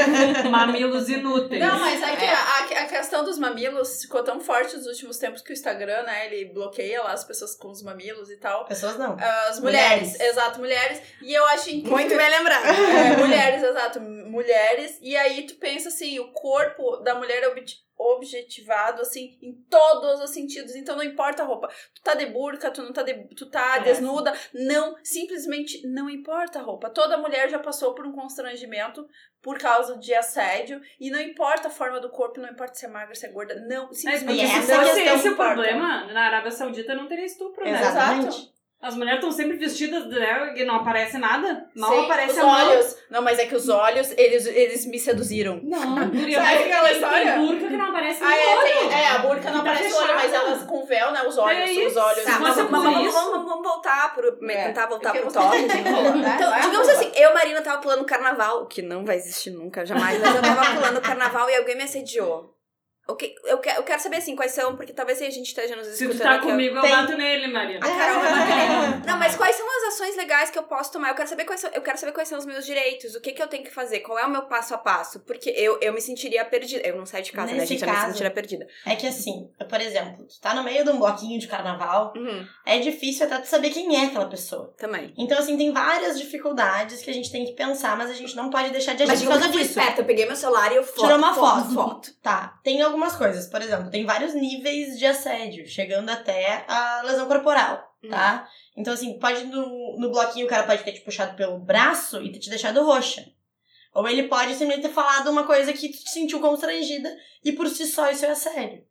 mamilos 0.50 1.08
inúteis. 1.08 1.60
Não, 1.60 1.78
mas 1.78 2.02
é 2.02 2.16
que 2.16 2.24
a, 2.24 2.82
a 2.82 2.86
questão 2.86 3.24
dos 3.24 3.38
mamilos 3.38 4.02
ficou 4.02 4.22
tão 4.22 4.40
forte 4.40 4.76
nos 4.76 4.86
últimos 4.86 5.18
tempos 5.18 5.42
que 5.42 5.50
o 5.50 5.54
Instagram, 5.54 6.02
né, 6.02 6.26
ele 6.26 6.46
bloqueia 6.52 7.02
lá 7.02 7.12
as 7.12 7.24
pessoas 7.24 7.54
com 7.54 7.68
os 7.70 7.82
mamilos 7.82 8.30
e 8.30 8.36
tal. 8.36 8.64
Pessoas 8.64 8.98
não. 8.98 9.16
As 9.48 9.60
mulheres, 9.60 10.12
Mulheres. 10.12 10.20
exato, 10.20 10.58
mulheres. 10.58 11.02
E 11.22 11.32
eu 11.32 11.44
acho 11.48 11.70
incrível. 11.70 11.92
Muito 11.92 12.16
bem 12.16 12.30
lembrado. 12.30 12.64
É, 12.96 13.16
mulheres, 13.18 13.62
exato, 13.62 14.00
mulheres. 14.00 14.98
E 15.02 15.16
aí 15.16 15.46
tu 15.46 15.54
pensa 15.56 15.88
assim, 15.88 16.18
o 16.18 16.32
corpo 16.32 16.96
da 16.98 17.14
mulher 17.14 17.42
é 17.42 17.48
obje- 17.48 17.84
objetivado, 17.98 19.00
assim, 19.02 19.38
em 19.42 19.54
todos 19.70 20.20
os 20.20 20.30
sentidos. 20.30 20.74
Então 20.74 20.96
não 20.96 21.02
importa 21.04 21.42
a 21.42 21.46
roupa. 21.46 21.68
Tu 21.94 22.02
tá 22.02 22.14
de 22.14 22.26
burca, 22.26 22.70
tu 22.70 22.82
não 22.82 22.92
tá 22.92 23.02
de, 23.02 23.14
tu 23.34 23.48
tá 23.48 23.76
É. 23.78 23.80
desnuda. 23.80 24.32
Não, 24.52 24.96
simplesmente 25.02 25.86
não 25.86 26.08
importa 26.10 26.58
a 26.58 26.62
roupa. 26.62 26.90
Toda 26.90 27.16
mulher 27.16 27.48
já 27.48 27.58
passou 27.58 27.94
por 27.94 28.06
um 28.06 28.12
constrangimento 28.12 29.06
por 29.42 29.58
causa 29.58 29.96
de 29.98 30.12
assédio. 30.14 30.80
E 31.00 31.10
não 31.10 31.20
importa 31.20 31.68
a 31.68 31.70
forma 31.70 32.00
do 32.00 32.10
corpo, 32.10 32.40
não 32.40 32.48
importa 32.50 32.74
se 32.74 32.84
é 32.84 32.88
magra, 32.88 33.14
se 33.14 33.26
é 33.26 33.30
gorda. 33.30 33.54
Não, 33.66 33.88
É, 33.90 33.94
simplesmente 33.94 34.40
porque 34.40 34.42
E 34.42 34.62
se 34.62 34.72
essa 34.72 34.82
fosse 34.84 35.04
não 35.04 35.14
esse 35.16 35.28
o 35.28 35.32
importa. 35.32 35.54
problema, 35.54 36.12
na 36.12 36.26
Arábia 36.26 36.50
Saudita 36.50 36.94
não 36.94 37.06
teria 37.08 37.24
estupro, 37.26 37.64
né? 37.64 37.70
Exatamente. 37.80 38.55
As 38.86 38.94
mulheres 38.94 39.18
estão 39.18 39.32
sempre 39.32 39.56
vestidas, 39.56 40.06
né? 40.06 40.52
E 40.56 40.64
não 40.64 40.76
aparece 40.76 41.18
nada. 41.18 41.66
Mal 41.74 41.90
Sim, 41.92 42.04
aparece 42.04 42.32
os 42.34 42.38
a 42.38 42.42
mão. 42.44 42.68
olhos. 42.70 42.96
Não, 43.10 43.20
mas 43.20 43.38
é 43.40 43.46
que 43.46 43.54
os 43.56 43.68
olhos, 43.68 44.12
eles, 44.16 44.46
eles 44.46 44.86
me 44.86 44.96
seduziram. 44.98 45.58
Não, 45.64 45.96
guria, 46.08 46.40
Sabe 46.40 46.62
aquela 46.64 46.92
história? 46.92 47.32
tem 47.32 47.46
burca 47.46 47.66
que 47.68 47.76
não 47.76 47.86
aparece 47.86 48.22
Ah, 48.22 48.36
é, 48.36 48.56
olho. 48.56 48.62
tem- 48.88 48.98
é, 49.00 49.08
a 49.08 49.18
burca 49.18 49.50
não 49.50 49.58
Que 49.60 49.64
tá 49.66 49.72
aparece 49.72 49.92
o 49.92 49.96
olho, 49.96 50.14
mas 50.14 50.32
elas 50.32 50.62
com 50.62 50.86
véu, 50.86 51.10
né? 51.10 51.22
Os 51.26 51.36
olhos, 51.36 51.70
É 51.76 51.86
os 51.86 51.96
olhos. 51.96 52.24
Tá, 52.24 52.38
mas, 52.38 52.56
mas 52.56 52.66
vamos, 52.70 53.12
vamos, 53.12 53.44
vamos, 53.48 53.62
voltar 53.66 54.14
pro. 54.14 54.38
É, 54.48 54.66
tentar 54.68 54.86
voltar 54.86 55.12
pro 55.12 55.30
falar, 55.32 55.50
né? 55.50 56.36
Então, 56.36 56.60
digamos 56.60 56.88
assim, 56.88 57.10
eu, 57.16 57.34
Marina, 57.34 57.60
tava 57.62 57.82
pulando 57.82 58.04
carnaval, 58.04 58.66
que 58.66 58.82
não 58.82 59.04
vai 59.04 59.16
existir 59.16 59.50
nunca, 59.50 59.84
jamais, 59.84 60.20
mas 60.20 60.34
eu 60.36 60.42
tava 60.42 60.74
pulando 60.76 61.00
carnaval 61.00 61.50
e 61.50 61.56
alguém 61.56 61.76
me 61.76 61.82
assediou. 61.82 62.55
O 63.08 63.14
que, 63.14 63.36
eu, 63.44 63.58
que, 63.58 63.68
eu 63.68 63.84
quero 63.84 64.02
saber, 64.02 64.16
assim, 64.16 64.34
quais 64.34 64.50
são, 64.50 64.74
porque 64.76 64.92
talvez 64.92 65.18
se 65.18 65.24
a 65.24 65.30
gente 65.30 65.46
esteja 65.46 65.76
nos 65.76 65.86
Se 65.86 65.92
escutando 66.04 66.18
tu 66.18 66.22
tá 66.24 66.34
aqui, 66.34 66.46
eu- 66.46 66.50
comigo, 66.50 66.76
eu 66.76 66.82
Tem- 66.82 66.90
bato 66.90 67.16
nele, 67.16 67.46
Maria. 67.46 67.78
A 67.78 67.80
Carol 67.82 68.20
vai 68.20 68.32
bater. 68.32 69.06
Não, 69.06 69.16
mas 69.16 69.36
quais 69.36 69.54
são 69.54 69.66
as 69.78 69.94
ações 69.94 70.16
legais 70.16 70.50
que 70.50 70.58
eu 70.58 70.64
posso 70.64 70.90
tomar? 70.90 71.10
Eu 71.10 71.14
quero 71.14 71.28
saber 71.28 71.44
quais 71.44 71.60
são, 71.60 71.70
eu 71.72 71.82
quero 71.82 71.96
saber 71.98 72.10
quais 72.12 72.28
são 72.28 72.36
os 72.36 72.44
meus 72.44 72.66
direitos, 72.66 73.14
o 73.14 73.20
que 73.20 73.30
que 73.32 73.40
eu 73.40 73.46
tenho 73.46 73.62
que 73.62 73.70
fazer, 73.70 74.00
qual 74.00 74.18
é 74.18 74.26
o 74.26 74.30
meu 74.30 74.42
passo 74.42 74.74
a 74.74 74.78
passo, 74.78 75.20
porque 75.20 75.50
eu, 75.50 75.78
eu 75.80 75.92
me 75.92 76.00
sentiria 76.00 76.44
perdida. 76.44 76.84
Eu 76.86 76.96
não 76.96 77.06
saio 77.06 77.22
de 77.22 77.30
casa, 77.30 77.52
né, 77.52 77.58
Nesse 77.58 77.74
gente? 77.74 77.82
Eu 77.82 77.88
me 77.88 77.94
caso- 77.94 78.06
sentiria 78.08 78.30
perdida. 78.32 78.66
É 78.84 78.96
que 78.96 79.06
assim, 79.06 79.48
por 79.68 79.80
exemplo, 79.80 80.24
tu 80.26 80.40
tá 80.40 80.52
no 80.52 80.64
meio 80.64 80.82
de 80.84 80.90
um 80.90 80.98
bloquinho 80.98 81.38
de 81.38 81.46
carnaval, 81.46 82.12
Uhum, 82.16 82.44
é 82.64 82.80
difícil 82.80 83.26
até 83.26 83.38
tu 83.38 83.46
saber 83.46 83.70
quem 83.70 83.94
é 84.02 84.06
aquela 84.06 84.26
pessoa. 84.28 84.74
também. 84.76 85.14
Então, 85.16 85.38
assim, 85.38 85.56
tem 85.56 85.72
várias 85.72 86.18
dificuldades 86.18 87.02
que 87.02 87.10
a 87.10 87.14
gente 87.14 87.30
tem 87.30 87.44
que 87.44 87.52
pensar, 87.52 87.96
mas 87.96 88.10
a 88.10 88.14
gente 88.14 88.34
não 88.34 88.50
pode 88.50 88.70
deixar 88.70 88.94
de 88.94 89.02
agir 89.04 89.12
Mas 89.12 89.22
por 89.22 89.28
causa 89.30 89.46
eu 89.46 89.50
disso. 89.52 89.64
esperta, 89.78 90.00
eu 90.00 90.04
peguei 90.04 90.26
meu 90.26 90.34
celular 90.36 90.72
e 90.72 90.76
eu 90.76 90.82
foto, 90.84 91.00
Tirou 91.00 91.18
uma 91.18 91.32
foto, 91.34 91.64
foto. 91.66 91.74
foto. 91.74 92.10
Tá, 92.22 92.58
tem 92.64 92.82
algumas 92.96 93.14
coisas. 93.16 93.46
Por 93.46 93.60
exemplo, 93.60 93.90
tem 93.90 94.04
vários 94.04 94.34
níveis 94.34 94.98
de 94.98 95.04
assédio, 95.06 95.66
chegando 95.66 96.08
até 96.10 96.64
a 96.66 97.02
lesão 97.04 97.28
corporal, 97.28 97.94
tá? 98.08 98.48
Então, 98.76 98.94
assim, 98.94 99.18
pode 99.18 99.44
no, 99.44 99.96
no 99.98 100.10
bloquinho 100.10 100.46
o 100.46 100.48
cara 100.48 100.64
pode 100.66 100.82
ter 100.82 100.92
te 100.92 101.00
puxado 101.02 101.36
pelo 101.36 101.58
braço 101.58 102.22
e 102.22 102.32
ter 102.32 102.38
te 102.38 102.50
deixado 102.50 102.84
roxa. 102.84 103.24
Ou 103.94 104.08
ele 104.08 104.24
pode 104.24 104.52
simplesmente 104.52 104.88
ter 104.88 104.92
falado 104.94 105.30
uma 105.30 105.46
coisa 105.46 105.72
que 105.72 105.88
tu 105.88 105.98
te 106.04 106.10
sentiu 106.10 106.40
constrangida 106.40 107.14
e 107.44 107.52
por 107.52 107.68
si 107.68 107.86
só 107.86 108.10
isso 108.10 108.26
é 108.26 108.30
assédio. 108.30 108.84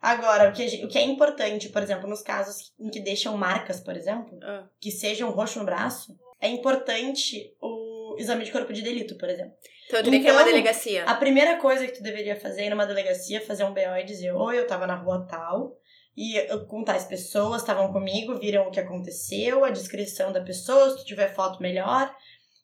Agora, 0.00 0.50
o 0.50 0.52
que, 0.52 0.84
o 0.84 0.88
que 0.88 0.98
é 0.98 1.02
importante, 1.02 1.68
por 1.68 1.80
exemplo, 1.80 2.08
nos 2.08 2.22
casos 2.22 2.72
em 2.80 2.90
que 2.90 2.98
deixam 2.98 3.36
marcas, 3.36 3.80
por 3.80 3.96
exemplo, 3.96 4.36
Ah. 4.42 4.66
que 4.80 4.90
sejam 4.90 5.30
roxo 5.30 5.60
no 5.60 5.64
braço, 5.64 6.16
é 6.40 6.48
importante 6.48 7.54
o 7.60 8.16
exame 8.18 8.44
de 8.44 8.50
corpo 8.50 8.72
de 8.72 8.82
delito, 8.82 9.16
por 9.16 9.28
exemplo. 9.28 9.54
Então 9.92 10.00
eu 10.00 10.04
teria 10.04 10.20
que 10.20 10.26
ir 10.26 10.30
a 10.30 10.32
uma 10.32 10.40
Então, 10.40 10.52
delegacia. 10.52 11.04
A 11.04 11.14
primeira 11.14 11.58
coisa 11.58 11.86
que 11.86 11.92
tu 11.92 12.02
deveria 12.02 12.34
fazer 12.34 12.62
é 12.62 12.66
ir 12.68 12.70
numa 12.70 12.86
delegacia, 12.86 13.44
fazer 13.44 13.64
um 13.64 13.74
BO 13.74 13.96
e 14.00 14.04
dizer: 14.04 14.32
Oi, 14.32 14.58
eu 14.58 14.66
tava 14.66 14.86
na 14.86 14.94
rua 14.94 15.26
tal, 15.28 15.76
e 16.16 16.34
eu, 16.50 16.66
com 16.66 16.82
tais 16.82 17.04
pessoas 17.04 17.60
estavam 17.60 17.92
comigo, 17.92 18.38
viram 18.38 18.66
o 18.66 18.70
que 18.70 18.80
aconteceu, 18.80 19.62
a 19.62 19.70
descrição 19.70 20.32
da 20.32 20.40
pessoa, 20.40 20.90
se 20.90 20.96
tu 20.96 21.04
tiver 21.04 21.34
foto 21.34 21.60
melhor. 21.60 22.10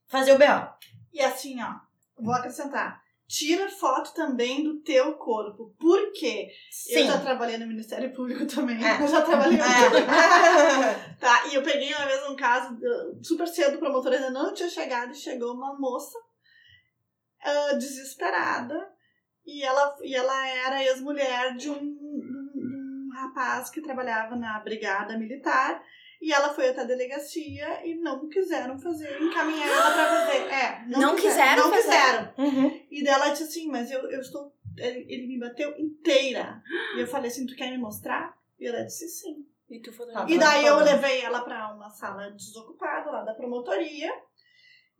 Fazer 0.07 0.33
o 0.33 0.39
BO. 0.39 0.73
E 1.13 1.21
assim, 1.21 1.63
ó, 1.63 1.75
vou 2.19 2.33
acrescentar. 2.33 3.03
Tira 3.27 3.69
foto 3.69 4.15
também 4.15 4.65
do 4.65 4.81
teu 4.81 5.13
corpo. 5.17 5.75
Por 5.79 6.13
quê? 6.13 6.49
Eu 6.89 7.01
Sim. 7.03 7.07
já 7.09 7.19
trabalhei 7.19 7.59
no 7.59 7.67
Ministério 7.67 8.11
Público 8.15 8.47
também. 8.47 8.83
É. 8.83 8.97
Eu 9.05 9.07
já 9.07 9.21
trabalhei 9.21 9.59
no 9.59 9.65
É. 9.65 11.13
Tá, 11.21 11.47
e 11.49 11.55
eu 11.57 11.63
peguei 11.63 11.93
uma 11.93 12.07
vez 12.07 12.27
um 12.27 12.35
caso, 12.35 12.73
uh, 12.77 13.23
super 13.23 13.47
cedo, 13.47 13.75
o 13.75 13.79
promotor 13.79 14.15
ainda 14.15 14.31
não 14.31 14.55
tinha 14.55 14.71
chegado, 14.71 15.13
e 15.13 15.15
chegou 15.15 15.53
uma 15.53 15.79
moça 15.79 16.19
ah, 17.45 17.73
desesperada, 17.75 18.91
e 19.47 19.63
ela, 19.63 19.97
e 20.03 20.15
ela 20.15 20.47
era 20.49 20.83
ex-mulher 20.85 21.57
de 21.57 21.71
um, 21.71 21.75
de 21.79 21.81
um- 22.05 22.53
um 22.57 23.09
rapaz 23.15 23.71
que 23.71 23.81
trabalhava 23.81 24.37
na 24.37 24.59
brigada 24.61 25.17
militar, 25.19 25.83
e 26.21 26.33
ela 26.33 26.53
foi 26.53 26.69
até 26.69 26.81
a 26.81 26.85
delegacia 26.85 27.87
e 27.87 27.95
não 27.95 28.29
quiseram 28.29 28.79
fazer, 28.79 29.23
encaminhar 29.23 29.69
ela 29.69 29.91
pra 29.93 30.07
fazer. 30.09 30.39
É, 30.53 30.85
não, 30.89 31.01
Não 31.01 31.17
quiseram 31.17 31.63
Não 31.65 31.71
fazer? 31.71 31.83
quiseram. 31.85 32.35
Uhum. 32.39 32.87
E 32.91 33.05
dela 33.05 33.29
disse 33.31 33.45
assim, 33.45 33.69
mas 33.69 33.91
eu, 33.91 34.01
eu 34.11 34.21
estou. 34.21 34.53
Ele, 34.77 35.07
ele 35.09 35.27
me 35.29 35.39
bateu 35.39 35.77
inteira. 35.79 36.61
E 36.97 37.01
eu 37.01 37.07
falei 37.07 37.31
assim, 37.31 37.47
tu 37.47 37.55
quer 37.57 37.71
me 37.71 37.79
mostrar? 37.79 38.37
E 38.59 38.67
ela 38.67 38.83
disse 38.83 39.09
sim. 39.09 39.47
E 39.71 39.81
tu 39.81 39.93
falou. 39.93 40.29
E 40.29 40.37
daí 40.39 40.67
eu 40.67 40.77
levei 40.79 41.21
ela 41.21 41.41
pra 41.43 41.73
uma 41.73 41.89
sala 41.91 42.31
desocupada 42.33 43.11
lá 43.11 43.23
da 43.23 43.35
promotoria. 43.35 44.13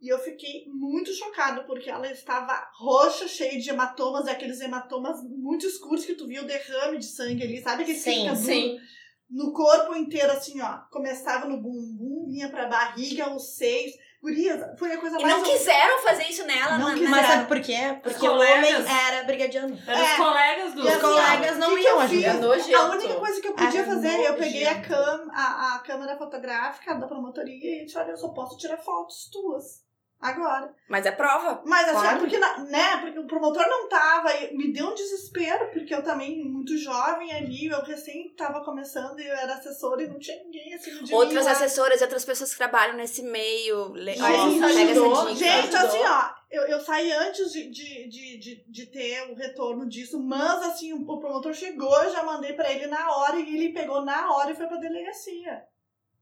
E 0.01 0.07
eu 0.07 0.17
fiquei 0.19 0.65
muito 0.67 1.11
chocada, 1.13 1.63
porque 1.65 1.89
ela 1.89 2.09
estava 2.09 2.53
roxa, 2.77 3.27
cheia 3.27 3.59
de 3.59 3.69
hematomas, 3.69 4.27
aqueles 4.27 4.61
hematomas 4.61 5.19
muito 5.23 5.65
escuros 5.65 6.05
que 6.05 6.15
tu 6.15 6.25
via 6.25 6.41
o 6.41 6.45
derrame 6.47 6.97
de 6.97 7.05
sangue 7.05 7.43
ali, 7.43 7.61
sabe? 7.61 7.83
Aquele 7.83 7.97
que 7.97 8.03
Sim, 8.03 8.35
sim. 8.35 8.79
No 9.29 9.51
corpo 9.53 9.93
inteiro, 9.95 10.31
assim, 10.31 10.59
ó. 10.61 10.79
Começava 10.89 11.45
no 11.47 11.57
bumbum, 11.61 12.27
vinha 12.31 12.49
pra 12.49 12.67
barriga, 12.67 13.29
os 13.35 13.55
seios. 13.55 13.91
Gurias, 14.21 14.59
foi 14.77 14.91
a 14.91 14.97
coisa 14.97 15.17
E 15.17 15.21
mais... 15.21 15.33
não 15.33 15.43
quiseram 15.43 16.01
fazer 16.03 16.23
isso 16.29 16.45
nela, 16.45 16.77
Não 16.77 16.91
quiseram. 16.93 17.09
Mas 17.11 17.25
sabe 17.25 17.47
por 17.47 17.61
quê? 17.61 17.77
Porque 18.03 18.17
o 18.27 18.31
colegas. 18.31 18.79
homem 18.85 18.97
era 19.07 19.23
brigadiano. 19.23 19.79
Eram 19.87 20.01
É. 20.01 20.11
os 20.11 20.17
colegas 20.17 20.73
do. 20.73 20.79
E 20.81 20.83
Os 20.83 20.89
assim, 20.89 20.99
colegas 21.01 21.57
não 21.57 21.75
que 21.75 21.81
iam 21.83 21.99
ajudar. 22.01 22.33
nojento. 22.35 22.75
A 22.77 22.89
única 22.89 23.13
coisa 23.15 23.41
que 23.41 23.47
eu 23.47 23.53
podia 23.53 23.81
Ah, 23.81 23.85
fazer, 23.85 24.19
eu 24.25 24.35
peguei 24.35 24.65
a, 24.67 24.81
cam 24.81 25.27
a, 25.31 25.75
a 25.75 25.79
câmera 25.79 26.17
fotográfica 26.17 26.95
da 26.95 27.07
promotoria 27.07 27.81
e 27.81 27.85
disse, 27.85 27.97
olha, 27.97 28.11
eu 28.11 28.17
só 28.17 28.29
posso 28.29 28.57
tirar 28.57 28.77
fotos 28.77 29.29
tuas. 29.31 29.87
Agora. 30.21 30.73
Mas 30.89 31.05
é 31.05 31.11
prova. 31.11 31.61
Mas 31.65 31.87
assim, 31.87 32.01
Claro. 32.01 32.19
porque, 32.19 32.37
na- 32.37 32.57
né, 32.65 32.97
porque 32.97 33.19
o 33.19 33.25
promotor 33.25 33.65
não 33.69 33.87
tava, 33.87 34.33
e 34.33 34.53
me 34.57 34.73
deu 34.73 34.87
um 34.87 34.93
desespero, 34.93 35.69
porque 35.71 35.95
eu 35.95 36.03
também, 36.03 36.43
muito 36.43 36.77
jovem 36.77 37.31
ali, 37.31 37.67
eu 37.67 37.81
recém 37.83 38.27
tava 38.35 38.61
começando 38.65 39.17
e 39.19 39.25
eu 39.25 39.33
era 39.33 39.53
assessora 39.53 40.03
e 40.03 40.07
não 40.09 40.19
tinha 40.19 40.43
ninguém 40.43 40.73
assim 40.73 41.03
de 41.03 41.13
Outras 41.13 41.45
mim 41.45 41.51
assessoras 41.51 42.01
e 42.01 42.03
outras 42.03 42.25
pessoas 42.25 42.51
que 42.51 42.57
trabalham 42.57 42.97
nesse 42.97 43.23
meio. 43.23 43.93
le- 43.93 44.11
Gente, 44.13 44.59
Nossa, 44.59 44.65
ajudou. 44.65 45.13
essa 45.21 45.33
dica. 45.33 45.45
Gente, 45.45 45.75
Ajudou. 45.77 45.87
assim, 45.87 46.03
ó, 46.05 46.29
eu, 46.51 46.63
eu 46.63 46.79
saí 46.81 47.11
antes 47.13 47.51
de, 47.53 47.69
de, 47.69 48.07
de, 48.09 48.37
de, 48.39 48.63
de 48.67 48.85
ter 48.87 49.31
o 49.31 49.35
retorno 49.35 49.87
disso, 49.87 50.19
mas 50.21 50.61
assim, 50.63 50.91
o 50.91 51.05
promotor 51.05 51.53
chegou, 51.53 51.95
eu 52.03 52.11
já 52.11 52.23
mandei 52.23 52.51
pra 52.53 52.69
ele 52.69 52.87
na 52.87 53.09
hora 53.15 53.37
e 53.37 53.55
ele 53.55 53.73
pegou 53.73 54.01
na 54.03 54.33
hora 54.33 54.51
e 54.51 54.55
foi 54.55 54.67
pra 54.67 54.75
delegacia. 54.77 55.63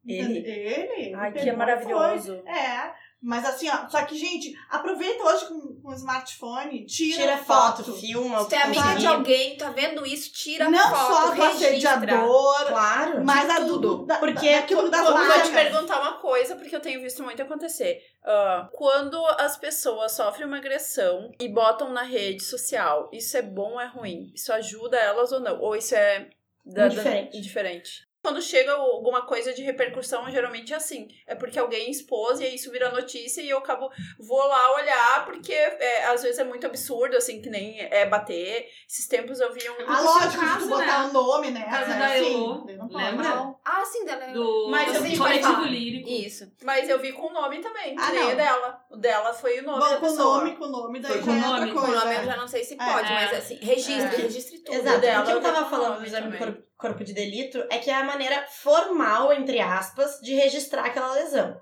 Ele? 0.08 0.38
Ele? 0.40 1.14
Ai, 1.16 1.32
ele 1.32 1.40
que 1.40 1.50
e 1.50 1.52
maravilhoso. 1.52 2.42
foi. 2.44 2.52
É, 2.54 2.94
mas 3.22 3.44
assim, 3.46 3.68
ó, 3.70 3.88
só 3.90 4.04
que, 4.06 4.18
gente, 4.18 4.54
aproveita 4.70 5.24
hoje 5.24 5.46
com, 5.48 5.82
com 5.82 5.90
o 5.90 5.94
smartphone, 5.94 6.86
tira, 6.86 7.22
Tira 7.22 7.38
foto, 7.38 7.84
filma. 7.94 8.44
Se 8.44 8.50
tu 8.50 8.56
é 8.56 8.62
amiga 8.62 8.96
de 8.96 9.08
alguém, 9.08 9.58
tá 9.58 9.70
vendo 9.72 10.06
isso, 10.06 10.32
tira 10.32 10.70
Não 10.70 10.90
foto, 10.90 11.14
só 11.14 11.26
do 11.28 11.32
registra. 11.42 11.70
assediador, 11.96 12.66
Claro. 12.68 13.26
mas 13.26 13.50
a 13.50 13.60
do, 13.60 13.68
tudo. 13.74 13.96
do, 13.98 14.06
da, 14.06 14.18
Porque 14.18 14.52
daquilo 14.56 14.90
das 14.90 15.02
Vou 15.02 15.14
vou 15.14 15.22
te 15.24 15.28
marcas. 15.28 15.50
perguntar 15.50 16.00
uma 16.00 16.14
coisa, 16.20 16.56
porque 16.56 16.76
eu 16.76 16.80
tenho 16.80 17.02
visto 17.02 17.24
muito 17.24 17.42
acontecer. 17.42 18.00
Ah, 18.24 18.70
quando 18.74 19.24
as 19.40 19.58
pessoas 19.58 20.12
sofrem 20.12 20.46
uma 20.48 20.58
agressão 20.58 21.32
e 21.40 21.48
botam 21.48 21.92
na 21.92 22.04
rede 22.04 22.44
social, 22.44 23.10
isso 23.12 23.36
é 23.38 23.42
bom 23.42 23.74
ou 23.74 23.82
é 23.82 23.88
ruim? 23.88 24.32
Isso 24.36 24.54
ajuda 24.54 24.98
elas 24.98 25.32
ou 25.32 25.40
não? 25.40 25.60
Ou 25.60 25.76
isso 25.76 25.96
é 25.96 26.30
da- 26.66 26.88
da- 26.90 27.20
Indiferente. 27.34 28.07
Quando 28.28 28.42
chega 28.42 28.74
alguma 28.74 29.22
coisa 29.22 29.54
de 29.54 29.64
repercussão, 29.64 30.30
geralmente 30.30 30.74
é 30.74 30.76
assim. 30.76 31.08
É 31.26 31.34
porque 31.34 31.58
alguém 31.58 31.90
expôs 31.90 32.42
e 32.42 32.44
aí 32.44 32.56
isso 32.56 32.70
vira 32.70 32.92
notícia 32.92 33.42
e 33.42 33.50
eu 33.50 33.60
acabo. 33.60 33.90
Vou 34.20 34.46
lá 34.46 34.76
olhar, 34.76 35.24
porque 35.24 35.54
é, 35.54 36.08
às 36.08 36.24
vezes 36.24 36.38
é 36.38 36.44
muito 36.44 36.68
absurdo, 36.68 37.16
assim, 37.16 37.42
que 37.42 37.50
nem 37.50 37.80
é 37.80 38.06
bater. 38.06 38.68
Esses 38.86 39.08
tempos 39.08 39.40
eu 39.40 39.54
vi 39.54 39.62
um. 39.70 39.76
Ah, 39.88 40.02
lógico, 40.02 40.32
se 40.32 40.40
caso, 40.40 40.60
tu 40.60 40.68
botar 40.68 41.04
né? 41.04 41.10
o 41.10 41.14
nome, 41.14 41.52
né? 41.52 41.68
O 41.68 41.70
caso 41.70 41.90
né, 41.90 42.00
da 42.00 42.06
assim, 42.08 42.34
Elô, 42.34 42.64
daí 42.66 42.76
não 42.76 42.88
lembra? 42.90 43.56
Ah, 43.64 43.86
sim, 43.86 44.04
dela. 44.04 44.28
Do, 44.34 44.68
Mas 44.72 44.94
eu 44.94 45.02
do 45.02 45.08
vi, 45.08 45.18
coletivo 45.18 45.64
lírico. 45.64 46.10
Isso. 46.10 46.52
Mas 46.66 46.90
eu 46.90 47.00
vi 47.00 47.14
com 47.14 47.28
o 47.28 47.34
nome 47.34 47.60
também. 47.60 47.96
Ah, 47.98 48.12
não. 48.12 48.34
o 48.34 48.36
dela. 48.36 48.86
O 48.90 48.96
dela 48.96 49.34
foi 49.34 49.60
o 49.60 49.64
nome 49.64 49.80
Bom, 49.80 49.90
da 49.90 49.98
com 49.98 50.06
o 50.06 50.10
pessoa. 50.10 50.38
nome, 50.38 50.56
com 50.56 50.64
o 50.64 50.68
nome, 50.70 51.00
daí 51.02 51.12
Foi 51.12 51.22
com 51.24 51.32
é 51.32 51.36
nome. 51.40 51.54
outra 51.60 51.74
Com 51.74 51.80
o 51.80 51.82
coisa. 51.86 52.00
nome 52.00 52.16
é. 52.16 52.20
eu 52.22 52.26
já 52.26 52.38
não 52.38 52.48
sei 52.48 52.64
se 52.64 52.76
pode, 52.78 53.12
É. 53.12 53.16
mas 53.16 53.34
assim, 53.34 53.56
registre, 53.56 54.16
É. 54.16 54.22
registre 54.24 54.60
tudo. 54.60 54.76
Exato. 54.76 55.02
dela, 55.02 55.22
o 55.22 55.26
que 55.26 55.32
eu 55.32 55.36
eu 55.36 55.42
vi 55.42 55.48
tava 55.52 55.70
falando 55.70 56.00
do 56.00 56.06
exame 56.06 56.32
de 56.32 56.38
também. 56.38 56.54
corpo, 56.54 56.68
corpo 56.78 57.04
de 57.04 57.14
delito 57.14 57.66
é 57.70 57.80
que 57.80 57.90
é 57.90 57.96
a 57.96 58.04
maneira 58.06 58.46
formal, 58.50 59.34
entre 59.34 59.60
aspas, 59.60 60.20
de 60.22 60.34
registrar 60.36 60.86
aquela 60.86 61.12
lesão. 61.14 61.60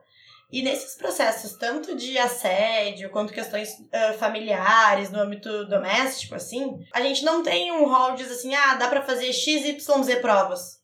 E 0.51 0.61
nesses 0.61 0.95
processos, 0.95 1.53
tanto 1.57 1.95
de 1.95 2.15
assédio 2.19 3.09
quanto 3.09 3.33
questões 3.33 3.69
ah, 3.91 4.13
familiares, 4.13 5.09
no 5.09 5.19
âmbito 5.19 5.65
doméstico, 5.65 6.35
assim, 6.35 6.77
a 6.93 7.01
gente 7.01 7.25
não 7.25 7.41
tem 7.41 7.71
um 7.71 7.85
rol 7.89 8.11
de 8.11 8.23
diz 8.23 8.31
assim, 8.31 8.53
ah, 8.53 8.75
dá 8.75 8.87
pra 8.87 9.01
fazer 9.01 9.33
XYZ 9.33 9.83
provas. 10.21 10.75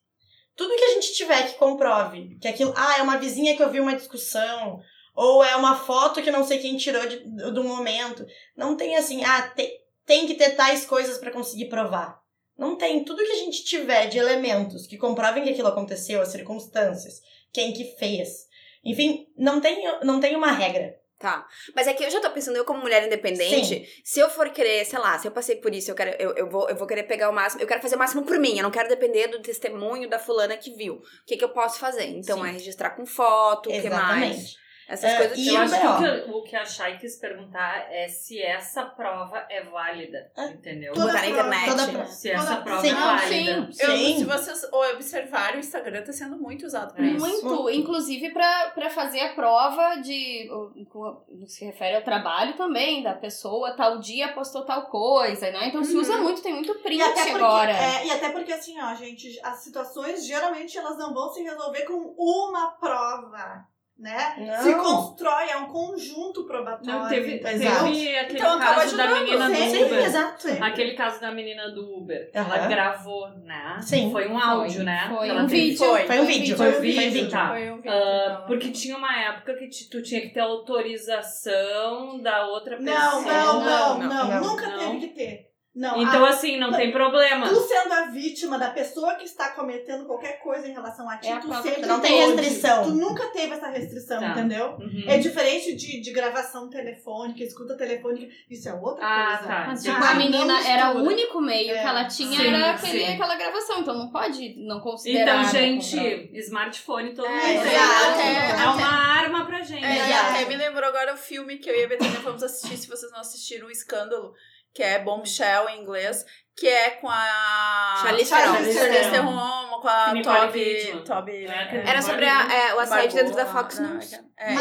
Tudo 0.58 0.76
que 0.76 0.84
a 0.84 0.94
gente 0.96 1.14
tiver 1.14 1.44
que 1.48 1.54
comprove, 1.60 2.38
que 2.42 2.48
aquilo, 2.48 2.74
ah, 2.76 2.98
é 2.98 3.02
uma 3.04 3.18
vizinha 3.18 3.56
que 3.56 3.64
ouviu 3.64 3.84
uma 3.84 3.96
discussão, 3.96 4.80
ou 5.14 5.44
é 5.44 5.56
uma 5.56 5.76
foto 5.76 6.22
que 6.22 6.32
não 6.32 6.44
sei 6.44 6.60
quem 6.60 6.78
tirou 6.78 7.06
de, 7.08 7.18
do 7.52 7.64
momento. 7.64 8.26
Não 8.56 8.76
tem 8.76 8.96
assim, 8.96 9.24
ah, 9.24 9.42
tem, 9.50 9.72
tem 10.06 10.28
que 10.28 10.36
ter 10.36 10.52
tais 10.52 10.86
coisas 10.86 11.18
pra 11.18 11.32
conseguir 11.32 11.66
provar. 11.66 12.22
Não 12.58 12.78
tem. 12.78 13.04
Tudo 13.04 13.24
que 13.24 13.32
a 13.32 13.38
gente 13.38 13.64
tiver 13.64 14.08
de 14.08 14.18
elementos 14.18 14.86
que 14.86 14.98
comprovem 14.98 15.44
que 15.44 15.50
aquilo 15.50 15.68
aconteceu, 15.68 16.22
as 16.22 16.30
circunstâncias, 16.30 17.22
quem 17.52 17.74
que 17.74 17.96
fez. 17.98 18.48
Enfim, 18.84 19.28
não 19.38 19.60
tem, 19.60 19.84
não 20.04 20.20
tem 20.20 20.36
uma 20.36 20.52
regra. 20.52 21.00
Tá. 21.22 21.48
Mas 21.76 21.86
é 21.86 21.94
que 21.94 22.04
eu 22.04 22.10
já 22.10 22.20
tô 22.20 22.32
pensando, 22.32 22.56
eu 22.56 22.66
como 22.66 22.82
mulher 22.82 23.06
independente, 23.06 23.88
se 24.04 24.20
eu 24.20 24.28
for 24.28 24.50
querer, 24.50 24.84
sei 24.86 24.98
lá, 24.98 25.20
se 25.20 25.28
eu 25.28 25.32
passei 25.32 25.56
por 25.56 25.72
isso, 25.72 25.92
eu 25.92 25.96
quero, 25.96 26.20
eu, 26.20 26.36
eu, 26.36 26.50
vou, 26.50 26.68
eu 26.68 26.76
vou 26.76 26.88
querer 26.88 27.04
pegar 27.04 27.30
o 27.30 27.34
máximo, 27.34 27.62
eu 27.62 27.68
quero 27.68 27.80
fazer 27.80 27.96
o 27.96 28.00
máximo 28.00 28.24
por 28.24 28.40
mim, 28.40 28.58
eu 28.58 28.64
não 28.64 28.72
quero 28.72 28.90
depender 28.90 29.28
do 29.28 29.40
testemunho 29.40 30.10
da 30.10 30.18
fulana 30.18 30.58
que 30.58 30.72
viu. 30.72 30.96
O 30.96 31.04
que, 31.28 31.38
que 31.38 31.44
eu 31.44 31.50
posso 31.50 31.78
fazer? 31.78 32.06
Então 32.06 32.42
Sim. 32.42 32.50
é 32.50 32.52
registrar 32.54 32.92
com 32.92 33.06
foto, 33.06 33.70
o 33.70 33.72
que 33.72 33.88
mais? 33.88 34.56
Essas 34.92 35.12
É, 35.12 35.18
coisas 35.18 35.38
e. 35.38 35.48
Eu 35.48 35.56
o 35.56 35.58
acho 35.60 35.80
que 35.80 35.88
o 35.88 35.98
que, 35.98 36.32
o 36.32 36.44
que 36.44 36.56
a 36.56 36.66
Chay 36.66 36.98
quis 36.98 37.16
perguntar 37.18 37.88
é 37.92 38.08
se 38.08 38.42
essa 38.42 38.84
prova 38.86 39.46
é 39.50 39.64
válida, 39.64 40.32
É. 40.38 40.48
entendeu? 40.50 40.94
Toda 40.94 41.08
Botar 41.14 41.22
na 41.28 41.34
prova- 41.34 41.56
internet. 41.56 41.92
toda. 41.92 42.06
Se 42.08 42.30
essa 42.32 42.48
Toda- 42.48 42.62
prova 42.62 42.82
Sim. 42.82 42.90
é 42.90 42.94
válida. 42.94 43.72
sim. 43.72 43.84
Eu, 43.84 43.92
Sim. 43.98 44.18
se 44.20 44.26
vocês 44.26 44.64
observarem, 44.74 45.58
o 45.58 45.60
Instagram 45.60 46.04
tá 46.04 46.12
sendo 46.12 46.38
muito 46.38 46.66
usado 46.66 46.94
pra 46.94 47.04
É. 47.06 47.08
isso. 47.10 47.20
Muito, 47.26 47.46
Muito. 47.46 47.70
inclusive 47.72 48.32
pra 48.32 48.72
pra 48.72 48.90
fazer 48.90 49.22
a 49.22 49.34
prova 49.34 49.96
de. 50.02 50.50
No 50.52 51.46
que 51.46 51.52
se 51.52 51.66
refere 51.66 51.96
ao 51.96 52.02
trabalho 52.02 52.56
também, 52.58 53.02
da 53.04 53.14
pessoa, 53.14 53.72
tal 53.76 54.00
dia 54.00 54.34
postou 54.34 54.66
tal 54.66 54.88
coisa, 54.88 55.50
né? 55.52 55.68
Então 55.68 55.84
se 55.84 55.96
usa 55.96 56.18
muito, 56.18 56.42
tem 56.42 56.54
muito 56.54 56.76
print 56.80 57.00
E 57.00 57.02
até, 57.04 57.22
porque, 57.22 57.36
agora. 57.44 57.72
é, 57.72 58.06
e 58.08 58.12
até 58.12 58.30
porque, 58.30 58.52
assim, 58.52 58.80
ó, 58.82 58.94
gente, 58.96 59.40
as 59.44 59.60
situações 59.64 60.26
geralmente 60.26 60.78
elas 60.78 60.98
não 60.98 61.14
vão 61.14 61.30
se 61.32 61.42
resolver 61.44 61.82
com 61.86 62.14
uma 62.18 62.72
prova, 62.80 63.66
né? 64.02 64.34
Não. 64.38 64.64
Se 64.64 64.74
constrói, 64.76 65.50
é 65.50 65.58
um 65.58 65.68
conjunto 65.68 66.44
probatório. 66.46 67.00
Não, 67.02 67.08
teve, 67.08 67.38
teve 67.38 67.68
aquele 67.68 68.40
Então, 68.40 68.60
caso 68.60 68.98
da 68.98 69.08
menina 69.12 69.48
do 69.48 69.56
Sim, 69.56 69.84
Uber. 69.86 70.04
exato. 70.06 70.48
Aquele 70.60 70.94
caso 70.94 71.22
da 71.22 71.32
menina 71.32 71.70
do 71.70 71.98
Uber. 71.98 72.30
Ela 72.34 72.68
gravou, 72.68 73.30
né? 73.44 73.78
Sim. 73.82 74.12
Foi 74.12 74.28
um 74.28 74.40
Foi, 74.40 74.50
áudio, 74.50 74.84
né? 74.84 75.06
Foi 75.08 75.26
que 75.26 75.30
ela 75.32 75.44
um 75.44 75.48
teve. 75.48 75.62
vídeo. 75.62 75.78
Foi. 75.78 76.04
Foi 76.08 76.20
um 76.20 76.26
vídeo. 76.26 76.58
Foi 76.58 76.68
um 76.68 76.72
Foi 76.72 76.80
um 76.80 76.82
vídeo, 76.82 77.12
vídeo. 77.12 77.30
tá. 77.30 77.48
Foi 77.50 77.72
um 77.72 77.76
vídeo 77.78 77.92
Ah, 77.92 78.44
porque 78.48 78.70
tinha 78.72 78.98
uma 78.98 79.16
época 79.20 79.54
que 79.54 79.68
tu 79.90 80.02
tinha 80.02 80.22
que 80.22 80.30
ter 80.30 80.40
autorização 80.40 82.20
da 82.22 82.46
outra 82.48 82.78
pessoa. 82.78 82.96
Não, 83.00 83.22
não, 83.22 83.64
não, 83.64 84.00
não, 84.00 84.08
Não, 84.10 84.28
não. 84.42 84.42
Nunca 84.50 84.68
Não. 84.68 84.78
teve 84.80 85.00
que 85.00 85.08
ter. 85.14 85.51
Não, 85.74 86.02
Então, 86.02 86.26
a- 86.26 86.30
assim, 86.32 86.60
não 86.60 86.70
tem 86.74 86.92
problema. 86.92 87.48
tu 87.48 87.56
sendo 87.62 87.94
a 87.94 88.06
vítima 88.08 88.60
da 88.60 88.72
pessoa 88.72 89.16
que 89.16 89.24
está 89.24 89.52
cometendo 89.52 90.06
qualquer 90.06 90.34
coisa 90.44 90.68
em 90.68 90.74
relação 90.74 91.10
a 91.10 91.16
ti, 91.18 91.30
É 91.30 91.34
a 91.34 91.40
tu 91.40 91.48
sempre 91.64 91.86
Não 91.86 92.02
tem 92.02 92.18
restrição. 92.28 92.84
Tu 92.84 92.90
nunca 92.92 93.28
teve 93.28 93.54
essa 93.54 93.70
restrição, 93.70 94.20
Tá. 94.20 94.32
entendeu? 94.32 94.72
Uhum. 94.78 95.04
É 95.08 95.18
diferente 95.18 95.74
de, 95.74 96.02
de 96.02 96.12
gravação 96.12 96.70
telefônica, 96.70 97.42
escuta 97.42 97.78
telefônica, 97.78 98.30
isso 98.50 98.68
é 98.68 98.74
outra 98.74 99.06
Ah, 99.06 99.38
coisa. 99.38 99.48
tá. 99.48 99.64
Mas, 99.68 99.82
tipo, 99.84 99.96
Ah, 99.96 100.10
a 100.10 100.14
menina 100.16 100.68
era 100.68 100.92
o 100.92 101.04
único 101.04 101.40
meio 101.40 101.72
É. 101.74 101.82
que 101.82 101.88
ela 101.88 102.06
tinha, 102.06 102.38
Sim, 102.38 102.48
era 102.54 102.72
aquele, 102.72 103.06
sim. 103.06 103.14
aquela 103.14 103.36
gravação. 103.38 103.80
Então 103.80 103.94
não 103.98 104.12
pode 104.12 104.56
não 104.58 104.82
considerar. 104.82 105.36
Então, 105.46 105.54
né, 105.54 105.60
gente, 105.60 105.96
comprar. 105.96 106.40
smartphone 106.40 107.14
todo 107.16 107.28
É, 107.28 107.30
mundo 107.32 107.66
exato. 107.68 108.62
É 108.62 108.68
uma 108.68 108.88
arma 109.22 109.46
pra 109.46 109.62
gente. 109.62 109.86
É, 109.86 110.10
e 110.10 110.14
até 110.14 110.46
me 110.46 110.58
lembrou 110.58 110.84
agora 110.90 111.14
o 111.14 111.18
filme 111.18 111.58
que 111.60 111.70
eu 111.70 111.76
e 111.80 111.86
a 111.86 111.88
Betânia 111.88 112.20
fomos 112.20 112.44
assistir, 112.44 112.76
se 112.76 112.90
vocês 112.90 113.10
não 113.14 113.22
assistiram, 113.22 113.68
o 113.68 113.72
Escândalo, 113.72 114.34
que 114.74 114.82
é 114.84 115.00
Bombshell 115.00 115.70
em 115.70 115.82
inglês, 115.82 116.26
que 116.56 116.68
é 116.68 116.92
com 116.92 117.08
a... 117.10 118.00
Charlize 118.02 118.30
Theron. 118.30 119.52
Com 119.82 119.88
a 119.90 120.14
Toby... 120.22 121.02
Toby 121.04 121.46
É, 121.48 121.90
Era 121.90 122.02
sobre 122.02 122.26
a- 122.26 122.54
é, 122.54 122.76
o 122.76 122.80
assédio 122.80 123.18
dentro 123.18 123.36
da 123.36 123.46
Fox 123.48 123.80
né? 123.80 123.88
News. 123.88 124.14
É. 124.38 124.54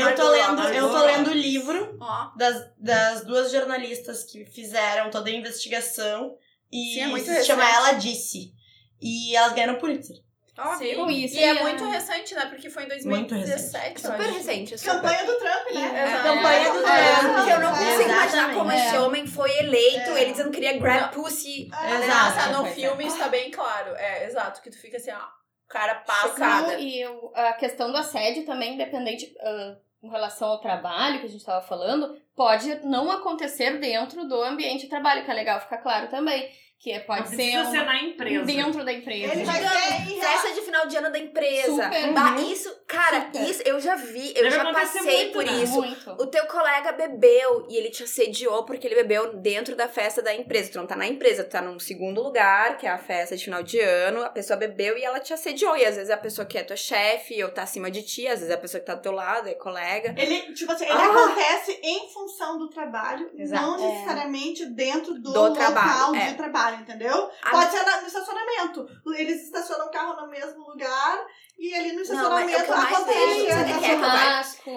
Eu 0.00 0.14
tô 0.16 0.30
lendo, 0.30 0.62
eu 0.68 0.90
tô 0.90 1.04
lendo 1.04 1.30
o 1.30 1.34
livro 1.34 1.96
das, 2.36 2.70
das 2.76 3.24
duas 3.24 3.52
jornalistas 3.52 4.24
que 4.24 4.44
fizeram 4.44 5.10
toda 5.10 5.30
a 5.30 5.32
investigação 5.32 6.36
e 6.72 6.94
Sim, 6.94 7.00
é 7.02 7.06
muito 7.06 7.24
se 7.26 7.44
chama 7.44 7.62
recente. 7.64 7.78
Ela 7.78 7.92
Disse. 7.92 8.52
E 9.00 9.36
elas 9.36 9.52
ganharam 9.52 9.78
Pulitzer. 9.78 10.16
Ó, 10.58 10.74
Sim, 10.74 10.84
viu? 10.94 11.10
isso 11.10 11.36
E 11.36 11.42
é 11.42 11.50
aí, 11.50 11.62
muito 11.62 11.84
né? 11.84 11.90
recente, 11.92 12.34
né? 12.34 12.46
Porque 12.46 12.68
foi 12.70 12.84
em 12.84 12.88
Muito 13.04 13.28
2017, 13.34 14.04
eu 14.04 14.10
Super 14.12 14.26
recente, 14.30 14.78
super. 14.78 14.92
Campanha 14.94 15.24
do 15.24 15.38
Trump, 15.38 15.74
né? 15.74 16.06
Exato. 16.08 16.22
Campanha 16.22 16.72
do 16.72 16.86
É, 16.86 17.14
Trump. 17.18 17.34
porque 17.36 17.52
eu 17.52 17.60
não 17.60 17.70
consigo 17.70 17.92
imaginar 18.02 18.24
Exatamente. 18.26 18.58
como 18.58 18.70
É. 18.72 18.86
esse 18.86 18.96
homem 18.98 19.26
foi 19.26 19.58
eleito, 19.58 20.10
É. 20.10 20.22
ele 20.22 20.30
dizendo 20.32 20.50
que 20.50 20.60
queria 20.60 20.78
grab 20.78 21.14
pussy. 21.14 21.66
Exato. 21.68 22.06
Nossa, 22.36 22.48
no 22.52 22.58
Pois 22.60 22.72
é. 22.72 22.74
filme 22.74 23.06
está 23.06 23.28
bem 23.28 23.50
claro. 23.50 23.94
É, 23.96 24.24
exato, 24.26 24.60
que 24.62 24.70
tu 24.70 24.78
fica 24.80 24.96
assim, 24.98 25.10
ó, 25.10 25.16
o 25.18 25.68
cara 25.68 25.94
Não, 25.94 26.04
passada. 26.04 26.74
e 26.78 27.00
eu- 27.00 27.32
a 27.34 27.52
questão 27.54 27.90
do 27.90 27.96
assédio 27.98 28.44
também, 28.44 28.74
independente 28.74 29.32
ah, 29.40 29.76
em 30.02 30.10
relação 30.10 30.48
ao 30.48 30.60
trabalho 30.60 31.20
que 31.20 31.26
a 31.26 31.28
gente 31.28 31.38
estava 31.40 31.64
falando, 31.64 32.14
pode 32.36 32.74
não 32.84 33.10
acontecer 33.10 33.78
dentro 33.78 34.26
do 34.26 34.42
ambiente 34.42 34.82
de 34.82 34.88
trabalho, 34.88 35.24
que 35.24 35.30
é 35.30 35.34
legal 35.34 35.60
ficar 35.60 35.78
claro 35.78 36.08
também. 36.08 36.50
Que 36.82 36.90
é- 36.90 36.98
pode 36.98 37.20
Não 37.20 37.26
ser, 37.28 37.36
precisa 37.36 37.70
ser 37.70 37.84
na 37.84 38.02
empresa. 38.02 38.44
dentro 38.44 38.84
da 38.84 38.92
empresa. 38.92 39.32
Ele 39.34 39.44
vai 39.44 39.60
ser 39.62 40.12
em 40.12 40.20
Festa 40.20 40.52
de 40.52 40.60
final 40.62 40.86
de 40.88 40.96
ano 40.96 41.12
da 41.12 41.18
empresa. 41.18 41.84
Super. 41.84 42.12
Bah, 42.12 42.30
Uhum. 42.36 42.52
isso, 42.52 42.74
cara, 42.88 43.20
Super. 43.26 43.42
isso 43.48 43.62
eu 43.64 43.78
já 43.80 43.94
vi, 43.94 44.28
eu 44.34 44.42
Deve 44.42 44.50
já 44.50 44.72
passei 44.72 45.00
muito, 45.02 45.32
por 45.32 45.44
né? 45.44 45.52
isso. 45.62 45.72
Muito. 45.80 46.10
O 46.10 46.26
teu 46.26 46.44
colega 46.46 46.90
bebeu 46.90 47.66
e 47.70 47.76
ele 47.76 47.88
te 47.90 48.02
assediou 48.02 48.64
porque 48.64 48.86
ele 48.88 48.96
bebeu 48.96 49.34
dentro 49.36 49.76
da 49.76 49.86
festa 49.88 50.20
da 50.20 50.34
empresa. 50.34 50.72
Tu 50.72 50.78
não 50.78 50.86
tá 50.86 50.96
na 50.96 51.06
empresa, 51.06 51.44
tu 51.44 51.50
tá 51.50 51.62
num 51.62 51.78
segundo 51.78 52.20
lugar, 52.20 52.76
que 52.78 52.84
é 52.86 52.90
a 52.90 52.98
festa 52.98 53.36
de 53.36 53.44
final 53.44 53.62
de 53.62 53.78
ano. 53.78 54.22
A 54.24 54.28
pessoa 54.30 54.56
bebeu 54.56 54.98
e 54.98 55.04
ela 55.04 55.20
te 55.20 55.32
assediou. 55.32 55.76
E 55.76 55.84
às 55.84 55.94
vezes 55.94 56.10
é 56.10 56.14
a 56.14 56.18
pessoa 56.18 56.44
que 56.44 56.58
é 56.58 56.64
tua 56.64 56.76
chefe 56.76 57.42
ou 57.44 57.50
tá 57.52 57.62
acima 57.62 57.92
de 57.92 58.02
ti, 58.02 58.26
às 58.26 58.40
vezes 58.40 58.50
é 58.50 58.54
a 58.54 58.58
pessoa 58.58 58.80
que 58.80 58.86
tá 58.86 58.94
do 58.96 59.02
teu 59.02 59.12
lado, 59.12 59.48
é 59.48 59.54
colega. 59.54 60.14
Ele, 60.20 60.52
tipo 60.52 60.72
assim, 60.72 60.84
ele 60.84 60.92
Ah! 60.94 61.06
acontece 61.10 61.78
em 61.80 62.08
função 62.08 62.58
do 62.58 62.68
trabalho, 62.68 63.30
Exato. 63.38 63.62
não 63.62 63.74
É. 63.84 63.92
necessariamente 63.92 64.66
dentro 64.66 65.14
do, 65.14 65.32
Do 65.32 65.40
local 65.40 65.54
trabalho, 65.54 66.16
é. 66.16 66.30
de 66.30 66.34
trabalho, 66.72 66.82
entendeu? 66.82 67.30
Ah, 67.42 67.50
Pode 67.50 67.70
ser 67.70 67.82
na- 67.84 68.00
no 68.00 68.06
estacionamento. 68.06 68.86
Eles 69.16 69.42
estacionam 69.44 69.86
o 69.86 69.90
carro 69.90 70.20
no 70.22 70.28
mesmo 70.28 70.64
lugar 70.68 71.24
e 71.58 71.74
ali 71.74 71.92
no 71.92 71.98
é 71.98 71.98
o 71.98 72.02
estacionamento 72.02 72.64
que 72.64 72.70
eu 72.70 72.76
mais 72.76 72.92
acontece. 72.96 73.18
vejo, 73.18 73.46
essa- 73.46 73.56
sabe 73.58 73.72
o 73.72 73.78
que 73.78 73.84
é 73.84 73.88
que 73.88 73.94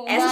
Essa 0.10 0.28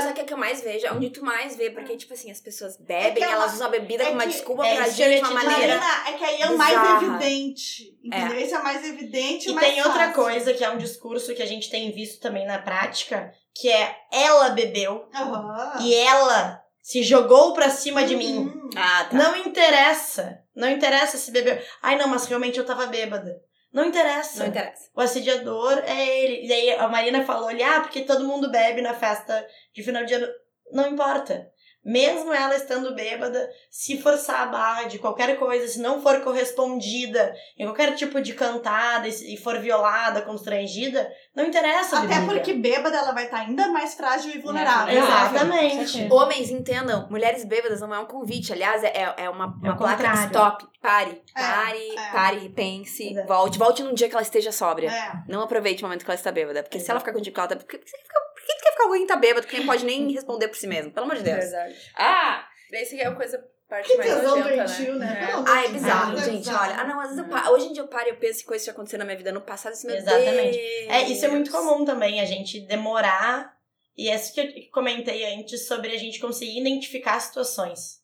sabe 0.00 0.10
o 0.10 0.14
que 0.14 0.20
é 0.20 0.24
que 0.24 0.32
eu 0.34 0.38
mais 0.38 0.60
vejo? 0.62 0.86
É 0.86 0.92
onde 0.92 1.10
tu 1.10 1.24
mais 1.24 1.56
vê, 1.56 1.70
porque, 1.70 1.96
tipo 1.96 2.12
assim, 2.14 2.30
as 2.30 2.40
pessoas 2.40 2.76
bebem, 2.78 3.14
que 3.14 3.22
ela- 3.22 3.32
elas 3.32 3.54
usam 3.54 3.66
a 3.66 3.70
bebida 3.70 4.02
é 4.02 4.06
como 4.06 4.18
uma 4.18 4.24
que- 4.24 4.30
desculpa 4.32 4.66
é 4.66 4.76
pra 4.76 4.84
agir 4.84 5.14
de 5.14 5.18
uma 5.20 5.30
maneira. 5.30 5.78
Marina, 5.78 6.08
é 6.08 6.12
que 6.12 6.24
aí 6.24 6.40
é 6.42 6.46
o 6.48 6.58
mais 6.58 6.78
bizarra. 6.78 7.06
evidente. 7.06 7.98
Entendeu? 8.02 8.38
Esse 8.40 8.54
é 8.54 8.58
o 8.58 8.64
mais 8.64 8.84
evidente 8.84 9.50
E 9.50 9.52
mais 9.52 9.66
tem 9.74 9.82
outra 9.82 9.98
fácil. 10.08 10.14
coisa 10.14 10.54
que 10.54 10.64
é 10.64 10.70
um 10.70 10.78
discurso 10.78 11.34
que 11.34 11.42
a 11.42 11.46
gente 11.46 11.70
tem 11.70 11.90
visto 11.92 12.20
também 12.20 12.46
na 12.46 12.58
prática, 12.58 13.32
que 13.54 13.68
é 13.70 13.96
ela 14.12 14.50
bebeu 14.50 15.08
Aham. 15.14 15.74
e 15.80 15.94
ela 15.94 16.59
se 16.82 17.02
jogou 17.02 17.52
pra 17.52 17.70
cima 17.70 18.04
de 18.04 18.16
mim. 18.16 18.38
Uhum. 18.38 18.70
Ah, 18.76 19.04
tá. 19.10 19.16
Não 19.16 19.36
interessa. 19.36 20.38
Não 20.54 20.68
interessa 20.68 21.16
se 21.16 21.30
bebeu. 21.30 21.58
Ai, 21.82 21.96
não, 21.96 22.08
mas 22.08 22.26
realmente 22.26 22.58
eu 22.58 22.66
tava 22.66 22.86
bêbada. 22.86 23.40
Não 23.72 23.84
interessa. 23.84 24.40
Não 24.40 24.46
interessa. 24.48 24.90
O 24.94 25.00
assediador 25.00 25.78
é 25.86 26.18
ele. 26.18 26.44
E 26.44 26.48
daí 26.48 26.70
a 26.72 26.88
Marina 26.88 27.24
falou 27.24 27.48
ali, 27.48 27.62
ah, 27.62 27.80
porque 27.80 28.02
todo 28.02 28.26
mundo 28.26 28.50
bebe 28.50 28.82
na 28.82 28.94
festa 28.94 29.46
de 29.72 29.82
final 29.82 30.04
de 30.04 30.14
ano. 30.14 30.26
Não 30.72 30.88
importa. 30.88 31.50
Mesmo 31.84 32.32
ela 32.32 32.54
estando 32.56 32.94
bêbada, 32.94 33.48
se 33.70 34.00
forçar 34.02 34.42
a 34.42 34.46
barra 34.46 34.82
de 34.84 34.98
qualquer 34.98 35.38
coisa, 35.38 35.66
se 35.66 35.80
não 35.80 36.02
for 36.02 36.20
correspondida 36.20 37.34
em 37.58 37.64
qualquer 37.64 37.94
tipo 37.94 38.20
de 38.20 38.34
cantada 38.34 39.08
e 39.08 39.12
se- 39.12 39.36
for 39.38 39.58
violada, 39.58 40.20
constrangida, 40.22 41.10
não 41.34 41.44
interessa. 41.46 41.98
Até 41.98 42.16
bebida. 42.16 42.32
porque 42.34 42.52
bêbada 42.52 42.96
ela 42.96 43.12
vai 43.12 43.24
estar 43.24 43.38
ainda 43.38 43.68
mais 43.68 43.94
frágil 43.94 44.30
e 44.34 44.38
vulnerável. 44.38 44.94
Exatamente. 45.02 46.08
Homens, 46.12 46.50
entendam, 46.50 47.08
mulheres 47.10 47.44
bêbadas 47.44 47.80
não 47.80 47.94
é 47.94 47.98
um 47.98 48.06
convite. 48.06 48.52
Aliás, 48.52 48.84
é, 48.84 49.14
é 49.16 49.30
uma, 49.30 49.44
É 49.62 49.66
uma 49.68 49.74
o 49.74 49.78
placa 49.78 49.96
de 49.96 50.02
contrário. 50.02 50.26
stop. 50.26 50.66
Pare, 50.82 51.22
É, 51.36 51.42
pare, 51.42 51.94
é. 51.98 52.10
pare, 52.12 52.48
pense, 52.50 53.10
Exato. 53.12 53.28
volte. 53.28 53.58
Volte 53.58 53.82
num 53.82 53.92
dia 53.94 54.08
que 54.08 54.14
ela 54.14 54.22
esteja 54.22 54.50
sóbria. 54.52 54.90
É. 54.90 55.12
Não 55.30 55.42
aproveite 55.42 55.82
o 55.82 55.86
momento 55.86 56.04
que 56.04 56.10
ela 56.10 56.18
está 56.18 56.32
bêbada. 56.32 56.62
Porque 56.62 56.80
se 56.80 56.90
ela 56.90 57.00
ficar 57.00 57.12
contigo, 57.12 57.38
ela 57.38 57.48
tá. 57.48 57.56
Por 57.56 57.66
que, 57.66 57.78
que, 57.78 57.84
por 57.84 58.29
que 58.54 58.58
tu 58.58 58.62
quer 58.64 58.70
ficar 58.72 58.82
com 58.84 58.88
alguém 58.88 59.02
que 59.02 59.08
tá 59.08 59.16
bêbado 59.16 59.46
que 59.46 59.56
nem 59.56 59.66
pode 59.66 59.84
nem 59.84 60.10
responder 60.12 60.48
por 60.48 60.56
si 60.56 60.66
mesmo? 60.66 60.90
Pelo 60.92 61.04
amor 61.06 61.16
de 61.16 61.22
Deus. 61.24 61.38
Verdade. 61.38 61.76
Ah! 61.96 62.46
Esse 62.72 62.94
que 62.96 63.02
é 63.02 63.06
a 63.06 63.14
coisa, 63.14 63.44
parte 63.68 63.88
Que 63.88 63.96
mais 63.96 64.22
nojenta, 64.22 64.48
doentio, 64.48 64.94
né? 64.94 65.26
É. 65.28 65.32
Amor 65.32 65.48
Ah, 65.48 65.64
é 65.64 65.66
de 65.66 65.72
bizarro, 65.72 66.12
Deus, 66.12 66.24
gente. 66.24 66.48
exato. 66.48 66.64
Olha, 66.64 66.80
ah, 66.80 66.84
não, 66.84 67.00
às 67.00 67.08
vezes 67.10 67.24
eu 67.24 67.28
paro. 67.30 67.50
Hoje 67.52 67.66
em 67.66 67.72
dia 67.72 67.82
eu 67.82 67.88
paro 67.88 68.06
e 68.06 68.10
eu 68.10 68.16
penso 68.16 68.38
que 68.40 68.44
coisas 68.46 68.64
já 68.66 68.72
aconteceram 68.72 69.00
na 69.00 69.06
minha 69.06 69.16
vida 69.18 69.32
no 69.32 69.40
passado. 69.40 69.72
Isso, 69.72 69.86
meu 69.86 69.96
Exatamente. 69.96 70.56
Deus. 70.56 70.88
É, 70.88 71.02
isso 71.08 71.24
é 71.24 71.28
muito 71.28 71.50
comum 71.50 71.84
também, 71.84 72.20
a 72.20 72.24
gente 72.24 72.60
demorar. 72.60 73.52
E 73.96 74.08
é 74.08 74.14
isso 74.14 74.32
que 74.32 74.40
eu 74.40 74.70
comentei 74.72 75.24
antes 75.34 75.66
sobre 75.66 75.92
a 75.92 75.98
gente 75.98 76.20
conseguir 76.20 76.60
identificar 76.60 77.18
situações. 77.20 77.98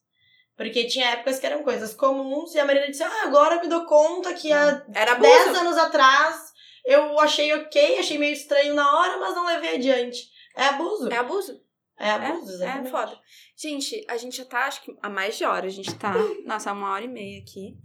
Porque 0.57 0.85
tinha 0.85 1.11
épocas 1.11 1.39
que 1.39 1.45
eram 1.45 1.63
coisas 1.63 1.93
comuns 1.93 2.53
e 2.55 2.59
a 2.59 2.65
Marina 2.65 2.87
disse: 2.87 3.03
Ah, 3.03 3.23
agora 3.23 3.55
eu 3.55 3.61
me 3.61 3.67
dou 3.69 3.85
conta 3.85 4.33
que 4.33 4.51
há 4.51 4.83
Era 4.93 5.13
10 5.13 5.47
abuso. 5.47 5.59
anos 5.61 5.77
atrás 5.77 6.51
eu 6.83 7.19
achei 7.19 7.53
ok, 7.53 7.99
achei 7.99 8.17
meio 8.17 8.33
estranho 8.33 8.73
na 8.73 8.99
hora, 8.99 9.17
mas 9.17 9.35
não 9.35 9.45
levei 9.45 9.75
adiante. 9.75 10.29
É 10.57 10.65
abuso. 10.65 11.09
É 11.11 11.17
abuso. 11.17 11.61
É, 11.99 12.11
abuso, 12.11 12.63
É, 12.63 12.67
é 12.79 12.83
foda. 12.85 13.17
Gente, 13.55 14.05
a 14.07 14.17
gente 14.17 14.37
já 14.37 14.45
tá, 14.45 14.65
acho 14.65 14.81
que 14.83 14.95
há 15.01 15.09
mais 15.09 15.35
de 15.37 15.45
hora. 15.45 15.65
A 15.65 15.69
gente 15.69 15.93
tá. 15.95 16.13
Nossa, 16.45 16.69
há 16.69 16.73
uma 16.73 16.91
hora 16.91 17.03
e 17.03 17.07
meia 17.07 17.39
aqui. 17.41 17.75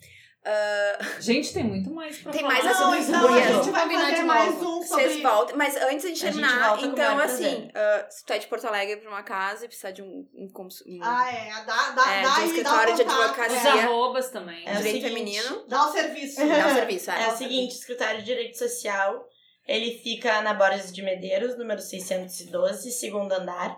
Ah, 0.44 0.98
Gente, 1.20 1.54
tem 1.54 1.62
muito 1.62 1.88
mais 1.94 2.18
pra 2.18 2.32
Tem 2.32 2.40
falar. 2.42 2.52
mais 2.54 2.64
Não, 2.64 2.72
assunto 2.92 3.08
então 3.08 3.32
a 3.32 3.40
gente 3.40 3.70
vai 3.70 3.82
Combinar 3.82 4.02
fazer 4.02 4.16
de 4.16 4.22
mais 4.24 4.54
novo. 4.54 4.78
um 4.80 4.82
sobre... 4.82 5.04
Vocês 5.04 5.22
voltam. 5.22 5.56
Mas 5.56 5.76
antes 5.76 6.02
da 6.02 6.08
gente 6.08 6.26
A 6.26 6.30
gente 6.32 6.40
terminar, 6.42 6.82
então 6.84 7.18
assim, 7.20 7.70
ah, 7.72 8.06
se 8.10 8.24
tu 8.26 8.32
é 8.32 8.38
de 8.38 8.46
Porto 8.48 8.66
Alegre 8.66 8.96
pra 8.96 9.08
uma 9.08 9.22
casa 9.22 9.64
e 9.64 9.68
precisar 9.68 9.92
de 9.92 10.02
um, 10.02 10.28
um, 10.34 10.52
um 10.52 10.98
Ah, 11.00 11.32
é. 11.32 11.64
Dá, 11.64 11.90
dá, 11.92 12.12
É, 12.12 12.22
dá 12.22 12.34
de 12.34 12.40
aí, 12.40 12.46
escritório 12.48 12.94
de 12.96 13.02
advocacia. 13.02 13.56
Os 13.56 13.64
É. 13.64 13.68
arrobas 13.82 14.30
também. 14.30 14.66
É 14.66 14.72
o 14.72 14.76
direito 14.78 14.94
seguinte, 14.96 15.08
feminino, 15.08 15.64
Dá 15.68 15.86
o 15.86 15.92
serviço. 15.92 16.36
dá 16.46 16.66
o 16.66 16.74
serviço. 16.74 17.10
É 17.12 17.28
o 17.28 17.36
seguinte, 17.36 17.74
escritório 17.76 18.18
de 18.18 18.24
Direito 18.24 18.58
Social, 18.58 19.24
ele 19.66 19.98
fica 19.98 20.40
na 20.42 20.54
Borges 20.54 20.92
de 20.92 21.02
Medeiros, 21.02 21.56
número 21.56 21.80
612, 21.80 22.90
segundo 22.92 23.32
andar. 23.32 23.70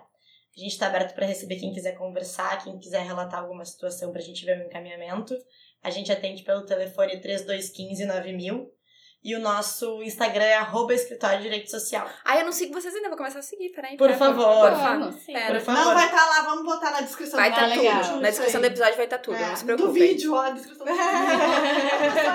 A 0.57 0.59
gente 0.59 0.71
está 0.71 0.87
aberto 0.87 1.13
para 1.13 1.25
receber 1.25 1.57
quem 1.57 1.73
quiser 1.73 1.97
conversar, 1.97 2.63
quem 2.63 2.77
quiser 2.79 3.03
relatar 3.03 3.41
alguma 3.41 3.65
situação 3.65 4.11
para 4.11 4.21
a 4.21 4.23
gente 4.23 4.45
ver 4.45 4.57
o 4.57 4.63
encaminhamento. 4.65 5.35
A 5.83 5.89
gente 5.89 6.11
atende 6.11 6.43
pelo 6.43 6.65
telefone 6.65 7.19
3215 7.19 8.05
9000. 8.05 8.71
E 9.27 9.35
o 9.35 9.39
nosso 9.39 10.03
Instagram 10.03 10.43
é 10.43 10.53
arroba 10.53 10.93
escritório 10.93 11.37
de 11.37 11.43
direito 11.45 11.71
social. 11.71 12.07
Ah, 12.23 12.37
eu 12.37 12.45
não 12.45 12.51
sigo 12.51 12.71
vocês 12.71 12.93
ainda, 12.93 13.07
vou 13.09 13.17
começar 13.17 13.39
a 13.39 13.41
seguir, 13.41 13.69
peraí. 13.69 13.97
Por 13.97 14.05
pera, 14.05 14.19
favor. 14.19 14.69
Por 14.69 14.77
favor. 14.79 15.11
Por 15.11 15.61
favor. 15.61 15.83
Não 15.83 15.93
vai 15.95 16.05
estar 16.05 16.25
lá, 16.27 16.41
vamos 16.43 16.63
botar 16.63 16.91
na 16.91 17.01
descrição 17.01 17.39
Vai 17.39 17.49
do 17.49 17.55
estar 17.55 17.67
tá 17.67 17.75
legal. 17.75 18.03
tudo. 18.03 18.21
Na 18.21 18.29
descrição 18.29 18.61
do 18.61 18.67
episódio 18.67 18.95
vai 18.95 19.05
estar 19.05 19.17
tudo, 19.17 19.37
É, 19.37 19.47
não 19.47 19.55
se 19.55 19.65
do 19.65 19.91
vídeo, 19.91 20.31
ó, 20.35 20.41
a 20.41 20.51
descrição 20.51 20.85
do 20.85 20.93
vídeo. 20.93 21.07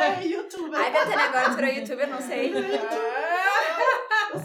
é 0.02 0.26
YouTube. 0.26 0.74
Ai, 0.74 0.90
Betânia, 0.92 1.24
agora 1.26 1.50
tu 1.50 1.56
virou 1.56 1.70
youtuber, 1.70 2.08
não 2.08 2.20
sei. 2.20 2.52
Eu 2.52 3.29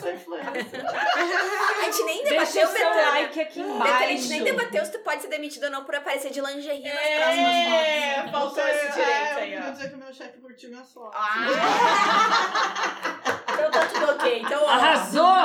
sou 0.06 0.14
influencer. 0.14 0.86
A 0.86 1.84
gente 1.92 2.04
nem 2.04 2.24
Deixa 2.24 2.54
debateu, 2.54 2.68
o 2.68 2.72
seu 2.72 2.90
Betânia. 2.90 3.10
like 3.12 3.42
aqui 3.42 3.60
embaixo. 3.62 3.84
Betânia, 3.84 4.08
a 4.08 4.12
gente 4.18 4.28
nem 4.30 4.44
debateu 4.44 4.86
se 4.86 4.92
tu 4.92 5.00
pode 5.00 5.22
ser 5.22 5.28
demitido 5.28 5.64
ou 5.66 5.72
não 5.72 5.84
por 5.86 5.96
aparecer 5.96 6.32
de 6.32 6.42
lingerie 6.42 6.84
nas 6.84 7.00
próximas 7.00 7.56
É, 7.56 8.16
fotos. 8.16 8.32
faltou 8.32 8.68
esse 8.68 8.92
direito 8.92 9.38
aí, 9.38 9.54
Eu 9.54 9.60
ó. 9.60 9.62
queria 9.62 9.72
dizer 9.72 9.90
que 9.90 9.96
o 9.96 9.98
meu 9.98 10.14
chefe 10.14 10.38
curtiu 10.40 10.70
minha 10.70 10.84
foto. 10.84 11.18
Então 13.56 13.72
tá 13.72 13.86
tudo 13.88 14.12
ok. 14.12 14.42
Então, 14.42 14.64
ó. 14.64 14.70
Arrasou! 14.70 15.36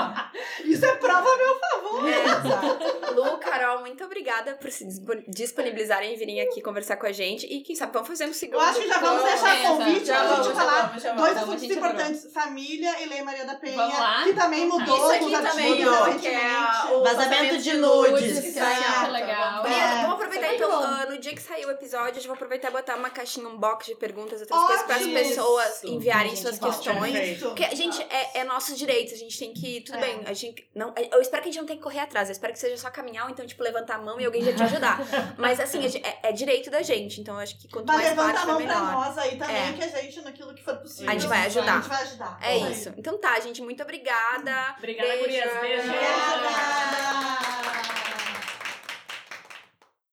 Isso 0.65 0.85
é 0.85 0.93
prova 0.97 1.29
a 1.29 1.37
meu 1.37 1.59
favor. 1.59 2.09
É, 2.09 3.11
Lu, 3.13 3.39
Carol, 3.39 3.81
muito 3.81 4.05
obrigada 4.05 4.55
por 4.55 4.71
se 4.71 4.85
dispo- 4.85 5.23
disponibilizarem 5.29 6.15
e 6.15 6.17
virem 6.17 6.41
aqui 6.41 6.61
conversar 6.61 6.97
com 6.97 7.07
a 7.07 7.13
gente. 7.13 7.47
E 7.47 7.61
quem 7.63 7.75
sabe 7.77 7.93
vamos 7.93 8.09
fazer 8.09 8.27
um 8.27 8.33
segundo. 8.33 8.57
Eu 8.61 8.61
acho 8.69 8.81
que 8.81 8.89
já 8.89 8.99
vamos 8.99 9.23
deixar 9.25 9.57
pensa. 9.57 9.69
convite 9.69 10.05
Já 10.07 10.25
pra 10.25 10.35
gente 10.37 10.45
já 10.49 10.55
falar 10.55 10.83
vamos, 10.87 11.03
já 11.03 11.13
dois 11.13 11.35
vamos. 11.35 11.49
assuntos 11.55 11.77
importantes. 11.77 12.33
Família 12.33 13.03
e 13.03 13.07
Lei 13.07 13.23
Maria 13.23 13.45
da 13.45 13.55
Penha. 13.55 13.77
Vamos 13.77 13.99
lá? 13.99 14.23
Que 14.25 14.33
também 14.35 14.67
mudou 14.67 14.97
Isso 14.97 15.11
aqui 15.13 15.31
também 15.49 15.85
mudou, 15.85 16.19
que 16.19 16.29
é 16.29 16.93
o 16.93 17.03
Vazamento 17.03 17.59
de 17.59 17.73
nudes. 17.75 18.39
que 18.41 18.53
que 18.53 18.59
é 18.59 18.63
saiu. 18.63 19.01
muito 19.01 19.13
legal. 19.13 19.67
É. 19.67 19.97
vamos 20.03 20.13
aproveitar 20.15 20.47
é 20.47 20.57
então, 20.57 20.73
ah, 20.73 21.07
no 21.09 21.19
dia 21.19 21.35
que 21.35 21.43
sair 21.43 21.65
o 21.67 21.71
episódio, 21.71 22.11
a 22.11 22.15
gente 22.15 22.27
vai 22.27 22.35
aproveitar 22.37 22.69
e 22.69 22.73
botar 22.73 22.97
uma 22.97 23.11
caixinha, 23.11 23.49
um 23.49 23.57
box 23.57 23.87
de 23.87 23.95
perguntas, 23.95 24.41
outras 24.41 24.61
coisas 24.65 24.83
para 24.87 24.97
as 24.97 25.03
Ótimo. 25.03 25.15
pessoas 25.19 25.85
enviarem 25.85 26.31
Gente, 26.31 26.41
suas 26.43 26.59
questões. 26.59 27.39
Porque, 27.41 27.77
gente, 27.77 28.00
é, 28.03 28.39
é 28.41 28.45
nossos 28.45 28.79
direitos, 28.79 29.13
a 29.13 29.17
gente 29.17 29.39
tem 29.39 29.53
que. 29.53 29.81
Tudo 29.83 29.99
É. 29.99 30.01
bem, 30.01 30.23
a 30.27 30.33
gente. 30.33 30.67
Não, 30.75 30.93
eu 31.13 31.21
espero 31.21 31.43
que 31.43 31.49
a 31.49 31.53
gente 31.53 31.61
não 31.61 31.67
tenha 31.67 31.77
que 31.77 31.83
correr 31.83 32.01
atrás. 32.01 32.29
Eu 32.29 32.33
espero 32.33 32.53
que 32.53 32.59
seja 32.59 32.77
só 32.77 32.91
caminhar 32.91 33.25
ou 33.27 33.31
então, 33.31 33.47
tipo, 33.47 33.63
levantar 33.63 33.97
a 33.97 33.99
mão 33.99 34.21
e 34.21 34.25
alguém 34.25 34.43
já 34.43 34.53
te 34.55 34.63
ajudar. 34.63 34.99
Mas 35.39 35.61
assim, 35.61 35.83
gente- 35.89 36.05
é, 36.07 36.19
é 36.25 36.33
direito 36.33 36.71
da 36.71 36.83
gente. 36.83 37.21
Então 37.21 37.35
eu 37.35 37.41
acho 37.41 37.59
que 37.59 37.69
quanto 37.69 37.87
Mas 37.87 37.97
mais 37.97 38.09
levanta 38.11 38.33
claro 38.33 38.51
a 38.51 38.53
mão 38.53 38.67
pra 38.67 38.81
melhor. 38.81 38.93
nós 38.93 39.19
aí 39.19 39.37
também, 39.37 39.57
É. 39.57 39.73
que 39.73 39.85
a 39.85 39.89
gente, 39.89 40.21
naquilo 40.23 40.55
que 40.55 40.63
for 40.63 40.77
possível. 40.77 41.11
A 41.11 41.13
gente 41.15 41.27
vai 41.27 41.47
ajudar. 41.47 41.73
A 41.73 41.77
gente 41.81 41.89
vai 41.89 42.03
ajudar. 42.03 42.39
É 42.43 42.47
aí. 42.49 42.73
isso. 42.73 42.93
Então 42.97 43.19
tá, 43.19 43.39
gente, 43.41 43.61
muito 43.63 43.83
obrigada. 43.83 44.75
Obrigada, 44.79 45.09
Beijo. 45.09 45.25
gurias. 45.25 45.61
Beijo. 45.61 45.89
Obrigada. 45.89 48.00